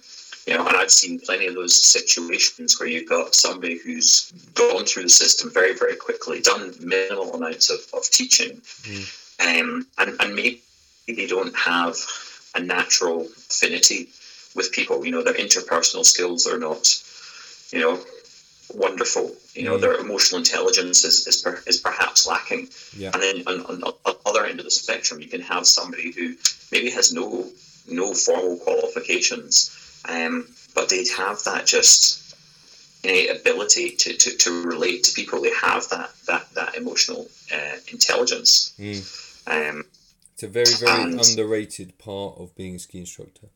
you 0.46 0.54
know, 0.54 0.66
and 0.66 0.76
I've 0.76 0.90
seen 0.90 1.20
plenty 1.20 1.46
of 1.46 1.54
those 1.54 1.74
situations 1.74 2.78
where 2.78 2.88
you've 2.88 3.08
got 3.08 3.34
somebody 3.34 3.78
who's 3.78 4.30
gone 4.54 4.84
through 4.84 5.04
the 5.04 5.08
system 5.08 5.50
very, 5.50 5.74
very 5.74 5.96
quickly, 5.96 6.40
done 6.40 6.74
minimal 6.80 7.34
amounts 7.34 7.70
of, 7.70 7.80
of 7.98 8.08
teaching, 8.10 8.60
mm. 8.82 9.60
um, 9.60 9.86
and, 9.98 10.16
and 10.20 10.34
maybe 10.34 10.62
they 11.06 11.26
don't 11.26 11.54
have 11.56 11.96
a 12.54 12.60
natural 12.60 13.22
affinity 13.22 14.08
with 14.54 14.72
people. 14.72 15.04
You 15.04 15.12
know, 15.12 15.22
their 15.22 15.34
interpersonal 15.34 16.04
skills 16.04 16.46
are 16.46 16.58
not, 16.58 17.02
you 17.72 17.80
know, 17.80 17.98
wonderful. 18.74 19.32
You 19.54 19.64
know, 19.64 19.78
mm. 19.78 19.80
their 19.80 19.94
emotional 19.94 20.38
intelligence 20.38 21.04
is 21.04 21.26
is, 21.26 21.42
per, 21.42 21.62
is 21.66 21.78
perhaps 21.78 22.26
lacking. 22.26 22.68
Yeah. 22.96 23.10
And 23.14 23.22
then 23.22 23.42
on, 23.46 23.60
on, 23.66 23.82
on, 23.82 23.94
the 24.04 24.16
other 24.26 24.44
end 24.44 24.58
of 24.58 24.64
the 24.64 24.70
spectrum, 24.70 25.20
you 25.20 25.28
can 25.28 25.40
have 25.40 25.66
somebody 25.66 26.12
who 26.12 26.34
maybe 26.70 26.90
has 26.90 27.12
no 27.12 27.48
no 27.88 28.14
formal 28.14 28.56
qualifications, 28.58 29.70
um, 30.08 30.48
but 30.74 30.88
they 30.88 31.04
have 31.16 31.42
that 31.44 31.66
just 31.66 32.34
innate 33.04 33.30
ability 33.30 33.90
to, 33.90 34.16
to, 34.16 34.36
to 34.36 34.62
relate 34.64 35.04
to 35.04 35.12
people. 35.12 35.42
They 35.42 35.52
have 35.62 35.88
that 35.90 36.10
that 36.26 36.50
that 36.54 36.76
emotional 36.76 37.28
uh, 37.52 37.76
intelligence. 37.92 38.74
Mm. 38.78 39.20
Um, 39.46 39.84
it's 40.32 40.42
a 40.42 40.48
very 40.48 40.72
very 40.78 41.02
and, 41.02 41.20
underrated 41.20 41.98
part 41.98 42.38
of 42.38 42.54
being 42.56 42.76
a 42.76 42.78
ski 42.78 42.98
instructor. 42.98 43.48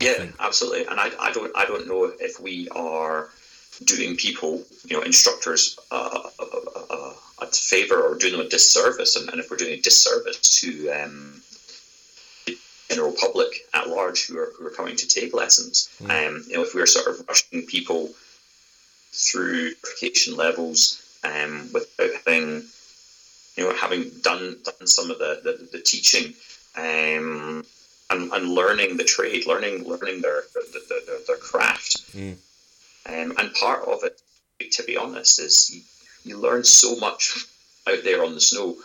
I 0.00 0.04
yeah, 0.04 0.12
think. 0.14 0.34
absolutely. 0.38 0.86
And 0.86 1.00
I, 1.00 1.10
I 1.18 1.32
don't 1.32 1.56
I 1.56 1.64
don't 1.64 1.88
know 1.88 2.12
if 2.18 2.38
we 2.38 2.68
are 2.68 3.30
doing 3.84 4.16
people, 4.16 4.62
you 4.84 4.96
know, 4.96 5.02
instructors 5.02 5.78
uh, 5.90 6.20
a, 6.38 6.42
a, 6.94 7.14
a, 7.42 7.46
favor 7.46 8.00
or 8.00 8.14
doing 8.16 8.32
them 8.32 8.46
a 8.46 8.48
disservice, 8.48 9.16
and, 9.16 9.28
and, 9.28 9.40
if 9.40 9.50
we're 9.50 9.56
doing 9.56 9.74
a 9.74 9.80
disservice 9.80 10.60
to 10.60 10.90
um, 10.90 11.42
general 12.88 13.12
public 13.18 13.48
at 13.74 13.88
large 13.88 14.26
who 14.26 14.38
are 14.38 14.52
who 14.58 14.66
are 14.66 14.70
coming 14.70 14.96
to 14.96 15.08
take 15.08 15.34
lessons, 15.34 15.88
mm. 16.02 16.10
um, 16.10 16.44
you 16.48 16.54
know, 16.54 16.62
if 16.62 16.74
we're 16.74 16.86
sort 16.86 17.08
of 17.08 17.26
rushing 17.28 17.62
people 17.66 18.10
through 19.12 19.74
qualification 19.82 20.36
levels 20.36 21.02
um, 21.24 21.68
without 21.72 22.10
having, 22.24 22.62
you 23.56 23.64
know, 23.64 23.74
having 23.74 24.10
done 24.22 24.56
done 24.64 24.86
some 24.86 25.10
of 25.10 25.18
the 25.18 25.40
the, 25.42 25.68
the 25.72 25.82
teaching. 25.82 26.34
Um, 26.76 27.64
and, 28.08 28.30
and 28.32 28.50
learning 28.50 28.96
the 28.96 29.02
trade, 29.02 29.48
learning 29.48 29.82
learning 29.82 30.20
their 30.20 30.42
their, 30.54 31.00
their, 31.06 31.18
their 31.26 31.36
craft, 31.38 32.14
mm. 32.14 32.36
Um, 33.08 33.34
and 33.38 33.54
part 33.54 33.86
of 33.86 34.02
it, 34.02 34.20
to 34.72 34.82
be 34.82 34.96
honest, 34.96 35.38
is 35.38 35.70
you, 35.70 35.82
you 36.24 36.38
learn 36.38 36.64
so 36.64 36.96
much 36.96 37.46
out 37.86 38.02
there 38.02 38.24
on 38.24 38.34
the 38.34 38.40
snow 38.40 38.76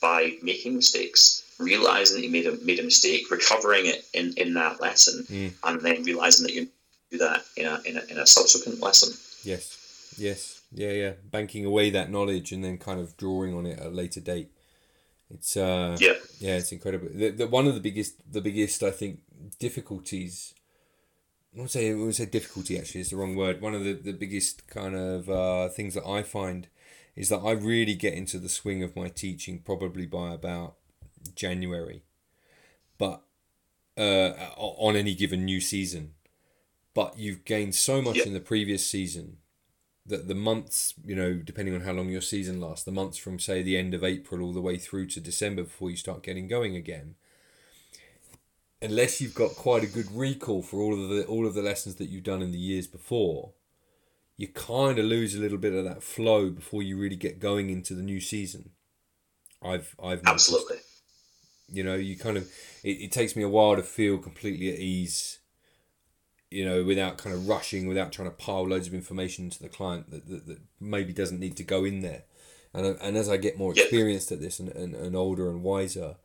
by 0.00 0.36
making 0.42 0.76
mistakes, 0.76 1.42
realizing 1.58 2.16
that 2.16 2.26
you 2.26 2.30
made 2.30 2.46
a 2.46 2.56
made 2.64 2.78
a 2.78 2.82
mistake, 2.82 3.30
recovering 3.30 3.86
it 3.86 4.04
in, 4.12 4.34
in 4.36 4.54
that 4.54 4.80
lesson, 4.80 5.24
mm. 5.28 5.52
and 5.64 5.80
then 5.80 6.02
realizing 6.02 6.46
that 6.46 6.54
you 6.54 6.68
do 7.10 7.18
that 7.18 7.44
in 7.56 7.66
a, 7.66 7.80
in 7.84 7.96
a 7.96 8.02
in 8.10 8.18
a 8.18 8.26
subsequent 8.26 8.80
lesson. 8.80 9.12
Yes, 9.44 10.14
yes, 10.18 10.62
yeah, 10.72 10.90
yeah. 10.90 11.12
Banking 11.30 11.64
away 11.64 11.90
that 11.90 12.10
knowledge 12.10 12.52
and 12.52 12.64
then 12.64 12.78
kind 12.78 13.00
of 13.00 13.16
drawing 13.16 13.54
on 13.54 13.66
it 13.66 13.78
at 13.78 13.86
a 13.86 13.90
later 13.90 14.20
date. 14.20 14.50
It's 15.30 15.56
uh, 15.56 15.96
yeah, 16.00 16.14
yeah, 16.38 16.56
it's 16.56 16.72
incredible. 16.72 17.08
The, 17.12 17.30
the 17.30 17.46
one 17.46 17.66
of 17.66 17.74
the 17.74 17.80
biggest, 17.80 18.14
the 18.32 18.40
biggest, 18.40 18.82
I 18.82 18.90
think, 18.90 19.20
difficulties 19.58 20.54
I 21.56 21.62
would 21.62 21.70
say 21.70 21.90
I 21.90 21.94
would 21.94 22.14
say 22.14 22.26
difficulty 22.26 22.78
actually 22.78 23.00
is 23.00 23.10
the 23.10 23.16
wrong 23.16 23.34
word. 23.34 23.62
One 23.62 23.74
of 23.74 23.82
the, 23.82 23.94
the 23.94 24.12
biggest 24.12 24.68
kind 24.68 24.94
of 24.94 25.30
uh, 25.30 25.68
things 25.70 25.94
that 25.94 26.06
I 26.06 26.22
find 26.22 26.68
is 27.14 27.30
that 27.30 27.38
I 27.38 27.52
really 27.52 27.94
get 27.94 28.12
into 28.12 28.38
the 28.38 28.50
swing 28.50 28.82
of 28.82 28.94
my 28.94 29.08
teaching 29.08 29.60
probably 29.60 30.04
by 30.04 30.34
about 30.34 30.74
January, 31.28 32.02
but 32.98 33.22
uh, 33.96 34.32
on 34.56 34.96
any 34.96 35.14
given 35.14 35.44
new 35.44 35.60
season. 35.60 36.12
But 36.94 37.18
you've 37.18 37.44
gained 37.44 37.74
so 37.74 38.00
much 38.00 38.16
yep. 38.16 38.26
in 38.26 38.32
the 38.32 38.40
previous 38.40 38.86
season 38.86 39.38
that 40.06 40.28
the 40.28 40.34
months, 40.34 40.94
you 41.04 41.14
know, 41.14 41.34
depending 41.34 41.74
on 41.74 41.82
how 41.82 41.92
long 41.92 42.08
your 42.08 42.22
season 42.22 42.60
lasts, 42.60 42.84
the 42.84 42.92
months 42.92 43.18
from 43.18 43.38
say 43.38 43.62
the 43.62 43.76
end 43.76 43.92
of 43.92 44.02
April 44.02 44.40
all 44.42 44.52
the 44.52 44.62
way 44.62 44.78
through 44.78 45.06
to 45.08 45.20
December 45.20 45.64
before 45.64 45.90
you 45.90 45.96
start 45.96 46.22
getting 46.22 46.48
going 46.48 46.74
again 46.74 47.16
unless 48.82 49.20
you've 49.20 49.34
got 49.34 49.50
quite 49.56 49.82
a 49.82 49.86
good 49.86 50.10
recall 50.12 50.62
for 50.62 50.80
all 50.80 50.92
of 50.92 51.08
the 51.08 51.24
all 51.26 51.46
of 51.46 51.54
the 51.54 51.62
lessons 51.62 51.96
that 51.96 52.08
you've 52.08 52.24
done 52.24 52.42
in 52.42 52.52
the 52.52 52.58
years 52.58 52.86
before, 52.86 53.52
you 54.36 54.48
kind 54.48 54.98
of 54.98 55.04
lose 55.04 55.34
a 55.34 55.40
little 55.40 55.58
bit 55.58 55.74
of 55.74 55.84
that 55.84 56.02
flow 56.02 56.50
before 56.50 56.82
you 56.82 56.98
really 56.98 57.16
get 57.16 57.40
going 57.40 57.70
into 57.70 57.94
the 57.94 58.02
new 58.02 58.20
season. 58.20 58.70
I've 59.62 59.94
I've 60.02 60.22
noticed. 60.22 60.48
absolutely. 60.48 60.76
You 61.70 61.82
know, 61.82 61.94
you 61.94 62.16
kind 62.16 62.36
of 62.36 62.44
it, 62.82 63.00
it 63.00 63.12
takes 63.12 63.36
me 63.36 63.42
a 63.42 63.48
while 63.48 63.76
to 63.76 63.82
feel 63.82 64.18
completely 64.18 64.72
at 64.72 64.78
ease. 64.78 65.38
You 66.50 66.64
know, 66.64 66.84
without 66.84 67.18
kind 67.18 67.34
of 67.34 67.48
rushing, 67.48 67.88
without 67.88 68.12
trying 68.12 68.30
to 68.30 68.36
pile 68.36 68.68
loads 68.68 68.86
of 68.86 68.94
information 68.94 69.50
to 69.50 69.60
the 69.60 69.68
client 69.68 70.10
that, 70.10 70.28
that, 70.28 70.46
that 70.46 70.58
maybe 70.80 71.12
doesn't 71.12 71.40
need 71.40 71.56
to 71.56 71.64
go 71.64 71.84
in 71.84 72.02
there. 72.02 72.22
And, 72.72 72.86
uh, 72.86 72.94
and 73.02 73.16
as 73.16 73.28
I 73.28 73.36
get 73.36 73.58
more 73.58 73.72
experienced 73.72 74.30
at 74.30 74.40
this 74.40 74.60
and, 74.60 74.68
and, 74.68 74.94
and 74.94 75.16
older 75.16 75.50
and 75.50 75.62
wiser, 75.62 76.16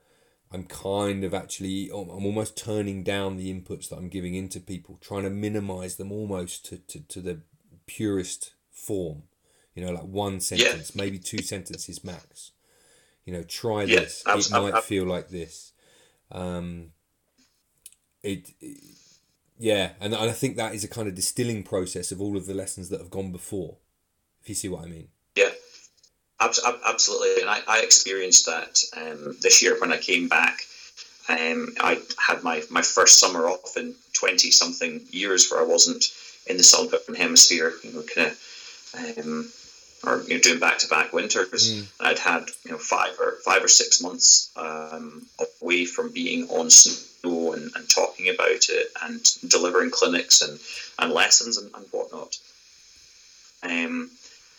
I'm 0.51 0.65
kind 0.65 1.23
of 1.23 1.33
actually 1.33 1.85
I'm 1.87 2.09
almost 2.09 2.57
turning 2.57 3.03
down 3.03 3.37
the 3.37 3.51
inputs 3.51 3.89
that 3.89 3.97
I'm 3.97 4.09
giving 4.09 4.35
into 4.35 4.59
people, 4.59 4.97
trying 5.01 5.23
to 5.23 5.29
minimize 5.29 5.95
them 5.95 6.11
almost 6.11 6.65
to, 6.65 6.77
to, 6.77 6.99
to 6.99 7.21
the 7.21 7.39
purest 7.87 8.53
form. 8.69 9.23
You 9.75 9.85
know, 9.85 9.93
like 9.93 10.03
one 10.03 10.41
sentence, 10.41 10.91
yeah. 10.93 11.01
maybe 11.01 11.17
two 11.17 11.41
sentences 11.41 12.03
max. 12.03 12.51
You 13.25 13.33
know, 13.33 13.43
try 13.43 13.83
yeah, 13.83 14.01
this. 14.01 14.23
it 14.25 14.51
might 14.51 14.83
feel 14.83 15.05
like 15.05 15.29
this. 15.29 15.73
Um, 16.31 16.91
it, 18.23 18.51
it, 18.59 18.77
yeah, 19.59 19.91
and 19.99 20.15
I 20.15 20.31
think 20.31 20.57
that 20.57 20.73
is 20.73 20.83
a 20.83 20.87
kind 20.87 21.07
of 21.07 21.15
distilling 21.15 21.63
process 21.63 22.11
of 22.11 22.19
all 22.19 22.35
of 22.35 22.45
the 22.45 22.53
lessons 22.53 22.89
that 22.89 22.99
have 22.99 23.11
gone 23.11 23.31
before. 23.31 23.77
If 24.41 24.49
you 24.49 24.55
see 24.55 24.69
what 24.69 24.85
I 24.85 24.87
mean. 24.87 25.09
Yeah, 25.35 25.51
Absolutely, 26.41 27.41
and 27.41 27.49
I, 27.49 27.61
I 27.67 27.81
experienced 27.81 28.47
that 28.47 28.81
um, 28.97 29.35
this 29.41 29.61
year 29.61 29.79
when 29.79 29.91
I 29.91 29.97
came 29.97 30.27
back. 30.27 30.61
Um, 31.29 31.75
I 31.79 31.99
had 32.17 32.43
my, 32.43 32.63
my 32.71 32.81
first 32.81 33.19
summer 33.19 33.47
off 33.47 33.77
in 33.77 33.93
twenty 34.13 34.49
something 34.49 35.01
years 35.11 35.49
where 35.49 35.61
I 35.61 35.65
wasn't 35.65 36.03
in 36.47 36.57
the 36.57 36.63
southern 36.63 37.15
hemisphere, 37.15 37.73
you 37.83 37.93
know, 37.93 38.01
kind 38.01 38.27
of, 38.27 39.17
um, 39.19 39.51
or 40.03 40.23
you 40.23 40.35
know, 40.35 40.39
doing 40.39 40.59
back 40.59 40.79
to 40.79 40.87
back 40.87 41.13
winters. 41.13 41.73
Mm. 41.73 41.87
I'd 41.99 42.19
had 42.19 42.45
you 42.63 42.71
know 42.71 42.77
five 42.77 43.19
or 43.19 43.37
five 43.45 43.63
or 43.63 43.67
six 43.67 44.01
months 44.01 44.51
um, 44.55 45.25
away 45.61 45.85
from 45.85 46.11
being 46.11 46.49
on 46.49 46.69
snow 46.69 47.53
and, 47.53 47.71
and 47.75 47.89
talking 47.89 48.29
about 48.29 48.69
it 48.69 48.87
and 49.03 49.23
delivering 49.47 49.91
clinics 49.91 50.41
and, 50.41 50.59
and 50.99 51.13
lessons 51.13 51.57
and, 51.57 51.71
and 51.73 51.85
whatnot. 51.91 52.37
Um, 53.63 54.09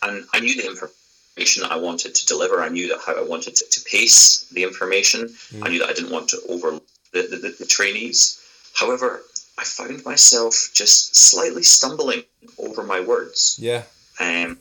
and 0.01 0.25
I 0.33 0.39
knew 0.39 0.55
the 0.55 0.69
information 0.69 1.63
that 1.63 1.71
I 1.71 1.77
wanted 1.77 2.15
to 2.15 2.25
deliver. 2.25 2.61
I 2.61 2.69
knew 2.69 2.89
that 2.89 3.01
how 3.05 3.17
I 3.17 3.23
wanted 3.23 3.55
to, 3.57 3.65
to 3.69 3.81
pace 3.89 4.45
the 4.51 4.63
information. 4.63 5.27
Mm. 5.27 5.65
I 5.65 5.69
knew 5.69 5.79
that 5.79 5.89
I 5.89 5.93
didn't 5.93 6.11
want 6.11 6.29
to 6.29 6.41
over 6.49 6.79
the, 7.11 7.21
the, 7.21 7.55
the, 7.59 7.65
trainees. 7.65 8.39
However, 8.73 9.21
I 9.57 9.63
found 9.63 10.03
myself 10.03 10.69
just 10.73 11.15
slightly 11.15 11.63
stumbling 11.63 12.23
over 12.57 12.83
my 12.83 13.01
words. 13.01 13.57
Yeah. 13.59 13.83
Um, 14.19 14.57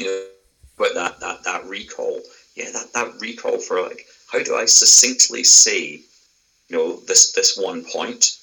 you 0.00 0.06
know, 0.06 0.24
about 0.78 0.94
that, 0.94 1.20
that, 1.20 1.44
that 1.44 1.64
recall. 1.66 2.20
Yeah, 2.56 2.70
that, 2.72 2.92
that 2.94 3.20
recall 3.20 3.58
for 3.58 3.82
like, 3.82 4.06
how 4.30 4.42
do 4.42 4.56
I 4.56 4.64
succinctly 4.64 5.44
say, 5.44 6.00
you 6.68 6.76
know, 6.76 6.96
this, 7.00 7.32
this 7.32 7.56
one 7.56 7.84
point 7.84 8.36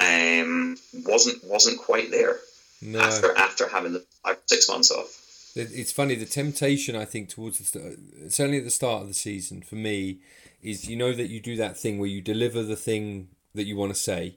um, 0.00 0.76
wasn't, 1.04 1.44
wasn't 1.44 1.78
quite 1.78 2.10
there 2.10 2.38
no. 2.82 3.00
after, 3.00 3.36
after 3.36 3.68
having 3.68 3.92
the 3.92 4.04
five, 4.24 4.38
six 4.46 4.68
months 4.68 4.90
off 4.90 5.20
it's 5.56 5.92
funny 5.92 6.14
the 6.14 6.26
temptation 6.26 6.94
I 6.94 7.04
think 7.04 7.28
towards 7.28 7.58
the 7.58 7.64
start, 7.64 7.98
certainly 8.28 8.58
at 8.58 8.64
the 8.64 8.70
start 8.70 9.02
of 9.02 9.08
the 9.08 9.14
season 9.14 9.62
for 9.62 9.74
me 9.74 10.20
is 10.62 10.88
you 10.88 10.96
know 10.96 11.12
that 11.12 11.28
you 11.28 11.40
do 11.40 11.56
that 11.56 11.76
thing 11.76 11.98
where 11.98 12.08
you 12.08 12.20
deliver 12.20 12.62
the 12.62 12.76
thing 12.76 13.28
that 13.54 13.64
you 13.64 13.76
want 13.76 13.92
to 13.92 14.00
say 14.00 14.36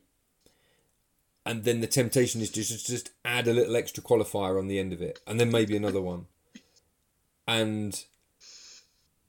and 1.46 1.66
then 1.66 1.82
the 1.82 1.88
temptation 1.88 2.42
is 2.42 2.50
to 2.50 2.64
just 2.64 2.88
just 2.88 3.12
add 3.24 3.48
a 3.48 3.54
little 3.54 3.76
extra 3.76 4.02
qualifier 4.02 4.58
on 4.58 4.68
the 4.68 4.80
end 4.80 4.92
of 4.92 5.02
it 5.02 5.20
and 5.28 5.40
then 5.40 5.52
maybe 5.52 5.76
another 5.76 6.02
one 6.02 6.26
and 7.48 8.06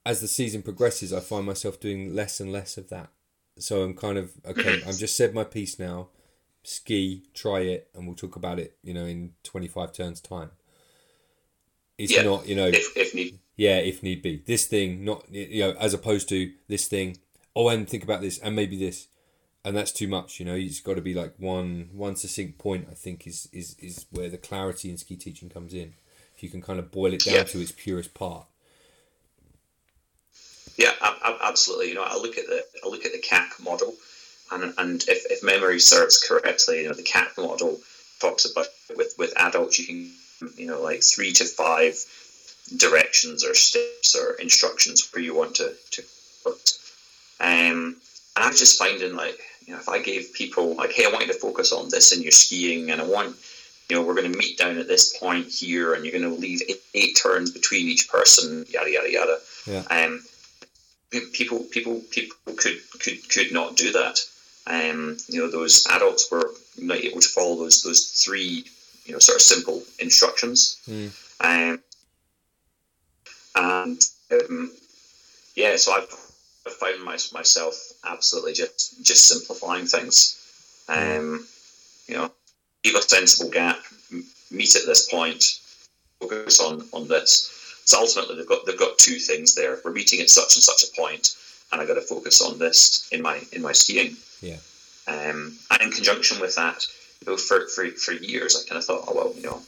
as 0.05 0.21
the 0.21 0.27
season 0.27 0.61
progresses 0.61 1.13
I 1.13 1.19
find 1.19 1.45
myself 1.45 1.79
doing 1.79 2.15
less 2.15 2.39
and 2.39 2.51
less 2.51 2.77
of 2.77 2.89
that 2.89 3.09
so 3.57 3.83
I'm 3.83 3.95
kind 3.95 4.17
of 4.17 4.31
okay 4.45 4.81
I'm 4.87 4.95
just 4.95 5.15
said 5.15 5.33
my 5.33 5.43
piece 5.43 5.79
now 5.79 6.09
ski 6.63 7.23
try 7.33 7.59
it 7.59 7.89
and 7.93 8.07
we'll 8.07 8.15
talk 8.15 8.35
about 8.35 8.59
it 8.59 8.77
you 8.83 8.93
know 8.93 9.05
in 9.05 9.33
25 9.43 9.93
turns 9.93 10.21
time 10.21 10.51
it's 11.97 12.15
yeah, 12.15 12.23
not, 12.23 12.47
you 12.47 12.55
know, 12.55 12.67
if, 12.67 12.95
if 12.95 13.15
need. 13.15 13.39
Yeah, 13.55 13.77
if 13.77 14.03
need 14.03 14.21
be. 14.21 14.43
This 14.45 14.65
thing, 14.65 15.05
not 15.05 15.23
you 15.31 15.61
know, 15.61 15.71
as 15.79 15.93
opposed 15.93 16.27
to 16.29 16.51
this 16.67 16.87
thing. 16.87 17.17
Oh, 17.55 17.69
and 17.69 17.87
think 17.87 18.03
about 18.03 18.21
this, 18.21 18.37
and 18.39 18.55
maybe 18.55 18.77
this, 18.77 19.07
and 19.63 19.75
that's 19.75 19.93
too 19.93 20.07
much. 20.07 20.39
You 20.39 20.45
know, 20.45 20.55
it's 20.55 20.81
got 20.81 20.95
to 20.95 21.01
be 21.01 21.13
like 21.13 21.35
one 21.37 21.89
one 21.93 22.17
succinct 22.17 22.57
point. 22.57 22.87
I 22.91 22.95
think 22.95 23.25
is 23.25 23.47
is 23.53 23.77
is 23.79 24.07
where 24.11 24.29
the 24.29 24.37
clarity 24.37 24.89
in 24.89 24.97
ski 24.97 25.15
teaching 25.15 25.49
comes 25.49 25.73
in. 25.73 25.93
If 26.35 26.43
you 26.43 26.49
can 26.49 26.61
kind 26.61 26.79
of 26.79 26.91
boil 26.91 27.13
it 27.13 27.23
down 27.23 27.35
yeah. 27.35 27.43
to 27.43 27.59
its 27.59 27.71
purest 27.71 28.13
part. 28.13 28.45
Yeah, 30.77 30.91
absolutely. 31.41 31.89
You 31.89 31.95
know, 31.95 32.03
I 32.03 32.17
look 32.17 32.37
at 32.37 32.47
the 32.47 32.63
I 32.83 32.89
look 32.89 33.05
at 33.05 33.13
the 33.13 33.19
CAP 33.19 33.51
model, 33.63 33.93
and 34.51 34.73
and 34.77 35.03
if, 35.07 35.31
if 35.31 35.43
memory 35.43 35.79
serves 35.79 36.21
correctly, 36.21 36.81
you 36.81 36.89
know, 36.89 36.93
the 36.93 37.03
CAP 37.03 37.37
model 37.37 37.79
talks 38.19 38.45
about 38.45 38.67
with 38.97 39.15
with 39.17 39.33
adults 39.37 39.79
you 39.79 39.85
can 39.85 40.11
you 40.57 40.67
know 40.67 40.81
like 40.81 41.01
three 41.03 41.31
to 41.33 41.45
five 41.45 41.95
directions 42.77 43.45
or 43.45 43.53
steps 43.53 44.15
or 44.15 44.33
instructions 44.33 45.09
where 45.13 45.23
you 45.23 45.35
want 45.35 45.55
to 45.55 45.73
to 45.91 46.03
put. 46.43 46.77
Um, 47.39 47.95
and 48.35 48.43
I'm 48.43 48.55
just 48.55 48.77
finding 48.77 49.15
like 49.15 49.39
you 49.65 49.73
know 49.73 49.79
if 49.79 49.87
I 49.87 50.01
gave 50.01 50.33
people 50.33 50.75
like 50.75 50.91
hey 50.91 51.05
I 51.05 51.09
want 51.09 51.25
you 51.25 51.33
to 51.33 51.39
focus 51.39 51.71
on 51.71 51.89
this 51.89 52.11
in 52.15 52.21
your 52.21 52.31
skiing 52.31 52.91
and 52.91 53.01
I 53.01 53.05
want 53.05 53.35
you 53.89 53.95
know 53.95 54.03
we're 54.03 54.15
going 54.15 54.31
to 54.31 54.37
meet 54.37 54.57
down 54.57 54.77
at 54.77 54.87
this 54.87 55.17
point 55.17 55.47
here 55.47 55.93
and 55.93 56.03
you're 56.03 56.17
going 56.17 56.33
to 56.33 56.41
leave 56.41 56.61
eight, 56.67 56.81
eight 56.93 57.19
turns 57.21 57.51
between 57.51 57.87
each 57.87 58.09
person 58.09 58.65
yada 58.69 58.91
yada 58.91 59.11
yada. 59.11 59.37
Yeah. 59.67 59.83
Um, 59.89 60.23
people 61.33 61.59
people 61.71 62.01
people 62.11 62.37
could 62.55 62.77
could 62.99 63.29
could 63.29 63.51
not 63.51 63.75
do 63.75 63.91
that. 63.93 64.19
Um, 64.67 65.17
you 65.27 65.41
know 65.41 65.49
those 65.49 65.85
adults 65.87 66.29
were 66.31 66.51
not 66.77 66.97
able 66.97 67.21
to 67.21 67.29
follow 67.29 67.55
those 67.55 67.83
those 67.83 68.07
three 68.23 68.65
you 69.05 69.13
know 69.13 69.19
sort 69.19 69.37
of 69.37 69.41
simple 69.41 69.83
instructions. 69.99 70.81
Mm. 70.87 71.11
Um, 71.39 71.79
and 73.55 74.01
um, 74.31 74.71
yeah, 75.55 75.75
so 75.77 75.93
I've, 75.93 76.13
I've 76.65 76.73
found 76.73 77.03
my, 77.03 77.17
myself 77.33 77.75
absolutely 78.05 78.53
just 78.53 79.03
just 79.03 79.27
simplifying 79.27 79.85
things. 79.85 80.41
Um, 80.87 81.47
you 82.07 82.15
know, 82.15 82.31
leave 82.85 82.95
a 82.95 83.01
sensible 83.01 83.51
gap, 83.51 83.79
meet 84.51 84.75
at 84.75 84.85
this 84.85 85.09
point, 85.09 85.59
focus 86.19 86.59
on 86.59 86.87
on 86.93 87.07
this. 87.07 87.51
So 87.85 87.99
ultimately, 87.99 88.35
they've 88.37 88.47
got 88.47 88.65
they've 88.65 88.79
got 88.79 88.97
two 88.97 89.19
things 89.19 89.55
there. 89.55 89.79
We're 89.83 89.91
meeting 89.91 90.21
at 90.21 90.29
such 90.29 90.55
and 90.55 90.63
such 90.63 90.83
a 90.83 91.01
point, 91.01 91.35
and 91.71 91.81
I 91.81 91.85
got 91.85 91.95
to 91.95 92.01
focus 92.01 92.41
on 92.41 92.59
this 92.59 93.07
in 93.11 93.21
my 93.21 93.41
in 93.51 93.61
my 93.61 93.71
skiing. 93.71 94.15
Yeah. 94.41 94.57
Um, 95.07 95.57
and 95.69 95.81
in 95.81 95.91
conjunction 95.91 96.39
with 96.39 96.55
that, 96.55 96.83
you 97.21 97.31
know, 97.31 97.37
for, 97.37 97.67
for, 97.67 97.85
for 97.91 98.11
years, 98.13 98.55
I 98.55 98.67
kind 98.67 98.79
of 98.79 98.85
thought, 98.85 99.03
oh 99.07 99.13
well, 99.15 99.33
you 99.35 99.43
know, 99.43 99.61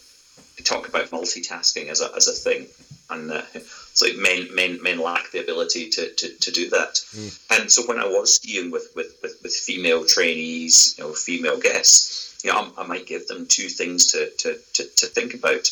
we 0.57 0.63
talk 0.63 0.89
about 0.89 1.11
multitasking 1.11 1.89
as 1.89 2.01
a, 2.01 2.09
as 2.15 2.27
a 2.27 2.31
thing, 2.31 2.65
and 3.11 3.31
uh, 3.31 3.43
it's 3.53 4.01
like 4.01 4.15
men, 4.17 4.47
men 4.55 4.81
men 4.81 4.99
lack 4.99 5.29
the 5.31 5.39
ability 5.39 5.89
to, 5.89 6.11
to, 6.15 6.29
to 6.39 6.51
do 6.51 6.69
that. 6.71 6.95
Mm. 7.13 7.61
And 7.61 7.71
so 7.71 7.83
when 7.83 7.99
I 7.99 8.07
was 8.07 8.35
skiing 8.35 8.71
with, 8.71 8.91
with, 8.95 9.15
with, 9.21 9.39
with, 9.43 9.53
female 9.53 10.05
trainees, 10.05 10.95
you 10.97 11.03
know, 11.03 11.13
female 11.13 11.59
guests, 11.59 12.26
you 12.43 12.51
know, 12.51 12.71
I, 12.77 12.83
I 12.83 12.87
might 12.87 13.07
give 13.07 13.27
them 13.27 13.45
two 13.47 13.69
things 13.69 14.07
to, 14.07 14.29
to, 14.39 14.57
to, 14.73 14.83
to 14.83 15.05
think 15.07 15.33
about. 15.33 15.69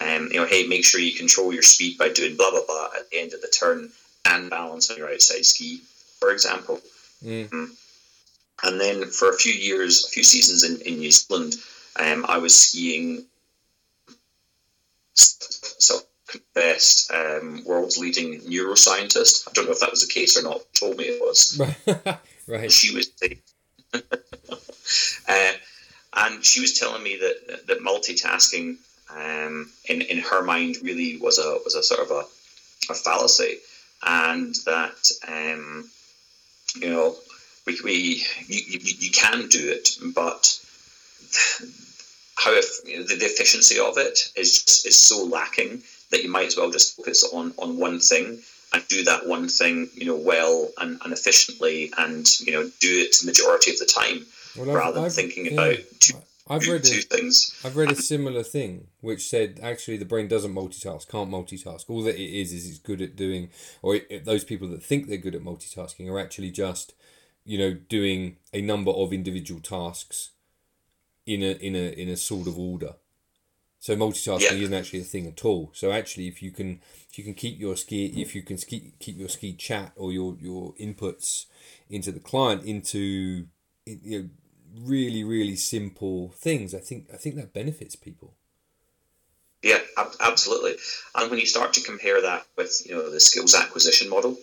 Um, 0.00 0.28
you 0.32 0.40
know, 0.40 0.46
hey, 0.46 0.66
make 0.66 0.84
sure 0.84 1.00
you 1.00 1.16
control 1.16 1.52
your 1.52 1.62
speed 1.62 1.98
by 1.98 2.08
doing 2.08 2.36
blah 2.36 2.50
blah 2.50 2.66
blah 2.66 2.88
at 2.98 3.10
the 3.10 3.20
end 3.20 3.32
of 3.32 3.40
the 3.40 3.48
turn 3.48 3.90
and 4.24 4.50
balance 4.50 4.90
on 4.90 4.96
your 4.96 5.12
outside 5.12 5.44
ski, 5.44 5.80
for 6.18 6.32
example. 6.32 6.80
Mm. 7.22 7.48
Mm. 7.48 7.70
And 8.62 8.80
then 8.80 9.04
for 9.04 9.30
a 9.30 9.36
few 9.36 9.52
years, 9.52 10.04
a 10.04 10.08
few 10.08 10.24
seasons 10.24 10.64
in, 10.64 10.80
in 10.86 10.98
New 10.98 11.10
Zealand, 11.10 11.56
um, 11.96 12.24
I 12.28 12.38
was 12.38 12.54
skiing 12.56 13.26
self-confessed 15.14 17.12
um, 17.12 17.62
world's 17.64 17.98
leading 17.98 18.40
neuroscientist. 18.40 19.48
I 19.48 19.52
don't 19.52 19.66
know 19.66 19.72
if 19.72 19.80
that 19.80 19.90
was 19.90 20.06
the 20.06 20.12
case 20.12 20.38
or 20.38 20.42
not. 20.42 20.62
Told 20.74 20.96
me 20.96 21.04
it 21.04 21.20
was. 21.20 21.60
right. 22.48 22.72
She 22.72 22.94
was, 22.94 23.10
uh, 25.28 25.52
and 26.16 26.44
she 26.44 26.60
was 26.60 26.78
telling 26.78 27.02
me 27.02 27.16
that 27.16 27.66
that 27.66 27.80
multitasking, 27.80 28.76
um, 29.10 29.70
in 29.88 30.02
in 30.02 30.18
her 30.18 30.42
mind, 30.42 30.76
really 30.82 31.16
was 31.18 31.38
a 31.38 31.58
was 31.64 31.74
a 31.74 31.82
sort 31.82 32.00
of 32.00 32.10
a, 32.10 32.24
a 32.92 32.94
fallacy, 32.94 33.58
and 34.02 34.54
that 34.66 35.10
um, 35.28 35.88
you 36.76 36.90
know 36.90 37.16
we, 37.66 37.78
we 37.82 37.92
you, 38.46 38.60
you, 38.66 38.78
you 38.98 39.10
can 39.10 39.48
do 39.48 39.70
it, 39.70 39.90
but 40.14 40.60
how 42.36 42.52
if, 42.52 42.80
you 42.86 42.98
know, 42.98 43.04
the, 43.04 43.16
the 43.16 43.24
efficiency 43.24 43.78
of 43.78 43.96
it 43.96 44.30
is 44.36 44.64
just, 44.64 44.86
is 44.86 45.00
so 45.00 45.24
lacking 45.24 45.82
that 46.10 46.22
you 46.22 46.30
might 46.30 46.46
as 46.46 46.56
well 46.56 46.70
just 46.70 46.96
focus 46.96 47.24
on 47.32 47.54
on 47.58 47.78
one 47.78 47.98
thing 47.98 48.38
and 48.72 48.88
do 48.88 49.04
that 49.04 49.26
one 49.26 49.48
thing 49.48 49.88
you 49.94 50.04
know 50.04 50.16
well 50.16 50.68
and, 50.78 51.00
and 51.04 51.12
efficiently 51.12 51.92
and 51.98 52.40
you 52.40 52.52
know 52.52 52.62
do 52.80 52.98
it 53.00 53.16
the 53.20 53.26
majority 53.26 53.70
of 53.70 53.78
the 53.78 53.86
time 53.86 54.26
well, 54.56 54.66
rather 54.66 54.94
than 54.94 55.04
I've, 55.04 55.14
thinking 55.14 55.46
yeah, 55.46 55.52
about 55.52 55.78
two, 56.00 56.14
I've 56.48 56.68
read 56.68 56.84
two 56.84 56.98
a, 56.98 57.02
things. 57.02 57.58
I've 57.64 57.76
read 57.76 57.90
a 57.90 57.96
similar 57.96 58.42
thing 58.42 58.88
which 59.00 59.26
said 59.28 59.60
actually 59.62 59.96
the 59.96 60.04
brain 60.04 60.28
doesn't 60.28 60.54
multitask, 60.54 61.08
can't 61.08 61.30
multitask. 61.30 61.84
All 61.88 62.02
that 62.02 62.16
it 62.16 62.40
is 62.40 62.52
is 62.52 62.68
it's 62.68 62.78
good 62.78 63.00
at 63.00 63.16
doing, 63.16 63.50
or 63.82 63.96
it, 63.96 64.06
it, 64.10 64.24
those 64.24 64.44
people 64.44 64.68
that 64.68 64.82
think 64.82 65.08
they're 65.08 65.16
good 65.16 65.34
at 65.34 65.42
multitasking 65.42 66.10
are 66.10 66.20
actually 66.20 66.50
just, 66.50 66.94
you 67.44 67.58
know, 67.58 67.74
doing 67.74 68.36
a 68.52 68.60
number 68.60 68.90
of 68.90 69.12
individual 69.12 69.60
tasks 69.60 70.30
in 71.26 71.42
a 71.42 71.52
in 71.52 71.74
a 71.74 71.90
in 71.92 72.08
a 72.08 72.16
sort 72.16 72.46
of 72.46 72.58
order. 72.58 72.94
So 73.80 73.94
multitasking 73.96 74.40
Yeah. 74.40 74.64
isn't 74.64 74.74
actually 74.74 75.00
a 75.00 75.04
thing 75.04 75.26
at 75.26 75.44
all. 75.44 75.70
So 75.74 75.92
actually, 75.92 76.26
if 76.28 76.42
you 76.42 76.50
can 76.50 76.80
if 77.10 77.18
you 77.18 77.24
can 77.24 77.34
keep 77.34 77.58
your 77.58 77.76
ski 77.76 78.06
if 78.20 78.34
you 78.34 78.42
can 78.42 78.56
ski, 78.58 78.94
keep 78.98 79.18
your 79.18 79.28
ski 79.28 79.54
chat 79.54 79.92
or 79.96 80.12
your 80.12 80.36
your 80.40 80.74
inputs 80.74 81.46
into 81.90 82.12
the 82.12 82.20
client 82.20 82.64
into 82.64 83.46
you 83.86 84.22
know 84.22 84.28
really 84.82 85.24
really 85.24 85.56
simple 85.56 86.30
things, 86.36 86.74
I 86.74 86.78
think 86.80 87.08
I 87.12 87.16
think 87.16 87.36
that 87.36 87.52
benefits 87.52 87.96
people. 87.96 88.34
Yeah, 89.62 89.78
ab- 89.96 90.12
absolutely. 90.20 90.76
And 91.14 91.30
when 91.30 91.40
you 91.40 91.46
start 91.46 91.72
to 91.74 91.80
compare 91.82 92.20
that 92.22 92.44
with 92.56 92.82
you 92.86 92.94
know 92.94 93.10
the 93.10 93.20
skills 93.20 93.54
acquisition 93.54 94.08
model, 94.08 94.36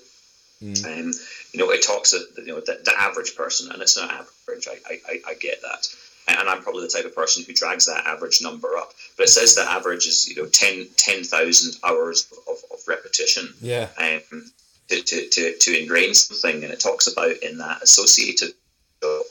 Mm. 0.64 0.86
um, 0.86 1.12
you 1.54 1.60
know 1.60 1.72
it 1.72 1.82
talks 1.82 2.12
that 2.12 2.28
you 2.38 2.46
know 2.54 2.60
the, 2.60 2.80
the 2.86 2.94
average 2.96 3.36
person, 3.36 3.72
and 3.72 3.82
it's 3.82 3.98
not 3.98 4.12
average. 4.12 4.68
I, 4.68 4.78
I, 5.10 5.20
I- 5.30 5.34
get 5.34 5.60
that, 5.64 5.88
and 6.28 6.48
I'm 6.48 6.62
probably 6.62 6.84
the 6.84 6.88
type 6.90 7.06
of 7.06 7.16
person 7.16 7.44
who 7.44 7.52
drags 7.54 7.88
that 7.88 8.06
average 8.06 8.44
number 8.44 8.78
up. 8.78 8.92
But 9.18 9.24
it 9.24 9.30
says 9.30 9.56
the 9.56 9.64
average 9.64 10.06
is 10.06 10.28
you 10.30 10.36
know 10.36 10.48
10 10.48 10.88
10,000 10.98 11.78
hours 11.84 12.32
of, 12.48 12.58
of 12.72 12.78
repetition 12.88 13.52
Yeah. 13.60 13.88
um, 13.98 14.52
to, 14.90 15.02
to, 15.02 15.30
to, 15.30 15.58
to 15.58 15.80
ingrain 15.82 16.14
something, 16.14 16.64
and 16.64 16.72
it 16.72 16.80
talks 16.80 17.08
about 17.08 17.38
in 17.38 17.58
that 17.58 17.82
associated 17.82 18.52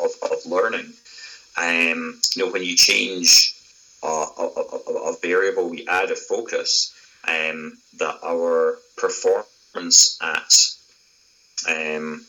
of, 0.02 0.10
of 0.30 0.46
learning. 0.46 0.92
Um, 1.56 2.20
you 2.34 2.44
know, 2.44 2.52
when 2.52 2.62
you 2.62 2.76
change 2.76 3.54
a, 4.02 4.06
a, 4.06 4.42
a, 4.42 5.16
variable, 5.20 5.68
we 5.68 5.86
add 5.86 6.10
a 6.10 6.16
focus, 6.16 6.94
um, 7.26 7.76
that 7.98 8.18
our 8.24 8.78
performance 8.96 10.18
at 10.22 10.52
um, 11.68 12.24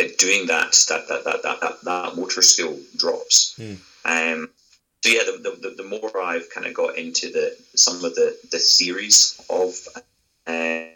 at 0.00 0.18
doing 0.18 0.46
that 0.46 0.72
that 0.88 1.08
that, 1.08 1.24
that, 1.24 1.42
that, 1.42 1.60
that, 1.60 1.84
that 1.84 2.16
motor 2.16 2.42
skill 2.42 2.78
drops. 2.96 3.54
Hmm. 3.56 3.74
Um, 4.04 4.50
so 5.02 5.08
yeah, 5.08 5.22
the, 5.24 5.56
the, 5.60 5.82
the 5.82 5.88
more 5.88 6.20
I've 6.20 6.50
kind 6.50 6.66
of 6.66 6.74
got 6.74 6.98
into 6.98 7.30
the 7.30 7.56
some 7.74 8.04
of 8.04 8.14
the, 8.14 8.36
the 8.50 8.58
theories 8.58 9.40
of 9.48 9.74
uh, 10.46 10.90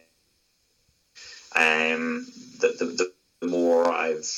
um, 1.56 2.26
the, 2.60 2.68
the, 2.78 3.12
the 3.40 3.46
more 3.46 3.90
I've 3.90 4.30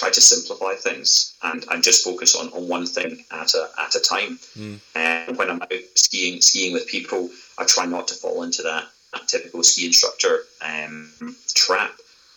tried 0.00 0.14
to 0.14 0.20
simplify 0.22 0.74
things 0.74 1.36
and, 1.42 1.64
and 1.70 1.82
just 1.82 2.02
focus 2.02 2.34
on, 2.34 2.48
on 2.48 2.68
one 2.68 2.86
thing 2.86 3.22
at 3.30 3.52
a, 3.52 3.68
at 3.78 3.94
a 3.94 4.00
time. 4.00 4.38
Mm. 4.56 4.80
And 4.94 5.36
when 5.36 5.50
I'm 5.50 5.60
out 5.60 5.72
skiing 5.94 6.40
skiing 6.40 6.72
with 6.72 6.88
people, 6.88 7.28
I 7.58 7.64
try 7.64 7.84
not 7.84 8.08
to 8.08 8.14
fall 8.14 8.42
into 8.42 8.62
that, 8.62 8.84
that 9.12 9.28
typical 9.28 9.62
ski 9.62 9.86
instructor 9.86 10.40
um, 10.64 11.12
trap 11.54 11.92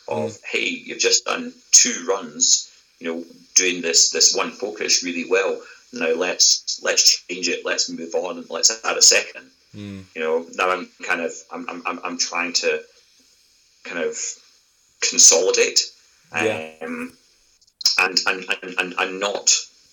of 0.10 0.38
hey, 0.52 0.68
you've 0.68 0.99
just 0.99 1.23
done 1.26 1.53
two 1.72 2.06
runs, 2.07 2.69
you 2.99 3.07
know, 3.07 3.23
doing 3.56 3.81
this 3.81 4.11
this 4.11 4.35
one 4.35 4.52
focus 4.52 5.02
really 5.02 5.26
well. 5.30 5.61
Now 5.94 6.14
let's 6.15 6.81
let's 6.84 7.23
change 7.23 7.48
it. 7.48 7.64
Let's 7.64 7.90
move 7.90 8.14
on 8.14 8.40
and 8.40 8.49
let's 8.49 8.77
add 8.84 8.98
a 8.98 9.02
second. 9.02 9.49
Mm. 9.73 10.03
You 10.14 10.22
know, 10.22 10.45
now 10.56 10.69
I'm 10.69 10.90
kind 11.07 11.22
of 11.22 11.31
I'm 11.49 11.81
I'm, 11.85 11.99
I'm 12.03 12.18
trying 12.18 12.52
to 12.53 12.84
kind 13.85 14.03
of 14.03 14.18
consolidate. 14.99 15.80
Yeah. 16.35 16.72
Um, 16.81 17.14
and, 18.03 18.19
and, 18.27 18.45
and, 18.61 18.75
and, 18.80 18.93
and 18.97 19.19
not 19.19 19.49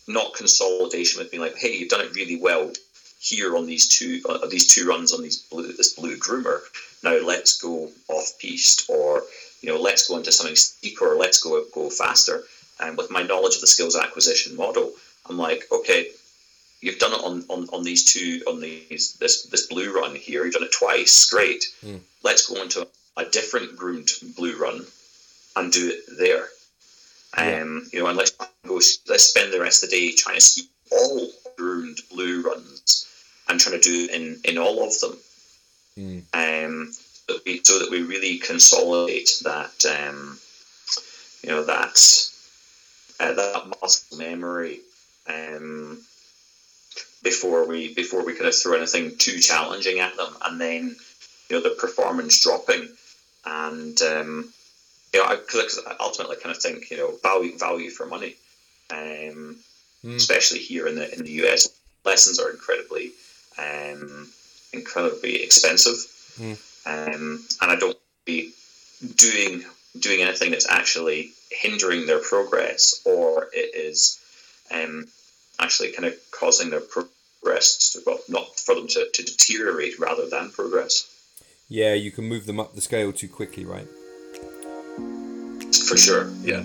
not 0.09 0.35
consolidation 0.35 1.21
with 1.21 1.31
being 1.31 1.43
like, 1.43 1.57
hey, 1.57 1.77
you've 1.77 1.89
done 1.89 2.01
it 2.01 2.15
really 2.15 2.37
well 2.37 2.73
here 3.21 3.57
on 3.57 3.67
these 3.67 3.87
two 3.87 4.21
uh, 4.29 4.47
these 4.47 4.67
two 4.67 4.87
runs 4.87 5.13
on 5.13 5.23
these 5.23 5.39
blue 5.43 5.73
this 5.73 5.95
blue 5.95 6.17
groomer. 6.17 6.61
Now 7.03 7.19
let's 7.25 7.61
go 7.61 7.91
off 8.09 8.39
piste, 8.39 8.89
or 8.89 9.23
you 9.61 9.69
know, 9.69 9.81
let's 9.81 10.09
go 10.09 10.17
into 10.17 10.33
something 10.33 10.57
steeper, 10.57 11.13
or 11.13 11.17
let's 11.17 11.43
go 11.43 11.63
go 11.73 11.91
faster. 11.91 12.43
And 12.81 12.97
with 12.97 13.11
my 13.11 13.23
knowledge 13.23 13.57
of 13.57 13.61
the 13.61 13.67
skills 13.67 13.97
acquisition 13.97 14.57
model, 14.57 14.93
I'm 15.29 15.37
like, 15.37 15.65
okay, 15.71 16.09
you've 16.81 16.99
done 16.99 17.13
it 17.13 17.23
on, 17.23 17.45
on, 17.51 17.69
on 17.75 17.85
these 17.85 18.05
two 18.05 18.43
on 18.47 18.61
these 18.61 19.17
this 19.21 19.45
this 19.45 19.67
blue 19.67 19.95
run 19.95 20.15
here. 20.15 20.45
You've 20.45 20.55
done 20.55 20.65
it 20.65 20.73
twice, 20.73 21.31
great. 21.31 21.67
Mm. 21.85 22.01
Let's 22.23 22.49
go 22.49 22.61
into 22.63 22.87
a 23.17 23.25
different 23.27 23.77
groomed 23.77 24.11
blue 24.37 24.57
run 24.57 24.87
and 25.57 25.73
do 25.73 25.91
it 25.91 26.19
there. 26.19 26.49
Um, 27.37 27.89
you 27.93 28.01
know, 28.01 28.09
and 28.09 28.19
let's 28.19 28.33
go. 28.33 28.47
Let's 28.67 29.25
spend 29.25 29.53
the 29.53 29.61
rest 29.61 29.85
of 29.85 29.91
the 29.91 29.97
day 29.97 30.15
trying 30.17 30.37
to 30.37 30.41
see 30.41 30.69
all 30.91 31.29
groomed 31.57 31.99
blue 32.11 32.43
runs 32.43 33.07
and 33.49 33.61
trying 33.61 33.81
to 33.81 33.89
do 33.89 34.05
it 34.05 34.11
in 34.11 34.41
in 34.45 34.59
all 34.59 34.83
of 34.83 34.99
them. 35.01 35.19
Mm. 35.99 36.23
Um, 36.33 36.93
that 37.29 37.43
we 37.45 37.61
so 37.63 37.79
that 37.79 37.91
we 37.91 38.03
really 38.03 38.39
consolidate 38.39 39.31
that 39.45 39.85
um, 39.87 40.39
you 41.43 41.51
know 41.51 41.65
that 41.65 41.99
uh, 43.21 43.33
that 43.33 43.77
muscle 43.81 44.19
memory 44.19 44.81
um, 45.29 45.99
before 47.23 47.67
we 47.67 47.95
before 47.95 48.25
we 48.25 48.35
kind 48.35 48.47
of 48.47 48.55
throw 48.55 48.77
anything 48.77 49.17
too 49.17 49.39
challenging 49.39 50.01
at 50.01 50.17
them, 50.17 50.35
and 50.45 50.61
then 50.61 50.97
you 51.49 51.57
know 51.57 51.63
the 51.63 51.77
performance 51.79 52.43
dropping, 52.43 52.89
and 53.45 54.01
um, 54.03 54.53
you 55.13 55.21
know 55.21 55.27
I, 55.27 55.37
cause 55.37 55.81
I 55.87 55.95
ultimately 56.01 56.37
kind 56.37 56.55
of 56.55 56.63
think 56.63 56.91
you 56.91 56.97
know 56.97 57.17
value 57.23 57.57
value 57.59 57.91
for 57.91 58.07
money, 58.07 58.37
um, 58.91 59.57
mm. 60.05 60.15
especially 60.15 60.59
here 60.59 60.87
in 60.87 60.95
the 60.95 61.13
in 61.13 61.25
the 61.25 61.33
US, 61.45 61.69
lessons 62.05 62.39
are 62.39 62.51
incredibly 62.51 63.13
um, 63.59 64.29
incredibly 64.73 65.43
expensive, 65.43 65.97
mm. 66.39 66.57
um, 66.87 67.45
and 67.61 67.71
I 67.71 67.77
don't 67.77 67.97
be 68.25 68.53
doing 69.17 69.65
doing 69.99 70.23
anything 70.23 70.53
that's 70.53 70.69
actually 70.69 71.33
hindering 71.51 72.07
their 72.07 72.21
progress 72.21 73.03
or 73.05 73.49
it 73.53 73.75
is 73.75 74.21
um, 74.71 75.07
actually 75.59 75.91
kind 75.93 76.07
of 76.07 76.17
causing 76.31 76.71
their 76.71 76.81
progress 76.81 77.93
to, 77.93 78.03
well 78.07 78.21
not 78.29 78.57
for 78.59 78.75
them 78.75 78.87
to, 78.87 79.09
to 79.13 79.23
deteriorate 79.25 79.99
rather 79.99 80.29
than 80.29 80.51
progress 80.51 81.09
yeah 81.69 81.93
you 81.93 82.13
can 82.13 82.25
move 82.25 82.47
them 82.47 82.61
up 82.61 82.75
the 82.75 82.81
scale 82.81 83.13
too 83.13 83.29
quickly 83.29 83.65
right 83.65 83.89
for 85.91 85.97
sure 85.97 86.31
yeah 86.43 86.63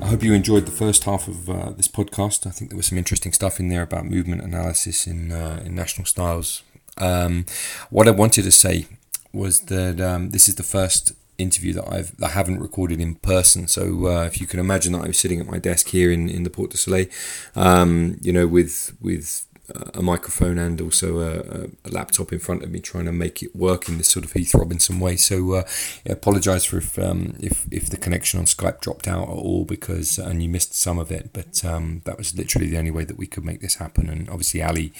I 0.00 0.06
hope 0.08 0.22
you 0.22 0.34
enjoyed 0.34 0.66
the 0.66 0.70
first 0.70 1.04
half 1.04 1.28
of 1.28 1.48
uh, 1.48 1.70
this 1.70 1.88
podcast. 1.88 2.46
I 2.46 2.50
think 2.50 2.70
there 2.70 2.76
was 2.76 2.86
some 2.86 2.98
interesting 2.98 3.32
stuff 3.32 3.58
in 3.58 3.70
there 3.70 3.82
about 3.82 4.04
movement 4.04 4.42
analysis 4.42 5.06
in 5.06 5.32
uh, 5.32 5.62
in 5.64 5.74
national 5.74 6.04
styles. 6.04 6.62
Um, 6.98 7.46
what 7.88 8.06
I 8.06 8.10
wanted 8.10 8.42
to 8.42 8.52
say 8.52 8.86
was 9.32 9.60
that 9.62 10.00
um, 10.02 10.30
this 10.30 10.46
is 10.46 10.56
the 10.56 10.62
first 10.62 11.14
interview 11.38 11.72
that 11.72 11.90
I've 11.90 12.12
I 12.22 12.28
haven't 12.28 12.60
recorded 12.60 13.00
in 13.00 13.14
person. 13.16 13.66
So 13.66 14.06
uh, 14.06 14.24
if 14.24 14.40
you 14.40 14.46
can 14.46 14.60
imagine 14.60 14.92
that 14.92 15.04
I 15.04 15.08
was 15.08 15.18
sitting 15.18 15.40
at 15.40 15.46
my 15.46 15.58
desk 15.58 15.88
here 15.88 16.12
in, 16.12 16.28
in 16.28 16.42
the 16.44 16.50
Portes 16.50 16.72
du 16.72 16.78
Soleil, 16.78 17.06
um, 17.56 18.18
you 18.20 18.32
know, 18.32 18.46
with 18.46 18.94
with 19.00 19.46
a 19.94 20.02
microphone 20.02 20.58
and 20.58 20.80
also 20.80 21.20
a, 21.20 21.68
a, 21.84 21.90
laptop 21.90 22.32
in 22.32 22.38
front 22.38 22.62
of 22.62 22.70
me 22.70 22.80
trying 22.80 23.06
to 23.06 23.12
make 23.12 23.42
it 23.42 23.56
work 23.56 23.88
in 23.88 23.96
this 23.96 24.08
sort 24.08 24.24
of 24.24 24.32
Heath 24.32 24.54
Robinson 24.54 25.00
way. 25.00 25.16
So 25.16 25.52
uh, 25.54 25.64
I 26.06 26.12
apologise 26.12 26.64
for 26.64 26.78
if, 26.78 26.98
um, 26.98 27.34
if 27.40 27.66
if 27.70 27.88
the 27.88 27.96
connection 27.96 28.38
on 28.38 28.46
Skype 28.46 28.80
dropped 28.80 29.08
out 29.08 29.22
at 29.22 29.34
all 29.34 29.64
because 29.64 30.18
and 30.18 30.42
you 30.42 30.48
missed 30.50 30.74
some 30.74 30.98
of 30.98 31.10
it, 31.10 31.30
but 31.32 31.64
um, 31.64 32.02
that 32.04 32.18
was 32.18 32.36
literally 32.36 32.68
the 32.68 32.76
only 32.78 32.90
way 32.90 33.04
that 33.04 33.16
we 33.16 33.26
could 33.26 33.44
make 33.44 33.60
this 33.60 33.76
happen. 33.76 34.10
And 34.10 34.28
obviously 34.28 34.62
Ali 34.62 34.92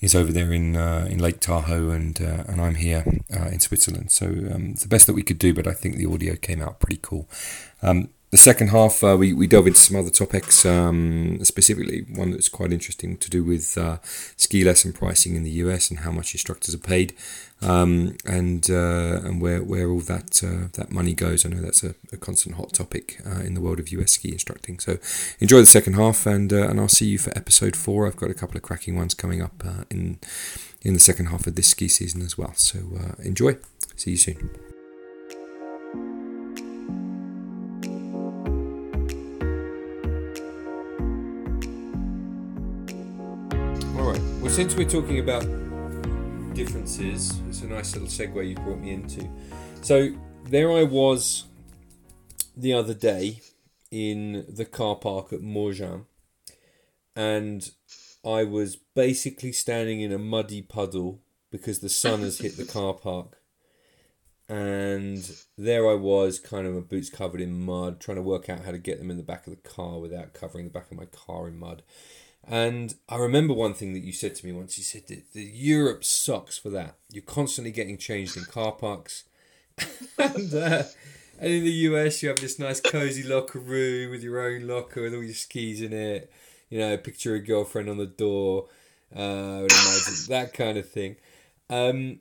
is 0.00 0.14
over 0.14 0.32
there 0.32 0.52
in 0.52 0.76
uh, 0.76 1.06
in 1.10 1.18
Lake 1.18 1.40
Tahoe 1.40 1.90
and 1.90 2.20
uh, 2.20 2.44
and 2.48 2.60
I'm 2.60 2.76
here 2.76 3.04
uh, 3.38 3.48
in 3.48 3.60
Switzerland. 3.60 4.12
So 4.12 4.26
um, 4.26 4.70
it's 4.72 4.82
the 4.82 4.88
best 4.88 5.06
that 5.06 5.14
we 5.14 5.22
could 5.22 5.38
do, 5.38 5.52
but 5.52 5.66
I 5.66 5.72
think 5.72 5.96
the 5.96 6.06
audio 6.06 6.36
came 6.36 6.62
out 6.62 6.80
pretty 6.80 7.00
cool. 7.02 7.28
Um, 7.82 8.08
the 8.30 8.38
second 8.38 8.68
half, 8.68 9.04
uh, 9.04 9.16
we, 9.16 9.32
we 9.32 9.46
delve 9.46 9.68
into 9.68 9.78
some 9.78 9.96
other 9.96 10.10
topics, 10.10 10.66
um, 10.66 11.38
specifically 11.44 12.06
one 12.12 12.32
that's 12.32 12.48
quite 12.48 12.72
interesting 12.72 13.16
to 13.18 13.30
do 13.30 13.44
with 13.44 13.78
uh, 13.78 13.98
ski 14.36 14.64
lesson 14.64 14.92
pricing 14.92 15.36
in 15.36 15.44
the 15.44 15.50
US 15.50 15.90
and 15.90 16.00
how 16.00 16.10
much 16.10 16.34
instructors 16.34 16.74
are 16.74 16.78
paid, 16.78 17.14
um, 17.62 18.16
and 18.26 18.68
uh, 18.68 19.20
and 19.24 19.40
where, 19.40 19.62
where 19.62 19.88
all 19.88 20.00
that 20.00 20.42
uh, 20.42 20.68
that 20.72 20.90
money 20.90 21.14
goes. 21.14 21.46
I 21.46 21.50
know 21.50 21.62
that's 21.62 21.84
a, 21.84 21.94
a 22.12 22.16
constant 22.16 22.56
hot 22.56 22.72
topic 22.72 23.20
uh, 23.24 23.40
in 23.40 23.54
the 23.54 23.60
world 23.60 23.78
of 23.78 23.90
US 23.90 24.12
ski 24.12 24.32
instructing. 24.32 24.80
So 24.80 24.98
enjoy 25.38 25.60
the 25.60 25.66
second 25.66 25.94
half, 25.94 26.26
and 26.26 26.52
uh, 26.52 26.68
and 26.68 26.80
I'll 26.80 26.88
see 26.88 27.06
you 27.06 27.18
for 27.18 27.30
episode 27.38 27.76
four. 27.76 28.08
I've 28.08 28.16
got 28.16 28.30
a 28.30 28.34
couple 28.34 28.56
of 28.56 28.62
cracking 28.62 28.96
ones 28.96 29.14
coming 29.14 29.40
up 29.40 29.62
in 29.88 30.18
in 30.82 30.94
the 30.94 31.00
second 31.00 31.26
half 31.26 31.46
of 31.46 31.54
this 31.54 31.68
ski 31.68 31.86
season 31.86 32.22
as 32.22 32.36
well. 32.36 32.54
So 32.54 32.80
enjoy. 33.20 33.58
See 33.94 34.10
you 34.10 34.16
soon. 34.16 34.65
Well, 44.46 44.54
since 44.54 44.76
we're 44.76 44.88
talking 44.88 45.18
about 45.18 45.42
differences, 46.54 47.40
it's 47.48 47.62
a 47.62 47.66
nice 47.66 47.96
little 47.96 48.06
segue 48.06 48.48
you 48.48 48.54
brought 48.54 48.78
me 48.78 48.92
into. 48.92 49.28
So 49.82 50.10
there 50.44 50.70
I 50.70 50.84
was 50.84 51.46
the 52.56 52.72
other 52.72 52.94
day 52.94 53.40
in 53.90 54.44
the 54.48 54.64
car 54.64 54.94
park 54.94 55.32
at 55.32 55.40
Morgins, 55.40 56.04
and 57.16 57.68
I 58.24 58.44
was 58.44 58.76
basically 58.76 59.50
standing 59.50 60.00
in 60.00 60.12
a 60.12 60.18
muddy 60.18 60.62
puddle 60.62 61.22
because 61.50 61.80
the 61.80 61.88
sun 61.88 62.20
has 62.20 62.38
hit 62.38 62.56
the 62.56 62.64
car 62.72 62.94
park. 62.94 63.38
And 64.48 65.28
there 65.58 65.90
I 65.90 65.94
was, 65.94 66.38
kind 66.38 66.68
of 66.68 66.74
my 66.74 66.80
boots 66.82 67.10
covered 67.10 67.40
in 67.40 67.64
mud, 67.64 67.98
trying 67.98 68.18
to 68.18 68.22
work 68.22 68.48
out 68.48 68.64
how 68.64 68.70
to 68.70 68.78
get 68.78 69.00
them 69.00 69.10
in 69.10 69.16
the 69.16 69.24
back 69.24 69.48
of 69.48 69.56
the 69.56 69.68
car 69.68 69.98
without 69.98 70.34
covering 70.34 70.66
the 70.66 70.70
back 70.70 70.92
of 70.92 70.96
my 70.96 71.06
car 71.06 71.48
in 71.48 71.58
mud. 71.58 71.82
And 72.48 72.94
I 73.08 73.16
remember 73.16 73.54
one 73.54 73.74
thing 73.74 73.92
that 73.94 74.04
you 74.04 74.12
said 74.12 74.36
to 74.36 74.46
me 74.46 74.52
once. 74.52 74.78
You 74.78 74.84
said 74.84 75.08
that 75.08 75.32
the 75.32 75.42
Europe 75.42 76.04
sucks 76.04 76.56
for 76.56 76.70
that. 76.70 76.94
You're 77.10 77.24
constantly 77.24 77.72
getting 77.72 77.98
changed 77.98 78.36
in 78.36 78.44
car 78.44 78.72
parks, 78.72 79.24
and 80.18 80.54
uh, 80.54 80.84
and 81.40 81.52
in 81.52 81.64
the 81.64 81.72
US 81.72 82.22
you 82.22 82.28
have 82.28 82.38
this 82.38 82.58
nice 82.58 82.80
cozy 82.80 83.24
locker 83.24 83.58
room 83.58 84.10
with 84.10 84.22
your 84.22 84.40
own 84.40 84.66
locker 84.66 85.02
with 85.02 85.14
all 85.14 85.24
your 85.24 85.34
skis 85.34 85.82
in 85.82 85.92
it. 85.92 86.30
You 86.70 86.78
know, 86.78 86.96
picture 86.96 87.34
a 87.34 87.40
girlfriend 87.40 87.88
on 87.88 87.98
the 87.98 88.06
door, 88.06 88.66
uh, 89.14 89.66
that 90.28 90.50
kind 90.54 90.78
of 90.78 90.88
thing. 90.88 91.16
Um, 91.68 92.20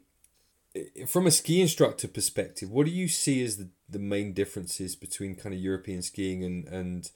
from 1.08 1.26
a 1.28 1.32
ski 1.32 1.62
instructor 1.62 2.08
perspective, 2.08 2.70
what 2.70 2.86
do 2.86 2.92
you 2.92 3.08
see 3.08 3.44
as 3.44 3.58
the, 3.58 3.70
the 3.90 4.00
main 4.00 4.34
differences 4.34 4.96
between 4.96 5.36
kind 5.36 5.54
of 5.54 5.62
European 5.62 6.02
skiing 6.02 6.44
and 6.44 6.68
and 6.68 7.12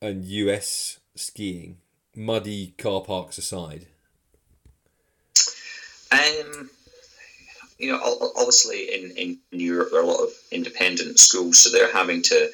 and 0.00 0.24
US 0.24 0.98
skiing? 1.14 1.78
Muddy 2.14 2.74
car 2.78 3.00
parks 3.02 3.38
aside? 3.38 3.86
Um, 6.10 6.70
you 7.78 7.90
know, 7.90 8.00
obviously 8.36 8.94
in, 8.94 9.10
in 9.16 9.38
Europe 9.50 9.88
there 9.90 10.00
are 10.00 10.04
a 10.04 10.06
lot 10.06 10.22
of 10.22 10.30
independent 10.50 11.18
schools, 11.18 11.58
so 11.58 11.70
they're 11.70 11.92
having 11.92 12.22
to 12.22 12.50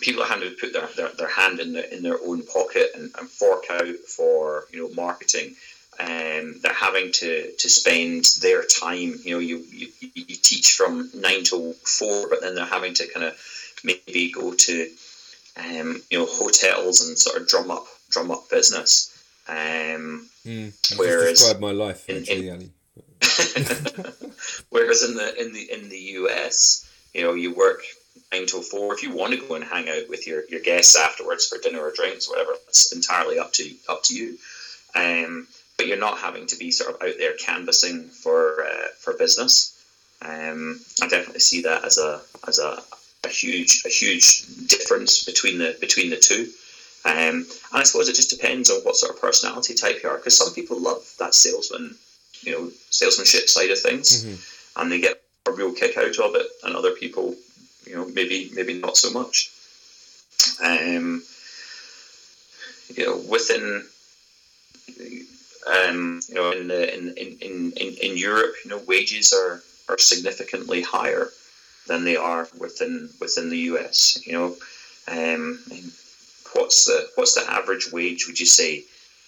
people 0.00 0.22
are 0.22 0.28
having 0.28 0.48
to 0.48 0.56
put 0.56 0.72
their, 0.72 0.86
their, 0.96 1.08
their 1.16 1.28
hand 1.28 1.60
in 1.60 1.72
their 1.72 1.84
in 1.84 2.02
their 2.02 2.18
own 2.24 2.42
pocket 2.42 2.90
and, 2.94 3.10
and 3.18 3.28
fork 3.28 3.64
out 3.70 3.96
for 3.96 4.66
you 4.72 4.80
know 4.80 4.94
marketing. 4.94 5.54
Um, 6.00 6.58
they're 6.62 6.72
having 6.72 7.12
to, 7.12 7.52
to 7.52 7.68
spend 7.68 8.24
their 8.40 8.64
time. 8.64 9.14
You 9.24 9.34
know, 9.34 9.38
you, 9.40 9.58
you, 9.70 9.88
you 10.00 10.36
teach 10.36 10.72
from 10.72 11.10
nine 11.14 11.44
to 11.44 11.74
four, 11.84 12.30
but 12.30 12.40
then 12.40 12.54
they're 12.54 12.64
having 12.64 12.94
to 12.94 13.06
kind 13.08 13.26
of 13.26 13.36
maybe 13.84 14.32
go 14.32 14.54
to 14.54 14.90
um, 15.58 16.02
you 16.10 16.18
know 16.18 16.26
hotels 16.26 17.06
and 17.06 17.18
sort 17.18 17.40
of 17.40 17.48
drum 17.48 17.70
up 17.70 17.86
drum 18.12 18.30
up 18.30 18.48
business. 18.50 19.08
Um, 19.48 20.28
mm, 20.46 20.98
whereas 20.98 21.40
describe 21.40 21.60
my 21.60 21.72
life 21.72 22.08
in, 22.08 22.24
in 22.24 22.70
whereas 24.70 25.02
in 25.02 25.14
the 25.14 25.34
in 25.40 25.52
the 25.52 25.72
in 25.72 25.88
the 25.88 25.98
US, 25.98 26.88
you 27.14 27.22
know, 27.22 27.34
you 27.34 27.54
work 27.54 27.82
nine 28.32 28.46
till 28.46 28.62
four. 28.62 28.94
If 28.94 29.02
you 29.02 29.12
want 29.12 29.32
to 29.32 29.46
go 29.46 29.54
and 29.54 29.64
hang 29.64 29.88
out 29.88 30.08
with 30.08 30.26
your, 30.26 30.42
your 30.48 30.60
guests 30.60 30.96
afterwards 30.96 31.46
for 31.46 31.58
dinner 31.58 31.80
or 31.80 31.92
drinks, 31.92 32.28
or 32.28 32.32
whatever, 32.32 32.52
it's 32.68 32.92
entirely 32.92 33.38
up 33.38 33.52
to 33.54 33.70
up 33.88 34.02
to 34.04 34.14
you. 34.14 34.38
Um, 34.94 35.46
but 35.76 35.86
you're 35.86 35.96
not 35.98 36.18
having 36.18 36.46
to 36.46 36.56
be 36.56 36.70
sort 36.70 36.94
of 36.94 37.02
out 37.02 37.14
there 37.18 37.34
canvassing 37.34 38.08
for 38.08 38.64
uh, 38.64 38.88
for 38.98 39.14
business. 39.14 39.78
Um, 40.20 40.80
I 41.02 41.08
definitely 41.08 41.40
see 41.40 41.62
that 41.62 41.84
as 41.84 41.98
a 41.98 42.20
as 42.46 42.58
a, 42.58 42.82
a 43.24 43.28
huge 43.28 43.82
a 43.84 43.88
huge 43.88 44.44
difference 44.68 45.24
between 45.24 45.58
the 45.58 45.76
between 45.80 46.10
the 46.10 46.16
two. 46.16 46.50
Um, 47.04 47.14
and 47.14 47.46
I 47.72 47.82
suppose 47.82 48.08
it 48.08 48.14
just 48.14 48.30
depends 48.30 48.70
on 48.70 48.80
what 48.82 48.96
sort 48.96 49.14
of 49.14 49.20
personality 49.20 49.74
type 49.74 50.02
you 50.02 50.08
are, 50.08 50.16
because 50.16 50.36
some 50.36 50.52
people 50.54 50.80
love 50.80 51.02
that 51.18 51.34
salesman, 51.34 51.96
you 52.42 52.52
know, 52.52 52.70
salesmanship 52.90 53.48
side 53.48 53.70
of 53.70 53.80
things, 53.80 54.24
mm-hmm. 54.24 54.80
and 54.80 54.92
they 54.92 55.00
get 55.00 55.20
a 55.46 55.50
real 55.50 55.72
kick 55.72 55.96
out 55.96 56.18
of 56.18 56.34
it, 56.36 56.46
and 56.62 56.76
other 56.76 56.92
people, 56.92 57.34
you 57.86 57.96
know, 57.96 58.06
maybe 58.08 58.50
maybe 58.54 58.74
not 58.74 58.96
so 58.96 59.10
much. 59.10 59.50
Um, 60.62 61.22
you 62.94 63.06
know, 63.06 63.16
within, 63.28 63.84
um, 65.66 66.20
you 66.28 66.34
know, 66.34 66.52
in 66.52 66.68
the 66.68 66.94
in, 66.96 67.14
in, 67.16 67.72
in, 67.72 67.96
in 68.00 68.16
Europe, 68.16 68.54
you 68.64 68.70
know, 68.70 68.80
wages 68.86 69.32
are, 69.32 69.62
are 69.88 69.98
significantly 69.98 70.82
higher 70.82 71.28
than 71.86 72.04
they 72.04 72.16
are 72.16 72.48
within 72.58 73.10
within 73.20 73.50
the 73.50 73.58
US. 73.58 74.24
You 74.24 74.32
know, 74.32 74.56
um, 75.08 75.62
what's 76.54 76.84
the 76.84 77.08
what's 77.16 77.34
the 77.34 77.50
average 77.50 77.92
wage? 77.92 78.26
Would 78.26 78.40
you 78.40 78.46
say 78.46 78.84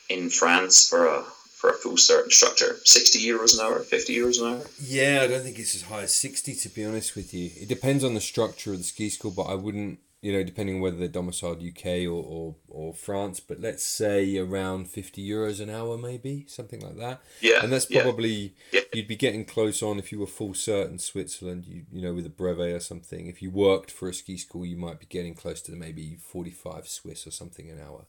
in 0.08 0.30
France 0.30 0.88
for 0.88 1.06
a 1.06 1.22
for 1.22 1.70
a 1.70 1.74
full 1.74 1.94
cert 1.96 2.24
instructor? 2.24 2.76
Sixty 2.84 3.20
euros 3.24 3.54
an 3.54 3.64
hour, 3.64 3.80
fifty 3.80 4.16
euros 4.16 4.40
an 4.40 4.54
hour? 4.54 4.66
Yeah, 4.82 5.20
I 5.22 5.26
don't 5.26 5.42
think 5.42 5.58
it's 5.58 5.74
as 5.74 5.82
high 5.82 6.02
as 6.02 6.16
sixty. 6.16 6.54
To 6.54 6.68
be 6.68 6.84
honest 6.84 7.16
with 7.16 7.32
you, 7.34 7.50
it 7.60 7.68
depends 7.68 8.04
on 8.04 8.14
the 8.14 8.20
structure 8.20 8.72
of 8.72 8.78
the 8.78 8.84
ski 8.84 9.08
school, 9.08 9.30
but 9.30 9.44
I 9.44 9.54
wouldn't 9.54 9.98
you 10.24 10.32
know, 10.32 10.42
depending 10.42 10.76
on 10.76 10.80
whether 10.80 10.96
they're 10.96 11.06
domiciled 11.06 11.62
UK 11.62 12.06
or, 12.06 12.24
or, 12.24 12.56
or 12.68 12.94
France, 12.94 13.40
but 13.40 13.60
let's 13.60 13.84
say 13.84 14.38
around 14.38 14.88
50 14.88 15.22
euros 15.22 15.60
an 15.60 15.68
hour, 15.68 15.98
maybe, 15.98 16.46
something 16.48 16.80
like 16.80 16.96
that. 16.96 17.20
Yeah. 17.42 17.62
And 17.62 17.70
that's 17.70 17.84
probably, 17.84 18.54
Yeah. 18.72 18.80
you'd 18.94 19.06
be 19.06 19.16
getting 19.16 19.44
close 19.44 19.82
on 19.82 19.98
if 19.98 20.10
you 20.12 20.18
were 20.18 20.26
full 20.26 20.54
cert 20.54 20.88
in 20.88 20.98
Switzerland, 20.98 21.66
you, 21.66 21.84
you 21.92 22.00
know, 22.00 22.14
with 22.14 22.24
a 22.24 22.30
brevet 22.30 22.72
or 22.72 22.80
something. 22.80 23.26
If 23.26 23.42
you 23.42 23.50
worked 23.50 23.90
for 23.90 24.08
a 24.08 24.14
ski 24.14 24.38
school, 24.38 24.64
you 24.64 24.78
might 24.78 24.98
be 24.98 25.04
getting 25.04 25.34
close 25.34 25.60
to 25.60 25.72
maybe 25.72 26.16
45 26.16 26.88
Swiss 26.88 27.26
or 27.26 27.30
something 27.30 27.68
an 27.68 27.78
hour. 27.78 28.06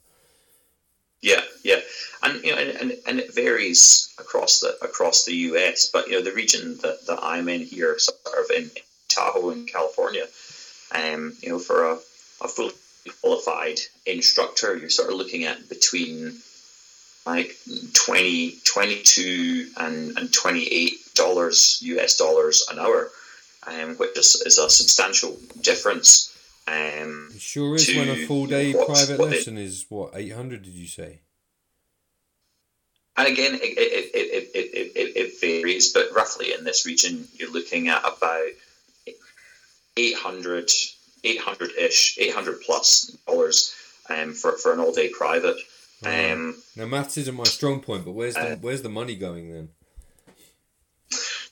Yeah, 1.21 1.41
yeah, 1.63 1.81
and 2.23 2.41
you 2.45 2.51
know, 2.55 2.61
and, 2.61 2.69
and, 2.79 2.93
and 3.07 3.19
it 3.19 3.33
varies 3.35 4.13
across 4.19 4.59
the 4.59 4.77
across 4.81 5.25
the 5.25 5.33
U.S. 5.49 5.89
But 5.91 6.07
you 6.07 6.13
know, 6.13 6.21
the 6.21 6.31
region 6.33 6.77
that, 6.81 7.07
that 7.07 7.19
I'm 7.21 7.49
in 7.49 7.61
here, 7.61 7.97
sort 7.97 8.19
of 8.37 8.51
in 8.55 8.69
Tahoe 9.09 9.49
in 9.49 9.65
California, 9.65 10.25
um, 10.95 11.33
you 11.41 11.49
know, 11.49 11.59
for 11.59 11.91
a, 11.91 11.93
a 12.41 12.47
fully 12.47 12.73
qualified 13.21 13.79
instructor, 14.05 14.75
you're 14.77 14.89
sort 14.89 15.09
of 15.11 15.15
looking 15.17 15.43
at 15.45 15.67
between 15.69 16.37
like 17.25 17.55
20, 17.93 18.57
22 18.63 19.69
and, 19.77 20.17
and 20.17 20.33
28 20.33 20.91
dollars 21.15 21.79
US 21.81 22.17
dollars 22.17 22.67
an 22.71 22.77
hour, 22.79 23.09
um, 23.67 23.95
which 23.95 24.15
is, 24.17 24.35
is 24.45 24.57
a 24.57 24.69
substantial 24.69 25.35
difference. 25.61 26.31
Um, 26.67 27.29
It 27.33 27.41
sure 27.41 27.75
is 27.75 27.87
when 27.95 28.09
a 28.09 28.25
full 28.27 28.45
day 28.47 28.73
what- 28.73 28.87
private 28.87 29.19
what 29.19 29.29
lesson 29.31 29.57
is, 29.57 29.85
what, 29.89 30.11
800 30.15 30.63
did 30.63 30.73
you 30.73 30.87
say? 30.87 31.19
And 33.17 33.27
again, 33.29 33.53
it, 33.55 33.61
it, 33.63 34.11
it, 34.13 34.13
it, 34.13 34.51
it, 34.53 34.91
it, 34.95 35.17
it 35.17 35.39
varies, 35.39 35.93
but 35.93 36.09
roughly 36.13 36.53
in 36.53 36.65
this 36.65 36.85
region, 36.85 37.27
you're 37.35 37.51
looking 37.51 37.87
at 37.87 38.03
about 38.03 38.49
800, 39.97 40.69
800-ish, 41.23 42.17
800 42.19 42.61
plus 42.61 43.05
dollars 43.27 43.73
um, 44.09 44.33
for, 44.33 44.53
for 44.57 44.73
an 44.73 44.79
all-day 44.79 45.09
private. 45.09 45.57
Um, 46.05 46.61
Now, 46.75 46.85
maths 46.85 47.17
isn't 47.17 47.35
my 47.35 47.45
strong 47.45 47.79
point, 47.79 48.05
but 48.05 48.11
where's 48.11 48.33
the, 48.35 48.51
Uh, 48.53 48.55
where's 48.57 48.81
the 48.81 48.89
money 48.89 49.15
going 49.15 49.51
then? 49.51 49.69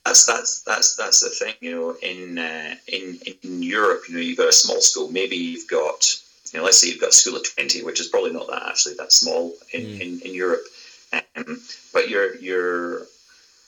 that's 0.05 0.25
that's 0.25 0.61
that's 0.63 0.95
that's 0.97 1.21
the 1.21 1.29
thing, 1.29 1.53
you 1.61 1.71
know. 1.71 1.95
In 2.01 2.37
uh, 2.37 2.75
in 2.87 3.19
in 3.43 3.63
Europe, 3.63 4.03
you 4.09 4.15
know, 4.15 4.21
you've 4.21 4.37
got 4.37 4.49
a 4.49 4.53
small 4.53 4.81
school. 4.81 5.09
Maybe 5.09 5.37
you've 5.37 5.69
got, 5.69 6.13
you 6.51 6.59
know, 6.59 6.65
let's 6.65 6.79
say 6.79 6.89
you've 6.89 6.99
got 6.99 7.11
a 7.11 7.13
school 7.13 7.37
of 7.37 7.45
twenty, 7.55 7.83
which 7.83 8.01
is 8.01 8.07
probably 8.07 8.33
not 8.33 8.47
that 8.47 8.63
actually 8.67 8.95
that 8.95 9.13
small 9.13 9.55
in, 9.71 9.81
Mm. 9.81 10.01
in, 10.01 10.19
in 10.27 10.33
Europe. 10.33 10.65
Um, 11.13 11.61
but 11.93 12.09
you're 12.09 12.35
you're 12.35 12.99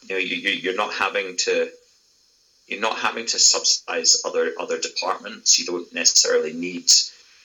you 0.04 0.10
know 0.10 0.18
you 0.18 0.36
you- 0.36 0.60
you're 0.64 0.76
not 0.76 0.94
having 0.94 1.38
to 1.38 1.72
you're 2.68 2.82
not 2.82 2.98
having 2.98 3.26
to 3.28 3.40
subsidize 3.40 4.22
other 4.26 4.54
other 4.60 4.80
departments. 4.80 5.60
You 5.60 5.66
don't 5.66 5.94
necessarily 5.94 6.54
need 6.54 6.90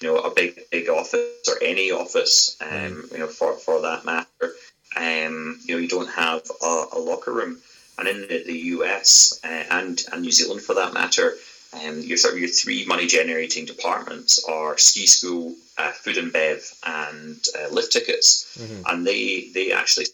you 0.00 0.08
know 0.08 0.18
a 0.18 0.30
big 0.34 0.60
big 0.70 0.88
office 0.88 1.48
or 1.48 1.56
any 1.62 1.90
office 1.90 2.56
um, 2.60 3.08
you 3.12 3.18
know 3.18 3.26
for, 3.28 3.54
for 3.54 3.80
that 3.82 4.04
matter. 4.04 4.54
Um, 4.96 5.60
you 5.64 5.74
know 5.74 5.80
you 5.80 5.88
don't 5.88 6.10
have 6.10 6.42
a, 6.62 6.84
a 6.92 6.98
locker 6.98 7.32
room, 7.32 7.60
and 7.98 8.08
in 8.08 8.20
the, 8.22 8.42
the 8.44 8.58
US 8.76 9.38
uh, 9.44 9.64
and 9.70 10.02
and 10.12 10.22
New 10.22 10.32
Zealand 10.32 10.62
for 10.62 10.74
that 10.74 10.94
matter. 10.94 11.34
Um, 11.72 12.00
your 12.00 12.16
sort 12.18 12.34
of 12.34 12.40
your 12.40 12.48
three 12.48 12.84
money 12.84 13.06
generating 13.06 13.64
departments 13.64 14.42
are 14.42 14.76
ski 14.76 15.06
school, 15.06 15.54
uh, 15.78 15.92
food 15.92 16.16
and 16.18 16.32
bev, 16.32 16.68
and 16.84 17.38
uh, 17.56 17.68
lift 17.72 17.92
tickets, 17.92 18.58
Mhm. 18.58 18.82
and 18.90 19.06
they 19.06 19.50
they 19.54 19.70
actually 19.70 20.06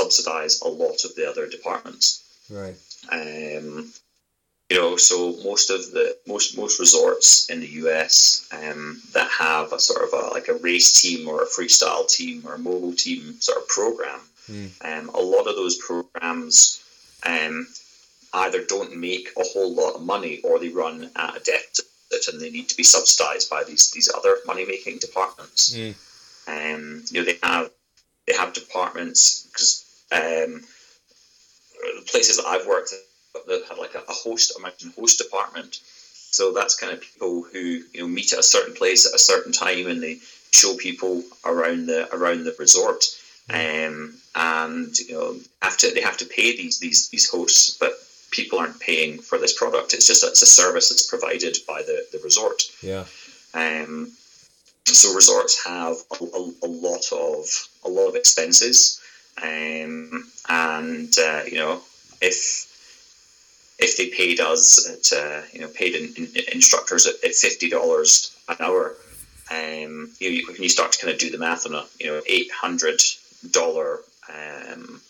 subsidize 0.00 0.60
a 0.60 0.68
lot 0.68 1.04
of 1.04 1.16
the 1.16 1.28
other 1.28 1.48
departments. 1.48 2.22
Right. 2.48 2.76
Um, 3.10 3.92
you 4.70 4.76
know, 4.76 4.96
so 4.96 5.36
most 5.44 5.68
of 5.70 5.90
the 5.90 6.16
most 6.26 6.56
most 6.56 6.78
resorts 6.78 7.50
in 7.50 7.60
the 7.60 7.66
US 7.82 8.48
um, 8.52 9.02
that 9.12 9.28
have 9.30 9.72
a 9.72 9.80
sort 9.80 10.02
of 10.04 10.12
a 10.12 10.28
like 10.28 10.48
a 10.48 10.54
race 10.54 11.00
team 11.02 11.28
or 11.28 11.42
a 11.42 11.46
freestyle 11.46 12.08
team 12.08 12.42
or 12.46 12.54
a 12.54 12.58
mogul 12.58 12.94
team 12.94 13.40
sort 13.40 13.58
of 13.58 13.68
program, 13.68 14.20
Mm. 14.50 14.70
um, 14.84 15.08
a 15.10 15.20
lot 15.20 15.46
of 15.46 15.54
those 15.54 15.76
programs 15.76 16.82
um, 17.24 17.68
either 18.32 18.64
don't 18.64 18.96
make 18.96 19.28
a 19.36 19.44
whole 19.44 19.72
lot 19.74 19.94
of 19.94 20.02
money 20.02 20.40
or 20.42 20.58
they 20.58 20.68
run 20.68 21.10
at 21.14 21.36
a 21.36 21.40
deficit 21.40 21.86
and 22.32 22.40
they 22.40 22.50
need 22.50 22.68
to 22.68 22.76
be 22.76 22.82
subsidized 22.82 23.48
by 23.48 23.62
these 23.64 23.90
these 23.92 24.10
other 24.12 24.38
money 24.46 24.66
making 24.66 24.98
departments. 24.98 25.74
Mm. 25.74 25.94
Um, 26.48 27.04
you 27.10 27.20
know, 27.20 27.24
they 27.24 27.38
have 27.42 27.70
they 28.26 28.34
have 28.34 28.52
departments 28.52 29.46
because 29.46 29.84
um, 30.12 30.64
the 31.96 32.02
places 32.06 32.38
that 32.38 32.46
I've 32.46 32.66
worked 32.66 32.92
that 33.34 33.64
have 33.68 33.78
like 33.78 33.94
a, 33.94 33.98
a 34.08 34.12
host, 34.12 34.52
mountain 34.60 34.92
host 34.98 35.18
department. 35.18 35.80
So 36.32 36.52
that's 36.52 36.76
kind 36.76 36.92
of 36.92 37.00
people 37.00 37.42
who 37.42 37.58
you 37.58 38.00
know 38.00 38.08
meet 38.08 38.32
at 38.32 38.38
a 38.38 38.44
certain 38.44 38.74
place 38.74 39.06
at 39.06 39.14
a 39.14 39.18
certain 39.18 39.52
time, 39.52 39.86
and 39.86 40.02
they 40.02 40.18
show 40.52 40.76
people 40.76 41.22
around 41.44 41.86
the 41.86 42.12
around 42.14 42.44
the 42.44 42.54
resort. 42.58 43.04
Um, 43.52 44.14
and 44.36 44.96
you 44.98 45.14
know 45.14 45.36
have 45.60 45.76
to 45.78 45.92
they 45.92 46.02
have 46.02 46.18
to 46.18 46.26
pay 46.26 46.56
these 46.56 46.78
these 46.78 47.08
these 47.08 47.28
hosts, 47.28 47.76
but 47.78 47.92
people 48.30 48.58
aren't 48.58 48.78
paying 48.78 49.18
for 49.18 49.38
this 49.38 49.56
product. 49.56 49.94
It's 49.94 50.06
just 50.06 50.24
it's 50.24 50.42
a 50.42 50.46
service 50.46 50.90
that's 50.90 51.06
provided 51.06 51.56
by 51.66 51.82
the, 51.82 52.06
the 52.12 52.20
resort. 52.22 52.62
Yeah. 52.82 53.04
Um, 53.54 54.12
so 54.86 55.14
resorts 55.14 55.64
have 55.64 55.96
a, 56.20 56.24
a, 56.24 56.52
a 56.62 56.68
lot 56.68 57.12
of 57.12 57.68
a 57.84 57.88
lot 57.88 58.08
of 58.08 58.14
expenses, 58.14 59.00
um, 59.42 60.30
and 60.48 61.12
uh, 61.18 61.42
you 61.46 61.58
know 61.58 61.80
if 62.20 62.69
if 63.80 63.96
they 63.96 64.08
paid 64.08 64.40
us 64.40 64.88
at 64.88 65.18
uh, 65.18 65.42
you 65.52 65.60
know 65.60 65.68
paid 65.68 65.94
in, 65.94 66.12
in, 66.16 66.28
instructors 66.52 67.06
at, 67.06 67.14
at 67.24 67.34
fifty 67.34 67.68
dollars 67.68 68.36
an 68.48 68.56
hour, 68.60 68.94
um, 69.50 70.10
you 70.18 70.28
know 70.28 70.34
you, 70.36 70.46
when 70.46 70.62
you 70.62 70.68
start 70.68 70.92
to 70.92 71.00
kind 71.00 71.12
of 71.12 71.18
do 71.18 71.30
the 71.30 71.38
math 71.38 71.66
on 71.66 71.74
a 71.74 71.84
you 71.98 72.06
know 72.06 72.20
eight 72.26 72.50
hundred 72.52 73.00
dollar 73.50 74.00
um, 74.28 75.00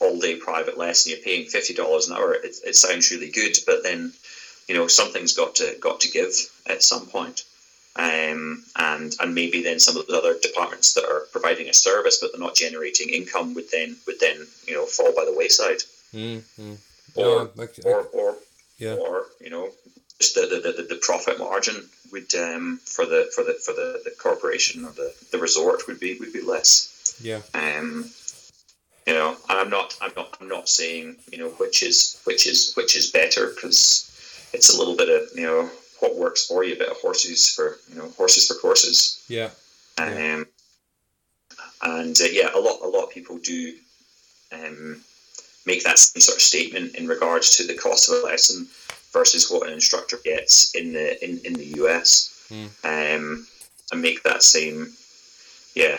all 0.00 0.18
day 0.18 0.36
private 0.36 0.78
lesson, 0.78 1.12
you're 1.12 1.22
paying 1.22 1.46
fifty 1.46 1.74
dollars 1.74 2.08
an 2.08 2.16
hour. 2.16 2.34
It, 2.34 2.56
it 2.64 2.76
sounds 2.76 3.10
really 3.10 3.30
good, 3.30 3.56
but 3.66 3.82
then 3.82 4.12
you 4.68 4.74
know 4.74 4.86
something's 4.86 5.32
got 5.34 5.56
to 5.56 5.76
got 5.80 6.00
to 6.00 6.10
give 6.10 6.32
at 6.66 6.82
some 6.82 7.06
point. 7.06 7.44
Um, 7.96 8.64
and 8.76 9.16
and 9.20 9.34
maybe 9.34 9.62
then 9.62 9.80
some 9.80 9.96
of 9.96 10.06
the 10.06 10.16
other 10.16 10.36
departments 10.40 10.92
that 10.94 11.04
are 11.04 11.26
providing 11.32 11.68
a 11.68 11.72
service 11.72 12.20
but 12.20 12.30
they're 12.30 12.40
not 12.40 12.54
generating 12.54 13.08
income 13.08 13.54
would 13.54 13.68
then 13.72 13.96
would 14.06 14.20
then 14.20 14.46
you 14.68 14.74
know 14.74 14.86
fall 14.86 15.12
by 15.16 15.24
the 15.24 15.34
wayside 15.36 15.82
Mm, 16.14 16.42
mm. 16.58 16.76
Or 17.14 17.50
No, 17.56 17.62
I- 17.64 17.88
or 17.88 18.02
or, 18.12 18.36
yeah. 18.78 18.94
or 18.94 19.26
you 19.40 19.50
know 19.50 19.68
just 20.20 20.34
the, 20.34 20.40
the, 20.42 20.72
the, 20.82 20.82
the 20.94 21.00
profit 21.00 21.38
margin 21.38 21.88
would 22.12 22.34
um, 22.34 22.80
for 22.84 23.06
the 23.06 23.30
for 23.34 23.44
the 23.44 23.54
for 23.64 23.72
the, 23.72 24.00
the 24.04 24.10
corporation 24.18 24.84
or 24.84 24.90
the, 24.92 25.14
the 25.32 25.38
resort 25.38 25.86
would 25.86 26.00
be 26.00 26.18
would 26.18 26.32
be 26.32 26.40
less 26.40 27.16
yeah. 27.22 27.40
um, 27.54 28.10
you 29.06 29.14
know 29.14 29.36
and 29.48 29.58
I'm 29.60 29.70
not 29.70 29.96
I'm 30.00 30.12
not 30.16 30.36
I'm 30.40 30.48
not 30.48 30.68
saying 30.68 31.16
you 31.32 31.38
know 31.38 31.50
which 31.50 31.82
is 31.82 32.20
which 32.24 32.46
is 32.46 32.72
which 32.74 32.96
is 32.96 33.10
better 33.10 33.48
because 33.54 34.04
it's 34.52 34.74
a 34.74 34.78
little 34.78 34.96
bit 34.96 35.08
of 35.08 35.28
you 35.36 35.46
know 35.46 35.70
what 36.00 36.16
works 36.16 36.46
for 36.46 36.64
you 36.64 36.74
a 36.74 36.78
bit 36.78 36.88
of 36.88 36.96
horses 36.98 37.48
for 37.50 37.78
you 37.88 37.96
know 37.96 38.08
horses 38.16 38.46
for 38.48 38.54
courses 38.54 39.24
Yeah. 39.28 39.50
Yeah. 39.98 40.34
um, 40.36 40.46
and 41.82 42.20
uh, 42.20 42.24
yeah, 42.30 42.50
a 42.54 42.58
lot 42.60 42.80
a 42.82 42.88
lot 42.88 43.04
of 43.04 43.10
people 43.10 43.38
do 43.38 43.74
um, 44.52 45.00
make 45.70 45.82
that 45.84 45.98
same 45.98 46.20
sort 46.20 46.36
of 46.38 46.42
statement 46.42 46.96
in 46.96 47.06
regards 47.06 47.56
to 47.56 47.66
the 47.66 47.74
cost 47.74 48.08
of 48.08 48.14
a 48.18 48.26
lesson 48.30 48.66
versus 49.12 49.50
what 49.50 49.66
an 49.66 49.72
instructor 49.72 50.18
gets 50.24 50.74
in 50.74 50.92
the 50.96 51.06
in, 51.24 51.32
in 51.44 51.52
the 51.62 51.68
US, 51.82 52.10
Hmm. 52.48 52.66
um, 52.84 53.46
and 53.92 54.02
make 54.02 54.22
that 54.22 54.42
same 54.42 54.92
yeah. 55.74 55.98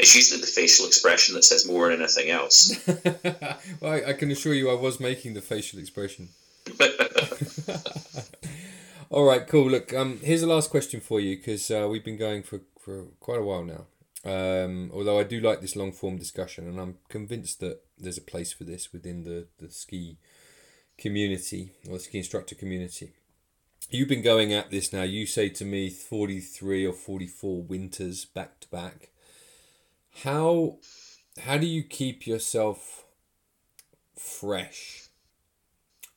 It's 0.00 0.14
usually 0.14 0.40
the 0.40 0.46
facial 0.60 0.86
expression 0.86 1.34
that 1.34 1.44
says 1.44 1.66
more 1.66 1.88
than 1.90 1.98
anything 2.00 2.30
else. 2.30 2.58
well, 3.80 3.92
I, 3.96 4.10
I 4.10 4.12
can 4.12 4.30
assure 4.30 4.54
you 4.54 4.70
I 4.70 4.74
was 4.74 5.00
making 5.00 5.34
the 5.34 5.40
facial 5.52 5.80
expression. 5.80 6.28
All 9.10 9.24
right, 9.24 9.44
cool. 9.48 9.68
Look, 9.70 9.92
um, 9.94 10.20
here's 10.22 10.42
the 10.42 10.46
last 10.46 10.70
question 10.70 11.00
for 11.00 11.18
you 11.18 11.36
because 11.36 11.68
uh, 11.70 11.88
we've 11.90 12.04
been 12.04 12.18
going 12.18 12.42
for, 12.44 12.60
for 12.78 13.06
quite 13.18 13.40
a 13.40 13.42
while 13.42 13.64
now. 13.64 13.86
Um, 14.24 14.90
although 14.92 15.18
I 15.18 15.24
do 15.24 15.40
like 15.40 15.60
this 15.60 15.76
long 15.76 15.92
form 15.92 16.16
discussion, 16.16 16.66
and 16.66 16.80
I'm 16.80 16.96
convinced 17.08 17.60
that 17.60 17.82
there's 17.96 18.18
a 18.18 18.22
place 18.22 18.52
for 18.52 18.64
this 18.64 18.92
within 18.92 19.24
the, 19.24 19.46
the 19.58 19.70
ski 19.70 20.18
community 20.96 21.72
or 21.88 21.94
the 21.94 22.00
ski 22.00 22.18
instructor 22.18 22.54
community. 22.54 23.12
You've 23.90 24.08
been 24.08 24.22
going 24.22 24.52
at 24.52 24.70
this 24.70 24.92
now. 24.92 25.04
You 25.04 25.24
say 25.24 25.48
to 25.50 25.64
me 25.64 25.88
43 25.88 26.86
or 26.86 26.92
44 26.92 27.62
winters 27.62 28.24
back 28.24 28.60
to 28.60 28.68
back. 28.68 29.10
How 30.24 30.78
how 31.44 31.56
do 31.56 31.66
you 31.66 31.82
keep 31.82 32.26
yourself 32.26 33.04
fresh? 34.16 35.08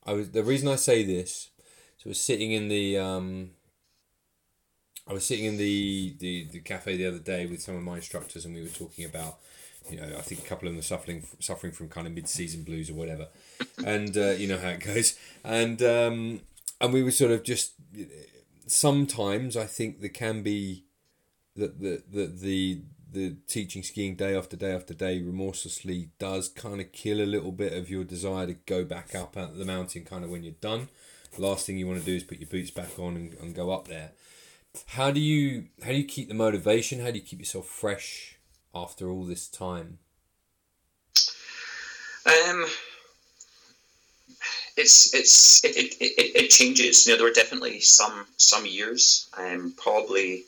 I 0.06 0.14
was 0.14 0.32
the 0.32 0.44
reason 0.44 0.68
I 0.68 0.76
say 0.76 1.04
this. 1.04 1.50
So 1.98 2.10
we're 2.10 2.16
sitting 2.16 2.52
in 2.52 2.68
the 2.68 2.98
um, 2.98 3.52
I 5.08 5.14
was 5.14 5.26
sitting 5.26 5.46
in 5.46 5.58
the, 5.58 6.16
the 6.20 6.48
the 6.52 6.60
cafe 6.60 6.98
the 6.98 7.08
other 7.08 7.20
day 7.20 7.46
with 7.46 7.62
some 7.62 7.76
of 7.76 7.84
my 7.84 7.96
instructors, 7.96 8.46
and 8.46 8.54
we 8.54 8.62
were 8.62 8.68
talking 8.70 9.06
about 9.06 9.40
you 9.90 9.98
know 9.98 10.08
I 10.18 10.22
think 10.22 10.42
a 10.42 10.48
couple 10.48 10.68
of 10.68 10.74
them 10.74 10.80
are 10.80 10.84
suffering 10.84 11.26
suffering 11.40 11.74
from 11.74 11.90
kind 11.90 12.08
of 12.08 12.14
mid 12.14 12.28
season 12.28 12.64
blues 12.64 12.90
or 12.90 12.94
whatever, 12.94 13.28
and 13.86 14.16
uh, 14.18 14.32
you 14.32 14.48
know 14.48 14.58
how 14.58 14.70
it 14.70 14.82
goes, 14.82 15.18
and 15.44 15.82
um, 15.82 16.42
and 16.80 16.94
we 16.94 17.04
were 17.04 17.12
sort 17.12 17.32
of 17.32 17.44
just 17.44 17.74
sometimes 18.68 19.58
I 19.58 19.66
think 19.66 20.02
there 20.02 20.10
can 20.10 20.44
be 20.44 20.86
that 21.56 21.80
the 21.80 22.04
the 22.10 22.28
the 22.28 22.82
the 23.12 23.36
teaching 23.48 23.84
skiing 23.84 24.16
day 24.16 24.36
after 24.36 24.56
day 24.56 24.72
after 24.72 24.94
day 24.94 25.22
remorselessly 25.22 26.10
does 26.18 26.48
kind 26.48 26.80
of 26.80 26.92
kill 26.94 27.22
a 27.22 27.26
little 27.26 27.52
bit 27.52 27.74
of 27.74 27.90
your 27.90 28.06
desire 28.06 28.48
to 28.48 28.54
go 28.54 28.86
back 28.86 29.14
up 29.14 29.36
at 29.36 29.58
the 29.58 29.66
mountain 29.66 30.06
kind 30.06 30.24
of 30.24 30.30
when 30.30 30.44
you're 30.44 30.54
done. 30.62 30.88
The 31.36 31.42
last 31.42 31.66
thing 31.66 31.78
you 31.78 31.88
want 31.88 32.00
to 32.00 32.06
do 32.06 32.16
is 32.16 32.24
put 32.24 32.40
your 32.40 32.50
boots 32.50 32.72
back 32.72 32.98
on 32.98 33.16
and, 33.16 33.34
and 33.36 33.56
go 33.56 33.72
up 33.72 33.88
there. 33.88 34.12
How 34.88 35.12
do 35.12 35.20
you 35.20 35.66
how 35.84 35.90
do 35.90 35.98
you 35.98 36.06
keep 36.06 36.28
the 36.28 36.34
motivation? 36.34 37.00
How 37.00 37.12
do 37.12 37.18
you 37.18 37.26
keep 37.26 37.40
yourself 37.40 37.68
fresh 37.68 38.38
after 38.74 39.10
all 39.10 39.26
this 39.26 39.48
time? 39.48 40.00
Um, 42.26 42.66
it's 44.78 45.14
it's 45.14 45.64
it, 45.66 45.76
it, 45.76 45.96
it, 46.00 46.36
it 46.44 46.48
changes. 46.50 47.06
You 47.06 47.14
know, 47.14 47.18
there 47.18 47.28
were 47.28 47.34
definitely 47.34 47.82
some 47.82 48.26
some 48.38 48.66
years, 48.66 49.30
um, 49.38 49.74
probably 49.78 50.46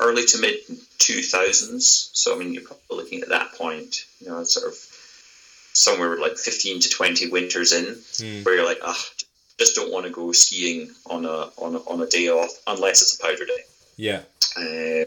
early 0.00 0.26
to 0.26 0.38
mid 0.38 0.58
two 0.98 1.22
thousands. 1.22 2.10
So 2.12 2.34
I 2.34 2.38
mean, 2.38 2.52
you're 2.52 2.62
probably 2.62 2.96
looking 2.96 3.22
at 3.22 3.28
that 3.30 3.52
point. 3.52 4.04
You 4.20 4.28
know, 4.28 4.44
sort 4.44 4.66
of 4.66 4.74
somewhere 4.74 6.18
like 6.18 6.36
fifteen 6.36 6.80
to 6.80 6.88
twenty 6.88 7.28
winters 7.28 7.72
in, 7.72 7.84
mm. 7.84 8.44
where 8.44 8.56
you're 8.56 8.66
like, 8.66 8.80
ah, 8.82 8.94
oh, 8.94 9.24
just 9.58 9.76
don't 9.76 9.92
want 9.92 10.06
to 10.06 10.12
go 10.12 10.32
skiing 10.32 10.90
on 11.06 11.24
a 11.24 11.50
on 11.58 11.74
a, 11.74 11.78
on 11.78 12.02
a 12.02 12.06
day 12.06 12.28
off 12.28 12.50
unless 12.66 13.02
it's 13.02 13.18
a 13.18 13.22
powder 13.22 13.44
day. 13.44 13.62
Yeah. 13.96 14.22
Uh, 14.56 15.06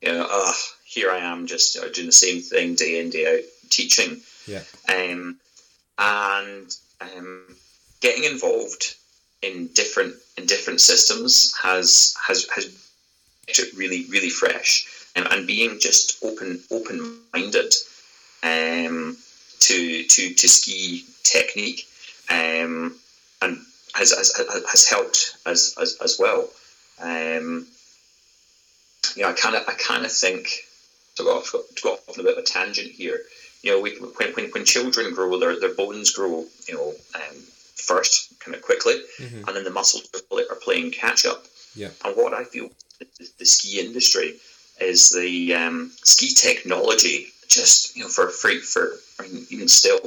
you 0.00 0.12
know, 0.12 0.26
ah, 0.30 0.50
uh, 0.50 0.54
here 0.84 1.10
I 1.10 1.18
am 1.18 1.46
just 1.46 1.76
know, 1.80 1.88
doing 1.90 2.06
the 2.06 2.12
same 2.12 2.40
thing 2.40 2.74
day 2.74 3.00
in 3.00 3.10
day 3.10 3.38
out 3.38 3.44
teaching. 3.70 4.20
Yeah. 4.46 4.62
Um, 4.88 5.38
and 5.98 6.74
um, 7.00 7.56
getting 8.00 8.24
involved 8.24 8.94
in 9.42 9.68
different 9.74 10.14
in 10.36 10.46
different 10.46 10.80
systems 10.80 11.54
has 11.62 12.14
has 12.24 12.48
has 12.54 12.66
it 13.46 13.76
really 13.76 14.04
really 14.10 14.30
fresh 14.30 14.86
and, 15.16 15.26
and 15.30 15.46
being 15.46 15.78
just 15.80 16.22
open 16.24 16.60
open 16.70 17.18
minded 17.32 17.74
um, 18.42 19.16
to 19.60 20.04
to 20.04 20.34
to 20.34 20.48
ski 20.48 21.04
technique 21.22 21.86
um, 22.30 22.94
and 23.42 23.58
has, 23.94 24.12
has, 24.12 24.32
has 24.70 24.88
helped 24.88 25.36
as, 25.46 25.74
as, 25.80 25.98
as 26.02 26.18
well. 26.18 26.48
Um, 27.00 27.66
you 29.16 29.22
know, 29.22 29.30
I 29.30 29.32
kind 29.32 29.56
of 29.56 29.62
I 29.68 29.74
kind 29.74 30.04
of 30.04 30.12
think 30.12 30.48
to 31.16 31.24
go 31.24 31.38
off 31.38 31.52
to 31.52 31.82
go 31.82 31.92
off 31.92 32.08
on 32.08 32.20
a 32.20 32.22
bit 32.22 32.36
of 32.36 32.42
a 32.42 32.46
tangent 32.46 32.90
here 32.90 33.20
you 33.62 33.72
know, 33.72 33.80
we, 33.80 33.96
when, 33.98 34.32
when, 34.32 34.50
when 34.50 34.64
children 34.64 35.14
grow, 35.14 35.38
their, 35.38 35.58
their 35.58 35.74
bones 35.74 36.12
grow, 36.12 36.44
you 36.68 36.74
know, 36.74 36.94
um, 37.14 37.36
first 37.74 38.38
kind 38.40 38.54
of 38.54 38.62
quickly, 38.62 38.94
mm-hmm. 39.18 39.46
and 39.46 39.56
then 39.56 39.64
the 39.64 39.70
muscles 39.70 40.08
are 40.32 40.56
playing 40.56 40.90
catch 40.90 41.26
up. 41.26 41.44
Yeah. 41.74 41.88
And 42.04 42.16
what 42.16 42.34
I 42.34 42.44
feel 42.44 42.70
the, 42.98 43.06
the 43.38 43.44
ski 43.44 43.80
industry 43.80 44.36
is 44.80 45.10
the 45.10 45.54
um, 45.54 45.90
ski 46.02 46.30
technology 46.34 47.28
just 47.48 47.96
you 47.96 48.02
know 48.02 48.08
for 48.08 48.28
free 48.28 48.58
for 48.58 48.92
I 49.18 49.22
mean, 49.22 49.46
even 49.50 49.68
still, 49.68 49.98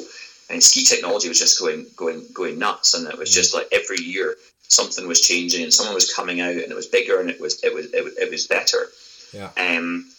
and 0.52 0.64
ski 0.64 0.84
technology 0.84 1.28
was 1.28 1.40
just 1.40 1.60
going 1.60 1.86
going 1.96 2.26
going 2.34 2.60
nuts, 2.60 2.94
and 2.94 3.08
it 3.08 3.18
was 3.18 3.34
just 3.34 3.54
like 3.54 3.68
every 3.72 4.02
year 4.02 4.36
something 4.68 5.08
was 5.08 5.22
changing 5.22 5.64
and 5.64 5.74
someone 5.74 5.94
was 5.94 6.14
coming 6.14 6.40
out 6.40 6.52
and 6.52 6.72
it 6.72 6.76
was 6.76 6.88
bigger 6.88 7.20
and 7.20 7.30
it 7.30 7.42
was 7.42 7.62
it 7.64 7.74
was 7.74 7.94
it 7.94 8.04
was, 8.04 8.18
it 8.18 8.32
was 8.32 8.48
better. 8.48 8.88
Yeah. 9.34 9.50
Um, 9.58 10.12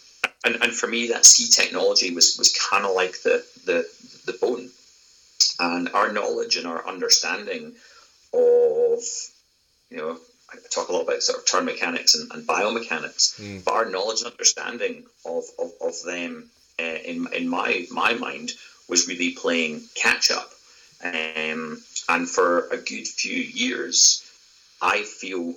and, 0.45 0.57
and 0.57 0.73
for 0.73 0.87
me, 0.87 1.09
that 1.09 1.25
ski 1.25 1.47
technology 1.47 2.13
was, 2.13 2.37
was 2.37 2.53
kind 2.53 2.85
of 2.85 2.95
like 2.95 3.23
the, 3.23 3.45
the, 3.65 3.87
the 4.27 4.37
bone. 4.41 4.71
And 5.61 5.89
our 5.91 6.13
knowledge 6.13 6.57
and 6.57 6.67
our 6.67 6.87
understanding 6.87 7.75
of, 8.33 9.01
you 9.91 9.99
know, 9.99 10.19
I 10.51 10.57
talk 10.71 10.89
a 10.89 10.93
lot 10.93 11.03
about 11.03 11.23
sort 11.23 11.39
of 11.39 11.47
turn 11.47 11.65
mechanics 11.65 12.15
and, 12.15 12.31
and 12.33 12.47
biomechanics, 12.47 13.41
mm. 13.41 13.65
but 13.65 13.75
our 13.75 13.89
knowledge 13.89 14.23
and 14.23 14.33
understanding 14.33 15.05
of, 15.25 15.45
of, 15.59 15.71
of 15.81 15.95
them 16.05 16.51
uh, 16.81 16.83
in, 16.83 17.27
in 17.33 17.49
my, 17.49 17.87
my 17.91 18.15
mind 18.15 18.53
was 18.93 19.09
really 19.09 19.31
playing 19.31 19.83
catch 19.95 20.31
up. 20.31 20.51
Um, 21.03 21.83
and 22.11 22.29
for 22.29 22.69
a 22.69 22.77
good 22.77 23.09
few 23.09 23.35
years, 23.37 24.23
I 24.83 25.03
feel 25.03 25.55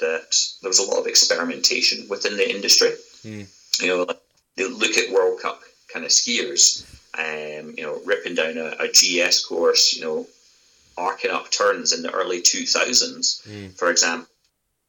that 0.00 0.34
there 0.62 0.70
was 0.70 0.78
a 0.78 0.90
lot 0.90 1.00
of 1.00 1.06
experimentation 1.06 2.08
within 2.08 2.38
the 2.38 2.48
industry. 2.48 2.92
Mm. 3.24 3.46
You 3.82 3.88
know, 3.88 4.02
like 4.04 4.20
look 4.56 4.96
at 4.96 5.12
World 5.12 5.38
Cup 5.40 5.60
kind 5.92 6.06
of 6.06 6.10
skiers, 6.10 6.82
um, 7.18 7.74
you 7.76 7.84
know, 7.84 8.00
ripping 8.06 8.34
down 8.34 8.56
a, 8.56 8.74
a, 8.80 8.88
GS 8.88 9.44
course, 9.44 9.94
you 9.94 10.02
know, 10.02 10.26
arcing 10.96 11.30
up 11.30 11.50
turns 11.50 11.92
in 11.92 12.02
the 12.02 12.10
early 12.10 12.40
2000s, 12.40 13.46
mm. 13.46 13.78
for 13.78 13.90
example. 13.90 14.28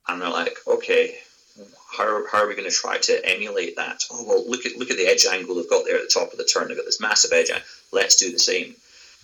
And 0.07 0.21
they're 0.21 0.29
like, 0.29 0.55
okay, 0.65 1.17
how, 1.95 2.25
how 2.31 2.43
are 2.43 2.47
we 2.47 2.55
going 2.55 2.69
to 2.69 2.75
try 2.75 2.97
to 2.97 3.21
emulate 3.25 3.75
that? 3.75 4.03
Oh, 4.11 4.23
well, 4.25 4.49
look 4.49 4.65
at 4.65 4.77
look 4.77 4.91
at 4.91 4.97
the 4.97 5.07
edge 5.07 5.25
angle 5.25 5.55
they've 5.55 5.69
got 5.69 5.85
there 5.85 5.95
at 5.95 6.01
the 6.01 6.13
top 6.13 6.31
of 6.31 6.37
the 6.37 6.45
turn. 6.45 6.67
They've 6.67 6.77
got 6.77 6.85
this 6.85 7.01
massive 7.01 7.31
edge 7.33 7.49
angle. 7.49 7.65
Let's 7.91 8.15
do 8.15 8.31
the 8.31 8.39
same. 8.39 8.75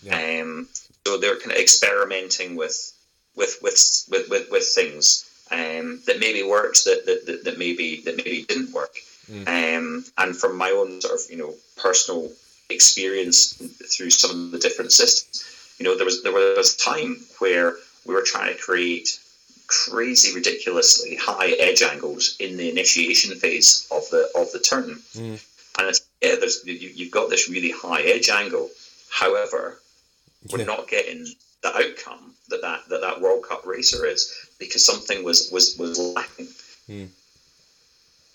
Yeah. 0.04 0.42
Um, 0.42 0.68
so 1.06 1.18
they're 1.18 1.40
kind 1.40 1.52
of 1.52 1.58
experimenting 1.58 2.56
with 2.56 2.94
with 3.36 3.60
with 3.62 4.06
with, 4.10 4.30
with, 4.30 4.52
with 4.52 4.68
things 4.74 5.30
um, 5.52 6.02
that 6.08 6.20
maybe 6.20 6.44
worked, 6.44 6.86
that, 6.86 7.06
that, 7.06 7.44
that, 7.44 7.60
maybe 7.60 8.02
that 8.06 8.18
maybe 8.18 8.44
didn't 8.48 8.74
work. 8.74 8.96
Mm. 9.30 9.48
Um, 9.48 10.06
and 10.18 10.36
from 10.36 10.58
my 10.58 10.72
own 10.72 11.02
sort 11.02 11.14
of 11.14 11.22
you 11.30 11.38
know 11.38 11.54
personal 11.78 12.32
experience 12.70 13.54
through 13.96 14.10
some 14.10 14.32
of 14.32 14.52
the 14.52 14.60
different 14.60 14.92
systems, 14.92 15.46
you 15.78 15.86
know 15.86 15.96
there 15.96 16.06
was 16.06 16.24
there 16.24 16.34
was 16.34 16.74
a 16.74 16.78
time 16.78 17.18
where 17.40 17.76
we 18.06 18.14
were 18.14 18.24
trying 18.24 18.54
to 18.54 18.60
create 18.60 19.20
crazy, 19.68 20.34
ridiculously 20.34 21.16
high 21.16 21.52
edge 21.52 21.82
angles 21.82 22.36
in 22.40 22.58
the 22.58 22.70
initiation 22.70 23.36
phase 23.36 23.88
of 23.92 24.10
the 24.10 24.30
of 24.36 24.52
the 24.52 24.60
turn, 24.60 24.96
mm. 25.14 25.46
and 25.80 25.90
it's, 25.90 26.02
yeah, 26.22 26.36
there's 26.36 26.64
you, 26.66 27.06
have 27.06 27.12
got 27.12 27.30
this 27.30 27.50
really 27.50 27.72
high 27.72 28.02
edge 28.02 28.30
angle. 28.30 28.70
However, 29.10 29.80
we're 30.52 30.66
not 30.66 30.88
getting 30.88 31.26
the 31.62 31.76
outcome 31.76 32.34
that 32.50 32.62
that, 32.62 32.88
that 32.90 33.02
that 33.02 33.22
World 33.22 33.44
Cup 33.48 33.66
racer 33.66 34.06
is 34.06 34.34
because 34.60 34.86
something 34.86 35.24
was 35.24 35.50
was 35.52 35.76
was 35.78 35.98
lacking. 35.98 36.48
Mm. 36.90 37.10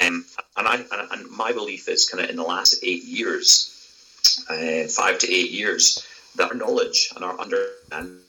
Um, 0.00 0.24
and 0.56 0.66
I 0.66 0.84
and 1.12 1.30
my 1.30 1.52
belief 1.52 1.88
is 1.88 2.08
kind 2.08 2.24
of 2.24 2.30
in 2.30 2.36
the 2.36 2.42
last 2.42 2.76
eight 2.82 3.04
years, 3.04 3.70
uh, 4.48 4.88
five 4.88 5.18
to 5.20 5.32
eight 5.32 5.50
years, 5.50 6.04
that 6.36 6.50
our 6.50 6.56
knowledge 6.56 7.12
and 7.14 7.24
our 7.24 7.38
understanding 7.38 8.20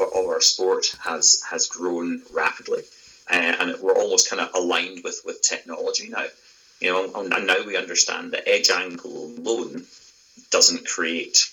of 0.00 0.26
our 0.26 0.40
sport 0.40 0.94
has 1.00 1.42
has 1.48 1.66
grown 1.66 2.22
rapidly, 2.32 2.82
uh, 3.30 3.54
and 3.60 3.80
we're 3.80 3.96
almost 3.96 4.30
kind 4.30 4.40
of 4.40 4.54
aligned 4.54 5.02
with 5.04 5.20
with 5.24 5.42
technology 5.42 6.08
now. 6.08 6.26
You 6.80 6.92
know, 6.92 7.12
and 7.14 7.46
now 7.46 7.64
we 7.64 7.76
understand 7.76 8.32
that 8.32 8.48
edge 8.48 8.70
angle 8.70 9.26
alone 9.26 9.84
doesn't 10.50 10.86
create 10.86 11.48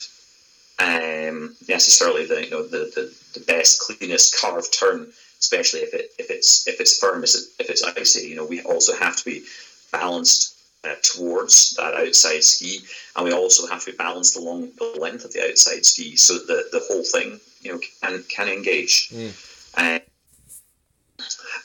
um, 0.80 1.56
necessarily 1.68 2.26
the 2.26 2.46
you 2.46 2.52
know 2.52 2.64
the, 2.64 2.92
the, 2.96 3.14
the 3.40 3.46
best 3.46 3.80
cleanest 3.80 4.40
carved 4.40 4.74
turn 4.74 5.12
especially 5.40 5.80
if 5.80 5.94
it 5.94 6.12
if 6.20 6.30
it's 6.30 6.68
if 6.68 6.80
it's 6.80 7.00
firm, 7.00 7.24
if 7.24 7.70
it's 7.70 7.84
icy. 7.84 8.28
You 8.28 8.36
know, 8.36 8.46
we 8.46 8.62
also 8.62 8.96
have 8.96 9.16
to 9.16 9.26
be 9.26 9.44
balanced 9.92 10.56
uh, 10.84 10.96
towards 11.02 11.76
that 11.76 11.94
outside 11.94 12.44
ski, 12.44 12.80
and 13.16 13.26
we 13.26 13.34
also 13.34 13.68
have 13.68 13.84
to 13.84 13.92
be 13.92 13.98
balanced 13.98 14.38
along 14.38 14.70
the 14.78 14.98
length 15.00 15.26
of 15.26 15.34
the 15.34 15.44
outside 15.44 15.86
ski 15.86 16.16
so 16.16 16.36
that 16.36 16.48
the, 16.48 16.80
the 16.80 16.86
whole 16.88 17.04
thing 17.04 17.40
you 17.62 17.72
know 17.72 17.80
can 18.02 18.24
can 18.30 18.48
engage. 18.48 19.10
Mm. 19.10 19.46
Uh, 19.78 20.00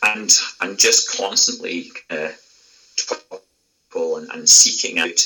and 0.05 0.33
and 0.61 0.79
just 0.79 1.17
constantly 1.17 1.91
uh, 2.11 2.29
and, 3.95 4.31
and 4.33 4.49
seeking 4.49 4.99
out 4.99 5.21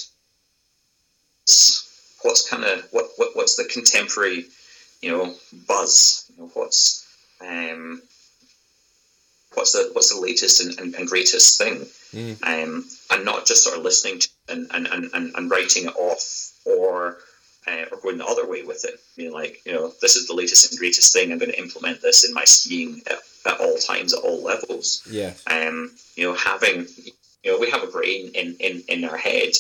what's 2.22 2.48
kind 2.48 2.64
of 2.64 2.86
what, 2.90 3.06
what 3.16 3.30
what's 3.34 3.56
the 3.56 3.64
contemporary 3.64 4.44
you 5.00 5.10
know 5.10 5.34
buzz 5.66 6.30
you 6.30 6.42
know 6.42 6.50
what's 6.54 7.06
um, 7.40 8.02
what's 9.58 9.72
the 9.72 9.90
what's 9.92 10.14
the 10.14 10.20
latest 10.20 10.60
and, 10.60 10.78
and, 10.78 10.94
and 10.94 11.08
greatest 11.08 11.58
thing, 11.58 11.86
mm. 12.14 12.42
um, 12.44 12.84
and 13.10 13.24
not 13.24 13.44
just 13.44 13.64
sort 13.64 13.76
of 13.76 13.82
listening 13.82 14.20
to 14.20 14.28
and, 14.48 14.66
and, 14.72 14.86
and, 14.86 15.32
and 15.34 15.50
writing 15.50 15.84
it 15.84 15.96
off 15.96 16.52
or 16.64 17.18
uh, 17.66 17.84
or 17.92 17.98
going 18.00 18.18
the 18.18 18.24
other 18.24 18.48
way 18.48 18.62
with 18.62 18.84
it. 18.84 19.00
You 19.16 19.28
know, 19.28 19.34
like 19.34 19.60
you 19.66 19.72
know, 19.72 19.92
this 20.00 20.16
is 20.16 20.26
the 20.26 20.34
latest 20.34 20.70
and 20.70 20.78
greatest 20.78 21.12
thing. 21.12 21.32
I'm 21.32 21.38
going 21.38 21.50
to 21.50 21.58
implement 21.58 22.00
this 22.00 22.26
in 22.26 22.32
my 22.32 22.44
skiing 22.44 23.02
at, 23.10 23.18
at 23.46 23.60
all 23.60 23.76
times, 23.76 24.14
at 24.14 24.22
all 24.22 24.42
levels. 24.42 25.06
Yeah. 25.10 25.34
Um, 25.46 25.90
you 26.16 26.24
know, 26.24 26.34
having 26.34 26.86
you 27.44 27.52
know, 27.52 27.58
we 27.58 27.70
have 27.70 27.82
a 27.82 27.88
brain 27.88 28.30
in 28.34 28.56
in, 28.60 28.82
in 28.88 29.04
our 29.04 29.16
head, 29.16 29.52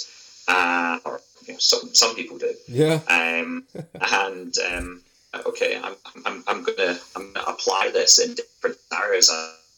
uh, 0.46 0.98
or 1.04 1.20
you 1.46 1.54
know, 1.54 1.58
some 1.58 1.92
some 1.92 2.14
people 2.14 2.38
do. 2.38 2.54
Yeah. 2.68 3.00
Um, 3.08 3.64
and 4.12 4.54
um, 4.70 5.02
okay, 5.46 5.78
I'm, 5.82 5.94
I'm, 6.24 6.44
I'm 6.46 6.62
gonna 6.62 6.98
I'm 7.16 7.32
gonna 7.32 7.46
apply 7.46 7.90
this 7.92 8.18
in 8.20 8.34
different 8.34 8.76
scenarios. 8.88 9.30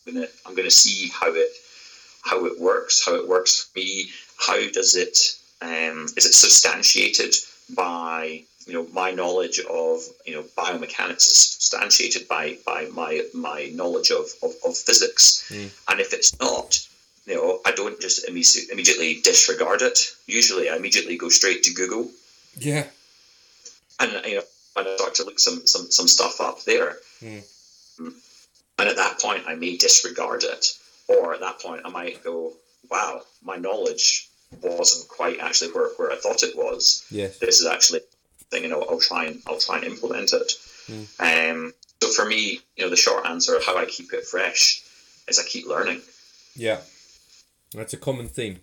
I'm 0.06 0.14
gonna 0.14 0.26
I'm 0.46 0.54
gonna 0.54 0.70
see 0.70 1.08
how 1.08 1.32
it 1.32 1.48
how 2.22 2.44
it 2.46 2.60
works, 2.60 3.04
how 3.04 3.14
it 3.16 3.28
works 3.28 3.64
for 3.64 3.78
me. 3.78 4.10
How 4.38 4.58
does 4.70 4.94
it 4.94 5.18
um, 5.62 6.06
is 6.16 6.26
it 6.26 6.34
substantiated 6.34 7.34
by 7.74 8.42
you 8.66 8.72
know 8.72 8.86
my 8.92 9.10
knowledge 9.10 9.58
of 9.60 10.00
you 10.26 10.34
know 10.34 10.42
biomechanics 10.56 11.26
is 11.26 11.36
substantiated 11.36 12.28
by 12.28 12.56
by 12.66 12.86
my 12.92 13.22
my 13.34 13.70
knowledge 13.74 14.10
of 14.10 14.26
of, 14.42 14.52
of 14.64 14.76
physics, 14.76 15.44
Mm. 15.50 15.70
and 15.90 16.00
if 16.00 16.12
it's 16.12 16.38
not, 16.40 16.78
you 17.26 17.34
know, 17.34 17.60
I 17.66 17.72
don't 17.72 18.00
just 18.00 18.26
imme- 18.28 18.70
immediately 18.70 19.20
disregard 19.22 19.82
it. 19.82 19.98
Usually, 20.26 20.70
I 20.70 20.76
immediately 20.76 21.16
go 21.16 21.28
straight 21.28 21.62
to 21.64 21.74
Google 21.74 22.10
Yeah. 22.56 22.86
and 23.98 24.12
you 24.26 24.36
know 24.36 24.42
and 24.76 24.88
I 24.88 24.96
start 24.96 25.14
to 25.16 25.24
look 25.24 25.38
some 25.38 25.66
some 25.66 25.90
some 25.90 26.08
stuff 26.08 26.40
up 26.40 26.62
there. 26.64 26.96
Mm. 27.22 27.42
And 28.80 28.88
at 28.88 28.96
that 28.96 29.20
point, 29.20 29.44
I 29.46 29.54
may 29.54 29.76
disregard 29.76 30.42
it, 30.42 30.66
or 31.08 31.34
at 31.34 31.40
that 31.40 31.60
point, 31.60 31.82
I 31.84 31.90
might 31.90 32.24
go, 32.24 32.54
"Wow, 32.90 33.22
my 33.42 33.56
knowledge 33.56 34.28
wasn't 34.62 35.08
quite 35.08 35.38
actually 35.38 35.72
where, 35.72 35.90
where 35.96 36.10
I 36.10 36.16
thought 36.16 36.42
it 36.42 36.56
was. 36.56 37.04
Yes. 37.10 37.38
This 37.38 37.60
is 37.60 37.66
actually 37.66 38.00
thing, 38.50 38.64
you 38.64 38.68
know, 38.68 38.82
I'll 38.82 38.98
try 38.98 39.26
and 39.26 39.40
I'll 39.46 39.58
try 39.58 39.76
and 39.76 39.84
implement 39.84 40.32
it." 40.32 40.52
Mm. 40.88 41.50
Um, 41.50 41.74
so 42.02 42.10
for 42.10 42.24
me, 42.24 42.60
you 42.76 42.84
know, 42.84 42.90
the 42.90 42.96
short 42.96 43.26
answer 43.26 43.56
of 43.56 43.64
how 43.64 43.76
I 43.76 43.84
keep 43.84 44.12
it 44.12 44.24
fresh 44.24 44.82
is 45.28 45.38
I 45.38 45.44
keep 45.44 45.66
learning. 45.66 46.00
Yeah, 46.56 46.80
that's 47.74 47.92
a 47.92 47.98
common 47.98 48.28
theme. 48.28 48.60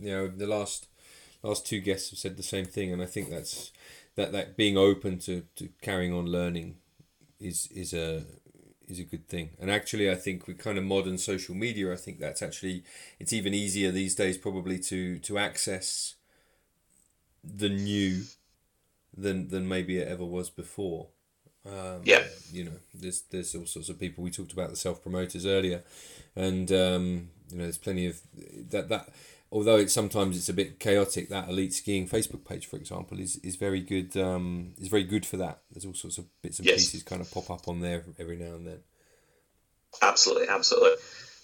You 0.00 0.10
know, 0.10 0.26
the 0.28 0.46
last 0.46 0.88
last 1.42 1.66
two 1.66 1.80
guests 1.80 2.10
have 2.10 2.18
said 2.18 2.36
the 2.36 2.42
same 2.42 2.64
thing, 2.64 2.92
and 2.92 3.02
I 3.02 3.06
think 3.06 3.30
that's 3.30 3.70
that 4.16 4.32
that 4.32 4.56
being 4.56 4.76
open 4.78 5.18
to, 5.20 5.42
to 5.56 5.68
carrying 5.82 6.12
on 6.12 6.26
learning 6.26 6.76
is 7.38 7.68
is 7.72 7.92
a 7.92 8.24
is 8.88 8.98
a 8.98 9.04
good 9.04 9.28
thing. 9.28 9.50
And 9.60 9.70
actually, 9.70 10.10
I 10.10 10.14
think 10.14 10.46
with 10.46 10.58
kind 10.58 10.78
of 10.78 10.84
modern 10.84 11.18
social 11.18 11.54
media, 11.54 11.92
I 11.92 11.96
think 11.96 12.18
that's 12.18 12.42
actually 12.42 12.84
it's 13.18 13.32
even 13.32 13.54
easier 13.54 13.90
these 13.90 14.14
days 14.14 14.38
probably 14.38 14.78
to 14.80 15.18
to 15.20 15.38
access 15.38 16.14
the 17.42 17.68
new 17.68 18.22
than 19.16 19.48
than 19.48 19.68
maybe 19.68 19.98
it 19.98 20.08
ever 20.08 20.24
was 20.24 20.50
before. 20.50 21.08
Um, 21.66 22.02
Yeah. 22.04 22.24
you 22.52 22.64
know, 22.64 22.78
there's 22.94 23.22
there's 23.30 23.54
all 23.54 23.66
sorts 23.66 23.88
of 23.88 23.98
people. 24.00 24.24
We 24.24 24.30
talked 24.30 24.52
about 24.52 24.70
the 24.70 24.76
self 24.76 25.02
promoters 25.02 25.46
earlier, 25.46 25.82
and 26.36 26.70
um, 26.72 27.30
you 27.50 27.58
know, 27.58 27.64
there's 27.64 27.78
plenty 27.78 28.06
of 28.06 28.20
that 28.70 28.88
that. 28.88 29.10
Although 29.54 29.76
it's 29.76 29.92
sometimes 29.92 30.36
it's 30.36 30.48
a 30.48 30.52
bit 30.52 30.80
chaotic, 30.80 31.28
that 31.28 31.48
elite 31.48 31.72
skiing 31.72 32.08
Facebook 32.08 32.44
page, 32.44 32.66
for 32.66 32.76
example, 32.76 33.20
is, 33.20 33.36
is 33.36 33.54
very 33.54 33.80
good. 33.80 34.16
Um, 34.16 34.74
is 34.80 34.88
very 34.88 35.04
good 35.04 35.24
for 35.24 35.36
that. 35.36 35.60
There's 35.70 35.86
all 35.86 35.94
sorts 35.94 36.18
of 36.18 36.24
bits 36.42 36.58
and 36.58 36.66
Yes. 36.66 36.78
pieces 36.78 37.04
kind 37.04 37.22
of 37.22 37.30
pop 37.30 37.48
up 37.50 37.68
on 37.68 37.80
there 37.80 38.02
every 38.18 38.36
now 38.36 38.56
and 38.56 38.66
then. 38.66 38.80
Absolutely, 40.02 40.48
absolutely. 40.48 40.96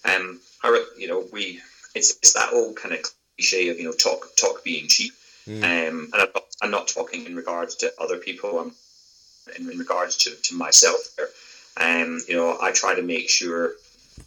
Um, 0.03 0.41
I 0.61 0.85
you 0.97 1.07
know, 1.07 1.25
we 1.31 1.61
it's 1.95 2.17
it's 2.17 2.33
that 2.33 2.51
old 2.51 2.75
kind 2.75 2.93
of 2.93 3.05
cliche 3.37 3.69
of 3.69 3.77
you 3.77 3.85
know 3.85 3.93
talk 3.93 4.35
talk 4.35 4.61
being 4.61 4.89
cheap. 4.89 5.13
Mm. 5.47 5.63
Um, 5.63 6.09
and 6.13 6.21
I'm 6.21 6.29
not, 6.33 6.43
I'm 6.61 6.71
not 6.71 6.87
talking 6.89 7.25
in 7.25 7.35
regards 7.37 7.75
to 7.75 7.93
other 7.97 8.17
people. 8.17 8.59
I'm 8.59 8.73
in, 9.57 9.71
in 9.71 9.77
regards 9.77 10.17
to, 10.17 10.31
to 10.31 10.55
myself. 10.55 10.99
There, 11.15 11.29
um, 11.77 12.19
you 12.27 12.35
know, 12.35 12.57
I 12.61 12.73
try 12.73 12.93
to 12.93 13.01
make 13.01 13.29
sure 13.29 13.71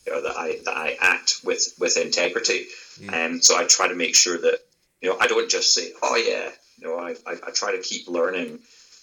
you 0.07 0.13
know, 0.13 0.23
that 0.23 0.37
I 0.39 0.61
that 0.65 0.75
I 0.75 0.97
act 0.99 1.41
with 1.45 1.75
with 1.79 1.99
integrity. 1.99 2.65
And 3.13 3.45
so 3.45 3.57
I 3.57 3.65
try 3.65 3.89
to 3.89 3.95
make 3.95 4.15
sure 4.15 4.39
that 4.39 4.59
you 5.01 5.11
know 5.11 5.17
I 5.21 5.27
don't 5.27 5.51
just 5.51 5.75
say, 5.75 5.93
oh 6.03 6.17
yeah, 6.17 6.51
you 6.79 6.89
know, 6.89 6.99
I, 6.99 7.15
I, 7.27 7.37
I 7.47 7.51
try 7.51 7.73
to 7.73 7.83
keep 7.83 8.09
learning, 8.09 8.61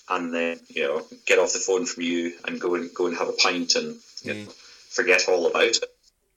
and 0.10 0.34
then 0.34 0.60
you 0.70 0.84
know 0.84 1.04
get 1.26 1.40
off 1.40 1.54
the 1.54 1.60
phone 1.60 1.86
from 1.86 2.04
you 2.04 2.34
and 2.46 2.60
go 2.60 2.76
and 2.76 2.94
go 2.94 3.08
and 3.08 3.18
have 3.18 3.30
a 3.30 3.34
pint 3.34 3.76
and 3.76 3.98
you 4.24 4.34
know, 4.34 4.52
forget 4.90 5.28
all 5.28 5.48
about 5.48 5.64
it. 5.64 5.86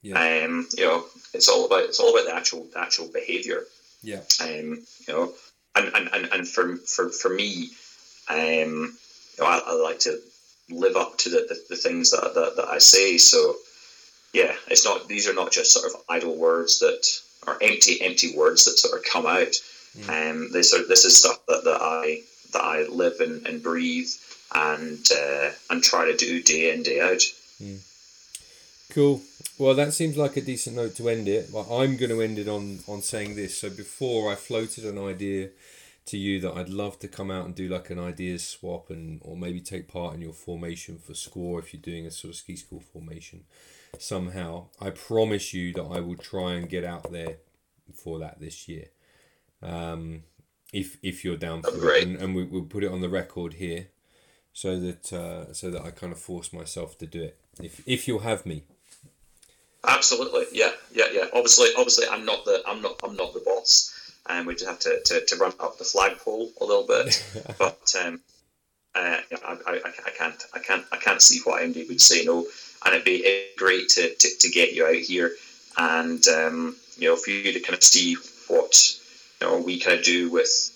Yeah. 0.01 0.19
Um, 0.19 0.67
you 0.77 0.85
know, 0.85 1.05
it's 1.33 1.49
all 1.49 1.65
about 1.65 1.83
it's 1.83 1.99
all 1.99 2.13
about 2.13 2.25
the 2.25 2.35
actual 2.35 2.67
the 2.73 2.79
actual 2.79 3.07
behavior. 3.11 3.63
Yeah. 4.03 4.21
Um, 4.39 4.85
you 5.07 5.13
know, 5.13 5.33
and, 5.75 5.91
and, 5.95 6.09
and, 6.13 6.29
and 6.31 6.47
for, 6.47 6.77
for, 6.77 7.09
for 7.09 7.29
me, 7.29 7.69
um, 8.29 8.37
you 8.37 9.43
know, 9.43 9.45
I, 9.45 9.61
I 9.65 9.73
like 9.73 9.99
to 9.99 10.19
live 10.69 10.95
up 10.95 11.17
to 11.19 11.29
the, 11.29 11.45
the, 11.49 11.59
the 11.69 11.75
things 11.75 12.11
that, 12.11 12.33
that, 12.35 12.55
that 12.55 12.67
I 12.67 12.77
say. 12.77 13.17
So, 13.17 13.55
yeah, 14.33 14.53
it's 14.67 14.85
not, 14.85 15.07
these 15.07 15.27
are 15.27 15.33
not 15.33 15.51
just 15.51 15.73
sort 15.73 15.91
of 15.91 15.99
idle 16.07 16.35
words 16.35 16.79
that 16.79 17.05
are 17.47 17.57
empty, 17.61 18.01
empty 18.01 18.35
words 18.35 18.65
that 18.65 18.77
sort 18.77 18.97
of 18.97 19.05
come 19.05 19.25
out. 19.25 19.55
and 20.09 20.35
Um, 20.45 20.51
this 20.51 20.73
are, 20.73 20.85
this 20.87 21.05
is 21.05 21.17
stuff 21.17 21.45
that, 21.47 21.63
that 21.63 21.81
I, 21.81 22.21
that 22.53 22.63
I 22.63 22.83
live 22.87 23.19
and, 23.19 23.45
and 23.47 23.63
breathe 23.63 24.09
and, 24.53 25.05
uh, 25.11 25.51
and 25.69 25.83
try 25.83 26.05
to 26.05 26.17
do 26.17 26.41
day 26.41 26.73
in, 26.73 26.83
day 26.83 27.01
out. 27.01 27.21
Cool. 28.89 29.21
Well, 29.57 29.73
that 29.75 29.93
seems 29.93 30.17
like 30.17 30.37
a 30.37 30.41
decent 30.41 30.75
note 30.75 30.95
to 30.95 31.09
end 31.09 31.27
it. 31.27 31.49
Well, 31.51 31.67
I'm 31.71 31.97
going 31.97 32.11
to 32.11 32.21
end 32.21 32.37
it 32.37 32.47
on 32.47 32.79
on 32.87 33.01
saying 33.01 33.35
this. 33.35 33.57
So 33.57 33.69
before 33.69 34.31
I 34.31 34.35
floated 34.35 34.85
an 34.85 34.97
idea 34.97 35.49
to 36.07 36.17
you 36.17 36.39
that 36.41 36.53
I'd 36.53 36.69
love 36.69 36.99
to 36.99 37.07
come 37.07 37.31
out 37.31 37.45
and 37.45 37.55
do 37.55 37.67
like 37.67 37.89
an 37.89 37.99
ideas 37.99 38.47
swap 38.47 38.89
and 38.89 39.19
or 39.23 39.35
maybe 39.35 39.59
take 39.59 39.87
part 39.87 40.13
in 40.13 40.21
your 40.21 40.33
formation 40.33 40.97
for 40.97 41.13
Squaw 41.13 41.59
if 41.59 41.73
you're 41.73 41.81
doing 41.81 42.05
a 42.05 42.11
sort 42.11 42.33
of 42.33 42.37
ski 42.37 42.55
school 42.55 42.83
formation 42.93 43.45
somehow. 44.01 44.67
I 44.79 44.89
promise 44.89 45.53
you 45.53 45.73
that 45.73 45.83
I 45.83 45.99
will 45.99 46.17
try 46.17 46.53
and 46.53 46.69
get 46.69 46.83
out 46.83 47.11
there 47.11 47.37
for 47.93 48.19
that 48.19 48.39
this 48.39 48.67
year. 48.67 48.85
Um, 49.61 50.23
if 50.73 50.97
if 51.01 51.23
you're 51.23 51.37
down 51.37 51.61
for 51.63 51.71
Great. 51.71 52.03
it, 52.03 52.09
and, 52.09 52.17
and 52.17 52.35
we, 52.35 52.43
we'll 52.43 52.63
put 52.63 52.83
it 52.83 52.91
on 52.91 53.01
the 53.01 53.09
record 53.09 53.55
here, 53.55 53.87
so 54.53 54.79
that 54.79 55.13
uh, 55.13 55.53
so 55.53 55.71
that 55.71 55.83
I 55.83 55.91
kind 55.91 56.11
of 56.11 56.19
force 56.19 56.51
myself 56.51 56.97
to 56.99 57.07
do 57.07 57.23
it. 57.23 57.39
If 57.61 57.81
if 57.85 58.07
you'll 58.07 58.19
have 58.19 58.45
me. 58.45 58.63
Absolutely, 59.87 60.45
yeah, 60.51 60.71
yeah, 60.91 61.05
yeah. 61.11 61.25
Obviously, 61.33 61.69
obviously, 61.77 62.07
I'm 62.07 62.25
not 62.25 62.43
the 62.45 62.61
I'm 62.67 62.81
not 62.81 62.99
I'm 63.03 63.15
not 63.15 63.33
the 63.33 63.39
boss, 63.39 64.13
and 64.27 64.47
we 64.47 64.55
just 64.55 64.65
have 64.65 64.79
to, 64.79 64.99
to, 65.05 65.25
to 65.25 65.35
run 65.37 65.53
up 65.59 65.77
the 65.77 65.83
flagpole 65.83 66.49
a 66.59 66.65
little 66.65 66.87
bit. 66.87 67.23
but 67.59 67.93
um, 68.03 68.21
uh, 68.95 69.17
I, 69.45 69.57
I, 69.67 69.81
I 70.05 70.09
can't 70.17 70.43
I 70.53 70.59
can't 70.59 70.85
I 70.91 70.97
can't 70.97 71.21
see 71.21 71.39
why 71.43 71.61
MD 71.61 71.87
would 71.87 72.01
say 72.01 72.25
no, 72.25 72.45
and 72.85 72.93
it'd 72.93 73.05
be 73.05 73.47
great 73.57 73.89
to, 73.89 74.13
to, 74.15 74.29
to 74.39 74.49
get 74.49 74.73
you 74.73 74.85
out 74.85 74.95
here 74.95 75.31
and 75.77 76.25
um, 76.27 76.75
you 76.97 77.09
know 77.09 77.15
for 77.15 77.31
you 77.31 77.51
to 77.51 77.59
kind 77.59 77.75
of 77.75 77.83
see 77.83 78.15
what 78.47 78.75
you 79.41 79.47
know 79.47 79.59
we 79.59 79.79
kind 79.79 79.97
of 79.97 80.05
do 80.05 80.31
with. 80.31 80.71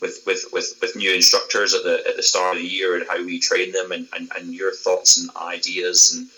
With, 0.00 0.24
with, 0.26 0.46
with, 0.52 0.78
with 0.82 0.96
new 0.96 1.14
instructors 1.14 1.74
at 1.74 1.84
the 1.84 2.02
at 2.08 2.16
the 2.16 2.24
start 2.24 2.56
of 2.56 2.62
the 2.62 2.68
year 2.68 2.96
and 2.96 3.06
how 3.08 3.24
we 3.24 3.38
train 3.38 3.70
them 3.70 3.92
and, 3.92 4.08
and, 4.12 4.28
and 4.36 4.52
your 4.52 4.74
thoughts 4.74 5.16
and 5.16 5.30
ideas 5.36 6.12
and 6.12 6.28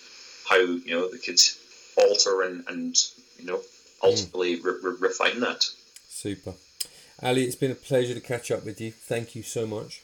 how 0.46 0.58
you 0.58 0.90
know 0.94 1.10
they 1.10 1.16
could 1.16 1.40
alter 1.96 2.42
and, 2.42 2.62
and 2.68 2.94
you 3.38 3.46
know 3.46 3.62
ultimately 4.02 4.60
re- 4.60 4.74
re- 4.82 4.96
refine 5.00 5.40
that. 5.40 5.64
Super. 6.06 6.52
Ali, 7.22 7.44
it's 7.44 7.56
been 7.56 7.70
a 7.70 7.74
pleasure 7.74 8.12
to 8.12 8.20
catch 8.20 8.50
up 8.50 8.66
with 8.66 8.82
you. 8.82 8.92
Thank 8.92 9.34
you 9.34 9.42
so 9.42 9.66
much. 9.66 10.02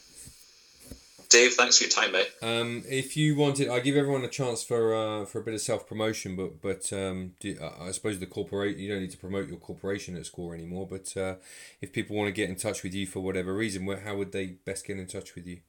Dave, 1.31 1.53
thanks 1.53 1.77
for 1.77 1.85
your 1.85 1.91
time, 1.91 2.11
mate. 2.11 2.29
Um, 2.41 2.83
if 2.89 3.15
you 3.15 3.37
wanted, 3.37 3.69
I 3.69 3.79
give 3.79 3.95
everyone 3.95 4.25
a 4.25 4.27
chance 4.27 4.63
for 4.63 4.93
uh, 4.93 5.25
for 5.25 5.39
a 5.39 5.41
bit 5.41 5.53
of 5.53 5.61
self 5.61 5.87
promotion, 5.87 6.35
but 6.35 6.61
but 6.61 6.91
um, 6.91 7.35
do, 7.39 7.57
I 7.79 7.91
suppose 7.91 8.19
the 8.19 8.25
corporate 8.25 8.75
you 8.75 8.89
don't 8.89 8.99
need 8.99 9.11
to 9.11 9.17
promote 9.17 9.47
your 9.47 9.57
corporation 9.57 10.17
at 10.17 10.23
Squaw 10.23 10.53
anymore. 10.53 10.85
But 10.85 11.15
uh, 11.15 11.35
if 11.79 11.93
people 11.93 12.17
want 12.17 12.27
to 12.27 12.33
get 12.33 12.49
in 12.49 12.57
touch 12.57 12.83
with 12.83 12.93
you 12.93 13.07
for 13.07 13.21
whatever 13.21 13.53
reason, 13.53 13.85
where, 13.85 14.01
how 14.01 14.17
would 14.17 14.33
they 14.33 14.47
best 14.47 14.85
get 14.85 14.99
in 14.99 15.07
touch 15.07 15.33
with 15.33 15.47
you? 15.47 15.61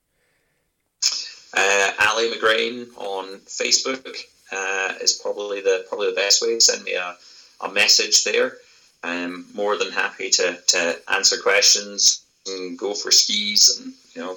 Uh, 1.56 1.92
Ali 2.08 2.28
MacGrain 2.32 2.88
on 2.96 3.38
Facebook 3.46 4.18
uh, 4.50 4.94
is 5.00 5.12
probably 5.12 5.60
the 5.60 5.86
probably 5.88 6.08
the 6.08 6.16
best 6.16 6.42
way. 6.42 6.58
Send 6.58 6.82
me 6.82 6.94
a, 6.94 7.14
a 7.60 7.70
message 7.70 8.24
there. 8.24 8.56
I'm 9.04 9.46
more 9.54 9.76
than 9.76 9.92
happy 9.92 10.30
to, 10.30 10.58
to 10.68 10.98
answer 11.12 11.36
questions 11.36 12.24
and 12.48 12.76
go 12.76 12.94
for 12.94 13.12
skis 13.12 13.78
and 13.78 13.94
you 14.14 14.22
know 14.22 14.36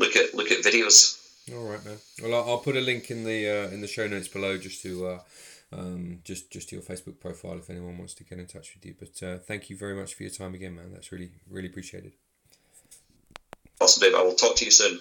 look 0.00 0.16
at 0.16 0.34
look 0.34 0.50
at 0.50 0.64
videos. 0.64 1.18
All 1.54 1.68
right, 1.70 1.84
man. 1.84 1.98
Well, 2.22 2.34
I'll, 2.34 2.58
put 2.58 2.76
a 2.76 2.80
link 2.80 3.10
in 3.10 3.24
the 3.24 3.48
uh, 3.48 3.68
in 3.74 3.80
the 3.80 3.88
show 3.88 4.06
notes 4.06 4.28
below 4.28 4.56
just 4.56 4.82
to 4.82 5.06
uh, 5.06 5.18
um, 5.72 6.20
just 6.24 6.50
just 6.50 6.68
to 6.70 6.76
your 6.76 6.84
Facebook 6.84 7.20
profile 7.20 7.58
if 7.58 7.70
anyone 7.70 7.98
wants 7.98 8.14
to 8.14 8.24
get 8.24 8.38
in 8.38 8.46
touch 8.46 8.74
with 8.74 8.84
you. 8.86 8.94
But 8.98 9.22
uh, 9.26 9.38
thank 9.38 9.70
you 9.70 9.76
very 9.76 9.94
much 9.94 10.14
for 10.14 10.22
your 10.22 10.32
time 10.32 10.54
again, 10.54 10.74
man. 10.76 10.92
That's 10.92 11.12
really 11.12 11.30
really 11.48 11.68
appreciated. 11.68 12.12
Awesome, 13.80 14.02
Dave. 14.02 14.14
I 14.14 14.22
will 14.22 14.34
talk 14.34 14.56
to 14.56 14.64
you 14.64 14.70
soon. 14.70 15.00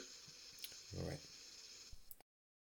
All 0.97 1.07
right. 1.07 1.19